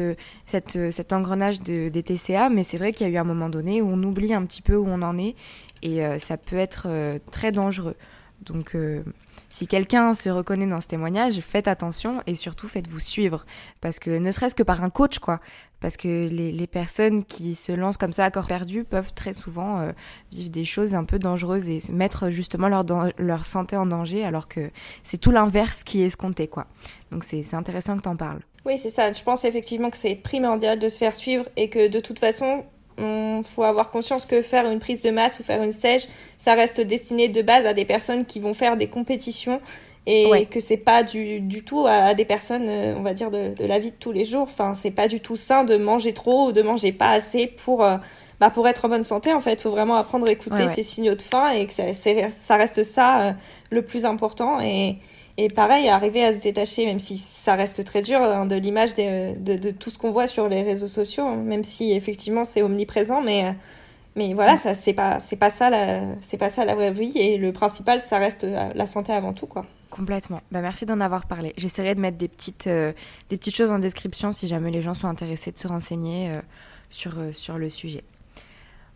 cette, 0.46 0.92
cet 0.92 1.12
engrenage 1.12 1.60
de, 1.60 1.88
des 1.88 2.02
TCA, 2.04 2.48
mais 2.48 2.62
c'est 2.62 2.78
vrai 2.78 2.92
qu'il 2.92 3.06
y 3.06 3.10
a 3.10 3.12
eu 3.12 3.18
un 3.18 3.24
moment 3.24 3.48
donné 3.48 3.82
où 3.82 3.88
on 3.90 4.02
oublie 4.04 4.32
un 4.32 4.46
petit 4.46 4.62
peu 4.62 4.76
où 4.76 4.86
on 4.86 5.02
en 5.02 5.18
est 5.18 5.34
et 5.82 6.04
euh, 6.04 6.18
ça 6.18 6.36
peut 6.36 6.56
être 6.56 6.86
euh, 6.86 7.18
très 7.32 7.50
dangereux. 7.50 7.96
Donc, 8.42 8.76
si 9.56 9.66
quelqu'un 9.66 10.12
se 10.12 10.28
reconnaît 10.28 10.66
dans 10.66 10.82
ce 10.82 10.88
témoignage, 10.88 11.40
faites 11.40 11.66
attention 11.66 12.20
et 12.26 12.34
surtout 12.34 12.68
faites-vous 12.68 13.00
suivre. 13.00 13.46
Parce 13.80 13.98
que 13.98 14.10
ne 14.10 14.30
serait-ce 14.30 14.54
que 14.54 14.62
par 14.62 14.84
un 14.84 14.90
coach, 14.90 15.18
quoi. 15.18 15.40
Parce 15.80 15.96
que 15.96 16.28
les, 16.28 16.52
les, 16.52 16.66
personnes 16.66 17.24
qui 17.24 17.54
se 17.54 17.72
lancent 17.72 17.96
comme 17.96 18.12
ça 18.12 18.26
à 18.26 18.30
corps 18.30 18.48
perdu 18.48 18.84
peuvent 18.84 19.14
très 19.14 19.32
souvent 19.32 19.78
euh, 19.78 19.92
vivre 20.30 20.50
des 20.50 20.66
choses 20.66 20.94
un 20.94 21.04
peu 21.04 21.18
dangereuses 21.18 21.70
et 21.70 21.80
mettre 21.90 22.28
justement 22.28 22.68
leur, 22.68 22.84
leur 23.16 23.46
santé 23.46 23.78
en 23.78 23.86
danger 23.86 24.26
alors 24.26 24.46
que 24.46 24.70
c'est 25.02 25.16
tout 25.16 25.30
l'inverse 25.30 25.84
qui 25.84 26.02
est 26.02 26.06
escompté, 26.06 26.48
quoi. 26.48 26.66
Donc 27.10 27.24
c'est 27.24 27.54
intéressant 27.54 27.96
que 27.96 28.02
tu 28.02 28.08
en 28.10 28.16
parles. 28.16 28.40
Oui, 28.66 28.76
c'est 28.76 28.90
ça. 28.90 29.10
Je 29.10 29.22
pense 29.22 29.46
effectivement 29.46 29.88
que 29.88 29.96
c'est 29.96 30.16
primordial 30.16 30.78
de 30.78 30.88
se 30.90 30.98
faire 30.98 31.16
suivre 31.16 31.46
et 31.56 31.70
que 31.70 31.88
de 31.88 32.00
toute 32.00 32.18
façon, 32.18 32.66
il 32.98 33.44
faut 33.44 33.62
avoir 33.62 33.90
conscience 33.90 34.26
que 34.26 34.42
faire 34.42 34.66
une 34.70 34.78
prise 34.78 35.00
de 35.02 35.10
masse 35.10 35.40
ou 35.40 35.42
faire 35.42 35.62
une 35.62 35.72
sèche, 35.72 36.08
ça 36.38 36.54
reste 36.54 36.80
destiné 36.80 37.28
de 37.28 37.42
base 37.42 37.66
à 37.66 37.74
des 37.74 37.84
personnes 37.84 38.24
qui 38.24 38.40
vont 38.40 38.54
faire 38.54 38.76
des 38.76 38.88
compétitions 38.88 39.60
et 40.06 40.46
que 40.46 40.60
c'est 40.60 40.76
pas 40.76 41.02
du, 41.02 41.40
du 41.40 41.64
tout 41.64 41.84
à, 41.86 42.14
des 42.14 42.24
personnes, 42.24 42.68
euh, 42.68 42.94
on 42.96 43.02
va 43.02 43.12
dire, 43.12 43.30
de, 43.30 43.54
de, 43.54 43.66
la 43.66 43.80
vie 43.80 43.90
de 43.90 43.96
tous 43.98 44.12
les 44.12 44.24
jours. 44.24 44.44
Enfin, 44.44 44.72
c'est 44.74 44.92
pas 44.92 45.08
du 45.08 45.20
tout 45.20 45.34
sain 45.34 45.64
de 45.64 45.76
manger 45.76 46.12
trop 46.12 46.48
ou 46.48 46.52
de 46.52 46.62
manger 46.62 46.92
pas 46.92 47.10
assez 47.10 47.48
pour, 47.48 47.82
euh, 47.82 47.96
bah, 48.38 48.50
pour 48.50 48.68
être 48.68 48.84
en 48.84 48.88
bonne 48.88 49.02
santé. 49.02 49.32
En 49.32 49.40
fait, 49.40 49.54
il 49.54 49.60
faut 49.60 49.70
vraiment 49.70 49.96
apprendre 49.96 50.28
à 50.28 50.30
écouter 50.30 50.68
ces 50.68 50.84
signaux 50.84 51.16
de 51.16 51.22
faim 51.22 51.50
et 51.50 51.66
que 51.66 51.72
ça, 51.72 51.92
ça 51.92 52.56
reste 52.56 52.84
ça 52.84 53.20
euh, 53.20 53.32
le 53.70 53.82
plus 53.82 54.04
important. 54.04 54.60
Et, 54.60 54.98
et 55.38 55.48
pareil, 55.48 55.88
arriver 55.88 56.24
à 56.24 56.32
se 56.32 56.42
détacher, 56.42 56.86
même 56.86 56.98
si 56.98 57.18
ça 57.18 57.54
reste 57.56 57.84
très 57.84 58.00
dur, 58.00 58.22
hein, 58.22 58.46
de 58.46 58.56
l'image 58.56 58.94
de, 58.94 59.56
de, 59.56 59.70
tout 59.70 59.90
ce 59.90 59.98
qu'on 59.98 60.10
voit 60.10 60.26
sur 60.26 60.48
les 60.48 60.62
réseaux 60.62 60.86
sociaux, 60.86 61.26
hein, 61.26 61.36
même 61.36 61.62
si 61.62 61.92
effectivement 61.92 62.44
c'est 62.44 62.62
omniprésent, 62.62 63.20
mais, 63.20 63.54
mais 64.14 64.32
voilà, 64.32 64.56
ça 64.56 64.74
c'est 64.74 64.94
pas 64.94 65.20
c'est 65.20 65.36
pas 65.36 65.50
ça 65.50 65.68
la 65.68 66.00
c'est 66.22 66.38
pas 66.38 66.48
ça 66.48 66.64
la 66.64 66.74
vraie 66.74 66.90
vie 66.90 67.18
et 67.18 67.36
le 67.36 67.52
principal 67.52 68.00
ça 68.00 68.18
reste 68.18 68.44
euh, 68.44 68.70
la 68.74 68.86
santé 68.86 69.12
avant 69.12 69.34
tout 69.34 69.46
quoi. 69.46 69.62
Complètement. 69.90 70.40
Bah, 70.50 70.62
merci 70.62 70.86
d'en 70.86 71.00
avoir 71.00 71.26
parlé. 71.26 71.52
J'essaierai 71.56 71.94
de 71.94 72.00
mettre 72.00 72.16
des 72.16 72.28
petites 72.28 72.66
euh, 72.66 72.92
des 73.28 73.36
petites 73.36 73.56
choses 73.56 73.72
en 73.72 73.78
description 73.78 74.32
si 74.32 74.48
jamais 74.48 74.70
les 74.70 74.80
gens 74.80 74.94
sont 74.94 75.08
intéressés 75.08 75.52
de 75.52 75.58
se 75.58 75.68
renseigner 75.68 76.30
euh, 76.30 76.40
sur 76.88 77.12
sur 77.32 77.58
le 77.58 77.68
sujet. 77.68 78.04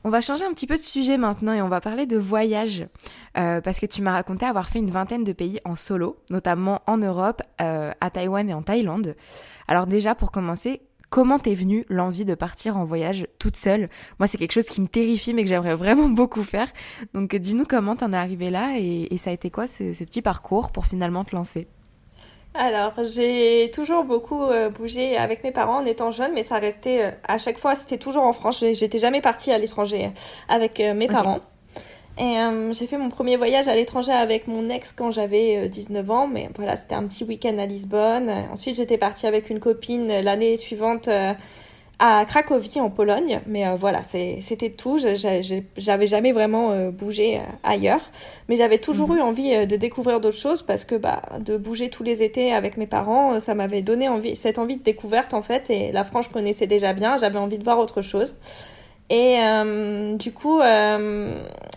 On 0.02 0.08
va 0.08 0.22
changer 0.22 0.46
un 0.46 0.54
petit 0.54 0.66
peu 0.66 0.78
de 0.78 0.82
sujet 0.82 1.18
maintenant 1.18 1.52
et 1.52 1.60
on 1.60 1.68
va 1.68 1.82
parler 1.82 2.06
de 2.06 2.16
voyage. 2.16 2.86
Euh, 3.36 3.60
parce 3.60 3.78
que 3.78 3.86
tu 3.86 4.00
m'as 4.00 4.12
raconté 4.12 4.46
avoir 4.46 4.70
fait 4.70 4.78
une 4.78 4.90
vingtaine 4.90 5.24
de 5.24 5.32
pays 5.34 5.60
en 5.66 5.76
solo, 5.76 6.16
notamment 6.30 6.80
en 6.86 6.96
Europe, 6.96 7.42
euh, 7.60 7.92
à 8.00 8.08
Taïwan 8.08 8.48
et 8.48 8.54
en 8.54 8.62
Thaïlande. 8.62 9.14
Alors 9.68 9.86
déjà, 9.86 10.14
pour 10.14 10.32
commencer, 10.32 10.80
comment 11.10 11.38
t'es 11.38 11.54
venue 11.54 11.84
l'envie 11.90 12.24
de 12.24 12.34
partir 12.34 12.78
en 12.78 12.84
voyage 12.84 13.26
toute 13.38 13.56
seule? 13.56 13.90
Moi, 14.18 14.26
c'est 14.26 14.38
quelque 14.38 14.54
chose 14.54 14.64
qui 14.64 14.80
me 14.80 14.88
terrifie 14.88 15.34
mais 15.34 15.42
que 15.42 15.50
j'aimerais 15.50 15.74
vraiment 15.74 16.08
beaucoup 16.08 16.44
faire. 16.44 16.68
Donc 17.12 17.36
dis-nous 17.36 17.66
comment 17.66 17.94
t'en 17.94 18.14
es 18.14 18.16
arrivée 18.16 18.48
là 18.48 18.78
et, 18.78 19.14
ça 19.18 19.28
a 19.28 19.32
été 19.34 19.50
quoi 19.50 19.66
ce 19.66 20.04
petit 20.04 20.22
parcours 20.22 20.72
pour 20.72 20.86
finalement 20.86 21.24
te 21.24 21.36
lancer? 21.36 21.68
Alors, 22.54 22.92
j'ai 23.04 23.70
toujours 23.72 24.02
beaucoup 24.02 24.42
euh, 24.42 24.70
bougé 24.70 25.16
avec 25.16 25.44
mes 25.44 25.52
parents 25.52 25.78
en 25.82 25.84
étant 25.84 26.10
jeune, 26.10 26.32
mais 26.34 26.42
ça 26.42 26.58
restait 26.58 27.04
euh, 27.04 27.10
à 27.28 27.38
chaque 27.38 27.58
fois, 27.58 27.76
c'était 27.76 27.96
toujours 27.96 28.24
en 28.24 28.32
France. 28.32 28.64
J'étais 28.72 28.98
jamais 28.98 29.20
partie 29.20 29.52
à 29.52 29.58
l'étranger 29.58 30.06
euh, 30.06 30.08
avec 30.54 30.80
mes 30.80 31.06
parents. 31.06 31.40
Et 32.18 32.36
j'ai 32.72 32.86
fait 32.86 32.98
mon 32.98 33.08
premier 33.08 33.36
voyage 33.36 33.66
à 33.68 33.74
l'étranger 33.74 34.12
avec 34.12 34.46
mon 34.46 34.68
ex 34.68 34.92
quand 34.92 35.10
j'avais 35.10 35.68
19 35.68 36.10
ans, 36.10 36.26
mais 36.26 36.50
voilà, 36.56 36.76
c'était 36.76 36.96
un 36.96 37.06
petit 37.06 37.24
week-end 37.24 37.56
à 37.56 37.64
Lisbonne. 37.64 38.28
Ensuite, 38.52 38.76
j'étais 38.76 38.98
partie 38.98 39.26
avec 39.26 39.48
une 39.48 39.58
copine 39.58 40.08
l'année 40.20 40.58
suivante 40.58 41.08
à 42.02 42.24
Cracovie 42.24 42.80
en 42.80 42.88
Pologne, 42.88 43.42
mais 43.46 43.68
euh, 43.68 43.76
voilà, 43.78 44.02
c'était 44.02 44.70
tout. 44.70 44.98
J'avais 45.76 46.06
jamais 46.06 46.32
vraiment 46.32 46.70
euh, 46.70 46.90
bougé 46.90 47.36
euh, 47.36 47.40
ailleurs, 47.62 48.00
mais 48.48 48.56
j'avais 48.56 48.78
toujours 48.78 49.10
mhm. 49.10 49.18
eu 49.18 49.20
envie 49.20 49.66
de 49.66 49.76
découvrir 49.76 50.18
d'autres 50.18 50.38
choses 50.38 50.62
parce 50.62 50.86
que 50.86 50.94
bah, 50.94 51.20
de 51.40 51.58
bouger 51.58 51.90
tous 51.90 52.02
les 52.02 52.22
étés 52.22 52.54
avec 52.54 52.78
mes 52.78 52.86
parents, 52.86 53.38
ça 53.38 53.54
m'avait 53.54 53.82
donné 53.82 54.08
envie, 54.08 54.34
cette 54.34 54.58
envie 54.58 54.76
de 54.76 54.82
découverte 54.82 55.34
en 55.34 55.42
fait. 55.42 55.68
Et 55.68 55.92
la 55.92 56.02
France, 56.02 56.24
je 56.28 56.32
connaissais 56.32 56.66
déjà 56.66 56.94
bien, 56.94 57.18
j'avais 57.18 57.38
envie 57.38 57.58
de 57.58 57.64
voir 57.64 57.78
autre 57.78 58.00
chose. 58.00 58.34
Et 59.10 59.38
du 60.14 60.32
coup, 60.32 60.60
à, 60.60 60.96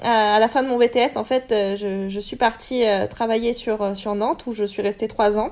la 0.03 0.47
fin 0.47 0.61
de 0.61 0.67
mon 0.67 0.77
BTS, 0.77 1.17
en 1.17 1.23
fait, 1.23 1.47
je, 1.49 2.05
je 2.07 2.19
suis 2.19 2.35
partie 2.35 2.83
travailler 3.09 3.53
sur, 3.53 3.97
sur 3.97 4.13
Nantes 4.13 4.45
où 4.45 4.53
je 4.53 4.63
suis 4.63 4.83
restée 4.83 5.07
trois 5.07 5.39
ans. 5.39 5.49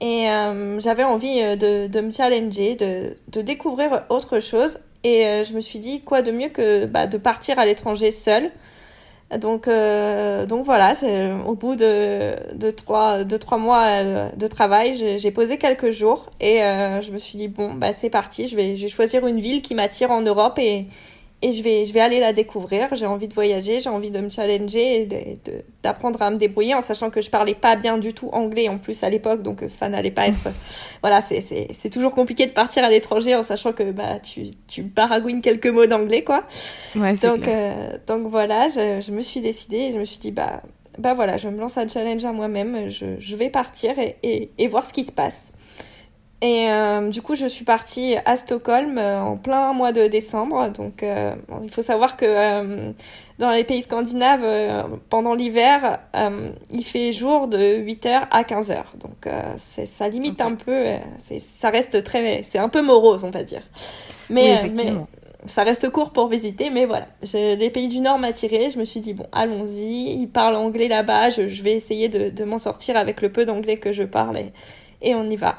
Et 0.00 0.28
euh, 0.28 0.78
j'avais 0.78 1.04
envie 1.04 1.40
euh, 1.40 1.56
de, 1.56 1.86
de, 1.86 2.00
me 2.00 2.10
challenger, 2.10 2.74
de, 2.74 3.16
de, 3.28 3.40
découvrir 3.40 4.04
autre 4.10 4.40
chose. 4.40 4.78
Et 5.04 5.26
euh, 5.26 5.44
je 5.44 5.54
me 5.54 5.60
suis 5.60 5.78
dit, 5.78 6.02
quoi 6.02 6.22
de 6.22 6.30
mieux 6.32 6.48
que 6.48 6.86
bah, 6.86 7.06
de 7.06 7.16
partir 7.16 7.58
à 7.58 7.64
l'étranger 7.64 8.10
seule. 8.10 8.50
Donc, 9.40 9.68
donc 9.68 10.64
voilà, 10.64 10.92
au 11.48 11.54
bout 11.54 11.74
de, 11.74 12.36
de, 12.54 12.70
trois, 12.70 13.24
de 13.24 13.36
trois 13.36 13.58
mois 13.58 14.04
de 14.36 14.46
travail, 14.46 15.18
j'ai 15.18 15.30
posé 15.32 15.58
quelques 15.58 15.90
jours 15.90 16.30
et 16.38 16.58
je 16.58 17.10
me 17.10 17.18
suis 17.18 17.36
dit, 17.36 17.48
bon, 17.48 17.74
bah, 17.74 17.92
c'est 17.92 18.08
parti, 18.08 18.46
je 18.46 18.54
vais, 18.54 18.76
je 18.76 18.82
vais 18.82 18.88
choisir 18.88 19.26
une 19.26 19.40
ville 19.40 19.62
qui 19.62 19.74
m'attire 19.74 20.12
en 20.12 20.20
Europe 20.20 20.60
et, 20.60 20.86
et 21.42 21.52
je 21.52 21.62
vais, 21.62 21.84
je 21.84 21.92
vais 21.92 22.00
aller 22.00 22.18
la 22.18 22.32
découvrir. 22.32 22.88
J'ai 22.94 23.06
envie 23.06 23.28
de 23.28 23.34
voyager, 23.34 23.78
j'ai 23.78 23.90
envie 23.90 24.10
de 24.10 24.20
me 24.20 24.30
challenger 24.30 25.02
et 25.02 25.08
d'apprendre 25.82 26.22
à 26.22 26.30
me 26.30 26.36
débrouiller 26.36 26.74
en 26.74 26.80
sachant 26.80 27.10
que 27.10 27.20
je 27.20 27.28
parlais 27.28 27.54
pas 27.54 27.76
bien 27.76 27.98
du 27.98 28.14
tout 28.14 28.30
anglais 28.32 28.68
en 28.68 28.78
plus 28.78 29.02
à 29.02 29.10
l'époque, 29.10 29.42
donc 29.42 29.62
euh, 29.62 29.68
ça 29.68 29.88
n'allait 29.88 30.10
pas 30.10 30.28
être. 30.28 30.48
voilà, 31.02 31.20
c'est 31.20 31.90
toujours 31.90 32.14
compliqué 32.14 32.46
de 32.46 32.52
partir 32.52 32.84
à 32.84 32.90
l'étranger 32.90 33.34
en 33.34 33.42
sachant 33.42 33.72
que 33.72 33.90
bah, 33.92 34.18
tu, 34.18 34.46
tu 34.66 34.82
baragouines 34.82 35.42
quelques 35.42 35.66
mots 35.66 35.86
d'anglais, 35.86 36.24
quoi. 36.24 36.44
Ouais, 36.94 37.14
donc, 37.14 37.46
euh, 37.46 37.98
donc 38.06 38.28
voilà, 38.28 38.68
je, 38.68 39.02
je, 39.06 39.12
me 39.12 39.20
suis 39.20 39.40
décidée 39.40 39.76
et 39.76 39.92
je 39.92 39.98
me 39.98 40.04
suis 40.04 40.18
dit, 40.18 40.30
bah, 40.30 40.62
bah 40.98 41.12
voilà, 41.12 41.36
je 41.36 41.48
me 41.48 41.60
lance 41.60 41.76
un 41.76 41.86
challenge 41.86 42.24
à 42.24 42.32
moi-même, 42.32 42.88
je, 42.88 43.06
je 43.18 43.36
vais 43.36 43.50
partir 43.50 43.98
et, 43.98 44.16
et, 44.22 44.50
et 44.56 44.68
voir 44.68 44.86
ce 44.86 44.94
qui 44.94 45.04
se 45.04 45.12
passe. 45.12 45.52
Et 46.42 46.68
euh, 46.68 47.08
du 47.08 47.22
coup, 47.22 47.34
je 47.34 47.46
suis 47.46 47.64
partie 47.64 48.14
à 48.26 48.36
Stockholm 48.36 48.98
euh, 48.98 49.20
en 49.20 49.36
plein 49.38 49.72
mois 49.72 49.92
de 49.92 50.06
décembre. 50.06 50.68
Donc, 50.68 51.02
euh, 51.02 51.34
il 51.62 51.70
faut 51.70 51.80
savoir 51.80 52.18
que 52.18 52.92
dans 53.38 53.50
les 53.52 53.64
pays 53.64 53.80
scandinaves, 53.80 54.44
pendant 55.08 55.34
l'hiver, 55.34 55.98
il 56.70 56.84
fait 56.84 57.12
jour 57.12 57.48
de 57.48 57.58
8h 57.58 58.26
à 58.30 58.42
15h. 58.42 58.82
Donc, 59.00 59.32
ça 59.56 60.08
limite 60.08 60.40
un 60.40 60.54
peu. 60.54 60.84
ça 61.38 61.70
reste 61.70 62.02
très. 62.04 62.42
C'est 62.42 62.58
un 62.58 62.68
peu 62.68 62.82
morose, 62.82 63.24
on 63.24 63.30
va 63.30 63.42
dire. 63.42 63.62
Mais, 64.28 64.54
effectivement. 64.54 65.06
ça 65.46 65.62
reste 65.62 65.88
court 65.90 66.10
pour 66.10 66.28
visiter, 66.28 66.68
mais 66.68 66.84
voilà. 66.84 67.06
les 67.32 67.70
pays 67.70 67.88
du 67.88 68.00
Nord 68.00 68.18
m'attiraient. 68.18 68.70
Je 68.70 68.78
me 68.78 68.84
suis 68.84 69.00
dit, 69.00 69.14
bon, 69.14 69.26
allons-y. 69.32 70.18
Ils 70.18 70.28
parlent 70.28 70.56
anglais 70.56 70.88
là-bas. 70.88 71.30
Je, 71.30 71.62
vais 71.62 71.72
essayer 71.72 72.08
de, 72.08 72.28
de 72.28 72.44
m'en 72.44 72.58
sortir 72.58 72.96
avec 72.96 73.22
le 73.22 73.30
peu 73.30 73.46
d'anglais 73.46 73.76
que 73.76 73.92
je 73.92 74.02
parle 74.02 74.38
et, 74.38 74.52
et 75.02 75.14
on 75.14 75.28
y 75.28 75.36
va. 75.36 75.56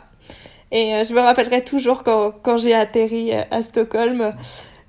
Et 0.71 0.93
euh, 0.95 1.03
je 1.03 1.13
me 1.13 1.21
rappellerai 1.21 1.63
toujours 1.63 2.03
quand, 2.03 2.33
quand 2.43 2.57
j'ai 2.57 2.73
atterri 2.73 3.33
euh, 3.33 3.43
à 3.51 3.63
Stockholm. 3.63 4.33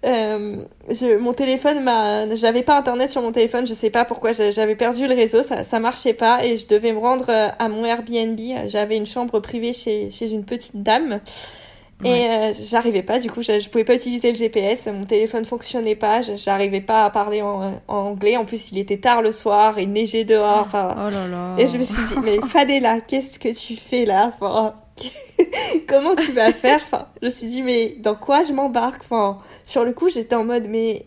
Euh, 0.05 0.65
je, 0.89 1.19
mon 1.19 1.33
téléphone 1.33 1.83
m'a, 1.83 2.33
j'avais 2.37 2.63
pas 2.63 2.79
internet 2.79 3.11
sur 3.11 3.21
mon 3.21 3.33
téléphone, 3.33 3.67
je 3.67 3.75
sais 3.75 3.91
pas 3.91 4.05
pourquoi, 4.05 4.31
j'avais 4.31 4.77
perdu 4.77 5.09
le 5.09 5.15
réseau, 5.15 5.43
ça, 5.43 5.65
ça 5.65 5.81
marchait 5.81 6.13
pas 6.13 6.45
et 6.45 6.57
je 6.57 6.69
devais 6.69 6.93
me 6.93 6.99
rendre 6.99 7.27
euh, 7.31 7.49
à 7.59 7.69
mon 7.69 7.85
Airbnb. 7.85 8.39
J'avais 8.67 8.97
une 8.97 9.07
chambre 9.07 9.41
privée 9.41 9.73
chez, 9.73 10.11
chez 10.11 10.31
une 10.31 10.45
petite 10.45 10.83
dame. 10.83 11.21
Et 12.05 12.29
j'arrivais 12.71 13.03
pas, 13.03 13.19
du 13.19 13.29
coup, 13.29 13.43
je, 13.43 13.59
je, 13.59 13.69
pouvais 13.69 13.83
pas 13.83 13.97
utiliser 13.97 14.31
le 14.31 14.39
GPS, 14.39 14.87
mon 14.87 15.05
téléphone 15.05 15.45
fonctionnait 15.45 15.97
pas, 15.97 16.21
j'arrivais 16.21 16.81
pas 16.81 17.05
à 17.05 17.11
parler 17.11 17.43
en, 17.43 17.83
en, 17.89 17.97
anglais. 17.97 18.37
En 18.37 18.45
plus, 18.45 18.71
il 18.71 18.79
était 18.79 18.99
tard 18.99 19.21
le 19.21 19.33
soir, 19.33 19.81
il 19.81 19.91
neigeait 19.91 20.23
dehors. 20.23 20.69
Oh 20.73 20.77
là 20.77 21.27
là. 21.29 21.57
Et 21.59 21.67
je 21.67 21.77
me 21.77 21.83
suis 21.83 22.05
dit, 22.05 22.15
mais 22.23 22.39
Fadela, 22.47 23.01
qu'est-ce 23.01 23.41
que 23.41 23.49
tu 23.49 23.75
fais 23.75 24.05
là? 24.05 24.33
Enfin, 24.33 24.75
comment 25.89 26.15
tu 26.15 26.33
vas 26.33 26.53
faire? 26.53 26.81
Enfin, 26.83 27.07
je 27.21 27.27
me 27.27 27.31
suis 27.31 27.47
dit, 27.47 27.63
mais 27.63 27.97
dans 27.99 28.15
quoi 28.15 28.43
je 28.43 28.53
m'embarque? 28.53 29.03
Enfin, 29.05 29.39
sur 29.65 29.85
le 29.85 29.93
coup, 29.93 30.09
j'étais 30.09 30.35
en 30.35 30.45
mode, 30.45 30.67
mais, 30.69 31.07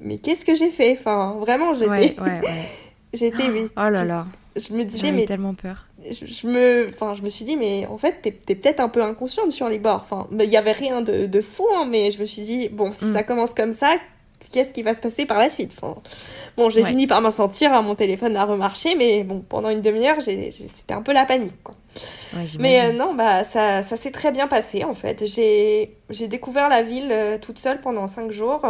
mais 0.00 0.18
qu'est-ce 0.18 0.44
que 0.44 0.54
j'ai 0.54 0.70
fait? 0.70 0.96
Enfin, 0.98 1.36
vraiment, 1.40 1.74
j'étais. 1.74 1.90
Ouais, 1.90 2.16
ouais, 2.20 2.40
j'étais, 3.12 3.44
Oh 3.76 3.88
là 3.88 4.04
là. 4.04 4.26
je 4.56 4.72
me 4.74 4.84
disais, 4.84 5.12
mais. 5.12 5.26
tellement 5.26 5.54
peur. 5.54 5.86
Je, 6.10 6.46
me, 6.46 6.88
enfin, 6.92 7.14
je 7.14 7.22
me 7.22 7.28
suis 7.28 7.44
dit, 7.44 7.56
mais 7.56 7.86
en 7.86 7.98
fait, 7.98 8.22
t'es 8.22 8.28
es, 8.48 8.54
peut-être 8.54 8.80
un 8.80 8.88
peu 8.88 9.02
inconsciente 9.02 9.52
sur 9.52 9.68
les 9.68 9.78
bords. 9.78 10.02
Enfin, 10.08 10.28
il 10.32 10.48
y 10.48 10.56
avait 10.56 10.72
rien 10.72 11.02
de, 11.02 11.26
de, 11.26 11.40
fou, 11.40 11.66
hein, 11.76 11.86
mais 11.90 12.10
je 12.10 12.20
me 12.20 12.24
suis 12.24 12.42
dit, 12.42 12.68
bon, 12.68 12.92
si 12.92 13.06
mm. 13.06 13.12
ça 13.12 13.22
commence 13.24 13.52
comme 13.52 13.72
ça, 13.72 13.96
qu'est-ce 14.52 14.72
qui 14.72 14.82
va 14.82 14.94
se 14.94 15.00
passer 15.00 15.26
par 15.26 15.38
la 15.38 15.48
suite? 15.48 15.74
Enfin, 15.76 16.00
Bon, 16.58 16.70
j'ai 16.70 16.82
fini 16.82 17.06
par 17.06 17.20
m'en 17.20 17.30
sentir, 17.30 17.72
hein, 17.72 17.82
mon 17.82 17.94
téléphone 17.94 18.36
a 18.36 18.44
remarché, 18.44 18.96
mais 18.96 19.22
bon, 19.22 19.44
pendant 19.48 19.70
une 19.70 19.80
demi-heure, 19.80 20.20
c'était 20.20 20.92
un 20.92 21.02
peu 21.02 21.12
la 21.12 21.24
panique, 21.24 21.62
quoi. 21.62 21.76
Mais 22.58 22.84
euh, 22.84 22.92
non, 22.92 23.14
bah, 23.14 23.44
ça, 23.44 23.82
ça 23.82 23.96
s'est 23.96 24.10
très 24.10 24.30
bien 24.30 24.46
passé, 24.48 24.84
en 24.84 24.94
fait. 24.94 25.24
J'ai 25.26 26.28
découvert 26.28 26.68
la 26.68 26.82
ville 26.82 27.10
euh, 27.10 27.38
toute 27.38 27.58
seule 27.58 27.80
pendant 27.80 28.06
cinq 28.06 28.30
jours, 28.30 28.62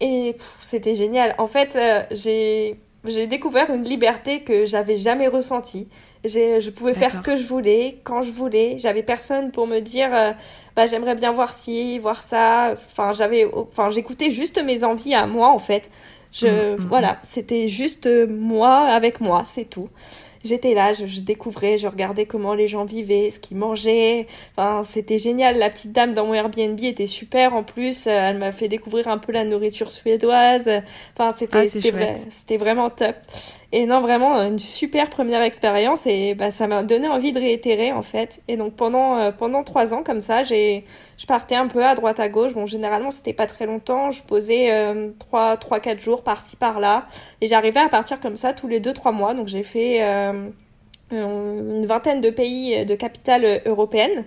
et 0.00 0.36
c'était 0.62 0.94
génial. 0.94 1.34
En 1.38 1.48
fait, 1.48 1.76
euh, 1.76 2.02
j'ai 2.10 2.78
j'ai 3.04 3.26
découvert 3.26 3.70
une 3.70 3.84
liberté 3.84 4.42
que 4.42 4.66
j'avais 4.66 4.96
jamais 4.96 5.28
ressentie. 5.28 5.88
Je 6.24 6.70
pouvais 6.70 6.94
faire 6.94 7.14
ce 7.14 7.22
que 7.22 7.36
je 7.36 7.46
voulais, 7.46 7.98
quand 8.02 8.22
je 8.22 8.32
voulais. 8.32 8.76
J'avais 8.76 9.04
personne 9.04 9.52
pour 9.52 9.66
me 9.66 9.78
dire, 9.78 10.10
euh, 10.12 10.32
bah, 10.74 10.86
j'aimerais 10.86 11.14
bien 11.14 11.32
voir 11.32 11.52
ci, 11.52 11.98
voir 12.00 12.22
ça. 12.22 12.72
Enfin, 12.72 13.12
j'avais, 13.12 13.48
enfin, 13.54 13.88
j'écoutais 13.90 14.30
juste 14.30 14.62
mes 14.62 14.84
envies 14.84 15.14
à 15.14 15.26
moi, 15.26 15.48
en 15.48 15.60
fait. 15.60 15.88
Je, 16.32 16.46
mm, 16.46 16.72
mm, 16.74 16.86
voilà, 16.88 17.12
mm. 17.12 17.18
c'était 17.22 17.68
juste 17.68 18.08
moi 18.28 18.80
avec 18.88 19.20
moi, 19.20 19.44
c'est 19.46 19.64
tout 19.64 19.88
j'étais 20.44 20.74
là, 20.74 20.92
je, 20.92 21.20
découvrais, 21.20 21.78
je 21.78 21.88
regardais 21.88 22.26
comment 22.26 22.54
les 22.54 22.68
gens 22.68 22.84
vivaient, 22.84 23.30
ce 23.30 23.38
qu'ils 23.38 23.56
mangeaient. 23.56 24.26
Enfin, 24.56 24.84
c'était 24.84 25.18
génial. 25.18 25.58
La 25.58 25.70
petite 25.70 25.92
dame 25.92 26.14
dans 26.14 26.26
mon 26.26 26.34
Airbnb 26.34 26.78
était 26.82 27.06
super 27.06 27.54
en 27.54 27.62
plus. 27.62 28.06
Euh, 28.06 28.10
elle 28.10 28.38
m'a 28.38 28.52
fait 28.52 28.68
découvrir 28.68 29.08
un 29.08 29.18
peu 29.18 29.32
la 29.32 29.44
nourriture 29.44 29.90
suédoise. 29.90 30.70
Enfin, 31.14 31.34
c'était 31.36 31.58
ah, 31.58 32.20
c'était 32.30 32.56
vraiment 32.56 32.90
top. 32.90 33.16
Et 33.70 33.84
non, 33.84 34.00
vraiment 34.00 34.40
une 34.42 34.58
super 34.58 35.10
première 35.10 35.42
expérience 35.42 36.06
et 36.06 36.34
bah, 36.34 36.50
ça 36.50 36.66
m'a 36.66 36.82
donné 36.82 37.06
envie 37.06 37.32
de 37.32 37.38
réitérer 37.38 37.92
en 37.92 38.00
fait. 38.00 38.40
Et 38.48 38.56
donc 38.56 38.74
pendant 38.74 39.18
euh, 39.18 39.30
pendant 39.30 39.62
trois 39.62 39.92
ans 39.92 40.02
comme 40.02 40.22
ça, 40.22 40.42
j'ai 40.42 40.86
je 41.18 41.26
partais 41.26 41.54
un 41.54 41.66
peu 41.66 41.84
à 41.84 41.94
droite 41.94 42.18
à 42.18 42.30
gauche. 42.30 42.54
Bon, 42.54 42.64
généralement 42.64 43.10
c'était 43.10 43.34
pas 43.34 43.46
très 43.46 43.66
longtemps. 43.66 44.10
Je 44.10 44.22
posais 44.22 44.72
euh, 44.72 45.10
trois 45.18 45.58
trois 45.58 45.80
quatre 45.80 46.00
jours 46.00 46.22
par-ci 46.22 46.56
par-là 46.56 47.08
et 47.42 47.46
j'arrivais 47.46 47.80
à 47.80 47.90
partir 47.90 48.20
comme 48.20 48.36
ça 48.36 48.54
tous 48.54 48.68
les 48.68 48.80
deux 48.80 48.94
trois 48.94 49.12
mois. 49.12 49.34
Donc 49.34 49.48
j'ai 49.48 49.62
fait 49.62 50.02
euh, 50.02 50.48
une 51.10 51.84
vingtaine 51.84 52.22
de 52.22 52.30
pays 52.30 52.86
de 52.86 52.94
capitales 52.94 53.60
européennes. 53.66 54.24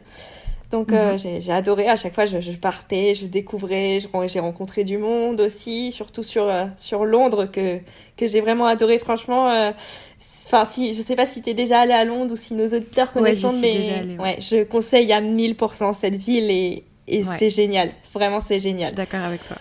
Donc 0.72 0.94
euh, 0.94 1.14
mhm. 1.14 1.42
j'ai 1.42 1.52
adoré, 1.52 1.90
à 1.90 1.98
chaque 1.98 2.16
fois 2.16 2.26
je, 2.26 2.40
je 2.40 2.52
partais, 2.54 3.14
je 3.14 3.26
découvrais, 3.26 4.00
j'ai 4.28 4.40
rencontré 4.40 4.86
du 4.86 4.98
monde 4.98 5.42
aussi, 5.42 5.92
surtout 5.92 6.24
sur, 6.24 6.48
euh, 6.48 6.66
sur 6.78 7.04
Londres 7.04 7.46
que, 7.46 7.80
que 8.16 8.26
j'ai 8.26 8.40
vraiment 8.40 8.68
adoré 8.68 8.98
franchement. 8.98 9.52
Euh, 9.52 9.72
enfin, 10.46 10.64
si, 10.64 10.94
je 10.94 11.02
sais 11.02 11.18
pas 11.18 11.26
si 11.26 11.42
tu 11.42 11.50
es 11.50 11.54
déjà 11.54 11.82
allé 11.82 11.92
à 11.92 12.06
Londres 12.06 12.34
ou 12.34 12.38
si 12.38 12.54
nos 12.54 12.68
auditeurs 12.68 13.12
connaissent 13.12 13.42
Londres, 13.42 13.60
mais 13.62 14.18
ouais, 14.18 14.38
je 14.40 14.64
conseille 14.64 15.12
à 15.12 15.20
1000% 15.20 15.94
cette 15.94 16.16
ville 16.16 16.50
et, 16.50 16.86
et 17.08 17.24
c'est 17.38 17.50
génial. 17.50 17.90
Vraiment, 18.14 18.40
c'est 18.40 18.62
génial. 18.62 18.92
Je 18.92 18.96
suis 18.96 18.96
d'accord 18.96 19.26
avec 19.26 19.46
toi. 19.46 19.58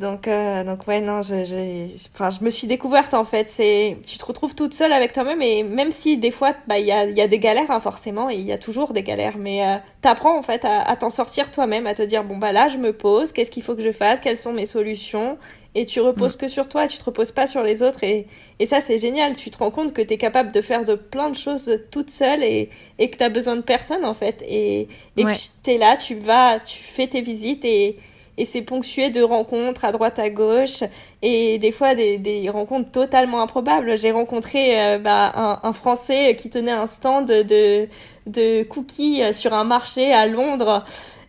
Donc, 0.00 0.28
euh, 0.28 0.64
donc 0.64 0.86
ouais, 0.88 1.02
non, 1.02 1.20
je, 1.20 1.44
je, 1.44 1.88
enfin, 2.14 2.30
je 2.30 2.42
me 2.42 2.48
suis 2.48 2.66
découverte 2.66 3.12
en 3.12 3.24
fait. 3.24 3.50
C'est, 3.50 3.98
tu 4.06 4.16
te 4.16 4.24
retrouves 4.24 4.54
toute 4.54 4.72
seule 4.72 4.92
avec 4.92 5.12
toi-même 5.12 5.42
et 5.42 5.62
même 5.62 5.90
si 5.90 6.16
des 6.16 6.30
fois, 6.30 6.54
bah, 6.66 6.78
il 6.78 6.86
y 6.86 6.92
a, 6.92 7.04
y 7.04 7.20
a 7.20 7.28
des 7.28 7.38
galères 7.38 7.70
hein, 7.70 7.80
forcément 7.80 8.30
et 8.30 8.36
il 8.36 8.46
y 8.46 8.52
a 8.52 8.58
toujours 8.58 8.94
des 8.94 9.02
galères, 9.02 9.36
mais 9.36 9.62
euh, 9.62 9.76
t'apprends 10.00 10.38
en 10.38 10.42
fait 10.42 10.64
à, 10.64 10.80
à 10.80 10.96
t'en 10.96 11.10
sortir 11.10 11.50
toi-même, 11.50 11.86
à 11.86 11.92
te 11.92 12.00
dire 12.00 12.24
bon 12.24 12.38
bah 12.38 12.50
là, 12.50 12.66
je 12.68 12.78
me 12.78 12.94
pose, 12.94 13.32
qu'est-ce 13.32 13.50
qu'il 13.50 13.62
faut 13.62 13.74
que 13.74 13.82
je 13.82 13.92
fasse, 13.92 14.20
quelles 14.20 14.38
sont 14.38 14.54
mes 14.54 14.66
solutions 14.66 15.36
et 15.74 15.84
tu 15.84 16.00
reposes 16.00 16.36
mm. 16.36 16.40
que 16.40 16.48
sur 16.48 16.68
toi, 16.68 16.88
tu 16.88 16.96
te 16.96 17.04
reposes 17.04 17.32
pas 17.32 17.46
sur 17.46 17.62
les 17.62 17.82
autres 17.82 18.02
et, 18.02 18.26
et 18.58 18.64
ça 18.64 18.80
c'est 18.80 18.98
génial. 18.98 19.36
Tu 19.36 19.50
te 19.50 19.58
rends 19.58 19.70
compte 19.70 19.92
que 19.92 20.00
tu 20.00 20.14
es 20.14 20.16
capable 20.16 20.50
de 20.50 20.62
faire 20.62 20.84
de 20.86 20.94
plein 20.94 21.28
de 21.28 21.36
choses 21.36 21.78
toute 21.90 22.10
seule 22.10 22.42
et, 22.42 22.70
et 22.98 23.10
que 23.10 23.18
t'as 23.18 23.28
besoin 23.28 23.56
de 23.56 23.60
personne 23.62 24.06
en 24.06 24.14
fait 24.14 24.42
et, 24.48 24.88
et 25.18 25.24
que 25.24 25.32
t'es 25.62 25.76
là, 25.76 25.96
tu 25.96 26.14
vas, 26.14 26.58
tu 26.58 26.82
fais 26.82 27.06
tes 27.06 27.20
visites 27.20 27.64
et 27.66 27.98
et 28.38 28.44
c'est 28.44 28.62
ponctué 28.62 29.10
de 29.10 29.22
rencontres 29.22 29.84
à 29.84 29.92
droite 29.92 30.18
à 30.18 30.30
gauche 30.30 30.82
et 31.22 31.58
des 31.58 31.72
fois 31.72 31.94
des, 31.94 32.18
des 32.18 32.48
rencontres 32.48 32.90
totalement 32.90 33.42
improbables. 33.42 33.98
J'ai 33.98 34.12
rencontré 34.12 34.80
euh, 34.80 34.98
bah, 34.98 35.32
un, 35.34 35.60
un, 35.62 35.72
Français 35.72 36.34
qui 36.36 36.50
tenait 36.50 36.70
un 36.72 36.86
stand 36.86 37.26
de, 37.26 37.88
de 38.26 38.62
cookies 38.62 39.22
sur 39.34 39.52
un 39.52 39.64
marché 39.64 40.12
à 40.12 40.26
Londres. 40.26 40.84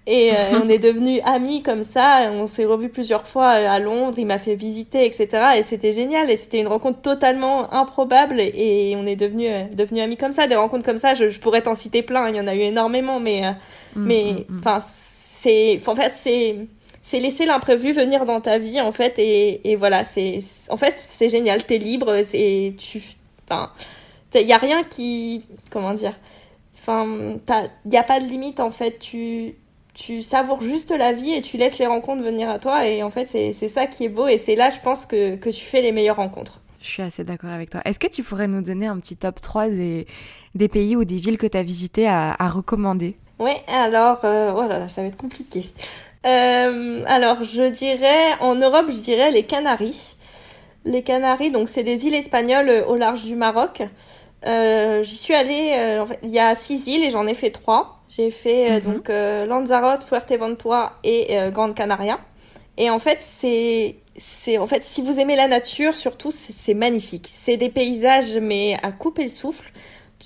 Et 0.08 0.32
euh, 0.32 0.60
on 0.64 0.70
est 0.70 0.80
devenus 0.80 1.22
amis 1.26 1.62
comme 1.64 1.84
ça. 1.84 2.30
On 2.32 2.46
s'est 2.46 2.66
revus 2.66 2.90
plusieurs 2.90 3.28
fois 3.28 3.56
euh, 3.56 3.70
à 3.70 3.80
Londres. 3.80 4.16
Il 4.18 4.26
m'a 4.26 4.40
fait 4.40 4.56
visiter, 4.56 5.06
etc. 5.06 5.28
Et 5.58 5.64
c'était 5.64 5.92
génial. 5.92 6.30
Et 6.32 6.38
c'était 6.38 6.60
une 6.60 6.68
rencontre 6.68 7.02
totalement 7.02 7.74
improbable. 7.74 8.40
Et 8.40 8.96
on 8.98 9.06
est 9.06 9.16
devenus 9.16 9.52
devenus 9.74 10.04
amis 10.04 10.18
comme 10.18 10.32
ça. 10.32 10.48
Des 10.48 10.56
rencontres 10.56 10.86
comme 10.86 10.98
ça, 10.98 11.14
je, 11.14 11.30
je 11.30 11.40
pourrais 11.40 11.62
t'en 11.62 11.76
citer 11.76 12.02
plein. 12.02 12.30
Il 12.30 12.36
y 12.36 12.40
en 12.40 12.48
a 12.48 12.56
eu 12.56 12.62
énormément. 12.62 13.20
Mais 13.20 13.42
mm, 13.96 14.06
mais 14.06 14.24
mm, 14.24 14.54
mm. 14.54 14.60
enfin 14.60 14.80
c'est 14.82 15.80
en 15.88 15.96
fait 15.96 16.14
c'est 16.14 16.56
c'est 17.12 17.20
laisser 17.20 17.46
l'imprévu 17.46 17.92
venir 17.92 18.24
dans 18.24 18.40
ta 18.40 18.58
vie 18.58 18.80
en 18.80 18.94
fait 18.94 19.20
et, 19.20 19.70
et 19.70 19.76
voilà 19.76 20.06
c'est 20.06 20.40
en 20.70 20.78
fait 20.78 20.96
c'est 20.98 21.28
génial 21.28 21.62
t'es 21.66 21.78
libre 21.78 22.24
c'est 22.24 22.72
tu 22.78 23.02
enfin 23.44 23.70
il 24.34 24.48
y 24.48 24.54
a 24.54 24.58
rien 24.58 24.86
qui 24.86 25.44
comment 25.72 25.94
dire 25.94 26.18
enfin 26.80 27.38
il 27.86 27.94
y 27.94 27.98
a 27.98 28.04
pas 28.04 28.22
de 28.22 28.26
limite 28.26 28.62
en 28.62 28.72
fait 28.72 28.98
tu 28.98 29.56
tu 29.94 30.22
savoures 30.22 30.62
juste 30.62 30.92
la 30.92 31.12
vie 31.12 31.34
et 31.34 31.42
tu 31.42 31.58
laisses 31.58 31.80
les 31.80 31.86
rencontres 31.86 32.24
venir 32.24 32.50
à 32.50 32.60
toi 32.60 32.88
et 32.88 33.04
en 33.04 33.10
fait 33.10 33.28
c'est 33.28 33.68
ça 33.68 33.88
qui 33.88 34.06
est 34.06 34.10
beau 34.10 34.28
et 34.30 34.38
c'est 34.38 34.56
là 34.56 34.70
je 34.70 34.80
pense 34.80 35.06
que, 35.06 35.36
que 35.36 35.50
tu 35.50 35.66
fais 35.66 35.82
les 35.82 35.92
meilleures 35.92 36.16
rencontres 36.16 36.62
je 36.82 36.88
suis 36.88 37.04
assez 37.04 37.24
d'accord 37.24 37.52
avec 37.52 37.70
toi. 37.70 37.82
Est-ce 37.86 38.00
que 38.00 38.08
tu 38.08 38.24
pourrais 38.24 38.48
nous 38.48 38.64
donner 38.64 38.88
un 38.88 38.98
petit 39.00 39.16
top 39.16 39.40
3 39.40 39.70
des, 39.70 40.08
des 40.56 40.68
pays 40.68 40.96
ou 40.96 41.06
des 41.06 41.18
villes 41.18 41.38
que 41.38 41.46
tu 41.46 41.56
as 41.56 41.62
visitées 41.62 42.08
à, 42.08 42.36
à 42.40 42.50
recommander? 42.50 43.18
Oui, 43.38 43.52
alors, 43.68 44.18
euh, 44.24 44.52
oh 44.56 44.68
ça 44.90 45.04
va 45.04 45.08
être 45.08 45.18
compliqué. 45.18 45.70
Euh, 46.26 47.04
alors, 47.08 47.44
je 47.44 47.64
dirais, 47.64 48.34
en 48.40 48.56
Europe, 48.56 48.86
je 48.90 49.00
dirais 49.00 49.32
les 49.32 49.44
Canaries. 49.44 50.16
Les 50.86 51.04
Canaries, 51.04 51.52
donc 51.52 51.70
c'est 51.70 51.84
des 51.84 52.08
îles 52.08 52.16
espagnoles 52.16 52.70
euh, 52.70 52.86
au 52.86 52.96
large 52.96 53.26
du 53.26 53.36
Maroc. 53.36 53.84
Euh, 54.46 55.04
J'y 55.04 55.16
suis 55.16 55.34
allée, 55.34 55.74
euh, 55.76 56.02
en 56.02 56.06
fait, 56.08 56.20
il 56.24 56.30
y 56.30 56.40
a 56.40 56.56
six 56.56 56.88
îles 56.88 57.04
et 57.04 57.12
j'en 57.12 57.28
ai 57.28 57.34
fait 57.34 57.52
trois. 57.52 58.00
J'ai 58.10 58.32
fait 58.32 58.82
mhm. 58.82 58.94
donc 58.94 59.10
Lanzarote, 59.10 60.04
Fuerteventura 60.04 60.98
et 61.04 61.38
Grande 61.52 61.76
Canaria. 61.76 62.20
Et 62.78 62.90
en 62.90 63.00
fait, 63.00 63.20
c'est 63.22 63.96
c'est 64.18 64.58
en 64.58 64.68
fait 64.68 64.84
si 64.84 65.02
vous 65.02 65.20
aimez 65.20 65.38
la 65.38 65.48
nature, 65.48 65.94
surtout 65.94 66.32
c'est 66.32 66.74
magnifique. 66.74 67.30
C'est 67.32 67.56
des 67.56 67.70
paysages 67.70 68.38
mais 68.38 68.78
à 68.84 68.92
couper 68.92 69.24
le 69.24 69.30
souffle 69.30 69.72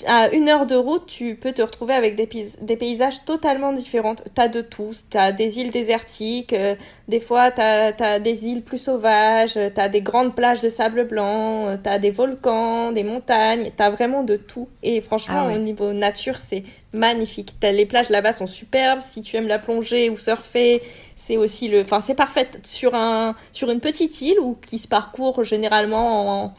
à 0.07 0.29
une 0.29 0.49
heure 0.49 0.65
de 0.65 0.75
route, 0.75 1.05
tu 1.05 1.35
peux 1.35 1.51
te 1.51 1.61
retrouver 1.61 1.93
avec 1.93 2.15
des, 2.15 2.27
des 2.61 2.75
paysages 2.75 3.23
totalement 3.25 3.71
différents. 3.71 4.15
T'as 4.33 4.47
de 4.47 4.61
tout. 4.61 4.91
T'as 5.09 5.31
des 5.31 5.59
îles 5.59 5.71
désertiques, 5.71 6.53
euh, 6.53 6.75
des 7.07 7.19
fois 7.19 7.51
t'as 7.51 7.93
as 7.99 8.19
des 8.19 8.47
îles 8.47 8.63
plus 8.63 8.77
sauvages, 8.77 9.57
t'as 9.73 9.87
des 9.87 10.01
grandes 10.01 10.35
plages 10.35 10.61
de 10.61 10.69
sable 10.69 11.07
blanc, 11.07 11.67
euh, 11.67 11.77
t'as 11.81 11.99
des 11.99 12.11
volcans, 12.11 12.91
des 12.91 13.03
montagnes. 13.03 13.71
T'as 13.75 13.89
vraiment 13.89 14.23
de 14.23 14.35
tout. 14.35 14.67
Et 14.83 15.01
franchement, 15.01 15.47
ah 15.49 15.55
au 15.55 15.57
niveau 15.57 15.93
nature, 15.93 16.37
c'est 16.37 16.63
magnifique. 16.93 17.53
les 17.61 17.85
plages 17.85 18.09
là-bas 18.09 18.33
sont 18.33 18.47
superbes. 18.47 19.01
Si 19.01 19.21
tu 19.21 19.37
aimes 19.37 19.47
la 19.47 19.59
plongée 19.59 20.09
ou 20.09 20.17
surfer, 20.17 20.81
c'est 21.15 21.37
aussi 21.37 21.67
le. 21.67 21.81
Enfin, 21.81 21.99
c'est 21.99 22.15
parfait 22.15 22.49
sur 22.63 22.95
un 22.95 23.35
sur 23.51 23.71
une 23.71 23.79
petite 23.79 24.21
île 24.21 24.39
ou 24.39 24.57
qui 24.65 24.77
se 24.77 24.87
parcourt 24.87 25.43
généralement 25.43 26.43
en 26.43 26.53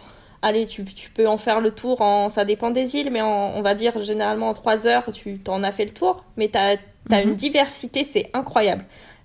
allez, 0.46 0.66
tu, 0.66 0.84
tu, 0.84 1.10
peux 1.10 1.26
en 1.26 1.38
faire 1.38 1.60
le 1.60 1.72
tour 1.72 2.00
en, 2.00 2.28
ça 2.28 2.44
dépend 2.44 2.70
des 2.70 2.94
îles, 2.94 3.10
mais 3.10 3.20
on 3.20 3.60
va 3.62 3.74
dire 3.74 4.02
généralement 4.02 4.48
en 4.48 4.54
trois 4.54 4.86
heures, 4.86 5.10
tu 5.12 5.38
t'en 5.38 5.62
as 5.64 5.72
fait 5.72 5.84
le 5.84 5.90
tour, 5.90 6.24
mais 6.36 6.48
tu 6.48 6.56
as, 6.56 6.76
une 7.22 7.30
mhm. 7.30 7.36
diversité, 7.36 8.04
c'est 8.04 8.30
incroyable. 8.32 8.84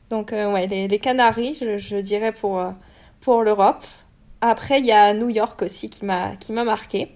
Donc, 0.09 0.33
euh, 0.33 0.51
ouais, 0.51 0.67
les, 0.67 0.87
les 0.87 0.99
Canaries, 0.99 1.57
je, 1.61 1.77
je, 1.77 1.97
dirais 1.97 2.31
pour, 2.31 2.59
euh, 2.59 2.71
pour 3.21 3.43
l'Europe. 3.43 3.83
Après, 4.41 4.79
il 4.79 4.85
y 4.85 4.91
a 4.91 5.13
New 5.13 5.29
York 5.29 5.61
aussi 5.61 5.89
qui 5.89 6.05
m'a, 6.05 6.35
qui 6.37 6.51
m'a 6.51 6.63
marqué. 6.63 7.11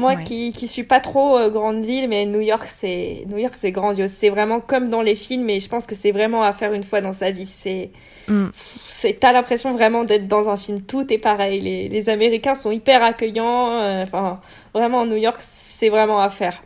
Moi 0.00 0.16
qui, 0.16 0.52
qui 0.52 0.66
suis 0.66 0.84
pas 0.84 1.00
trop 1.00 1.36
euh, 1.36 1.50
grande 1.50 1.84
ville, 1.84 2.08
mais 2.08 2.24
New 2.24 2.40
York, 2.40 2.66
c'est, 2.66 3.24
New 3.28 3.36
York, 3.36 3.54
c'est 3.56 3.70
grandiose. 3.70 4.10
C'est 4.10 4.30
vraiment 4.30 4.60
comme 4.60 4.88
dans 4.88 5.02
les 5.02 5.14
films, 5.14 5.48
et 5.50 5.60
je 5.60 5.68
pense 5.68 5.86
que 5.86 5.94
c'est 5.94 6.10
vraiment 6.10 6.42
à 6.42 6.52
faire 6.52 6.72
une 6.72 6.82
fois 6.82 7.02
dans 7.02 7.12
sa 7.12 7.30
vie. 7.30 7.46
C'est, 7.46 7.90
mm. 8.26 8.48
c'est, 8.54 9.20
t'as 9.20 9.32
l'impression 9.32 9.72
vraiment 9.72 10.04
d'être 10.04 10.26
dans 10.26 10.48
un 10.48 10.56
film. 10.56 10.80
Tout 10.82 11.12
est 11.12 11.18
pareil. 11.18 11.60
Les, 11.60 11.88
les 11.88 12.08
Américains 12.08 12.54
sont 12.54 12.70
hyper 12.70 13.02
accueillants. 13.02 13.72
Euh, 13.72 14.02
enfin, 14.02 14.40
vraiment, 14.72 15.04
New 15.04 15.16
York, 15.16 15.40
c'est 15.40 15.90
vraiment 15.90 16.20
à 16.20 16.30
faire. 16.30 16.62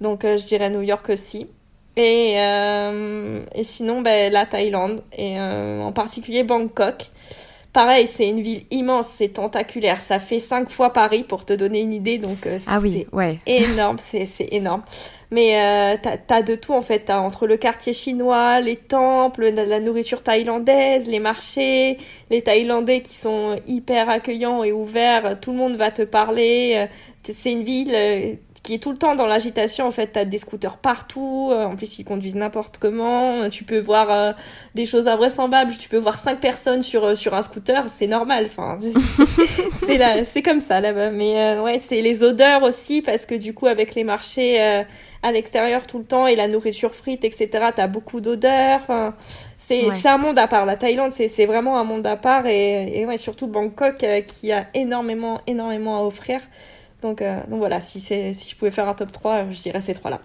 Donc, 0.00 0.24
euh, 0.24 0.36
je 0.36 0.46
dirais 0.46 0.70
New 0.70 0.82
York 0.82 1.08
aussi. 1.10 1.48
Et, 1.96 2.34
et 2.34 3.64
sinon, 3.64 4.02
ben, 4.02 4.30
la 4.30 4.44
Thaïlande, 4.44 5.02
et 5.16 5.40
en 5.40 5.92
particulier 5.92 6.42
Bangkok. 6.42 7.10
Pareil, 7.76 8.06
c'est 8.06 8.26
une 8.26 8.40
ville 8.40 8.62
immense, 8.70 9.06
c'est 9.18 9.34
tentaculaire. 9.34 10.00
Ça 10.00 10.18
fait 10.18 10.38
cinq 10.38 10.70
fois 10.70 10.94
Paris 10.94 11.24
pour 11.24 11.44
te 11.44 11.52
donner 11.52 11.80
une 11.80 11.92
idée, 11.92 12.16
donc 12.16 12.46
euh, 12.46 12.58
ah 12.66 12.78
oui, 12.80 13.06
ouais. 13.12 13.38
énorme, 13.46 13.98
c'est 13.98 14.26
énorme. 14.50 14.80
Mais 15.30 15.60
euh, 15.60 15.98
t'as 16.02 16.36
as 16.36 16.40
de 16.40 16.54
tout 16.54 16.72
en 16.72 16.80
fait. 16.80 17.10
As 17.10 17.20
entre 17.20 17.46
le 17.46 17.58
quartier 17.58 17.92
chinois, 17.92 18.60
les 18.60 18.76
temples, 18.76 19.50
la, 19.50 19.78
nourriture 19.78 20.22
thaïlandaise, 20.22 21.06
les 21.06 21.20
marchés, 21.20 21.98
les 22.30 22.40
Thaïlandais 22.40 23.02
qui 23.02 23.14
sont 23.14 23.60
hyper 23.66 24.08
accueillants 24.08 24.64
et 24.64 24.72
ouverts. 24.72 25.38
Tout 25.38 25.50
le 25.50 25.58
monde 25.58 25.76
va 25.76 25.90
te 25.90 26.00
parler. 26.00 26.86
c'est 27.30 27.52
une 27.52 27.62
ville 27.62 28.38
qui 28.66 28.74
est 28.74 28.78
tout 28.78 28.90
le 28.90 28.98
temps 28.98 29.14
dans 29.14 29.26
l'agitation. 29.26 29.86
En 29.86 29.92
fait, 29.92 30.14
tu 30.14 30.18
as 30.18 30.24
des 30.24 30.38
scooters 30.38 30.76
partout. 30.78 31.50
Euh, 31.52 31.66
en 31.66 31.76
plus, 31.76 32.00
ils 32.00 32.04
conduisent 32.04 32.34
n'importe 32.34 32.78
comment. 32.78 33.48
Tu 33.48 33.62
peux 33.62 33.78
voir 33.78 34.10
euh, 34.10 34.32
des 34.74 34.84
choses 34.86 35.06
invraisemblables. 35.06 35.72
Tu 35.78 35.88
peux 35.88 35.98
voir 35.98 36.16
cinq 36.16 36.40
personnes 36.40 36.82
sur, 36.82 37.04
euh, 37.04 37.14
sur 37.14 37.32
un 37.34 37.42
scooter. 37.42 37.84
C'est 37.88 38.08
normal. 38.08 38.46
Enfin, 38.46 38.76
c'est 39.86 39.98
là, 39.98 40.24
c'est 40.24 40.42
comme 40.42 40.58
ça 40.58 40.80
là-bas. 40.80 41.10
Mais 41.10 41.56
ouais, 41.60 41.78
c'est 41.78 42.02
les 42.02 42.24
odeurs 42.24 42.64
aussi 42.64 43.02
parce 43.02 43.24
que 43.24 43.36
du 43.36 43.54
coup, 43.54 43.66
avec 43.66 43.94
les 43.94 44.02
marchés 44.02 44.60
à 45.22 45.32
l'extérieur 45.32 45.86
tout 45.86 45.98
le 45.98 46.04
temps 46.04 46.26
et 46.26 46.34
la 46.34 46.48
nourriture 46.48 46.94
frite, 46.94 47.24
etc., 47.24 47.48
tu 47.72 47.80
as 47.80 47.86
beaucoup 47.86 48.20
d'odeurs. 48.20 48.80
Enfin, 48.82 49.14
c'est 49.58 50.08
un 50.08 50.18
monde 50.18 50.40
à 50.40 50.48
part. 50.48 50.64
La 50.64 50.74
Thaïlande, 50.74 51.12
c'est 51.12 51.46
vraiment 51.46 51.78
un 51.78 51.84
monde 51.84 52.06
à 52.06 52.16
part. 52.16 52.46
Et, 52.46 52.98
et 52.98 53.06
ouais, 53.06 53.16
surtout 53.16 53.46
Bangkok 53.46 54.04
qui 54.26 54.50
a 54.50 54.66
énormément, 54.74 55.40
énormément 55.46 55.98
à 55.98 56.02
offrir. 56.02 56.40
Donc, 57.06 57.22
euh, 57.22 57.40
donc 57.48 57.60
voilà, 57.60 57.80
si, 57.80 58.00
si 58.00 58.32
je 58.32 58.56
pouvais 58.56 58.72
faire 58.72 58.88
un 58.88 58.94
top 58.94 59.12
3, 59.12 59.48
je 59.50 59.60
dirais 59.60 59.80
ces 59.80 59.94
trois-là. 59.94 60.18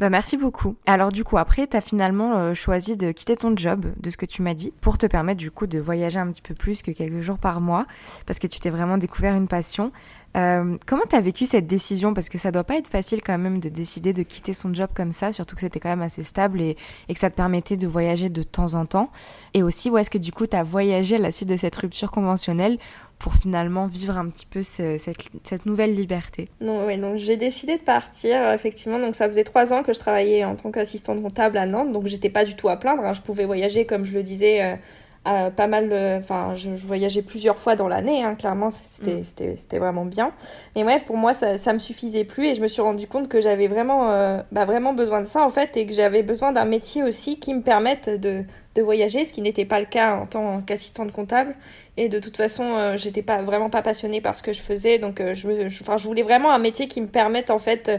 Bah 0.00 0.10
merci 0.10 0.36
beaucoup. 0.36 0.76
Alors 0.86 1.12
du 1.12 1.22
coup 1.22 1.38
après 1.38 1.66
tu 1.68 1.76
as 1.76 1.80
finalement 1.80 2.36
euh, 2.36 2.54
choisi 2.54 2.96
de 2.96 3.12
quitter 3.12 3.36
ton 3.36 3.56
job 3.56 3.92
de 3.96 4.10
ce 4.10 4.16
que 4.16 4.26
tu 4.26 4.42
m'as 4.42 4.54
dit 4.54 4.72
pour 4.80 4.98
te 4.98 5.06
permettre 5.06 5.38
du 5.38 5.50
coup 5.50 5.66
de 5.68 5.78
voyager 5.78 6.18
un 6.18 6.28
petit 6.32 6.42
peu 6.42 6.54
plus 6.54 6.82
que 6.82 6.90
quelques 6.90 7.20
jours 7.20 7.38
par 7.38 7.60
mois 7.60 7.86
parce 8.26 8.38
que 8.38 8.46
tu 8.46 8.58
t'es 8.58 8.70
vraiment 8.70 8.98
découvert 8.98 9.36
une 9.36 9.46
passion. 9.46 9.92
Euh, 10.36 10.76
comment 10.86 11.02
tu 11.08 11.16
as 11.16 11.20
vécu 11.20 11.46
cette 11.46 11.66
décision? 11.66 12.14
Parce 12.14 12.28
que 12.28 12.38
ça 12.38 12.50
doit 12.50 12.64
pas 12.64 12.76
être 12.76 12.88
facile 12.88 13.20
quand 13.22 13.36
même 13.36 13.58
de 13.58 13.68
décider 13.68 14.12
de 14.12 14.22
quitter 14.22 14.52
son 14.52 14.72
job 14.72 14.90
comme 14.94 15.12
ça, 15.12 15.32
surtout 15.32 15.54
que 15.54 15.60
c'était 15.60 15.80
quand 15.80 15.88
même 15.88 16.02
assez 16.02 16.22
stable 16.22 16.60
et, 16.60 16.76
que 17.08 17.18
ça 17.18 17.30
te 17.30 17.36
permettait 17.36 17.76
de 17.76 17.86
voyager 17.86 18.28
de 18.28 18.42
temps 18.42 18.74
en 18.74 18.86
temps. 18.86 19.10
Et 19.54 19.62
aussi, 19.62 19.90
où 19.90 19.98
est-ce 19.98 20.10
que 20.10 20.18
du 20.18 20.32
coup 20.32 20.46
tu 20.46 20.56
as 20.56 20.62
voyagé 20.62 21.16
à 21.16 21.18
la 21.18 21.32
suite 21.32 21.48
de 21.48 21.56
cette 21.56 21.76
rupture 21.76 22.10
conventionnelle 22.10 22.78
pour 23.18 23.34
finalement 23.34 23.86
vivre 23.86 24.16
un 24.16 24.28
petit 24.28 24.46
peu 24.46 24.62
cette, 24.62 25.66
nouvelle 25.66 25.94
liberté? 25.94 26.48
Non, 26.60 26.86
oui, 26.86 26.96
donc 26.96 27.16
j'ai 27.16 27.36
décidé 27.36 27.76
de 27.76 27.82
partir, 27.82 28.52
effectivement. 28.52 28.98
Donc 28.98 29.14
ça 29.14 29.26
faisait 29.26 29.44
trois 29.44 29.72
ans 29.72 29.82
que 29.82 29.92
je 29.92 29.98
travaillais 29.98 30.44
en 30.44 30.54
tant 30.54 30.70
qu'assistante 30.70 31.20
comptable 31.22 31.58
à 31.58 31.66
Nantes, 31.66 31.92
donc 31.92 32.06
j'étais 32.06 32.30
pas 32.30 32.44
du 32.44 32.54
tout 32.54 32.68
à 32.68 32.76
plaindre. 32.76 33.04
Hein. 33.04 33.12
Je 33.12 33.20
pouvais 33.20 33.44
voyager, 33.44 33.84
comme 33.84 34.04
je 34.04 34.12
le 34.12 34.22
disais, 34.22 34.62
euh, 34.62 34.76
pas 35.24 35.66
mal, 35.66 35.92
enfin, 36.18 36.54
je, 36.56 36.70
voyageais 36.70 37.22
plusieurs 37.22 37.58
fois 37.58 37.76
dans 37.76 37.88
l'année, 37.88 38.24
hein, 38.24 38.34
clairement, 38.34 38.68
mm. 38.68 39.22
c'était 39.24 39.78
vraiment 39.78 40.04
bien. 40.04 40.32
Mais 40.74 40.84
ouais, 40.84 41.00
pour 41.00 41.16
moi, 41.16 41.34
ça, 41.34 41.58
ça 41.58 41.72
me 41.72 41.78
suffisait 41.78 42.24
plus 42.24 42.46
et 42.46 42.54
je 42.54 42.62
me 42.62 42.68
suis 42.68 42.82
rendu 42.82 43.06
compte 43.06 43.28
que 43.28 43.40
j'avais 43.40 43.68
vraiment, 43.68 44.10
euh, 44.10 44.42
bah, 44.50 44.64
vraiment 44.64 44.94
besoin 44.94 45.20
de 45.20 45.26
ça 45.26 45.44
en 45.44 45.50
fait 45.50 45.76
et 45.76 45.86
que 45.86 45.92
j'avais 45.92 46.22
besoin 46.22 46.52
d'un 46.52 46.64
métier 46.64 47.02
aussi 47.02 47.38
qui 47.38 47.54
me 47.54 47.62
permette 47.62 48.08
de, 48.08 48.44
de 48.74 48.82
voyager, 48.82 49.24
ce 49.24 49.32
qui 49.32 49.42
n'était 49.42 49.64
pas 49.64 49.80
le 49.80 49.86
cas 49.86 50.16
en 50.16 50.26
tant 50.26 50.62
qu'assistante 50.62 51.12
comptable. 51.12 51.54
Et 51.96 52.08
de 52.08 52.18
toute 52.18 52.36
façon, 52.36 52.76
euh, 52.76 52.96
j'étais 52.96 53.22
pas 53.22 53.42
vraiment 53.42 53.68
pas 53.68 53.82
passionnée 53.82 54.20
par 54.20 54.36
ce 54.36 54.42
que 54.42 54.52
je 54.52 54.62
faisais, 54.62 54.98
donc 54.98 55.20
euh, 55.20 55.34
je, 55.34 55.68
je, 55.68 55.84
je 55.84 56.04
voulais 56.04 56.22
vraiment 56.22 56.50
un 56.50 56.58
métier 56.58 56.88
qui 56.88 57.00
me 57.00 57.08
permette 57.08 57.50
en 57.50 57.58
fait 57.58 57.90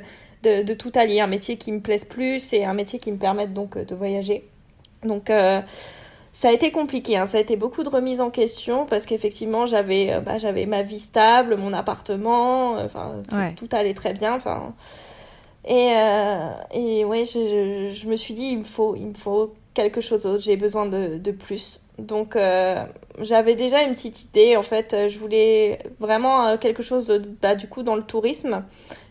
de, 0.43 0.63
de, 0.63 0.73
tout 0.73 0.91
allier, 0.95 1.19
un 1.19 1.27
métier 1.27 1.57
qui 1.57 1.71
me 1.71 1.81
plaise 1.81 2.05
plus 2.05 2.51
et 2.53 2.65
un 2.65 2.73
métier 2.73 2.97
qui 2.97 3.11
me 3.11 3.17
permette 3.17 3.53
donc 3.53 3.77
de 3.77 3.95
voyager. 3.95 4.47
Donc 5.03 5.29
ça 6.33 6.49
a 6.49 6.51
été 6.51 6.71
compliqué, 6.71 7.17
hein. 7.17 7.25
ça 7.25 7.37
a 7.37 7.41
été 7.41 7.57
beaucoup 7.57 7.83
de 7.83 7.89
remises 7.89 8.21
en 8.21 8.29
question 8.29 8.85
parce 8.85 9.05
qu'effectivement 9.05 9.65
j'avais 9.65 10.13
euh, 10.13 10.19
bah, 10.21 10.37
j'avais 10.37 10.65
ma 10.65 10.81
vie 10.81 10.99
stable, 10.99 11.57
mon 11.57 11.73
appartement, 11.73 12.77
euh, 12.77 12.85
enfin 12.85 13.21
tout, 13.57 13.67
allait 13.71 13.93
très 13.93 14.13
bien, 14.13 14.35
enfin 14.35 14.73
et 15.65 15.93
euh, 15.95 16.51
et 16.73 17.05
ouais 17.05 17.25
je, 17.25 17.89
je, 17.91 17.93
je, 17.93 18.07
me 18.07 18.15
suis 18.15 18.33
dit 18.33 18.45
il 18.45 18.59
me 18.59 18.63
faut 18.63 18.95
il 18.95 19.07
me 19.07 19.13
faut 19.13 19.53
quelque 19.73 19.99
chose 19.99 20.23
d'autre, 20.23 20.41
j'ai 20.41 20.55
besoin 20.55 20.85
de, 20.85 21.17
de 21.17 21.31
plus. 21.31 21.81
Donc 21.99 22.35
euh, 22.35 22.85
j'avais 23.19 23.55
déjà 23.55 23.83
une 23.83 23.93
petite 23.93 24.23
idée 24.23 24.55
en 24.55 24.63
fait, 24.63 24.95
je 25.09 25.19
voulais 25.19 25.79
vraiment 25.99 26.57
quelque 26.57 26.81
chose 26.81 27.07
de, 27.07 27.17
bah, 27.41 27.55
du 27.55 27.67
coup 27.67 27.83
dans 27.83 27.95
le 27.95 28.03
tourisme. 28.03 28.63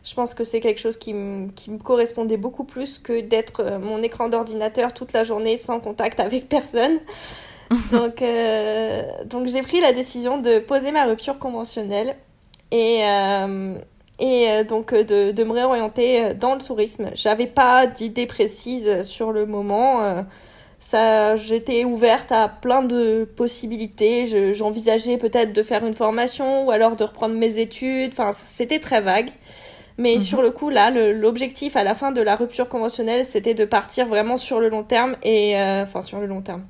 Je 0.03 0.15
pense 0.15 0.35
que 0.35 0.45
c'est 0.45 0.61
quelque 0.61 0.81
chose 0.81 0.97
qui, 0.97 1.15
qui 1.55 1.71
me 1.71 1.79
correspondait 1.79 2.39
beaucoup 2.39 2.65
plus 2.65 2.99
que 2.99 3.21
d'être 3.21 3.61
euh, 3.61 3.79
mon 3.79 4.03
écran 4.03 4.29
d'ordinateur 4.29 4.95
toute 4.95 5.13
la 5.13 5.25
journée 5.25 5.57
sans 5.57 5.79
contact 5.79 6.21
avec 6.21 6.49
personne. 6.49 6.99
donc, 7.93 8.23
euh, 8.23 9.03
donc 9.27 9.47
j'ai 9.47 9.63
pris 9.63 9.81
la 9.81 9.93
décision 9.93 10.39
de 10.39 10.59
poser 10.59 10.91
ma 10.91 11.05
rupture 11.05 11.39
conventionnelle 11.39 12.17
et, 12.71 13.05
euh, 13.05 13.75
et 14.19 14.65
donc 14.65 14.95
de, 14.95 15.33
de, 15.33 15.45
me 15.45 15.53
réorienter 15.53 16.35
dans 16.35 16.55
le 16.55 16.61
tourisme. 16.61 17.11
J'avais 17.15 17.47
pas 17.47 17.87
d'idée 17.87 18.27
précise 18.27 19.03
sur 19.03 19.33
le 19.33 19.47
moment. 19.47 20.25
ça, 20.79 21.37
j'étais 21.37 21.85
ouverte 21.85 22.33
à 22.33 22.49
plein 22.49 22.83
de 22.83 23.29
possibilités. 23.37 24.53
j'envisageais 24.55 25.17
peut-être 25.17 25.53
de 25.53 25.63
faire 25.63 25.87
une 25.87 25.95
formation 25.95 26.67
ou 26.67 26.71
alors 26.71 26.97
de 26.97 27.05
reprendre 27.05 27.35
mes 27.35 27.59
études. 27.59 28.13
Enfin, 28.13 28.33
c'était 28.33 28.81
très 28.81 29.01
vague. 29.01 29.31
Mais 30.01 30.15
mhm. 30.15 30.21
sur 30.21 30.41
le 30.41 30.51
coup, 30.51 30.71
là, 30.71 30.91
l'objectif 30.91 31.77
à 31.77 31.85
la 31.85 31.95
fin 31.95 32.11
de 32.11 32.23
la 32.23 32.35
rupture 32.35 32.71
conventionnelle, 32.71 33.27
c'était 33.27 33.53
de 33.53 33.67
partir 33.67 34.07
vraiment 34.07 34.39
sur 34.39 34.59
le 34.59 34.71
long 34.71 34.83
terme 34.83 35.15
et 35.23 35.61
euh, 35.61 35.83
enfin 35.83 36.01
sur 36.01 36.21
le 36.21 36.27
long 36.27 36.41
terme. 36.41 36.65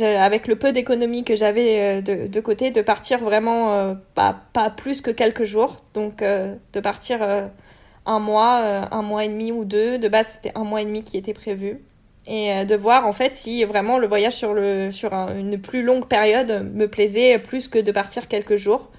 Avec 0.00 0.46
le 0.46 0.54
peu 0.54 0.70
d'économie 0.70 1.24
que 1.24 1.34
j'avais 1.34 1.80
euh, 1.80 2.00
de, 2.00 2.28
de, 2.28 2.40
côté, 2.40 2.70
de 2.70 2.80
partir 2.80 3.18
vraiment 3.18 3.72
euh, 3.72 3.94
pas, 4.14 4.36
pas 4.52 4.70
plus 4.70 5.00
que 5.00 5.10
quelques 5.10 5.42
jours. 5.42 5.78
Donc 5.94 6.22
de 6.22 6.80
partir 6.80 7.18
un 8.06 8.18
mois, 8.20 8.88
un 8.92 9.02
mois 9.02 9.24
et 9.24 9.28
demi 9.28 9.50
ou 9.50 9.64
deux. 9.64 9.98
De 9.98 10.06
base, 10.06 10.28
c'était 10.36 10.56
un 10.56 10.62
mois 10.62 10.80
et 10.80 10.84
demi 10.84 11.02
qui 11.02 11.16
était 11.16 11.34
prévu. 11.34 11.80
Et 12.28 12.64
de 12.64 12.76
voir 12.76 13.04
en 13.04 13.12
fait 13.12 13.34
si 13.34 13.64
vraiment 13.64 13.98
le 13.98 14.06
voyage 14.06 14.34
sur, 14.34 14.54
le, 14.54 14.92
sur 14.92 15.12
une 15.12 15.60
plus 15.60 15.82
longue 15.82 16.06
période 16.06 16.70
me 16.72 16.86
plaisait 16.86 17.40
plus 17.40 17.66
que 17.66 17.80
de 17.80 17.90
partir 17.90 18.28
quelques 18.28 18.54
jours. 18.54 18.90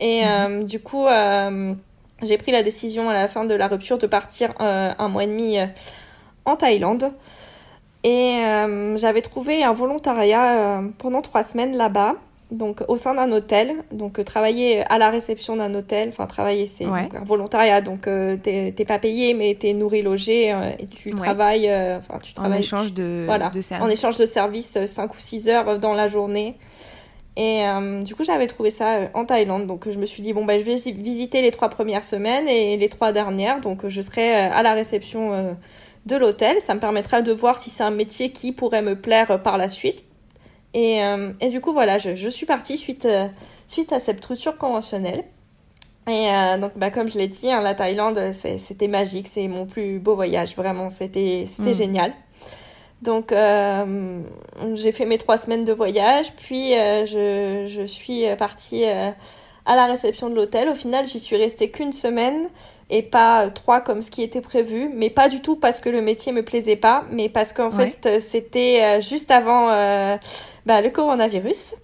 Et 0.00 0.22
mhm. 0.22 0.64
du 0.64 0.80
coup 0.80 1.06
j'ai 2.22 2.38
pris 2.38 2.52
la 2.52 2.62
décision 2.62 3.10
à 3.10 3.12
la 3.12 3.28
fin 3.28 3.44
de 3.44 3.54
la 3.54 3.68
rupture 3.68 3.98
de 3.98 4.06
partir 4.06 4.54
euh, 4.60 4.92
un 4.98 5.08
mois 5.08 5.24
et 5.24 5.26
demi 5.26 5.58
euh, 5.58 5.66
en 6.44 6.56
Thaïlande. 6.56 7.12
Et 8.04 8.36
euh, 8.36 8.96
j'avais 8.96 9.20
trouvé 9.20 9.64
un 9.64 9.72
volontariat 9.72 10.80
pendant 10.98 11.22
trois 11.22 11.42
semaines 11.42 11.76
là-bas, 11.76 12.14
donc 12.52 12.84
au 12.86 12.96
sein 12.96 13.14
d'un 13.14 13.32
hôtel. 13.32 13.74
Donc 13.90 14.24
travailler 14.24 14.84
à 14.84 14.96
la 14.98 15.10
réception 15.10 15.56
d'un 15.56 15.74
hôtel, 15.74 16.10
enfin 16.10 16.26
travailler 16.26 16.68
c'est 16.68 16.84
un 16.84 17.24
volontariat, 17.24 17.80
donc 17.80 18.02
t'es 18.42 18.84
pas 18.86 19.00
payé 19.00 19.34
mais 19.34 19.56
t'es 19.58 19.72
nourri, 19.72 20.02
logé 20.02 20.54
et 20.78 20.86
tu 20.86 21.10
travailles, 21.10 21.68
enfin 21.96 22.20
tu 22.22 22.32
travailles. 22.32 22.58
En 22.58 22.60
échange 22.60 22.92
de, 22.92 23.24
voilà, 23.26 23.50
de 23.50 23.82
En 23.82 23.88
échange 23.88 24.18
de 24.18 24.26
services 24.26 24.78
5 24.84 25.12
ou 25.12 25.18
6 25.18 25.48
heures 25.48 25.80
dans 25.80 25.94
la 25.94 26.06
journée. 26.06 26.56
Et 27.36 27.66
euh, 27.66 28.02
du 28.02 28.14
coup, 28.14 28.24
j'avais 28.24 28.46
trouvé 28.46 28.70
ça 28.70 28.94
euh, 28.94 29.08
en 29.12 29.26
Thaïlande. 29.26 29.66
Donc, 29.66 29.88
je 29.90 29.98
me 29.98 30.06
suis 30.06 30.22
dit, 30.22 30.32
bon, 30.32 30.44
bah, 30.44 30.58
je 30.58 30.64
vais 30.64 30.74
visiter 30.74 31.42
les 31.42 31.50
trois 31.50 31.68
premières 31.68 32.04
semaines 32.04 32.48
et 32.48 32.76
les 32.78 32.88
trois 32.88 33.12
dernières. 33.12 33.60
Donc, 33.60 33.86
je 33.86 34.00
serai 34.00 34.34
euh, 34.34 34.52
à 34.52 34.62
la 34.62 34.72
réception 34.72 35.56
de 36.06 36.16
l'hôtel. 36.16 36.60
Ça 36.60 36.74
me 36.74 36.80
permettra 36.80 37.20
de 37.20 37.32
voir 37.32 37.58
si 37.58 37.68
c'est 37.68 37.82
un 37.82 37.90
métier 37.90 38.32
qui 38.32 38.52
pourrait 38.52 38.82
me 38.82 38.98
plaire 38.98 39.42
par 39.42 39.58
la 39.58 39.68
suite. 39.68 40.02
Et, 40.72 41.00
et 41.40 41.48
du 41.48 41.60
coup, 41.62 41.72
voilà, 41.72 41.96
je, 41.96 42.16
je 42.16 42.28
suis 42.28 42.44
partie 42.44 42.76
suite, 42.76 43.08
suite 43.66 43.92
à 43.92 43.98
cette 43.98 44.18
structure 44.18 44.58
conventionnelle. 44.58 45.24
Et 46.08 46.28
donc, 46.60 46.72
bah, 46.76 46.90
comme 46.90 47.08
je 47.08 47.18
l'ai 47.18 47.28
dit, 47.28 47.50
hein, 47.50 47.60
la 47.60 47.74
Thaïlande, 47.74 48.20
c'était 48.32 48.88
magique. 48.88 49.28
C'est 49.28 49.48
mon 49.48 49.66
plus 49.66 49.98
beau 49.98 50.14
voyage. 50.14 50.54
Vraiment, 50.54 50.90
c'était 50.90 51.46
c'était 51.46 51.70
mm. 51.70 51.74
génial. 51.74 52.12
Donc 53.06 53.30
euh, 53.30 54.20
j'ai 54.74 54.90
fait 54.90 55.06
mes 55.06 55.16
trois 55.16 55.38
semaines 55.38 55.64
de 55.64 55.72
voyage, 55.72 56.32
puis 56.36 56.74
euh, 56.74 57.06
je, 57.06 57.66
je, 57.68 57.86
suis 57.86 58.24
partie 58.36 58.84
euh, 58.84 59.10
à 59.64 59.76
la 59.76 59.86
réception 59.86 60.28
de 60.28 60.34
l'hôtel. 60.34 60.68
Au 60.68 60.74
final, 60.74 61.06
j'y 61.06 61.20
suis 61.20 61.36
restée 61.36 61.70
qu'une 61.70 61.92
semaine 61.92 62.48
et 62.90 63.02
pas 63.02 63.48
trois 63.50 63.80
comme 63.80 64.02
ce 64.02 64.10
qui 64.10 64.24
était 64.24 64.40
prévu, 64.40 64.90
mais 64.92 65.08
pas 65.08 65.28
du 65.28 65.40
tout 65.40 65.54
parce 65.54 65.78
que 65.78 65.88
le 65.88 66.02
métier 66.02 66.32
me 66.32 66.42
plaisait 66.42 66.76
pas, 66.76 67.04
mais 67.12 67.28
parce 67.28 67.52
qu'en 67.52 67.70
fait 67.70 68.20
c'était 68.20 69.00
juste 69.00 69.30
avant 69.30 69.66
bah, 70.66 70.80
le 70.82 70.90
coronavirus 70.90 71.74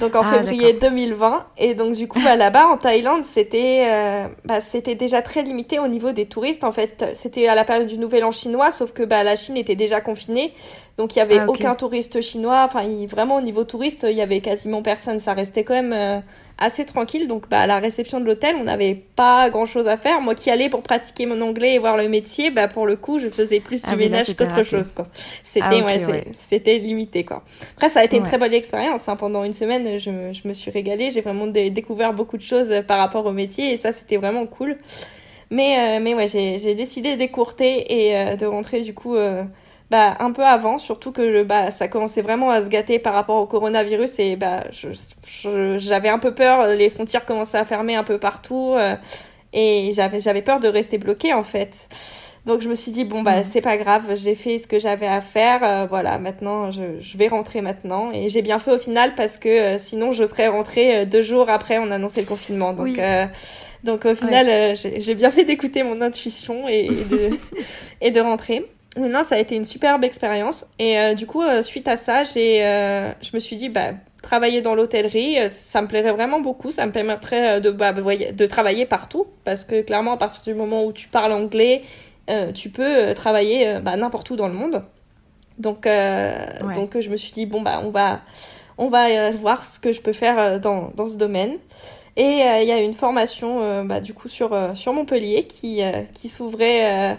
donc 0.00 0.14
en 0.14 0.20
ah, 0.22 0.38
février 0.38 0.72
2020. 0.74 1.46
Et 1.58 1.74
donc 1.74 1.92
du 1.92 2.08
coup, 2.08 2.20
bah, 2.22 2.36
là-bas 2.36 2.66
en 2.66 2.76
Thaïlande, 2.76 3.24
c'était 3.24 3.84
euh, 3.88 4.28
bah, 4.44 4.60
c'était 4.60 4.94
déjà 4.94 5.22
très 5.22 5.42
limité 5.42 5.78
au 5.78 5.88
niveau 5.88 6.12
des 6.12 6.26
touristes. 6.26 6.64
En 6.64 6.72
fait, 6.72 7.12
c'était 7.14 7.48
à 7.48 7.54
la 7.54 7.64
période 7.64 7.86
du 7.86 7.98
Nouvel 7.98 8.24
An 8.24 8.30
chinois, 8.30 8.70
sauf 8.70 8.92
que 8.92 9.02
bah, 9.02 9.22
la 9.22 9.36
Chine 9.36 9.56
était 9.56 9.76
déjà 9.76 10.00
confinée, 10.00 10.52
donc 10.98 11.16
il 11.16 11.18
y 11.18 11.22
avait 11.22 11.38
ah, 11.38 11.48
aucun 11.48 11.74
touriste 11.74 12.20
chinois. 12.20 12.62
Enfin, 12.64 12.82
vraiment 13.06 13.36
au 13.36 13.40
niveau 13.42 13.64
touriste, 13.64 14.06
il 14.08 14.16
y 14.16 14.22
avait 14.22 14.40
quasiment 14.40 14.82
personne. 14.82 15.18
Ça 15.18 15.32
restait 15.32 15.64
quand 15.64 15.74
même 15.74 15.92
euh, 15.92 16.20
assez 16.58 16.84
tranquille. 16.84 17.28
Donc, 17.28 17.48
bah, 17.48 17.60
à 17.60 17.66
la 17.66 17.78
réception 17.78 18.20
de 18.20 18.24
l'hôtel, 18.24 18.56
on 18.58 18.64
n'avait 18.64 18.94
pas 19.14 19.50
grand 19.50 19.66
chose 19.66 19.88
à 19.88 19.96
faire. 19.96 20.20
Moi 20.20 20.34
qui 20.34 20.50
allais 20.50 20.68
pour 20.68 20.82
pratiquer 20.82 21.26
mon 21.26 21.40
anglais 21.40 21.74
et 21.74 21.78
voir 21.78 21.96
le 21.96 22.08
métier, 22.08 22.50
bah, 22.50 22.68
pour 22.68 22.86
le 22.86 22.96
coup, 22.96 23.18
je 23.18 23.28
faisais 23.28 23.60
plus 23.60 23.82
du 23.82 23.90
ah 23.90 23.96
ménage 23.96 24.34
qu'autre 24.34 24.62
chose, 24.62 24.92
quoi. 24.92 25.06
C'était, 25.44 25.66
ah, 25.66 25.84
ouais, 25.84 26.24
c'était 26.32 26.78
limité, 26.78 27.24
quoi. 27.24 27.42
Après, 27.76 27.88
ça 27.88 28.00
a 28.00 28.04
été 28.04 28.16
une 28.16 28.24
très 28.24 28.38
bonne 28.38 28.54
expérience, 28.54 29.08
hein. 29.08 29.16
Pendant 29.16 29.44
une 29.44 29.52
semaine, 29.52 29.98
je, 29.98 30.10
je 30.32 30.48
me 30.48 30.52
suis 30.52 30.70
régalée. 30.70 31.10
J'ai 31.10 31.20
vraiment 31.20 31.46
découvert 31.46 32.12
beaucoup 32.12 32.36
de 32.36 32.42
choses 32.42 32.72
par 32.86 32.98
rapport 32.98 33.26
au 33.26 33.32
métier 33.32 33.72
et 33.72 33.76
ça, 33.76 33.92
c'était 33.92 34.16
vraiment 34.16 34.46
cool. 34.46 34.76
Mais, 35.50 35.98
euh, 35.98 36.02
mais 36.02 36.14
ouais, 36.14 36.26
j'ai 36.28 36.74
décidé 36.74 37.16
d'écourter 37.16 38.06
et 38.08 38.16
euh, 38.16 38.36
de 38.36 38.46
rentrer, 38.46 38.80
du 38.80 38.94
coup, 38.94 39.14
euh, 39.14 39.44
bah, 39.90 40.16
un 40.18 40.32
peu 40.32 40.44
avant, 40.44 40.78
surtout 40.78 41.12
que 41.12 41.42
bah, 41.42 41.70
ça 41.70 41.88
commençait 41.88 42.22
vraiment 42.22 42.50
à 42.50 42.62
se 42.64 42.68
gâter 42.68 42.98
par 42.98 43.14
rapport 43.14 43.40
au 43.40 43.46
coronavirus 43.46 44.18
et 44.18 44.36
bah, 44.36 44.64
j'avais 44.72 46.08
un 46.08 46.18
peu 46.18 46.34
peur, 46.34 46.66
les 46.68 46.90
frontières 46.90 47.24
commençaient 47.24 47.58
à 47.58 47.64
fermer 47.64 47.94
un 47.94 48.04
peu 48.04 48.18
partout. 48.18 48.74
Euh, 48.76 48.96
et 49.52 49.92
j'avais 49.94 50.20
j'avais 50.20 50.42
peur 50.42 50.60
de 50.60 50.68
rester 50.68 50.98
bloquée 50.98 51.32
en 51.32 51.42
fait. 51.42 51.88
Donc 52.44 52.60
je 52.60 52.68
me 52.68 52.74
suis 52.74 52.92
dit 52.92 53.04
bon 53.04 53.22
bah 53.22 53.42
c'est 53.42 53.60
pas 53.60 53.76
grave, 53.76 54.14
j'ai 54.14 54.36
fait 54.36 54.58
ce 54.58 54.68
que 54.68 54.78
j'avais 54.78 55.08
à 55.08 55.20
faire, 55.20 55.64
euh, 55.64 55.86
voilà 55.86 56.18
maintenant 56.18 56.70
je, 56.70 57.00
je, 57.00 57.18
vais 57.18 57.26
rentrer 57.26 57.60
maintenant 57.60 58.12
et 58.12 58.28
j'ai 58.28 58.42
bien 58.42 58.60
fait 58.60 58.70
au 58.70 58.78
final 58.78 59.14
parce 59.16 59.36
que 59.36 59.48
euh, 59.48 59.78
sinon 59.78 60.12
je 60.12 60.24
serais 60.24 60.46
rentrée 60.46 60.98
euh, 60.98 61.04
deux 61.06 61.22
jours 61.22 61.50
après 61.50 61.78
on 61.78 61.90
annonçait 61.90 62.20
le 62.20 62.26
confinement 62.28 62.72
donc 62.72 63.00
donc 63.82 64.04
au 64.04 64.14
final 64.14 64.76
j'ai 64.76 65.14
bien 65.16 65.32
fait 65.32 65.44
d'écouter 65.44 65.82
mon 65.82 66.00
intuition 66.00 66.68
et, 66.68 66.88
de 66.88 67.30
et 68.00 68.12
de 68.12 68.20
rentrer. 68.20 68.64
Maintenant 68.96 69.24
ça 69.24 69.34
a 69.34 69.38
été 69.38 69.56
une 69.56 69.64
superbe 69.64 70.04
expérience 70.04 70.66
et 70.78 71.14
du 71.14 71.26
coup 71.26 71.42
suite 71.60 71.86
à 71.86 71.96
ça 71.96 72.24
j'ai 72.24 72.60
je 73.20 73.30
me 73.34 73.38
suis 73.38 73.56
dit 73.56 73.68
bah 73.68 73.92
travailler 74.22 74.60
dans 74.62 74.74
l'hôtellerie, 74.74 75.36
ça 75.50 75.82
me 75.82 75.86
plairait 75.86 76.12
vraiment 76.12 76.40
beaucoup. 76.40 76.70
Ça 76.70 76.84
me 76.86 76.90
permettrait 76.90 77.60
de, 77.60 77.70
bah, 77.70 77.92
de 77.92 78.46
travailler 78.46 78.84
partout 78.86 79.26
parce 79.44 79.62
que 79.64 79.82
clairement, 79.82 80.12
à 80.12 80.16
partir 80.16 80.42
du 80.42 80.54
moment 80.54 80.84
où 80.84 80.92
tu 80.92 81.08
parles 81.08 81.32
anglais 81.32 81.82
euh, 82.28 82.50
tu 82.52 82.70
peux 82.70 82.82
euh, 82.82 83.14
travailler 83.14 83.68
euh, 83.68 83.80
bah, 83.80 83.96
n'importe 83.96 84.30
où 84.30 84.36
dans 84.36 84.48
le 84.48 84.54
monde. 84.54 84.82
Donc, 85.58 85.88
donc 86.74 86.98
je 87.00 87.08
me 87.08 87.16
suis 87.16 87.32
dit, 87.32 87.46
bon, 87.46 87.62
bah, 87.62 87.80
on 87.82 87.88
va, 87.88 88.20
on 88.76 88.90
va 88.90 89.30
voir 89.30 89.64
ce 89.64 89.80
que 89.80 89.90
je 89.90 90.02
peux 90.02 90.12
faire 90.12 90.60
dans, 90.60 90.90
dans 90.94 91.06
ce 91.06 91.16
domaine. 91.16 91.56
Et 92.18 92.40
il 92.42 92.66
y 92.66 92.72
a 92.72 92.78
une 92.78 92.92
formation 92.92 93.84
bah, 93.84 94.00
du 94.00 94.12
coup 94.12 94.28
sur, 94.28 94.54
sur 94.74 94.92
Montpellier 94.92 95.46
qui, 95.46 95.80
qui 96.12 96.28
s'ouvrait 96.28 97.16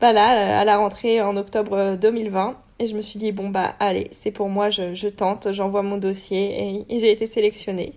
bah, 0.00 0.12
là, 0.12 0.60
à 0.60 0.64
la 0.64 0.76
rentrée 0.76 1.20
en 1.22 1.36
octobre 1.36 1.96
2020. 1.96 2.56
Et 2.80 2.86
je 2.86 2.96
me 2.96 3.02
suis 3.02 3.18
dit, 3.18 3.32
bon, 3.32 3.48
bah, 3.48 3.74
allez, 3.80 4.08
c'est 4.12 4.30
pour 4.30 4.48
moi, 4.48 4.70
je, 4.70 4.94
je 4.94 5.08
tente, 5.08 5.52
j'envoie 5.52 5.82
mon 5.82 5.96
dossier 5.96 6.84
et, 6.88 7.00
j'ai 7.00 7.10
été 7.10 7.26
sélectionnée. 7.26 7.94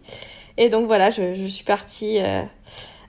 Et 0.58 0.70
donc 0.70 0.88
voilà, 0.88 1.12
je, 1.12 1.36
je 1.36 1.46
suis 1.46 1.64
partie 1.64 2.20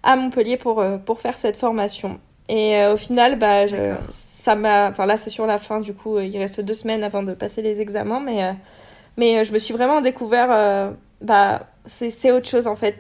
à 0.03 0.17
Montpellier 0.17 0.59
pour, 0.59 0.85
pour 1.05 1.21
faire 1.21 1.37
cette 1.37 1.57
formation. 1.57 2.21
Et 2.49 2.77
euh, 2.77 2.95
au 2.95 2.97
final, 2.97 3.39
bah, 3.39 3.67
je, 3.67 3.95
ça 4.11 4.55
m'a. 4.55 4.91
Enfin, 4.91 5.07
là, 5.07 5.17
c'est 5.17 5.31
sur 5.31 5.47
la 5.47 5.59
fin, 5.59 5.81
du 5.81 5.95
coup, 5.95 6.19
il 6.19 6.37
reste 6.39 6.61
deux 6.61 6.75
semaines 6.75 7.03
avant 7.03 7.23
de 7.23 7.35
passer 7.35 7.63
les 7.63 7.81
examens, 7.81 8.21
mais, 8.21 8.45
euh, 8.45 8.53
mais 9.17 9.39
euh, 9.39 9.45
je 9.45 9.53
me 9.53 9.59
suis 9.59 9.73
vraiment 9.73 10.01
découvert. 10.01 10.93
bah, 11.21 11.67
c'est 11.87 12.31
autre 12.31 12.49
chose 12.49 12.67
en 12.69 12.77
fait. 12.77 12.97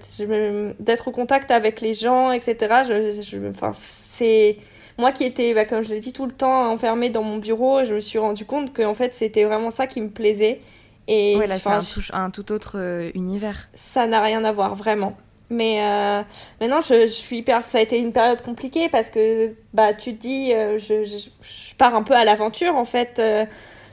D'être 0.80 1.09
au 1.09 1.12
contact 1.12 1.51
avec 1.51 1.80
les 1.80 1.95
gens, 1.95 2.32
etc. 2.32 2.82
Je, 2.88 3.20
je, 3.22 3.38
enfin, 3.51 3.72
c'est 3.74 4.57
moi 4.99 5.12
qui 5.12 5.24
étais, 5.24 5.55
bah, 5.55 5.64
comme 5.64 5.82
je 5.82 5.90
l'ai 5.90 6.01
dit, 6.01 6.12
tout 6.12 6.26
le 6.26 6.32
temps 6.32 6.70
enfermée 6.70 7.11
dans 7.11 7.22
mon 7.22 7.38
bureau, 7.38 7.84
je 7.84 7.95
me 7.95 8.01
suis 8.01 8.18
rendu 8.18 8.45
compte 8.45 8.72
que 8.72 8.82
en 8.82 8.95
fait 8.95 9.14
c'était 9.14 9.45
vraiment 9.45 9.70
ça 9.70 9.86
qui 9.86 10.01
me 10.01 10.09
plaisait. 10.09 10.61
Et 11.09 11.36
ouais, 11.36 11.47
là 11.47 11.59
c'est 11.59 11.68
un, 11.70 12.24
un, 12.24 12.30
tout 12.30 12.53
autre 12.53 13.11
univers. 13.14 13.68
Ça 13.74 14.07
n'a 14.07 14.22
rien 14.22 14.45
à 14.45 14.53
voir 14.53 14.74
vraiment. 14.74 15.16
Mais 15.53 15.82
euh, 15.82 16.22
maintenant, 16.61 16.80
je, 16.80 17.03
je, 17.03 17.12
suis 17.12 17.38
hyper. 17.38 17.64
Ça 17.66 17.78
a 17.78 17.80
été 17.82 17.99
une 17.99 18.12
période 18.12 18.40
compliquée 18.43 18.88
parce 18.88 19.11
que 19.11 19.53
bah, 19.74 19.93
tu 19.93 20.16
te 20.16 20.22
dis, 20.22 20.53
euh, 20.53 20.78
je, 20.78 21.05
je, 21.05 21.18
je, 21.43 21.74
pars 21.76 21.95
un 21.95 22.03
peu 22.03 22.14
à 22.14 22.24
l'aventure 22.24 22.74
en 22.74 22.86
fait. 22.86 23.18
Euh, 23.18 23.45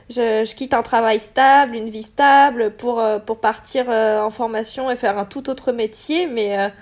je, 0.08 0.44
je, 0.44 0.54
quitte 0.54 0.72
un 0.72 0.82
travail 0.82 1.20
stable, 1.20 1.76
une 1.76 1.90
vie 1.90 2.02
stable 2.02 2.72
pour, 2.72 2.98
euh, 2.98 3.18
pour 3.18 3.40
partir 3.40 3.90
en 3.90 4.30
formation 4.30 4.90
et 4.90 4.96
faire 4.96 5.18
un 5.18 5.26
tout 5.26 5.50
autre 5.50 5.70
métier. 5.70 6.26
Mais, 6.26 6.72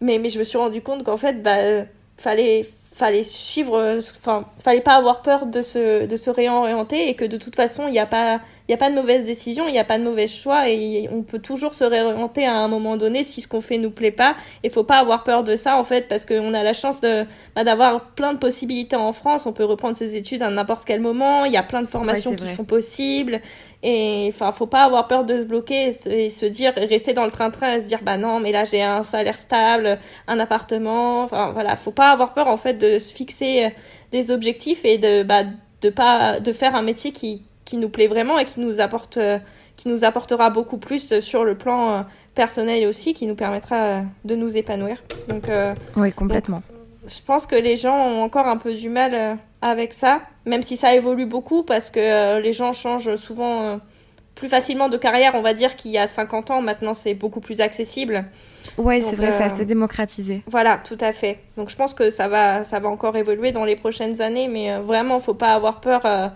mais, 0.00 0.18
mais 0.18 0.30
je 0.30 0.38
me 0.38 0.44
suis 0.44 0.58
rendu 0.58 0.80
compte 0.80 1.04
qu'en 1.04 1.18
fait, 1.18 1.42
bah, 1.42 1.84
fallait, 2.16 2.66
fallait 2.94 3.24
suivre. 3.24 3.98
Enfin, 4.18 4.46
fallait 4.62 4.80
pas 4.80 4.94
avoir 4.94 5.22
peur 5.22 5.46
de 5.46 5.60
se, 5.60 6.06
de 6.06 6.16
se 6.16 6.30
réorienter 6.30 7.08
et 7.08 7.14
que 7.14 7.24
de 7.24 7.36
toute 7.36 7.56
façon, 7.56 7.86
il 7.88 7.92
n'y 7.92 7.98
a 7.98 8.06
pas 8.06 8.40
il 8.66 8.70
n'y 8.70 8.74
a 8.76 8.78
pas 8.78 8.88
de 8.88 8.94
mauvaise 8.94 9.24
décision, 9.24 9.68
il 9.68 9.72
n'y 9.72 9.78
a 9.78 9.84
pas 9.84 9.98
de 9.98 10.04
mauvais 10.04 10.26
choix 10.26 10.70
et 10.70 11.06
on 11.12 11.22
peut 11.22 11.38
toujours 11.38 11.74
se 11.74 11.84
réorienter 11.84 12.46
à 12.46 12.54
un 12.54 12.66
moment 12.66 12.96
donné 12.96 13.22
si 13.22 13.42
ce 13.42 13.48
qu'on 13.48 13.60
fait 13.60 13.76
nous 13.76 13.90
plaît 13.90 14.10
pas. 14.10 14.36
Il 14.62 14.70
faut 14.70 14.84
pas 14.84 14.96
avoir 14.96 15.22
peur 15.22 15.44
de 15.44 15.54
ça 15.54 15.76
en 15.76 15.84
fait 15.84 16.08
parce 16.08 16.24
qu'on 16.24 16.54
a 16.54 16.62
la 16.62 16.72
chance 16.72 16.98
de 17.02 17.26
bah, 17.54 17.62
d'avoir 17.62 18.12
plein 18.12 18.32
de 18.32 18.38
possibilités 18.38 18.96
en 18.96 19.12
France. 19.12 19.44
On 19.44 19.52
peut 19.52 19.66
reprendre 19.66 19.98
ses 19.98 20.16
études 20.16 20.42
à 20.42 20.48
n'importe 20.48 20.86
quel 20.86 21.02
moment. 21.02 21.44
Il 21.44 21.52
y 21.52 21.58
a 21.58 21.62
plein 21.62 21.82
de 21.82 21.86
formations 21.86 22.34
qui 22.34 22.46
sont 22.46 22.64
possibles 22.64 23.42
et 23.82 24.30
enfin 24.32 24.50
faut 24.50 24.66
pas 24.66 24.84
avoir 24.84 25.08
peur 25.08 25.24
de 25.24 25.40
se 25.40 25.44
bloquer 25.44 25.92
et 26.06 26.30
se, 26.30 26.46
dire 26.46 26.72
rester 26.74 27.12
dans 27.12 27.26
le 27.26 27.30
train-train 27.30 27.74
et 27.74 27.82
se 27.82 27.86
dire 27.86 28.00
bah 28.02 28.16
non 28.16 28.40
mais 28.40 28.50
là 28.50 28.64
j'ai 28.64 28.82
un 28.82 29.02
salaire 29.02 29.36
stable, 29.36 29.98
un 30.26 30.38
appartement. 30.38 31.24
Enfin 31.24 31.52
voilà, 31.52 31.76
faut 31.76 31.90
pas 31.90 32.12
avoir 32.12 32.32
peur 32.32 32.48
en 32.48 32.56
fait 32.56 32.74
de 32.74 32.98
se 32.98 33.12
fixer 33.12 33.74
des 34.10 34.30
objectifs 34.30 34.86
et 34.86 34.96
de 34.96 35.22
bah 35.22 35.42
de 35.82 35.90
pas 35.90 36.40
de 36.40 36.52
faire 36.54 36.74
un 36.74 36.82
métier 36.82 37.12
qui 37.12 37.42
qui 37.64 37.76
nous 37.76 37.88
plaît 37.88 38.06
vraiment 38.06 38.38
et 38.38 38.44
qui 38.44 38.60
nous 38.60 38.80
apporte 38.80 39.16
euh, 39.16 39.38
qui 39.76 39.88
nous 39.88 40.04
apportera 40.04 40.50
beaucoup 40.50 40.78
plus 40.78 41.18
sur 41.20 41.44
le 41.44 41.56
plan 41.56 41.90
euh, 41.90 42.02
personnel 42.34 42.86
aussi 42.86 43.14
qui 43.14 43.26
nous 43.26 43.34
permettra 43.34 43.76
euh, 43.76 44.02
de 44.24 44.34
nous 44.34 44.56
épanouir. 44.56 45.02
Donc 45.28 45.44
oui 45.96 46.12
complètement. 46.12 46.62
je 47.06 47.20
pense 47.24 47.46
que 47.46 47.56
les 47.56 47.76
gens 47.76 47.96
ont 47.96 48.22
encore 48.22 48.46
un 48.46 48.56
peu 48.56 48.74
du 48.74 48.88
mal 48.88 49.38
avec 49.62 49.92
ça 49.92 50.20
même 50.46 50.62
si 50.62 50.76
ça 50.76 50.94
évolue 50.94 51.26
beaucoup 51.26 51.62
parce 51.62 51.90
que 51.90 52.38
les 52.40 52.52
gens 52.52 52.72
changent 52.72 53.16
souvent 53.16 53.80
plus 54.34 54.48
facilement 54.48 54.88
de 54.88 54.96
carrière. 54.96 55.34
On 55.36 55.42
va 55.42 55.54
dire 55.54 55.76
qu'il 55.76 55.92
y 55.92 55.98
a 55.98 56.06
50 56.06 56.50
ans 56.50 56.60
maintenant 56.60 56.92
c'est 56.92 57.14
beaucoup 57.14 57.40
plus 57.40 57.60
accessible. 57.60 58.26
Ouais 58.76 59.00
c'est 59.00 59.16
vrai 59.16 59.30
c'est 59.32 59.44
assez 59.44 59.64
démocratisé. 59.64 60.42
voilà 60.46 60.78
tout 60.86 60.98
à 61.00 61.12
fait. 61.12 61.38
Donc 61.56 61.70
je 61.70 61.76
pense 61.76 61.94
que 61.94 62.10
ça 62.10 62.28
va 62.28 62.62
ça 62.62 62.78
va 62.78 62.88
encore 62.88 63.16
évoluer 63.16 63.52
dans 63.52 63.64
les 63.64 63.76
prochaines 63.76 64.20
années 64.20 64.48
mais 64.48 64.78
vraiment 64.78 65.18
faut 65.18 65.34
pas 65.34 65.54
avoir 65.54 65.80
peur 65.80 66.32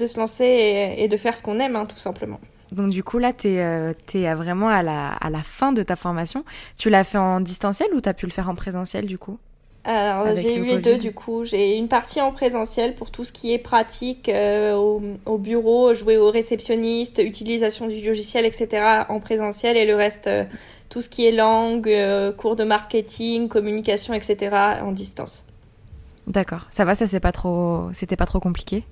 de 0.00 0.06
se 0.06 0.18
lancer 0.18 0.96
et, 0.98 1.08
de 1.08 1.16
faire 1.16 1.36
ce 1.36 1.42
qu'on 1.42 1.60
aime, 1.60 1.76
hein, 1.76 1.86
tout 1.86 1.98
simplement. 1.98 2.40
Donc 2.72 2.90
du 2.90 3.02
coup, 3.02 3.18
là, 3.18 3.32
tu 3.32 3.48
es, 3.48 3.94
es, 4.14 4.34
vraiment 4.34 4.68
à 4.68 4.82
la, 4.82 5.08
à 5.08 5.30
la 5.30 5.42
fin 5.42 5.72
de 5.72 5.82
ta 5.82 5.96
formation. 5.96 6.44
Tu 6.76 6.90
l'as 6.90 7.04
fait 7.04 7.18
en 7.18 7.40
distanciel 7.40 7.88
ou 7.94 8.00
tu 8.00 8.08
as 8.08 8.14
pu 8.14 8.26
le 8.26 8.32
faire 8.32 8.48
en 8.48 8.54
présentiel 8.54 9.06
du 9.06 9.18
coup? 9.18 9.38
Alors 9.82 10.34
j'ai 10.34 10.56
eu 10.56 10.64
les 10.66 10.78
deux 10.78 10.98
du 10.98 11.12
coup. 11.12 11.44
J'ai 11.44 11.76
une 11.76 11.88
partie 11.88 12.20
en 12.20 12.32
présentiel 12.32 12.94
pour 12.94 13.10
tout 13.10 13.24
ce 13.24 13.32
qui 13.32 13.52
est 13.52 13.58
pratique 13.58 14.28
euh, 14.28 14.74
au, 14.74 15.02
au, 15.24 15.38
bureau, 15.38 15.94
jouer 15.94 16.18
au 16.18 16.30
réceptionniste, 16.30 17.20
utilisation 17.24 17.86
du 17.86 18.04
logiciel, 18.04 18.44
etc. 18.44 19.04
en 19.08 19.20
présentiel 19.20 19.76
et 19.76 19.86
le 19.86 19.96
reste, 19.96 20.26
euh, 20.26 20.44
tout 20.90 21.00
ce 21.00 21.08
qui 21.08 21.26
est 21.26 21.32
langue, 21.32 21.88
euh, 21.88 22.30
cours 22.30 22.56
de 22.56 22.64
marketing, 22.64 23.48
communication, 23.48 24.12
etc. 24.12 24.54
en 24.82 24.92
distance. 24.92 25.46
D'accord. 26.26 26.66
Ça 26.70 26.84
va, 26.84 26.94
ça 26.94 27.06
c'est 27.06 27.20
pas 27.20 27.32
trop, 27.32 27.88
c'était 27.94 28.16
pas 28.16 28.26
trop 28.26 28.40
compliqué? 28.40 28.84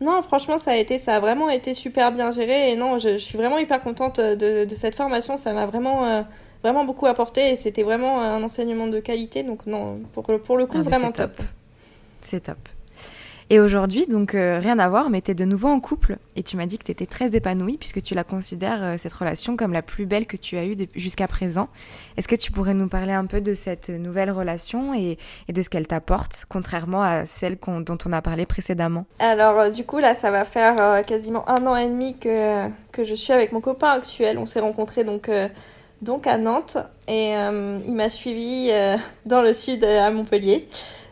Non, 0.00 0.20
franchement, 0.22 0.58
ça 0.58 0.72
a 0.72 0.76
été, 0.76 0.98
ça 0.98 1.16
a 1.16 1.20
vraiment 1.20 1.48
été 1.48 1.72
super 1.72 2.12
bien 2.12 2.30
géré. 2.30 2.70
Et 2.70 2.76
non, 2.76 2.98
je, 2.98 3.16
suis 3.16 3.38
vraiment 3.38 3.58
hyper 3.58 3.82
contente 3.82 4.20
de, 4.20 4.64
de 4.64 4.74
cette 4.74 4.94
formation. 4.94 5.36
Ça 5.36 5.52
m'a 5.52 5.66
vraiment, 5.66 6.04
euh, 6.04 6.22
vraiment 6.62 6.84
beaucoup 6.84 7.06
apporté 7.06 7.50
et 7.50 7.56
c'était 7.56 7.82
vraiment 7.82 8.20
un 8.20 8.42
enseignement 8.42 8.86
de 8.86 9.00
qualité. 9.00 9.42
Donc 9.42 9.66
non, 9.66 10.00
pour, 10.12 10.24
pour 10.24 10.56
le 10.58 10.66
coup, 10.66 10.78
ah, 10.80 10.82
vraiment 10.82 11.12
top. 11.12 11.40
C'est 12.20 12.40
top. 12.40 12.58
Et 13.48 13.60
aujourd'hui, 13.60 14.08
donc 14.08 14.34
euh, 14.34 14.58
rien 14.60 14.76
à 14.80 14.88
voir, 14.88 15.08
mais 15.08 15.20
tu 15.20 15.32
de 15.32 15.44
nouveau 15.44 15.68
en 15.68 15.78
couple 15.78 16.16
et 16.34 16.42
tu 16.42 16.56
m'as 16.56 16.66
dit 16.66 16.78
que 16.78 16.84
tu 16.84 16.90
étais 16.90 17.06
très 17.06 17.36
épanouie 17.36 17.76
puisque 17.76 18.02
tu 18.02 18.14
la 18.14 18.24
considères, 18.24 18.82
euh, 18.82 18.94
cette 18.98 19.12
relation, 19.12 19.56
comme 19.56 19.72
la 19.72 19.82
plus 19.82 20.04
belle 20.04 20.26
que 20.26 20.36
tu 20.36 20.56
as 20.56 20.66
eue 20.66 20.76
jusqu'à 20.96 21.28
présent. 21.28 21.68
Est-ce 22.16 22.26
que 22.26 22.34
tu 22.34 22.50
pourrais 22.50 22.74
nous 22.74 22.88
parler 22.88 23.12
un 23.12 23.26
peu 23.26 23.40
de 23.40 23.54
cette 23.54 23.88
nouvelle 23.88 24.32
relation 24.32 24.94
et, 24.94 25.16
et 25.46 25.52
de 25.52 25.62
ce 25.62 25.70
qu'elle 25.70 25.86
t'apporte, 25.86 26.46
contrairement 26.48 27.02
à 27.02 27.24
celle 27.24 27.56
dont 27.56 27.98
on 28.04 28.12
a 28.12 28.20
parlé 28.20 28.46
précédemment? 28.46 29.06
Alors, 29.20 29.60
euh, 29.60 29.70
du 29.70 29.84
coup, 29.84 29.98
là, 29.98 30.16
ça 30.16 30.32
va 30.32 30.44
faire 30.44 31.04
quasiment 31.06 31.48
un 31.48 31.64
an 31.68 31.76
et 31.76 31.88
demi 31.88 32.18
que, 32.18 32.66
que 32.90 33.04
je 33.04 33.14
suis 33.14 33.32
avec 33.32 33.52
mon 33.52 33.60
copain 33.60 33.90
actuel. 33.90 34.38
On 34.38 34.46
s'est 34.46 34.60
rencontrés 34.60 35.04
donc 35.04 35.30
donc 36.02 36.26
à 36.26 36.36
Nantes 36.36 36.78
et 37.06 37.30
il 37.32 37.94
m'a 37.94 38.08
suivi 38.08 38.70
dans 39.24 39.40
le 39.40 39.52
sud 39.52 39.84
à 39.84 40.10
Montpellier. 40.10 40.68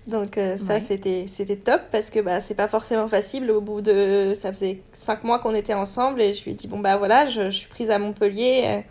Donc 0.07 0.37
euh, 0.37 0.59
ça 0.59 0.79
c'était 0.81 1.25
c'était 1.29 1.57
top 1.57 1.81
parce 1.91 2.11
que 2.11 2.21
bah 2.21 2.41
c'est 2.41 2.55
pas 2.55 2.69
forcément 2.69 3.09
facile. 3.09 3.51
Au 3.51 3.63
bout 3.63 3.81
de 3.81 4.33
ça 4.35 4.53
faisait 4.53 4.81
cinq 4.93 5.25
mois 5.25 5.39
qu'on 5.39 5.55
était 5.55 5.73
ensemble 5.73 6.21
et 6.21 6.35
je 6.35 6.45
lui 6.45 6.51
ai 6.51 6.55
dit 6.55 6.69
bon 6.69 6.79
bah 6.79 6.99
voilà 6.99 7.25
je, 7.25 7.49
suis 7.49 7.69
prise 7.69 7.89
à 7.89 7.99
Montpellier. 7.99 8.85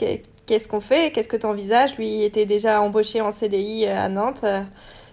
Euh, 0.00 0.16
qu'est-ce 0.46 0.66
qu'on 0.66 0.80
fait? 0.80 1.12
Qu'est-ce 1.12 1.28
que 1.28 1.36
tu 1.36 1.46
envisages 1.46 1.96
lui 1.96 2.24
était 2.24 2.44
déjà 2.44 2.80
embauché 2.80 3.20
en 3.20 3.30
CDI 3.30 3.86
euh, 3.86 3.96
à 3.96 4.08
Nantes. 4.08 4.44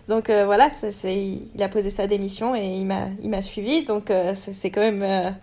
Donc 0.08 0.30
voilà 0.30 0.70
c'est 0.70 1.16
il 1.16 1.64
a 1.64 1.68
posé 1.68 1.89
sa 1.91 2.08
démission 2.08 2.56
et 2.56 2.66
il 2.66 2.86
m'a 2.86 3.06
il 3.22 3.30
m'a 3.30 3.43
suivi. 3.43 3.84
Donc 3.84 4.12
c'est 4.34 4.72
quand 4.72 4.82
même 4.82 5.36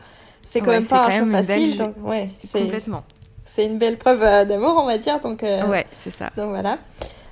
c'est 0.44 0.60
quand 0.60 0.72
même 0.72 0.86
pas 0.86 1.06
un 1.06 1.10
choix 1.10 1.42
facile. 1.42 1.78
donc 1.78 1.94
ouais 2.02 2.28
c'est 2.44 2.62
complètement. 2.62 3.04
c'est 3.44 3.66
une 3.66 3.78
belle 3.78 3.98
preuve 3.98 4.20
d'amour 4.48 4.78
on 4.78 4.86
va 4.86 4.98
dire. 4.98 5.20
Donc 5.20 5.42
ouais 5.42 5.86
c'est 5.92 6.10
ça. 6.10 6.30
donc 6.36 6.50
voilà 6.50 6.78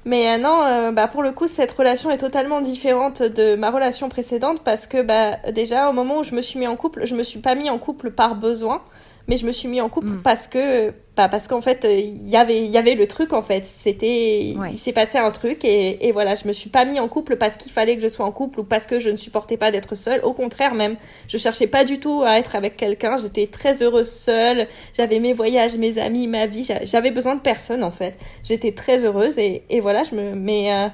mais 0.05 0.35
euh, 0.35 0.39
non, 0.39 0.63
euh, 0.65 0.93
bah 0.93 1.09
pour 1.09 1.23
le 1.23 1.33
coup, 1.33 1.47
cette 1.47 1.73
relation 1.73 2.11
est 2.11 2.17
totalement 2.17 2.61
différente 2.61 3.23
de 3.23 3.55
ma 3.55 3.71
relation 3.71 4.09
précédente 4.09 4.63
parce 4.65 4.87
que 4.87 5.03
bah 5.03 5.37
déjà 5.53 5.91
au 5.91 5.93
moment 5.93 6.19
où 6.19 6.23
je 6.23 6.35
me 6.35 6.41
suis 6.41 6.59
mis 6.59 6.67
en 6.67 6.77
couple, 6.77 7.07
je 7.07 7.15
me 7.15 7.23
suis 7.23 7.41
pas 7.41 7.55
mis 7.55 7.69
en 7.69 7.79
couple 7.79 8.11
par 8.11 8.35
besoin, 8.35 8.83
mais 9.31 9.37
je 9.37 9.47
me 9.47 9.53
suis 9.53 9.69
mis 9.69 9.81
en 9.81 9.89
couple 9.89 10.09
mm. 10.09 10.23
parce 10.23 10.49
que 10.49 10.93
bah 11.17 11.29
parce 11.29 11.47
qu'en 11.47 11.61
fait 11.61 11.87
il 11.89 12.29
y 12.29 12.37
avait 12.37 12.59
il 12.59 12.71
y 12.71 12.77
avait 12.77 12.95
le 12.95 13.07
truc 13.07 13.33
en 13.33 13.43
fait. 13.43 13.65
C'était 13.65 14.41
il 14.51 14.79
s'est 14.79 14.93
passé 14.93 15.19
un 15.19 15.31
truc 15.31 15.65
et, 15.65 16.09
et 16.09 16.11
voilà 16.11 16.35
je 16.35 16.49
me 16.49 16.53
suis 16.53 16.69
pas 16.69 16.85
mis 16.85 16.99
en 16.99 17.07
couple 17.07 17.37
parce 17.37 17.57
qu'il 17.57 17.71
fallait 17.71 17.95
que 17.95 18.03
je 18.03 18.09
sois 18.09 18.27
en 18.27 18.33
couple 18.33 18.61
ou 18.61 18.65
parce 18.65 18.89
que 18.89 18.99
je 18.99 19.09
ne 19.09 19.17
supportais 19.17 19.57
pas 19.57 19.71
d'être 19.71 19.95
seule. 19.95 20.21
Au 20.25 20.33
contraire 20.33 20.75
même 20.75 20.97
je 21.29 21.39
cherchais 21.39 21.69
pas 21.69 21.85
du 21.85 22.01
tout 22.01 22.23
à 22.25 22.41
être 22.41 22.57
avec 22.57 22.77
quelqu'un. 22.77 23.19
J'étais 23.19 23.47
très 23.47 23.85
heureuse 23.85 24.11
seule. 24.11 24.67
J'avais 24.95 25.21
mes 25.21 25.33
voyages 25.33 25.77
mes 25.77 25.99
amis 25.99 26.27
ma 26.27 26.47
vie. 26.47 26.69
J'avais 26.83 27.13
besoin 27.13 27.37
de 27.37 27.41
personne 27.41 27.85
en 27.85 27.93
fait. 27.93 28.19
J'étais 28.43 28.73
très 28.73 29.07
heureuse 29.07 29.39
et, 29.39 29.63
et 29.71 29.79
voilà 29.79 30.03
je 30.03 30.17
me 30.17 30.35
mais 30.35 30.73
euh, 30.73 30.89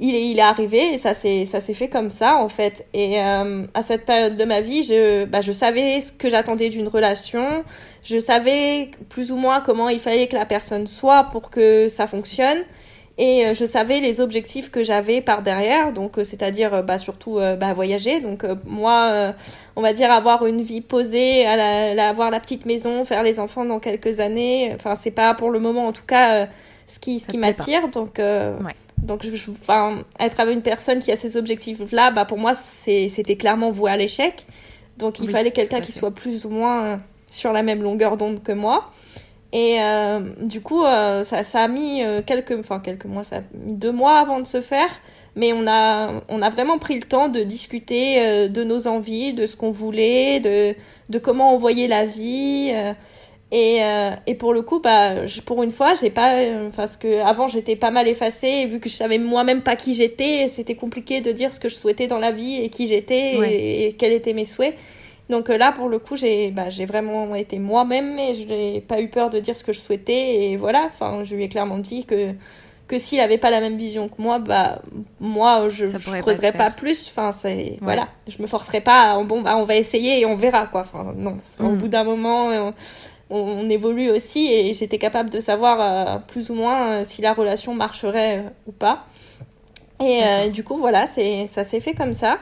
il 0.00 0.14
est, 0.14 0.30
il 0.30 0.38
est 0.38 0.42
arrivé 0.42 0.94
et 0.94 0.98
ça 0.98 1.14
s'est, 1.14 1.44
ça 1.44 1.60
s'est 1.60 1.74
fait 1.74 1.88
comme 1.88 2.10
ça 2.10 2.36
en 2.36 2.48
fait. 2.48 2.86
Et 2.94 3.20
euh, 3.20 3.64
à 3.74 3.82
cette 3.82 4.06
période 4.06 4.36
de 4.36 4.44
ma 4.44 4.60
vie, 4.60 4.82
je, 4.84 5.24
bah, 5.24 5.40
je 5.40 5.52
savais 5.52 6.00
ce 6.00 6.12
que 6.12 6.28
j'attendais 6.28 6.68
d'une 6.68 6.88
relation, 6.88 7.64
je 8.04 8.18
savais 8.18 8.90
plus 9.08 9.32
ou 9.32 9.36
moins 9.36 9.60
comment 9.60 9.88
il 9.88 9.98
fallait 9.98 10.28
que 10.28 10.36
la 10.36 10.46
personne 10.46 10.86
soit 10.86 11.24
pour 11.32 11.50
que 11.50 11.88
ça 11.88 12.06
fonctionne. 12.06 12.58
Et 13.20 13.46
euh, 13.46 13.52
je 13.52 13.64
savais 13.64 13.98
les 13.98 14.20
objectifs 14.20 14.70
que 14.70 14.84
j'avais 14.84 15.20
par 15.20 15.42
derrière, 15.42 15.92
donc 15.92 16.18
euh, 16.18 16.22
c'est-à-dire 16.22 16.84
bah, 16.84 16.98
surtout 16.98 17.40
bah, 17.58 17.74
voyager. 17.74 18.20
Donc 18.20 18.44
moi, 18.64 19.34
on 19.74 19.82
va 19.82 19.92
dire 19.92 20.12
avoir 20.12 20.46
une 20.46 20.62
vie 20.62 20.80
posée, 20.80 21.44
à 21.44 21.56
la, 21.94 22.08
avoir 22.08 22.30
la 22.30 22.38
petite 22.38 22.66
maison, 22.66 23.04
faire 23.04 23.24
les 23.24 23.40
enfants 23.40 23.64
dans 23.64 23.80
quelques 23.80 24.20
années. 24.20 24.70
Enfin, 24.76 24.94
c'est 24.94 25.10
pas 25.10 25.34
pour 25.34 25.50
le 25.50 25.58
moment 25.58 25.88
en 25.88 25.92
tout 25.92 26.06
cas 26.06 26.46
ce 26.86 27.00
qui, 27.00 27.18
ce 27.18 27.26
qui 27.26 27.38
m'attire. 27.38 27.88
Donc 27.88 28.18
ouais. 28.18 28.76
Donc, 29.02 29.24
je, 29.24 29.50
enfin, 29.50 30.04
être 30.18 30.40
avec 30.40 30.54
une 30.54 30.62
personne 30.62 30.98
qui 30.98 31.10
a 31.12 31.16
ces 31.16 31.36
objectifs-là, 31.36 32.10
bah, 32.10 32.24
pour 32.24 32.38
moi, 32.38 32.54
c'était 32.54 33.36
clairement 33.36 33.70
voué 33.70 33.90
à 33.90 33.96
l'échec. 33.96 34.46
Donc, 34.98 35.20
il 35.20 35.28
fallait 35.28 35.52
quelqu'un 35.52 35.80
qui 35.80 35.92
soit 35.92 36.10
plus 36.10 36.44
ou 36.44 36.50
moins 36.50 36.84
euh, 36.84 36.96
sur 37.30 37.52
la 37.52 37.62
même 37.62 37.82
longueur 37.82 38.16
d'onde 38.16 38.42
que 38.42 38.52
moi. 38.52 38.90
Et 39.52 39.80
euh, 39.80 40.34
du 40.42 40.60
coup, 40.60 40.84
euh, 40.84 41.22
ça, 41.22 41.44
ça, 41.44 41.62
a 41.62 41.68
mis 41.68 42.02
quelques, 42.26 42.58
enfin, 42.58 42.80
quelques 42.80 43.06
mois, 43.06 43.24
ça 43.24 43.36
a 43.36 43.40
mis 43.54 43.74
deux 43.74 43.92
mois 43.92 44.18
avant 44.18 44.40
de 44.40 44.46
se 44.46 44.60
faire. 44.60 44.90
Mais 45.36 45.52
on 45.52 45.68
a, 45.68 46.20
on 46.28 46.42
a 46.42 46.50
vraiment 46.50 46.78
pris 46.78 46.96
le 46.96 47.06
temps 47.06 47.28
de 47.28 47.44
discuter 47.44 48.48
de 48.48 48.64
nos 48.64 48.88
envies, 48.88 49.34
de 49.34 49.46
ce 49.46 49.54
qu'on 49.54 49.70
voulait, 49.70 50.40
de, 50.40 50.74
de 51.10 51.18
comment 51.20 51.54
on 51.54 51.58
voyait 51.58 51.86
la 51.86 52.04
vie. 52.06 52.72
Et, 53.50 53.82
euh, 53.82 54.10
et 54.26 54.34
pour 54.34 54.52
le 54.52 54.60
coup, 54.60 54.78
bah, 54.78 55.26
je, 55.26 55.40
pour 55.40 55.62
une 55.62 55.70
fois, 55.70 55.94
j'ai 55.94 56.10
pas, 56.10 56.34
euh, 56.34 56.68
parce 56.76 56.98
que 56.98 57.22
avant 57.22 57.48
j'étais 57.48 57.76
pas 57.76 57.90
mal 57.90 58.06
effacée, 58.06 58.46
et 58.46 58.66
vu 58.66 58.78
que 58.78 58.90
je 58.90 58.94
savais 58.94 59.16
moi-même 59.16 59.62
pas 59.62 59.74
qui 59.74 59.94
j'étais, 59.94 60.48
c'était 60.48 60.74
compliqué 60.74 61.22
de 61.22 61.32
dire 61.32 61.52
ce 61.52 61.58
que 61.58 61.70
je 61.70 61.74
souhaitais 61.74 62.08
dans 62.08 62.18
la 62.18 62.30
vie 62.30 62.56
et 62.56 62.68
qui 62.68 62.86
j'étais 62.86 63.36
et, 63.86 63.94
quels 63.94 64.12
étaient 64.12 64.34
mes 64.34 64.44
souhaits. 64.44 64.76
Donc 65.30 65.48
euh, 65.48 65.56
là, 65.56 65.72
pour 65.72 65.88
le 65.88 65.98
coup, 65.98 66.14
j'ai, 66.14 66.50
bah, 66.50 66.68
j'ai 66.68 66.84
vraiment 66.84 67.34
été 67.34 67.58
moi-même 67.58 68.18
et 68.18 68.34
je 68.34 68.46
n'ai 68.46 68.80
pas 68.82 69.00
eu 69.00 69.08
peur 69.08 69.30
de 69.30 69.40
dire 69.40 69.56
ce 69.56 69.64
que 69.64 69.72
je 69.72 69.80
souhaitais 69.80 70.44
et 70.44 70.56
voilà. 70.56 70.84
Enfin, 70.86 71.24
je 71.24 71.34
lui 71.34 71.44
ai 71.44 71.48
clairement 71.48 71.78
dit 71.78 72.04
que 72.04 72.32
que 72.86 72.96
s'il 72.96 73.20
avait 73.20 73.36
pas 73.36 73.50
la 73.50 73.60
même 73.60 73.76
vision 73.76 74.08
que 74.08 74.14
moi, 74.16 74.38
bah 74.38 74.80
moi 75.20 75.68
je 75.68 75.84
ne 75.84 76.20
creuserais 76.22 76.52
pas, 76.52 76.70
plus. 76.70 77.08
Enfin, 77.10 77.32
c'est 77.32 77.76
voilà, 77.82 78.08
je 78.26 78.40
me 78.40 78.46
forcerai 78.46 78.80
pas. 78.80 79.22
bon, 79.24 79.42
bah 79.42 79.56
on 79.56 79.64
va 79.64 79.76
essayer 79.76 80.20
et 80.20 80.26
on 80.26 80.36
verra 80.36 80.66
quoi. 80.66 80.80
Enfin, 80.80 81.12
non, 81.14 81.36
au 81.60 81.64
mm. 81.64 81.76
bout 81.76 81.88
d'un 81.88 82.04
moment 82.04 82.46
on, 82.46 82.72
évolue 83.30 84.10
aussi 84.10 84.46
et 84.46 84.72
j'étais 84.72 84.98
capable 84.98 85.30
de 85.30 85.40
savoir 85.40 85.80
euh, 85.80 86.18
plus 86.26 86.50
ou 86.50 86.54
moins 86.54 86.88
euh, 86.88 87.02
si 87.04 87.22
la 87.22 87.34
relation 87.34 87.74
marcherait 87.74 88.38
euh, 88.38 88.50
ou 88.66 88.72
pas. 88.72 89.06
Et 90.00 90.50
du 90.50 90.62
coup, 90.62 90.76
voilà, 90.76 91.08
c'est 91.08 91.48
ça 91.48 91.64
s'est 91.64 91.80
fait 91.80 91.92
comme 91.92 92.12
ça. 92.12 92.38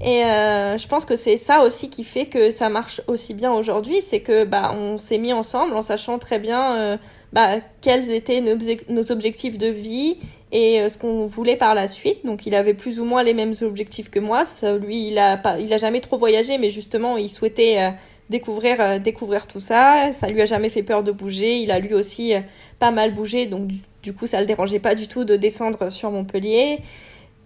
Et 0.00 0.22
je 0.22 0.88
pense 0.88 1.04
que 1.04 1.14
c'est 1.14 1.36
ça 1.36 1.62
aussi 1.62 1.90
qui 1.90 2.04
fait 2.04 2.24
que 2.24 2.50
ça 2.50 2.70
marche 2.70 3.02
aussi 3.06 3.34
bien 3.34 3.52
aujourd'hui, 3.52 4.00
c'est 4.00 4.20
que 4.20 4.46
bah 4.46 4.72
on 4.72 4.96
s'est 4.96 5.18
mis 5.18 5.34
ensemble 5.34 5.74
en 5.74 5.82
sachant 5.82 6.18
très 6.18 6.38
bien 6.38 6.98
bah, 7.34 7.56
quels 7.82 8.10
étaient 8.10 8.40
nos, 8.40 9.12
objectifs 9.12 9.58
de 9.58 9.66
vie 9.66 10.16
et 10.52 10.88
ce 10.88 10.96
qu'on 10.96 11.26
voulait 11.26 11.56
par 11.56 11.74
la 11.74 11.86
suite. 11.86 12.24
Donc 12.24 12.46
il 12.46 12.54
avait 12.54 12.72
plus 12.72 12.98
ou 12.98 13.04
moins 13.04 13.22
les 13.22 13.34
mêmes 13.34 13.54
objectifs 13.60 14.08
que 14.08 14.20
moi. 14.20 14.44
lui, 14.80 15.08
il 15.08 15.18
a 15.18 15.36
pas, 15.36 15.58
il 15.58 15.70
a 15.74 15.76
jamais 15.76 16.00
trop 16.00 16.16
voyagé, 16.16 16.56
mais 16.56 16.70
justement, 16.70 17.18
il 17.18 17.28
souhaitait 17.28 17.92
découvrir, 18.30 18.80
euh, 18.80 18.98
découvrir 18.98 19.46
tout 19.46 19.60
ça. 19.60 20.12
Ça 20.12 20.28
lui 20.28 20.40
a 20.42 20.46
jamais 20.46 20.68
fait 20.68 20.82
peur 20.82 21.02
de 21.02 21.12
bouger. 21.12 21.58
Il 21.58 21.70
a 21.70 21.78
lui 21.78 21.94
aussi 21.94 22.34
euh, 22.34 22.40
pas 22.78 22.90
mal 22.90 23.14
bougé, 23.14 23.46
donc 23.46 23.68
du, 24.02 24.12
coup, 24.12 24.26
ça 24.26 24.40
le 24.40 24.46
dérangeait 24.46 24.78
pas 24.78 24.94
du 24.94 25.08
tout 25.08 25.24
de 25.24 25.36
descendre 25.36 25.90
sur 25.90 26.10
Montpellier. 26.10 26.80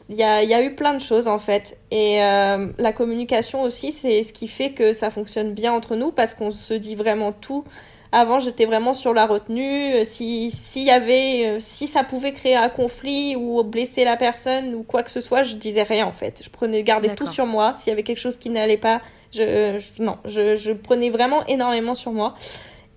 Il 0.09 0.17
y 0.17 0.25
a, 0.25 0.43
y 0.43 0.55
a 0.55 0.63
eu 0.63 0.75
plein 0.75 0.95
de 0.95 1.01
choses 1.01 1.29
en 1.29 1.39
fait. 1.39 1.79
Et 1.91 2.23
euh, 2.23 2.69
la 2.79 2.93
communication 2.93 3.63
aussi, 3.63 3.93
c'est 3.93 4.23
ce 4.23 4.33
qui 4.33 4.49
fait 4.49 4.73
que 4.73 4.93
ça 4.93 5.11
fonctionne 5.11 5.53
bien 5.53 5.73
entre 5.73 5.95
nous 5.95 6.11
parce 6.11 6.35
qu'on 6.35 6.51
se 6.51 6.75
dit 6.75 6.97
vraiment 6.97 7.33
tout. 7.33 7.65
Avant, 8.13 8.41
j'étais 8.41 8.65
vraiment 8.65 8.93
sur 8.93 9.15
la 9.15 9.25
retenue. 9.25 10.05
Si, 10.05 10.51
s'il 10.51 10.83
y 10.83 10.91
avait, 10.91 11.61
si 11.61 11.87
ça 11.87 12.03
pouvait 12.03 12.33
créer 12.33 12.57
un 12.57 12.69
conflit 12.69 13.37
ou 13.37 13.63
blesser 13.63 14.03
la 14.03 14.17
personne 14.17 14.75
ou 14.75 14.83
quoi 14.83 15.05
que 15.05 15.13
ce 15.13 15.21
soit, 15.21 15.43
je 15.43 15.55
disais 15.55 15.85
rien 15.85 16.07
en 16.07 16.13
fait. 16.13 16.41
Je 16.43 16.51
prenais, 16.51 16.83
gardais 16.83 17.15
tout 17.15 17.29
sur 17.29 17.47
moi. 17.47 17.73
S'il 17.73 17.91
y 17.91 17.93
avait 17.93 18.03
quelque 18.03 18.19
chose 18.19 18.37
qui 18.37 18.51
n'allait 18.51 18.77
pas, 18.77 19.01
je, 19.33 19.79
non, 20.03 20.19
je, 20.25 20.57
je, 20.57 20.73
prenais 20.73 21.11
vraiment 21.11 21.47
énormément 21.47 21.95
sur 21.95 22.13
moi. 22.13 22.35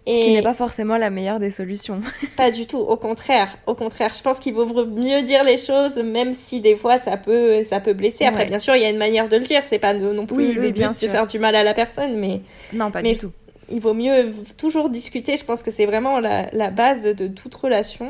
Et... 0.05 0.15
Ce 0.15 0.26
qui 0.26 0.34
n'est 0.34 0.41
pas 0.41 0.53
forcément 0.53 0.97
la 0.97 1.10
meilleure 1.10 1.39
des 1.39 1.51
solutions. 1.51 2.01
pas 2.38 2.51
du 2.51 2.68
tout, 2.68 2.77
au 2.77 2.97
contraire, 2.97 3.55
au 3.68 3.76
contraire. 3.76 4.11
Je 4.15 4.22
pense 4.22 4.39
qu'il 4.39 4.53
vaut 4.53 4.85
mieux 4.85 5.22
dire 5.22 5.43
les 5.43 5.57
choses, 5.57 5.97
même 5.97 6.34
si 6.34 6.60
des 6.60 6.76
fois 6.76 6.97
ça 6.97 7.15
peut, 7.15 7.64
ça 7.64 7.80
peut 7.80 7.93
blesser. 7.93 8.26
Après, 8.26 8.45
bien 8.45 8.60
sûr, 8.60 8.76
il 8.76 8.81
y 8.81 8.85
a 8.85 8.89
une 8.89 8.97
manière 8.97 9.30
de 9.30 9.38
le 9.38 9.43
dire. 9.43 9.61
C'est 9.68 9.80
pas 9.80 9.93
non 9.93 10.26
plus 10.26 10.35
oui, 10.35 10.53
le 10.53 10.72
but 10.72 11.01
de 11.01 11.07
faire 11.07 11.26
du 11.26 11.39
mal 11.39 11.55
à 11.55 11.64
la 11.64 11.73
personne, 11.73 12.18
mais 12.18 12.41
non, 12.73 12.91
pas 12.91 13.01
du 13.01 13.18
tout. 13.18 13.31
Il 13.69 13.80
vaut 13.80 13.93
mieux 13.93 14.31
toujours 14.57 14.89
discuter. 14.89 15.38
Je 15.38 15.45
pense 15.45 15.64
que 15.64 15.72
c'est 15.72 15.85
vraiment 15.85 16.19
la, 16.19 16.47
la, 16.51 16.69
base 16.69 17.03
de 17.03 17.27
toute 17.27 17.55
relation. 17.55 18.10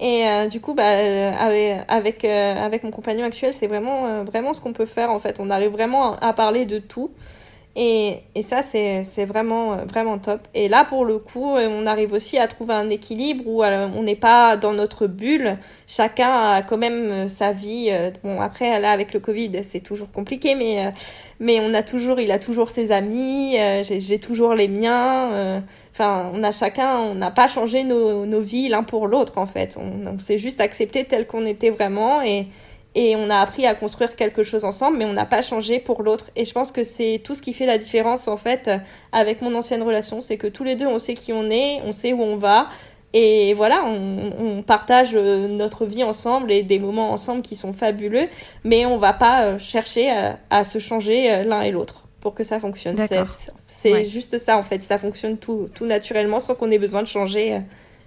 Et 0.00 0.26
euh, 0.26 0.46
du 0.46 0.60
coup, 0.60 0.72
bah, 0.72 0.88
avec, 0.88 1.84
avec, 1.88 2.24
euh, 2.24 2.54
avec, 2.54 2.82
mon 2.82 2.90
compagnon 2.90 3.26
actuel, 3.26 3.52
c'est 3.52 3.66
vraiment, 3.66 4.06
euh, 4.06 4.24
vraiment 4.24 4.54
ce 4.54 4.60
qu'on 4.62 4.72
peut 4.72 4.86
faire 4.86 5.10
en 5.10 5.18
fait. 5.18 5.38
On 5.40 5.50
arrive 5.50 5.70
vraiment 5.70 6.16
à 6.16 6.32
parler 6.32 6.64
de 6.64 6.78
tout. 6.78 7.10
Et, 7.82 8.24
et 8.34 8.42
ça, 8.42 8.60
c'est 8.60 9.24
vraiment, 9.24 9.76
vraiment 9.86 10.18
top. 10.18 10.46
Et 10.52 10.68
là, 10.68 10.84
pour 10.84 11.06
le 11.06 11.18
coup, 11.18 11.56
on 11.56 11.86
arrive 11.86 12.12
aussi 12.12 12.36
à 12.36 12.46
trouver 12.46 12.74
un 12.74 12.90
équilibre 12.90 13.42
où 13.46 13.64
euh, 13.64 13.88
on 13.96 14.02
n'est 14.02 14.16
pas 14.16 14.58
dans 14.58 14.74
notre 14.74 15.06
bulle. 15.06 15.56
Chacun 15.86 16.30
a 16.30 16.60
quand 16.60 16.76
même 16.76 17.10
euh, 17.10 17.28
sa 17.28 17.52
vie. 17.52 17.88
Euh, 17.90 18.10
bon, 18.22 18.38
après, 18.38 18.78
là, 18.80 18.90
avec 18.90 19.14
le 19.14 19.20
Covid, 19.20 19.64
c'est 19.64 19.80
toujours 19.80 20.12
compliqué, 20.12 20.54
mais, 20.54 20.92
mais 21.38 21.58
on 21.58 21.72
a 21.72 21.82
toujours, 21.82 22.20
il 22.20 22.30
a 22.32 22.38
toujours 22.38 22.68
ses 22.68 22.92
amis, 22.92 23.56
j'ai 23.82 24.18
toujours 24.18 24.52
les 24.52 24.68
miens. 24.68 25.62
Enfin, 25.94 26.30
on 26.34 26.42
a 26.42 26.52
chacun, 26.52 26.98
on 26.98 27.14
n'a 27.14 27.30
pas 27.30 27.46
changé 27.46 27.82
nos, 27.82 28.26
nos 28.26 28.42
vies 28.42 28.68
l'un 28.68 28.82
pour 28.82 29.06
l'autre, 29.06 29.38
en 29.38 29.46
fait. 29.46 29.78
On, 29.80 30.06
on 30.06 30.18
s'est 30.18 30.36
juste 30.36 30.60
accepté 30.60 31.04
tel 31.04 31.26
qu'on 31.26 31.46
était 31.46 31.70
vraiment 31.70 32.20
et 32.20 32.46
et 32.94 33.14
on 33.16 33.30
a 33.30 33.38
appris 33.38 33.66
à 33.66 33.74
construire 33.74 34.16
quelque 34.16 34.42
chose 34.42 34.64
ensemble, 34.64 34.98
mais 34.98 35.04
on 35.04 35.12
n'a 35.12 35.26
pas 35.26 35.42
changé 35.42 35.78
pour 35.78 36.02
l'autre. 36.02 36.30
Et 36.34 36.44
je 36.44 36.52
pense 36.52 36.72
que 36.72 36.82
c'est 36.82 37.20
tout 37.22 37.34
ce 37.34 37.42
qui 37.42 37.52
fait 37.52 37.66
la 37.66 37.78
différence 37.78 38.26
en 38.26 38.36
fait 38.36 38.70
avec 39.12 39.42
mon 39.42 39.54
ancienne 39.54 39.82
relation, 39.82 40.20
c'est 40.20 40.36
que 40.36 40.48
tous 40.48 40.64
les 40.64 40.74
deux 40.74 40.86
on 40.86 40.98
sait 40.98 41.14
qui 41.14 41.32
on 41.32 41.50
est, 41.50 41.80
on 41.84 41.92
sait 41.92 42.12
où 42.12 42.22
on 42.22 42.36
va, 42.36 42.68
et 43.12 43.54
voilà, 43.54 43.84
on, 43.84 44.58
on, 44.58 44.62
partage 44.62 45.10
euh, 45.14 45.48
notre 45.48 45.84
vie 45.84 46.04
ensemble 46.04 46.52
et 46.52 46.62
des 46.62 46.78
moments 46.78 47.10
ensemble 47.10 47.42
qui 47.42 47.56
sont 47.56 47.72
fabuleux, 47.72 48.22
mais 48.62 48.86
on 48.86 48.98
va 48.98 49.12
pas 49.12 49.46
euh, 49.46 49.58
chercher 49.58 50.12
à, 50.50 50.64
se 50.64 50.78
changer 50.78 51.32
euh, 51.32 51.42
l'un 51.42 51.62
et 51.62 51.72
l'autre 51.72 52.04
pour 52.20 52.34
que 52.34 52.44
ça 52.44 52.60
fonctionne. 52.60 52.96
C'est 53.66 54.04
juste 54.04 54.38
ça 54.38 54.56
en 54.56 54.62
fait, 54.62 54.80
ça 54.80 54.96
fonctionne 54.96 55.38
tout, 55.38 55.68
tout 55.74 55.86
naturellement 55.86 56.38
sans 56.38 56.54
qu'on 56.54 56.70
ait 56.70 56.78
besoin 56.78 57.02
de 57.02 57.08
changer 57.08 57.60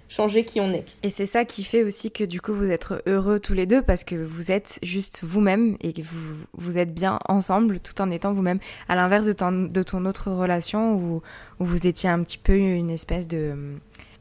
changer 0.08 0.44
qui 0.44 0.60
on 0.60 0.72
est. 0.72 0.84
Et 1.02 1.10
c'est 1.10 1.26
ça 1.26 1.44
qui 1.44 1.64
fait 1.64 1.82
aussi 1.82 2.10
que 2.10 2.24
du 2.24 2.40
coup 2.40 2.52
vous 2.52 2.70
êtes 2.70 2.86
heureux 3.06 3.40
tous 3.40 3.54
les 3.54 3.66
deux 3.66 3.82
parce 3.82 4.04
que 4.04 4.14
vous 4.14 4.50
êtes 4.50 4.78
juste 4.82 5.20
vous-même 5.22 5.76
et 5.80 5.92
que 5.92 6.02
vous, 6.02 6.36
vous 6.54 6.78
êtes 6.78 6.94
bien 6.94 7.18
ensemble 7.28 7.80
tout 7.80 8.00
en 8.00 8.10
étant 8.10 8.32
vous-même. 8.32 8.58
À 8.88 8.94
l'inverse 8.94 9.26
de 9.26 9.32
ton, 9.32 9.52
de 9.52 9.82
ton 9.82 10.04
autre 10.04 10.30
relation 10.30 10.94
où, 10.94 11.22
où 11.60 11.64
vous 11.64 11.86
étiez 11.86 12.08
un 12.08 12.22
petit 12.22 12.38
peu 12.38 12.56
une 12.56 12.90
espèce 12.90 13.26
de, 13.26 13.54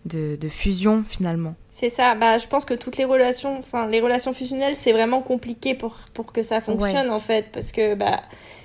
de, 0.05 0.35
de 0.35 0.49
fusion 0.49 1.03
finalement. 1.05 1.55
C'est 1.71 1.89
ça, 1.89 2.15
bah, 2.15 2.37
je 2.37 2.47
pense 2.47 2.65
que 2.65 2.73
toutes 2.73 2.97
les 2.97 3.05
relations, 3.05 3.57
enfin 3.57 3.87
les 3.87 4.01
relations 4.01 4.33
fusionnelles 4.33 4.75
c'est 4.75 4.91
vraiment 4.93 5.21
compliqué 5.21 5.75
pour, 5.75 5.97
pour 6.13 6.31
que 6.31 6.41
ça 6.41 6.61
fonctionne 6.61 7.09
en 7.09 7.19
fait 7.19 7.47
parce 7.51 7.71
que 7.71 7.95
bah 7.95 8.21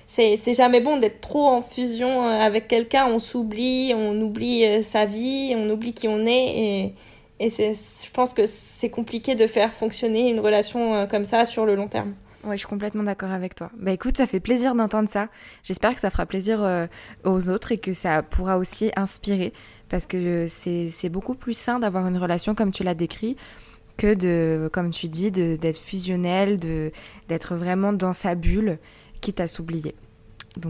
c'est 0.08 0.54
jamais 0.54 0.80
bon 0.80 0.96
d'être 0.96 1.20
trop 1.20 1.46
en 1.46 1.62
fusion 1.62 2.26
euh, 2.26 2.40
avec 2.40 2.66
quelqu'un, 2.66 3.06
on 3.06 3.18
s'oublie, 3.18 3.92
on 3.94 4.20
oublie 4.20 4.64
euh, 4.64 4.82
sa 4.82 5.04
vie, 5.04 5.54
on 5.54 5.68
oublie 5.70 5.92
qui 5.92 6.08
on 6.08 6.26
est 6.26 6.58
et 6.58 6.94
et 7.40 7.50
je 7.50 8.10
pense 8.12 8.34
que 8.34 8.46
c'est 8.46 8.90
compliqué 8.90 9.36
de 9.36 9.46
faire 9.46 9.72
fonctionner 9.72 10.28
une 10.28 10.40
relation 10.40 10.94
euh, 10.94 11.06
comme 11.06 11.24
ça 11.24 11.44
sur 11.44 11.66
le 11.66 11.76
long 11.76 11.86
terme. 11.86 12.14
Oui, 12.42 12.56
je 12.56 12.58
suis 12.58 12.66
complètement 12.66 13.04
d'accord 13.04 13.30
avec 13.30 13.54
toi. 13.54 13.70
Bah 13.76 13.92
écoute, 13.92 14.16
ça 14.16 14.26
fait 14.26 14.40
plaisir 14.40 14.74
d'entendre 14.74 15.08
ça. 15.08 15.28
J'espère 15.62 15.94
que 15.94 16.00
ça 16.00 16.10
fera 16.10 16.26
plaisir 16.26 16.66
aux 17.24 17.50
autres 17.50 17.70
et 17.72 17.78
que 17.78 17.94
ça 17.94 18.22
pourra 18.22 18.58
aussi 18.58 18.90
inspirer 18.96 19.52
parce 19.88 20.06
que 20.06 20.46
c'est 20.48 21.08
beaucoup 21.08 21.34
plus 21.34 21.56
sain 21.56 21.78
d'avoir 21.78 22.08
une 22.08 22.16
relation 22.16 22.54
comme 22.54 22.70
tu 22.72 22.82
l'as 22.82 22.94
décrit 22.94 23.36
que 23.98 24.14
de, 24.14 24.70
comme 24.72 24.90
tu 24.90 25.08
dis, 25.08 25.30
d'être 25.30 25.76
fusionnel, 25.76 26.58
d'être 27.28 27.56
vraiment 27.56 27.92
dans 27.92 28.14
sa 28.14 28.34
bulle, 28.34 28.78
quitte 29.20 29.40
à 29.40 29.46
s'oublier. 29.46 29.94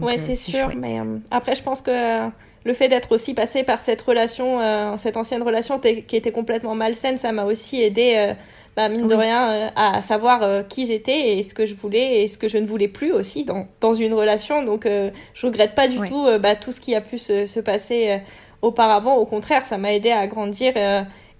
Oui, 0.01 0.13
euh, 0.13 0.17
c'est 0.17 0.35
sûr. 0.35 0.69
Mais 0.75 0.97
après, 1.31 1.55
je 1.55 1.63
pense 1.63 1.81
que 1.81 2.29
le 2.65 2.73
fait 2.73 2.87
d'être 2.87 3.11
aussi 3.13 3.33
passé 3.33 3.63
par 3.63 3.79
cette 3.79 4.01
relation, 4.01 4.59
euh, 4.59 4.97
cette 4.97 5.17
ancienne 5.17 5.41
relation 5.43 5.79
qui 5.79 6.15
était 6.15 6.31
complètement 6.31 6.75
malsaine, 6.75 7.17
ça 7.17 7.31
m'a 7.31 7.45
aussi 7.45 7.81
aidé, 7.81 8.13
euh, 8.15 8.33
bah, 8.75 8.89
mine 8.89 9.07
de 9.07 9.15
rien, 9.15 9.51
euh, 9.51 9.69
à 9.75 10.01
savoir 10.01 10.67
qui 10.67 10.85
j'étais 10.85 11.37
et 11.37 11.43
ce 11.43 11.53
que 11.53 11.65
je 11.65 11.73
voulais 11.73 12.21
et 12.21 12.27
ce 12.27 12.37
que 12.37 12.47
je 12.47 12.57
ne 12.57 12.65
voulais 12.65 12.87
plus 12.87 13.11
aussi 13.11 13.45
dans, 13.45 13.67
dans 13.79 13.93
une 13.93 14.13
relation. 14.13 14.63
Donc, 14.63 14.85
je 14.85 15.45
regrette 15.45 15.73
pas 15.73 15.87
du 15.87 15.99
tout 15.99 16.27
bah, 16.39 16.55
tout 16.55 16.71
ce 16.71 16.79
qui 16.79 16.95
a 16.95 17.01
pu 17.01 17.17
se, 17.17 17.45
se 17.45 17.59
passer 17.59 18.19
auparavant. 18.61 19.15
Au 19.15 19.25
contraire, 19.25 19.63
ça 19.65 19.77
m'a 19.77 19.93
aidé 19.93 20.11
à 20.11 20.27
grandir 20.27 20.73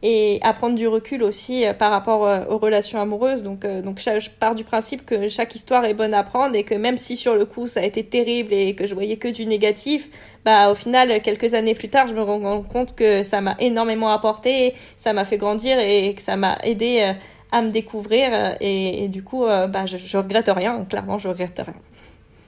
et 0.01 0.39
à 0.43 0.53
prendre 0.53 0.75
du 0.75 0.87
recul 0.87 1.23
aussi 1.23 1.65
euh, 1.65 1.73
par 1.73 1.91
rapport 1.91 2.25
euh, 2.25 2.45
aux 2.49 2.57
relations 2.57 3.01
amoureuses. 3.01 3.43
Donc, 3.43 3.65
euh, 3.65 3.81
donc 3.81 3.99
je 3.99 4.29
pars 4.29 4.55
du 4.55 4.63
principe 4.63 5.05
que 5.05 5.27
chaque 5.27 5.53
histoire 5.55 5.85
est 5.85 5.93
bonne 5.93 6.13
à 6.13 6.23
prendre 6.23 6.55
et 6.55 6.63
que 6.63 6.75
même 6.75 6.97
si 6.97 7.17
sur 7.17 7.35
le 7.35 7.45
coup 7.45 7.67
ça 7.67 7.81
a 7.81 7.83
été 7.83 8.03
terrible 8.03 8.53
et 8.53 8.75
que 8.75 8.85
je 8.85 8.93
voyais 8.93 9.17
que 9.17 9.27
du 9.27 9.45
négatif, 9.45 10.09
bah 10.45 10.71
au 10.71 10.75
final 10.75 11.21
quelques 11.21 11.53
années 11.53 11.75
plus 11.75 11.89
tard 11.89 12.07
je 12.07 12.13
me 12.13 12.21
rends 12.21 12.61
compte 12.61 12.95
que 12.95 13.23
ça 13.23 13.41
m'a 13.41 13.55
énormément 13.59 14.11
apporté, 14.11 14.73
ça 14.97 15.11
m'a 15.13 15.25
fait 15.25 15.37
grandir 15.37 15.77
et 15.79 16.13
que 16.15 16.21
ça 16.21 16.37
m'a 16.37 16.57
aidé 16.63 17.13
à 17.51 17.61
me 17.61 17.71
découvrir 17.71 18.55
et, 18.61 19.07
du 19.09 19.23
coup 19.23 19.45
bah 19.45 19.85
je, 19.85 19.97
je 19.97 20.17
regrette 20.17 20.49
rien, 20.49 20.85
clairement 20.85 21.17
je 21.17 21.27
regrette 21.27 21.61
rien. 21.65 21.75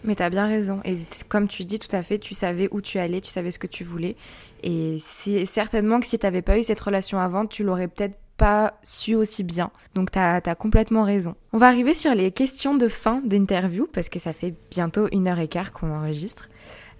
Mais 0.03 0.15
tu 0.15 0.23
as 0.23 0.29
bien 0.29 0.47
raison. 0.47 0.79
Et 0.83 0.95
comme 1.29 1.47
tu 1.47 1.63
dis 1.63 1.77
tout 1.77 1.95
à 1.95 2.01
fait, 2.01 2.17
tu 2.17 2.33
savais 2.33 2.67
où 2.71 2.81
tu 2.81 2.97
allais, 2.97 3.21
tu 3.21 3.29
savais 3.29 3.51
ce 3.51 3.59
que 3.59 3.67
tu 3.67 3.83
voulais. 3.83 4.15
Et 4.63 4.97
certainement 4.99 5.99
que 5.99 6.05
si 6.05 6.19
tu 6.19 6.25
n'avais 6.25 6.41
pas 6.41 6.57
eu 6.57 6.63
cette 6.63 6.79
relation 6.79 7.19
avant, 7.19 7.45
tu 7.45 7.63
l'aurais 7.63 7.87
peut-être 7.87 8.15
pas 8.37 8.73
su 8.81 9.13
aussi 9.15 9.43
bien. 9.43 9.69
Donc 9.93 10.11
tu 10.11 10.17
as, 10.17 10.41
complètement 10.55 11.03
raison. 11.03 11.35
On 11.53 11.57
va 11.57 11.67
arriver 11.67 11.93
sur 11.93 12.15
les 12.15 12.31
questions 12.31 12.75
de 12.75 12.87
fin 12.87 13.21
d'interview, 13.23 13.87
parce 13.93 14.09
que 14.09 14.17
ça 14.19 14.33
fait 14.33 14.55
bientôt 14.71 15.07
une 15.11 15.27
heure 15.27 15.39
et 15.39 15.47
quart 15.47 15.71
qu'on 15.71 15.91
enregistre. 15.91 16.49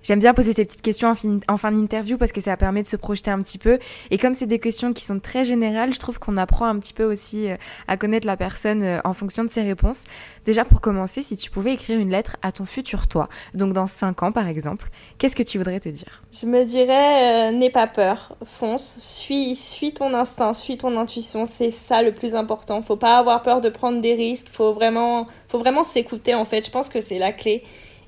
J'aime 0.04 0.20
bien 0.20 0.34
poser 0.34 0.54
ces 0.54 0.66
petites 0.66 0.82
questions 0.82 1.14
en 1.48 1.58
fin, 1.58 1.72
d'interview 1.72 2.18
parce 2.18 2.32
que 2.32 2.42
ça 2.42 2.58
permet 2.58 2.82
de 2.82 2.88
se 2.88 2.96
projeter 2.96 3.30
un 3.30 3.42
petit 3.42 3.58
peu. 3.58 3.78
Et 4.10 4.18
comme 4.18 4.34
c'est 4.34 4.48
des 4.48 4.60
questions 4.60 4.94
qui 4.94 5.06
sont 5.06 5.20
très 5.20 5.46
générales, 5.46 5.94
je 5.94 6.00
trouve 6.00 6.20
qu'on 6.20 6.38
apprend 6.38 6.66
un 6.66 6.80
petit 6.80 6.94
peu 6.94 7.04
aussi 7.04 7.50
euh, 7.50 7.56
à 7.88 7.98
connaître 7.98 8.26
la 8.26 8.36
personne 8.36 8.82
euh, 8.82 9.00
en 9.04 9.14
fonction 9.14 9.44
de 9.44 9.50
ses 9.50 9.62
réponses. 9.62 10.04
Déjà 10.46 10.66
pour 10.66 10.82
commencer, 10.82 11.22
si 11.22 11.38
tu 11.38 11.52
pouvais 11.52 11.74
écrire 11.74 12.00
une 12.00 12.10
lettre 12.10 12.38
à 12.42 12.52
ton 12.52 12.66
futur 12.66 13.08
toi, 13.08 13.30
donc 13.54 13.74
dans 13.74 13.86
5 13.86 14.24
ans 14.24 14.32
par 14.32 14.48
exemple, 14.48 14.90
qu'est-ce 15.18 15.36
que 15.36 15.44
tu 15.44 15.58
voudrais 15.58 15.80
te 15.80 15.90
dire? 15.90 16.24
Je 16.32 16.46
me 16.46 16.66
dirais, 16.66 17.50
euh, 17.50 17.52
n'aie 17.52 17.70
pas 17.70 17.88
peur, 17.88 18.36
fonce, 18.46 18.98
suis, 19.00 19.56
suis 19.56 19.94
ton 19.94 20.14
instinct, 20.14 20.54
suis 20.54 20.78
ton 20.78 20.98
intuition, 20.98 21.46
c'est 21.46 21.72
ça 21.72 22.02
le 22.02 22.14
plus 22.14 22.34
important. 22.34 22.82
Faut 22.82 22.96
pas 22.96 23.18
avoir 23.18 23.42
peur 23.42 23.62
de 23.62 23.70
prendre 23.70 24.02
des 24.02 24.16
risques, 24.16 24.48
faut 24.52 24.74
vraiment, 24.74 25.28
faut 25.48 25.60
vraiment 25.60 25.84
s'écouter 25.84 26.34
en 26.34 26.46
fait. 26.46 26.66
Je 26.66 26.72
pense 26.72 26.90
que 26.90 27.02
c'est 27.02 27.20
la 27.20 27.32
clé. 27.32 27.64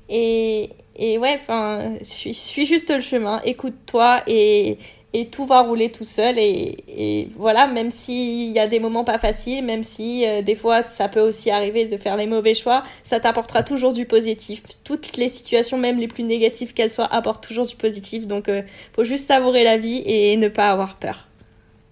Et, 0.08 0.70
et 0.96 1.18
ouais, 1.18 1.34
enfin, 1.40 1.94
suis, 2.02 2.34
suis 2.34 2.66
juste 2.66 2.90
le 2.90 3.00
chemin, 3.00 3.40
écoute-toi 3.44 4.22
et, 4.26 4.78
et 5.14 5.28
tout 5.28 5.46
va 5.46 5.62
rouler 5.62 5.90
tout 5.90 6.04
seul. 6.04 6.38
Et, 6.38 6.76
et 6.88 7.28
voilà, 7.36 7.66
même 7.66 7.90
s'il 7.90 8.52
y 8.52 8.58
a 8.58 8.66
des 8.66 8.80
moments 8.80 9.04
pas 9.04 9.18
faciles, 9.18 9.64
même 9.64 9.82
si 9.82 10.26
euh, 10.26 10.42
des 10.42 10.54
fois 10.54 10.84
ça 10.84 11.08
peut 11.08 11.20
aussi 11.20 11.50
arriver 11.50 11.86
de 11.86 11.96
faire 11.96 12.16
les 12.16 12.26
mauvais 12.26 12.52
choix, 12.52 12.82
ça 13.02 13.18
t'apportera 13.18 13.62
toujours 13.62 13.94
du 13.94 14.04
positif. 14.04 14.62
Toutes 14.84 15.16
les 15.16 15.28
situations, 15.30 15.78
même 15.78 15.98
les 15.98 16.08
plus 16.08 16.24
négatives 16.24 16.74
qu'elles 16.74 16.90
soient, 16.90 17.12
apportent 17.12 17.46
toujours 17.46 17.66
du 17.66 17.76
positif. 17.76 18.26
Donc, 18.26 18.48
euh, 18.48 18.62
faut 18.94 19.04
juste 19.04 19.26
savourer 19.26 19.64
la 19.64 19.78
vie 19.78 20.02
et 20.04 20.36
ne 20.36 20.48
pas 20.48 20.70
avoir 20.70 20.96
peur. 20.96 21.28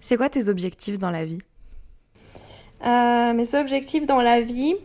C'est 0.01 0.17
quoi 0.17 0.29
tes 0.29 0.49
objectifs 0.49 0.99
dans 0.99 1.11
la 1.11 1.25
vie? 1.25 1.39
Euh, 2.85 3.33
Mes 3.33 3.55
objectifs 3.55 4.05
dans 4.05 4.21
la 4.21 4.41
vie, 4.41 4.75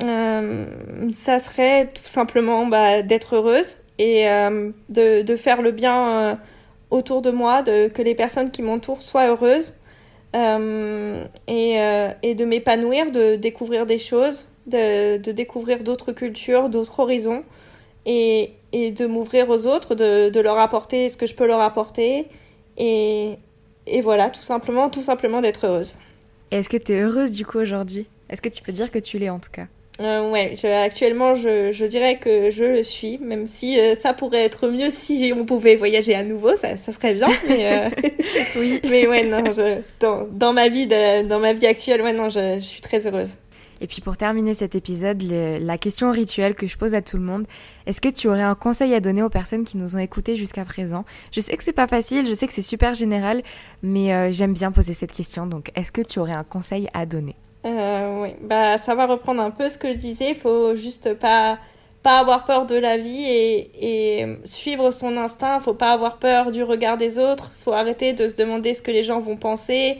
ça 0.00 1.38
serait 1.38 1.90
tout 1.94 2.04
simplement 2.04 2.66
bah, 2.66 3.02
d'être 3.02 3.36
heureuse 3.36 3.76
et 3.98 4.28
euh, 4.28 4.70
de, 4.88 5.36
faire 5.36 5.62
le 5.62 5.70
bien 5.72 6.08
euh, 6.08 6.34
autour 6.90 7.22
de 7.22 7.30
moi, 7.30 7.62
de, 7.62 7.88
que 7.88 8.02
les 8.02 8.14
personnes 8.14 8.50
qui 8.50 8.62
m'entourent 8.62 9.02
soient 9.02 9.28
heureuses 9.28 9.74
et, 10.34 10.34
de 11.48 12.44
m'épanouir, 12.44 13.10
de 13.10 13.36
découvrir 13.36 13.86
des 13.86 13.98
choses, 13.98 14.46
de, 14.66 15.16
découvrir 15.32 15.82
d'autres 15.82 16.12
cultures, 16.12 16.68
d'autres 16.68 17.00
horizons 17.00 17.42
et, 18.04 18.52
de 18.72 19.06
m'ouvrir 19.06 19.48
aux 19.48 19.66
autres, 19.66 19.94
de, 19.94 20.40
leur 20.40 20.58
apporter 20.58 21.08
ce 21.08 21.16
que 21.16 21.24
je 21.26 21.34
peux 21.34 21.46
leur 21.46 21.60
apporter 21.60 22.26
et, 22.76 23.38
et 23.86 24.00
voilà, 24.02 24.28
tout 24.28 24.42
simplement, 24.42 24.90
tout 24.90 25.00
simplement 25.00 25.40
d'être 25.40 25.66
heureuse. 25.66 25.96
Est-ce 26.50 26.68
que 26.68 26.76
tu 26.76 26.92
es 26.92 27.00
heureuse 27.00 27.32
du 27.32 27.46
coup 27.46 27.58
aujourd'hui? 27.58 28.06
Est-ce 28.28 28.42
que 28.42 28.48
tu 28.48 28.62
peux 28.62 28.72
dire 28.72 28.90
que 28.90 28.98
tu 28.98 29.18
l'es 29.18 29.30
en 29.30 29.38
tout 29.38 29.50
cas? 29.50 29.66
Euh, 30.00 30.30
ouais, 30.30 30.54
actuellement, 30.66 31.34
je, 31.34 31.72
je, 31.72 31.84
dirais 31.86 32.18
que 32.18 32.50
je 32.50 32.64
le 32.64 32.82
suis, 32.82 33.18
même 33.18 33.46
si 33.46 33.80
euh, 33.80 33.94
ça 33.96 34.12
pourrait 34.12 34.44
être 34.44 34.68
mieux 34.68 34.90
si 34.90 35.32
on 35.34 35.46
pouvait 35.46 35.76
voyager 35.76 36.14
à 36.14 36.22
nouveau, 36.22 36.54
ça, 36.56 36.76
ça 36.76 36.92
serait 36.92 37.14
bien. 37.14 37.28
Mais, 37.48 37.72
euh, 37.72 38.10
oui. 38.56 38.80
mais 38.84 39.06
ouais, 39.06 39.24
non, 39.24 39.52
je, 39.52 39.80
dans, 40.00 40.26
dans, 40.30 40.52
ma 40.52 40.68
vie, 40.68 40.86
de, 40.86 41.26
dans 41.26 41.38
ma 41.38 41.54
vie 41.54 41.66
actuelle, 41.66 42.02
ouais, 42.02 42.12
non, 42.12 42.28
je, 42.28 42.56
je, 42.56 42.64
suis 42.64 42.82
très 42.82 43.06
heureuse. 43.06 43.30
Et 43.80 43.86
puis 43.86 44.00
pour 44.00 44.16
terminer 44.16 44.54
cet 44.54 44.74
épisode, 44.74 45.22
la 45.22 45.76
question 45.76 46.10
rituelle 46.10 46.54
que 46.54 46.66
je 46.66 46.78
pose 46.78 46.94
à 46.94 47.02
tout 47.02 47.18
le 47.18 47.22
monde, 47.22 47.46
est-ce 47.84 48.00
que 48.00 48.08
tu 48.08 48.26
aurais 48.26 48.42
un 48.42 48.54
conseil 48.54 48.94
à 48.94 49.00
donner 49.00 49.22
aux 49.22 49.28
personnes 49.28 49.64
qui 49.64 49.76
nous 49.76 49.96
ont 49.96 49.98
écoutés 49.98 50.36
jusqu'à 50.36 50.64
présent? 50.64 51.04
Je 51.30 51.40
sais 51.40 51.56
que 51.56 51.62
c'est 51.62 51.74
pas 51.74 51.86
facile, 51.86 52.26
je 52.26 52.32
sais 52.32 52.46
que 52.46 52.54
c'est 52.54 52.62
super 52.62 52.94
général, 52.94 53.42
mais 53.82 54.14
euh, 54.14 54.32
j'aime 54.32 54.54
bien 54.54 54.72
poser 54.72 54.94
cette 54.94 55.12
question. 55.12 55.46
Donc, 55.46 55.72
est-ce 55.74 55.92
que 55.92 56.00
tu 56.00 56.18
aurais 56.20 56.32
un 56.32 56.44
conseil 56.44 56.88
à 56.94 57.04
donner? 57.04 57.36
Euh, 57.64 58.22
oui, 58.22 58.34
bah 58.42 58.78
ça 58.78 58.94
va 58.94 59.06
reprendre 59.06 59.42
un 59.42 59.50
peu 59.50 59.68
ce 59.68 59.78
que 59.78 59.92
je 59.92 59.96
disais. 59.96 60.30
Il 60.30 60.36
faut 60.36 60.76
juste 60.76 61.14
pas 61.14 61.58
pas 62.02 62.18
avoir 62.18 62.44
peur 62.44 62.66
de 62.66 62.76
la 62.76 62.96
vie 62.98 63.24
et, 63.24 64.20
et 64.20 64.38
suivre 64.44 64.92
son 64.92 65.16
instinct. 65.16 65.58
Faut 65.58 65.74
pas 65.74 65.92
avoir 65.92 66.18
peur 66.18 66.52
du 66.52 66.62
regard 66.62 66.96
des 66.98 67.18
autres. 67.18 67.50
Faut 67.64 67.72
arrêter 67.72 68.12
de 68.12 68.28
se 68.28 68.36
demander 68.36 68.74
ce 68.74 68.82
que 68.82 68.92
les 68.92 69.02
gens 69.02 69.18
vont 69.18 69.36
penser 69.36 69.98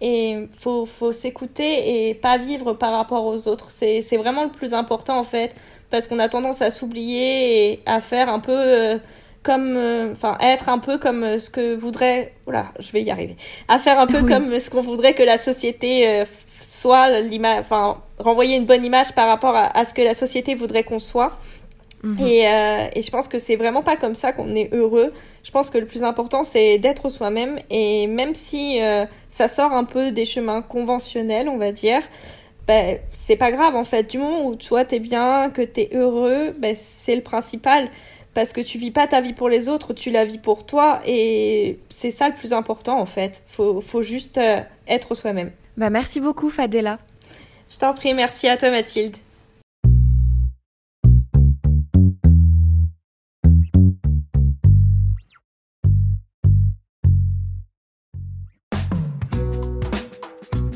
et 0.00 0.48
faut 0.56 0.86
faut 0.86 1.12
s'écouter 1.12 2.08
et 2.08 2.14
pas 2.14 2.38
vivre 2.38 2.74
par 2.74 2.92
rapport 2.92 3.24
aux 3.24 3.48
autres. 3.48 3.70
C'est 3.70 4.02
c'est 4.02 4.16
vraiment 4.16 4.44
le 4.44 4.50
plus 4.50 4.74
important 4.74 5.18
en 5.18 5.24
fait 5.24 5.56
parce 5.90 6.06
qu'on 6.06 6.18
a 6.18 6.28
tendance 6.28 6.62
à 6.62 6.70
s'oublier 6.70 7.72
et 7.72 7.80
à 7.86 8.00
faire 8.00 8.28
un 8.28 8.40
peu 8.40 8.52
euh, 8.54 8.98
comme 9.42 9.76
euh, 9.76 10.12
enfin 10.12 10.36
être 10.40 10.68
un 10.68 10.78
peu 10.78 10.98
comme 10.98 11.38
ce 11.38 11.50
que 11.50 11.74
voudrait 11.74 12.34
voilà 12.44 12.66
je 12.78 12.92
vais 12.92 13.02
y 13.02 13.10
arriver 13.10 13.36
à 13.68 13.78
faire 13.78 13.98
un 13.98 14.06
peu 14.06 14.22
comme 14.22 14.58
ce 14.60 14.70
qu'on 14.70 14.82
voudrait 14.82 15.14
que 15.14 15.22
la 15.22 15.38
société 15.38 16.24
soit 16.68 17.20
l'image, 17.20 17.60
enfin, 17.60 18.02
renvoyer 18.18 18.56
une 18.56 18.66
bonne 18.66 18.84
image 18.84 19.12
par 19.14 19.26
rapport 19.26 19.56
à, 19.56 19.84
ce 19.86 19.94
que 19.94 20.02
la 20.02 20.12
société 20.14 20.54
voudrait 20.54 20.84
qu'on 20.84 20.98
soit. 20.98 21.32
Mhm. 22.02 22.26
Et, 22.26 22.46
euh, 22.46 22.88
et, 22.94 23.02
je 23.02 23.10
pense 23.10 23.26
que 23.26 23.38
c'est 23.38 23.56
vraiment 23.56 23.82
pas 23.82 23.96
comme 23.96 24.14
ça 24.14 24.32
qu'on 24.32 24.54
est 24.54 24.72
heureux. 24.72 25.10
Je 25.42 25.50
pense 25.50 25.70
que 25.70 25.78
le 25.78 25.86
plus 25.86 26.04
important, 26.04 26.44
c'est 26.44 26.78
d'être 26.78 27.08
soi-même. 27.08 27.58
Et 27.70 28.06
même 28.06 28.34
si 28.34 28.80
euh, 28.82 29.06
ça 29.30 29.48
sort 29.48 29.72
un 29.72 29.84
peu 29.84 30.12
des 30.12 30.26
chemins 30.26 30.60
conventionnels, 30.60 31.48
on 31.48 31.56
va 31.56 31.72
dire, 31.72 32.02
ben, 32.66 32.98
c'est 33.14 33.36
pas 33.36 33.50
grave 33.50 33.74
en 33.74 33.84
fait. 33.84 34.10
Du 34.10 34.18
moment 34.18 34.46
où 34.46 34.54
toi 34.54 34.84
t'es 34.84 35.00
bien, 35.00 35.50
que 35.50 35.62
t'es 35.62 35.88
heureux, 35.94 36.54
ben, 36.58 36.76
c'est 36.78 37.16
le 37.16 37.22
principal. 37.22 37.88
Parce 38.34 38.52
que 38.52 38.60
tu 38.60 38.78
vis 38.78 38.90
pas 38.90 39.06
ta 39.06 39.22
vie 39.22 39.32
pour 39.32 39.48
les 39.48 39.68
autres, 39.68 39.94
tu 39.94 40.10
la 40.10 40.26
vis 40.26 40.38
pour 40.38 40.66
toi. 40.66 41.00
Et 41.06 41.78
c'est 41.88 42.10
ça 42.10 42.28
le 42.28 42.34
plus 42.34 42.52
important 42.52 43.00
en 43.00 43.06
fait. 43.06 43.42
Faut, 43.48 43.80
faut 43.80 44.02
juste 44.02 44.36
euh, 44.36 44.60
être 44.86 45.14
soi-même. 45.14 45.50
Bah, 45.78 45.90
merci 45.90 46.18
beaucoup 46.18 46.50
Fadela. 46.50 46.98
Je 47.70 47.78
t'en 47.78 47.94
prie, 47.94 48.12
merci 48.12 48.48
à 48.48 48.56
toi 48.56 48.70
Mathilde. 48.70 49.16